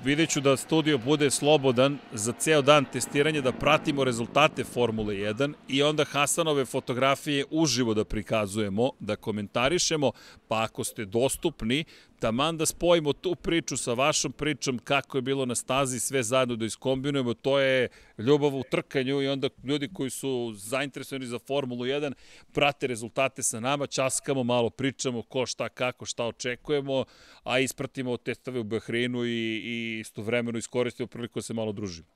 vidjet 0.04 0.30
ću 0.30 0.40
da 0.40 0.56
studio 0.56 0.98
bude 0.98 1.30
slobodan 1.30 1.98
za 2.12 2.32
ceo 2.32 2.62
dan 2.62 2.84
testiranja, 2.84 3.40
da 3.40 3.52
pratimo 3.52 4.04
rezultate 4.04 4.64
Formule 4.64 5.14
1 5.14 5.52
i 5.68 5.82
onda 5.82 6.04
Hasanove 6.04 6.64
fotografije 6.64 7.44
uživo 7.50 7.94
da 7.94 8.04
prikazujemo, 8.04 8.90
da 9.00 9.16
komentarišemo, 9.16 10.12
pa 10.48 10.62
ako 10.62 10.84
ste 10.84 11.04
dostupni, 11.04 11.84
taman 12.20 12.56
da 12.56 12.66
spojimo 12.66 13.12
tu 13.12 13.34
priču 13.34 13.76
sa 13.76 13.92
vašom 13.92 14.32
pričom, 14.32 14.78
kako 14.78 15.18
je 15.18 15.22
bilo 15.22 15.46
na 15.46 15.54
stazi, 15.54 16.00
sve 16.00 16.22
zajedno 16.22 16.56
da 16.56 16.64
iskombinujemo, 16.64 17.34
to 17.34 17.60
je 17.60 17.88
ljubav 18.18 18.54
u 18.56 18.62
trkanju 18.70 19.22
i 19.22 19.28
onda 19.28 19.48
ljudi 19.64 19.88
koji 19.92 20.10
su 20.10 20.52
zainteresovani 20.56 21.26
za 21.26 21.38
Formulu 21.38 21.84
1 21.84 22.12
prate 22.52 22.86
rezultate 22.86 23.42
sa 23.42 23.60
nama, 23.60 23.86
časkamo, 23.86 24.44
malo 24.44 24.70
pričamo 24.70 25.22
ko 25.22 25.46
šta, 25.46 25.68
kako, 25.68 26.06
šta 26.06 26.24
očekujemo, 26.24 27.04
a 27.44 27.58
ispratimo 27.58 28.16
testove 28.16 28.60
u 28.60 28.64
Bahreinu 28.64 29.24
i, 29.24 29.62
i 29.64 29.98
istovremeno 30.00 30.58
iskoristimo 30.58 31.06
priliku 31.06 31.38
da 31.38 31.42
se 31.42 31.54
malo 31.54 31.72
družimo. 31.72 32.08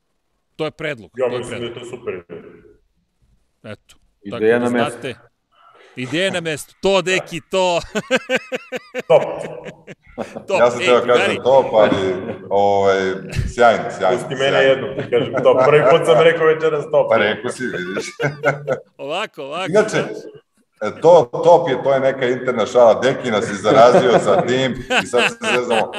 To 0.57 0.65
je 0.65 0.71
predlog. 0.71 1.11
Ja 1.17 1.39
mislim 1.39 1.61
da 1.61 1.67
je 1.67 1.75
to 1.75 1.85
super. 1.85 2.23
Eto. 3.63 3.97
Ideja 4.23 4.59
da 4.59 4.65
na 4.65 4.71
mesto. 4.71 5.30
Ideja 5.97 6.31
na 6.31 6.41
mesto. 6.41 6.75
To, 6.81 7.03
deki, 7.03 7.41
to. 7.51 7.81
Top. 9.09 9.23
top. 10.49 10.61
Ja 10.61 10.71
sam 10.71 10.81
teo 10.81 11.01
kažem 11.07 11.37
top, 11.45 11.67
ali 11.73 12.15
ovaj, 12.49 13.01
sjajno, 13.55 13.85
sjajno. 13.99 14.19
Pusti 14.19 14.35
mene 14.35 14.65
jedno, 14.65 14.89
ti 14.95 15.11
kažem 15.11 15.35
top. 15.43 15.59
Prvi 15.67 15.83
put 15.91 16.07
sam 16.07 16.21
rekao 16.21 16.47
večeras 16.47 16.85
top. 16.91 17.09
Pa 17.09 17.17
rekao 17.17 17.51
si, 17.51 17.63
vidiš. 17.65 18.07
ovako, 18.99 19.43
ovako. 19.43 19.71
Inače, 19.71 19.99
e, 20.83 21.01
to, 21.03 21.31
top 21.45 21.69
je, 21.69 21.83
to 21.83 21.95
je 21.95 22.01
neka 22.01 22.27
interna 22.27 22.67
šala. 22.67 23.01
Deki 23.01 23.31
nas 23.31 23.51
je 23.51 23.55
zarazio 23.55 24.19
sa 24.19 24.41
tim 24.47 24.73
i 25.03 25.07
sad 25.07 25.23
se 25.23 25.37
zezamo. 25.57 25.93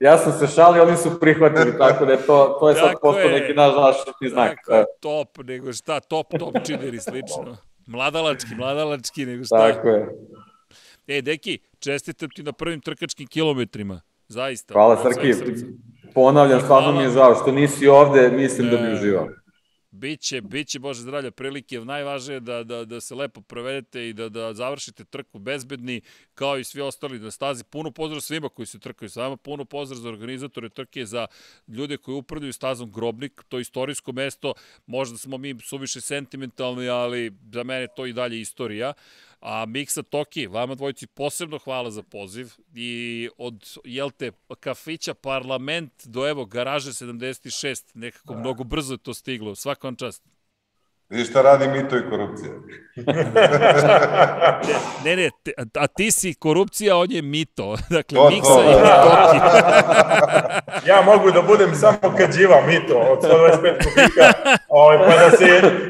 ja 0.00 0.18
sam 0.18 0.32
se 0.32 0.46
šalio, 0.54 0.82
oni 0.82 0.96
su 0.96 1.20
prihvatili, 1.20 1.78
tako 1.78 2.04
da 2.04 2.12
je 2.12 2.18
to, 2.18 2.56
to 2.60 2.68
je 2.68 2.74
sad 2.74 2.92
postao 3.02 3.30
neki 3.30 3.54
naš 3.54 3.74
zaštitni 3.74 4.28
znak. 4.28 4.58
Tako 4.66 4.76
je, 4.78 4.84
top, 5.00 5.38
nego 5.44 5.72
šta, 5.72 6.00
top, 6.00 6.26
top 6.38 6.54
čineri 6.66 7.00
slično. 7.00 7.56
Mladalački, 7.86 8.54
mladalački, 8.54 9.26
nego 9.26 9.44
šta. 9.44 9.72
Tako 9.72 9.88
je. 9.88 10.08
E, 11.06 11.22
Deki, 11.22 11.58
čestitam 11.78 12.28
ti 12.30 12.42
na 12.42 12.52
prvim 12.52 12.80
trkačkim 12.80 13.26
kilometrima. 13.26 14.00
Zaista. 14.28 14.74
Hvala, 14.74 14.96
Srki. 15.02 15.32
Ponavljam, 16.14 16.60
stvarno 16.60 16.92
mi 16.92 17.02
je 17.02 17.10
žao 17.10 17.34
što 17.34 17.52
nisi 17.52 17.88
ovde, 17.88 18.30
mislim 18.30 18.70
da 18.70 18.76
bi 18.76 18.92
uživao. 18.92 19.28
Biće, 19.94 20.40
biće, 20.40 20.78
Bože 20.78 21.00
zdravlja, 21.00 21.30
prilike. 21.30 21.80
Najvažnije 21.80 22.36
je 22.36 22.40
da, 22.40 22.64
da, 22.64 22.84
da 22.84 23.00
se 23.00 23.14
lepo 23.14 23.40
provedete 23.40 24.08
i 24.08 24.12
da, 24.12 24.28
da 24.28 24.54
završite 24.54 25.04
trku 25.04 25.38
bezbedni, 25.38 26.00
kao 26.34 26.58
i 26.58 26.64
svi 26.64 26.80
ostali 26.80 27.18
na 27.18 27.30
stazi. 27.30 27.64
Puno 27.64 27.90
pozdrav 27.90 28.20
svima 28.20 28.48
koji 28.48 28.66
se 28.66 28.78
trkaju 28.78 29.10
s 29.10 29.16
vama, 29.16 29.36
puno 29.36 29.64
pozdrav 29.64 30.00
za 30.00 30.08
organizatore 30.08 30.68
trke, 30.68 31.06
za 31.06 31.26
ljude 31.68 31.96
koji 31.96 32.14
upravljaju 32.14 32.52
stazom 32.52 32.92
Grobnik, 32.92 33.42
to 33.48 33.58
istorijsko 33.58 34.12
mesto. 34.12 34.54
Možda 34.86 35.18
smo 35.18 35.38
mi 35.38 35.54
suviše 35.60 36.00
sentimentalni, 36.00 36.88
ali 36.88 37.32
za 37.52 37.62
mene 37.62 37.86
to 37.96 38.06
i 38.06 38.12
dalje 38.12 38.40
istorija. 38.40 38.92
A 39.44 39.66
Miksa 39.66 40.02
Toki, 40.02 40.46
vama 40.46 40.74
dvojici 40.74 41.06
posebno 41.06 41.58
hvala 41.58 41.90
za 41.90 42.02
poziv 42.02 42.52
i 42.74 43.28
od, 43.38 43.76
jel 43.84 44.10
te, 44.10 44.32
kafića 44.60 45.14
Parlament 45.14 45.92
do 46.06 46.28
evo 46.28 46.44
garaže 46.44 46.90
76, 46.90 47.90
nekako 47.94 48.34
mnogo 48.34 48.64
brzo 48.64 48.94
je 48.94 48.98
to 48.98 49.14
stiglo. 49.14 49.54
Svaka 49.54 49.86
vam 49.86 49.96
čast. 49.96 50.22
Vidiš 51.08 51.30
šta 51.30 51.42
radi 51.42 51.68
mito 51.68 51.96
i 51.96 52.10
korupcija. 52.10 52.52
ne, 55.04 55.16
ne, 55.16 55.30
te, 55.42 55.52
a 55.74 55.86
ti 55.86 56.10
si 56.10 56.34
korupcija, 56.34 56.96
on 56.96 57.10
je 57.10 57.22
mito. 57.22 57.76
Dakle, 57.96 58.16
to, 58.16 58.30
Miksa 58.30 58.54
to. 58.54 58.70
i 58.70 58.74
Toki. 58.74 59.38
ja 60.90 61.02
mogu 61.02 61.30
da 61.30 61.42
budem 61.42 61.74
samo 61.74 62.16
kađiva 62.16 62.62
mito 62.66 62.98
od 62.98 63.18
125 63.22 63.60
kubika, 63.84 64.32
ovaj, 64.68 64.98
pa 64.98 65.04
da 65.04 65.30
se 65.30 65.44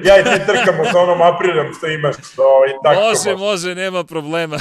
ja 0.05 0.21
i 0.21 0.25
ti 0.25 0.47
trkamo 0.47 0.85
sa 0.93 0.99
onom 1.01 1.23
aprilom 1.23 1.75
što 1.79 1.87
imaš. 1.87 2.17
Ovaj, 2.39 2.69
tako 2.83 3.01
može, 3.01 3.31
može, 3.31 3.37
može, 3.37 3.75
nema 3.75 4.05
problema. 4.05 4.57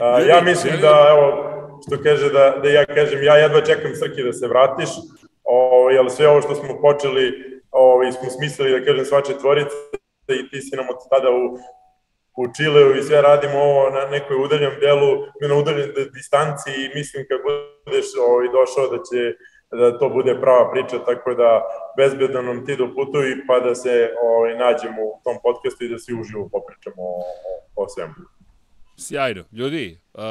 a, 0.00 0.20
ja 0.20 0.40
mislim 0.40 0.80
da, 0.80 1.06
evo, 1.10 1.50
što 1.86 2.02
kaže 2.02 2.28
da, 2.30 2.56
da 2.62 2.68
ja 2.68 2.84
kažem, 2.84 3.22
ja 3.22 3.36
jedva 3.36 3.60
čekam 3.60 3.90
Srki 3.94 4.22
da 4.22 4.32
se 4.32 4.48
vratiš, 4.48 4.88
ovaj, 5.44 5.98
ali 5.98 6.10
sve 6.10 6.28
ovo 6.28 6.42
što 6.42 6.54
smo 6.54 6.80
počeli 6.80 7.49
ovaj, 7.70 8.12
smo 8.12 8.30
smislili, 8.30 8.80
da 8.80 8.86
kažem, 8.86 9.04
sva 9.04 9.20
četvorica 9.22 9.76
i 10.28 10.48
ti 10.50 10.60
si 10.60 10.76
nam 10.76 10.86
od 10.90 11.00
tada 11.10 11.30
u, 11.30 11.44
u 12.40 12.42
Čileu 12.56 12.96
i 12.96 13.02
sve 13.02 13.22
radimo 13.22 13.58
ovo 13.58 13.90
na 13.90 14.02
nekoj 14.10 14.36
udaljenom 14.44 14.76
delu, 14.80 15.10
na 15.48 15.54
udaljenoj 15.60 16.10
distanci 16.14 16.70
i 16.70 16.90
mislim 16.98 17.26
kad 17.28 17.38
budeš 17.44 18.06
ovaj, 18.28 18.48
došao 18.58 18.86
da 18.94 18.98
će 19.08 19.20
da 19.72 19.98
to 19.98 20.08
bude 20.08 20.40
prava 20.40 20.70
priča, 20.72 21.04
tako 21.04 21.34
da 21.34 21.62
bezbedno 21.96 22.42
nam 22.42 22.66
ti 22.66 22.76
doputuj 22.76 23.46
pa 23.46 23.60
da 23.60 23.74
se 23.74 24.10
ovaj, 24.22 24.54
nađemo 24.58 25.02
u 25.02 25.20
tom 25.24 25.36
podcastu 25.42 25.84
i 25.84 25.88
da 25.88 25.98
svi 25.98 26.14
uživo 26.20 26.48
popričamo 26.52 27.02
o, 27.02 27.20
o, 27.50 27.82
o 27.82 27.88
svemu. 27.88 28.14
Sjajno. 28.98 29.44
Ljudi, 29.52 30.00
uh, 30.14 30.22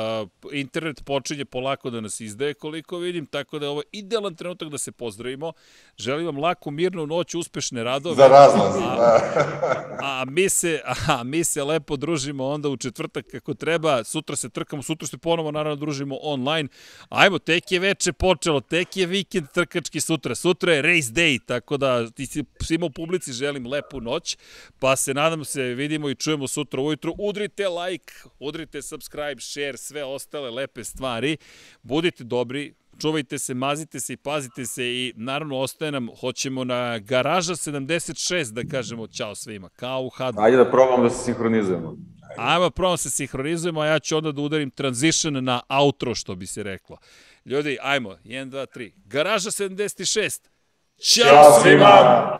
internet 0.52 1.06
počinje 1.06 1.46
polako 1.46 1.90
da 1.90 2.02
nas 2.02 2.20
izdaje 2.20 2.54
koliko 2.54 2.98
vidim, 2.98 3.26
tako 3.26 3.60
da 3.60 3.66
je 3.66 3.70
ovo 3.70 3.82
idealan 3.92 4.36
trenutak 4.36 4.70
da 4.70 4.78
se 4.78 4.92
pozdravimo. 4.92 5.54
Želim 5.98 6.26
vam 6.26 6.38
laku, 6.38 6.72
mirnu 6.72 7.08
noć, 7.08 7.36
uspešne 7.36 7.84
radove. 7.84 8.16
Za 8.16 8.28
razlaz. 8.28 8.76
A, 8.76 8.96
da. 8.96 9.98
a, 10.10 10.26
mi 10.26 10.50
se, 10.50 10.82
a 11.08 11.24
mi 11.24 11.44
se 11.44 11.64
lepo 11.64 11.96
družimo 11.96 12.48
onda 12.48 12.70
u 12.70 12.78
četvrtak 12.78 13.26
kako 13.32 13.54
treba. 13.54 14.04
Sutra 14.04 14.36
se 14.36 14.50
trkamo, 14.50 14.84
sutra 14.84 15.08
se 15.08 15.18
ponovo 15.18 15.52
naravno 15.52 15.76
družimo 15.76 16.18
online. 16.22 16.70
Ajmo, 17.10 17.40
tek 17.40 17.72
je 17.72 17.80
veče 17.80 18.14
počelo, 18.14 18.62
tek 18.62 18.98
je 18.98 19.06
vikend 19.06 19.48
trkački 19.54 20.02
sutra. 20.02 20.36
Sutra 20.36 20.74
je 20.74 20.82
race 20.82 21.12
day, 21.14 21.40
tako 21.46 21.78
da 21.78 22.10
ti 22.10 22.28
svima 22.62 22.86
u 22.86 22.90
publici 22.90 23.34
želim 23.34 23.68
lepu 23.68 24.02
noć. 24.02 24.38
Pa 24.80 24.96
se 24.96 25.14
nadam 25.14 25.46
se 25.46 25.64
vidimo 25.64 26.10
i 26.10 26.16
čujemo 26.16 26.48
sutra 26.48 26.82
ujutru. 26.82 27.16
Udrite 27.18 27.68
like, 27.68 28.14
udrite 28.40 28.82
subscribe, 28.82 29.42
share, 29.42 29.69
sve 29.78 30.04
ostale 30.04 30.50
lepe 30.50 30.84
stvari. 30.84 31.38
Budite 31.82 32.24
dobri, 32.24 32.74
čuvajte 33.02 33.40
se, 33.40 33.54
mazite 33.54 34.00
se 34.00 34.14
i 34.14 34.18
pazite 34.18 34.66
se 34.66 34.86
i 34.86 35.14
naravno 35.16 35.58
ostaje 35.58 35.92
nam, 35.92 36.10
hoćemo 36.20 36.64
na 36.64 37.00
garaža 37.00 37.54
76 37.54 38.52
da 38.52 38.64
kažemo 38.72 39.08
čao 39.08 39.36
svima, 39.36 39.70
kao 39.70 40.02
u 40.02 40.10
hadu. 40.10 40.42
Ajde 40.42 40.58
da 40.58 40.72
probamo 40.72 41.04
da 41.04 41.10
se 41.10 41.24
sinhronizujemo. 41.24 41.98
Ajmo 42.38 42.70
probamo 42.70 42.94
da 42.94 42.98
se 42.98 43.10
sinhronizujemo, 43.10 43.82
a 43.82 43.86
ja 43.86 44.00
ću 44.00 44.18
onda 44.18 44.32
da 44.32 44.42
udarim 44.42 44.70
transition 44.70 45.44
na 45.44 45.62
outro, 45.70 46.16
što 46.16 46.36
bi 46.36 46.48
se 46.48 46.64
reklo. 46.64 46.98
Ljudi, 47.46 47.78
ajmo, 47.82 48.10
1, 48.10 48.50
2, 48.50 48.66
3. 48.78 48.92
Garaža 49.06 49.52
76. 49.52 50.50
Ćao, 50.98 51.26
Ćao 51.26 51.62
svima! 51.62 52.40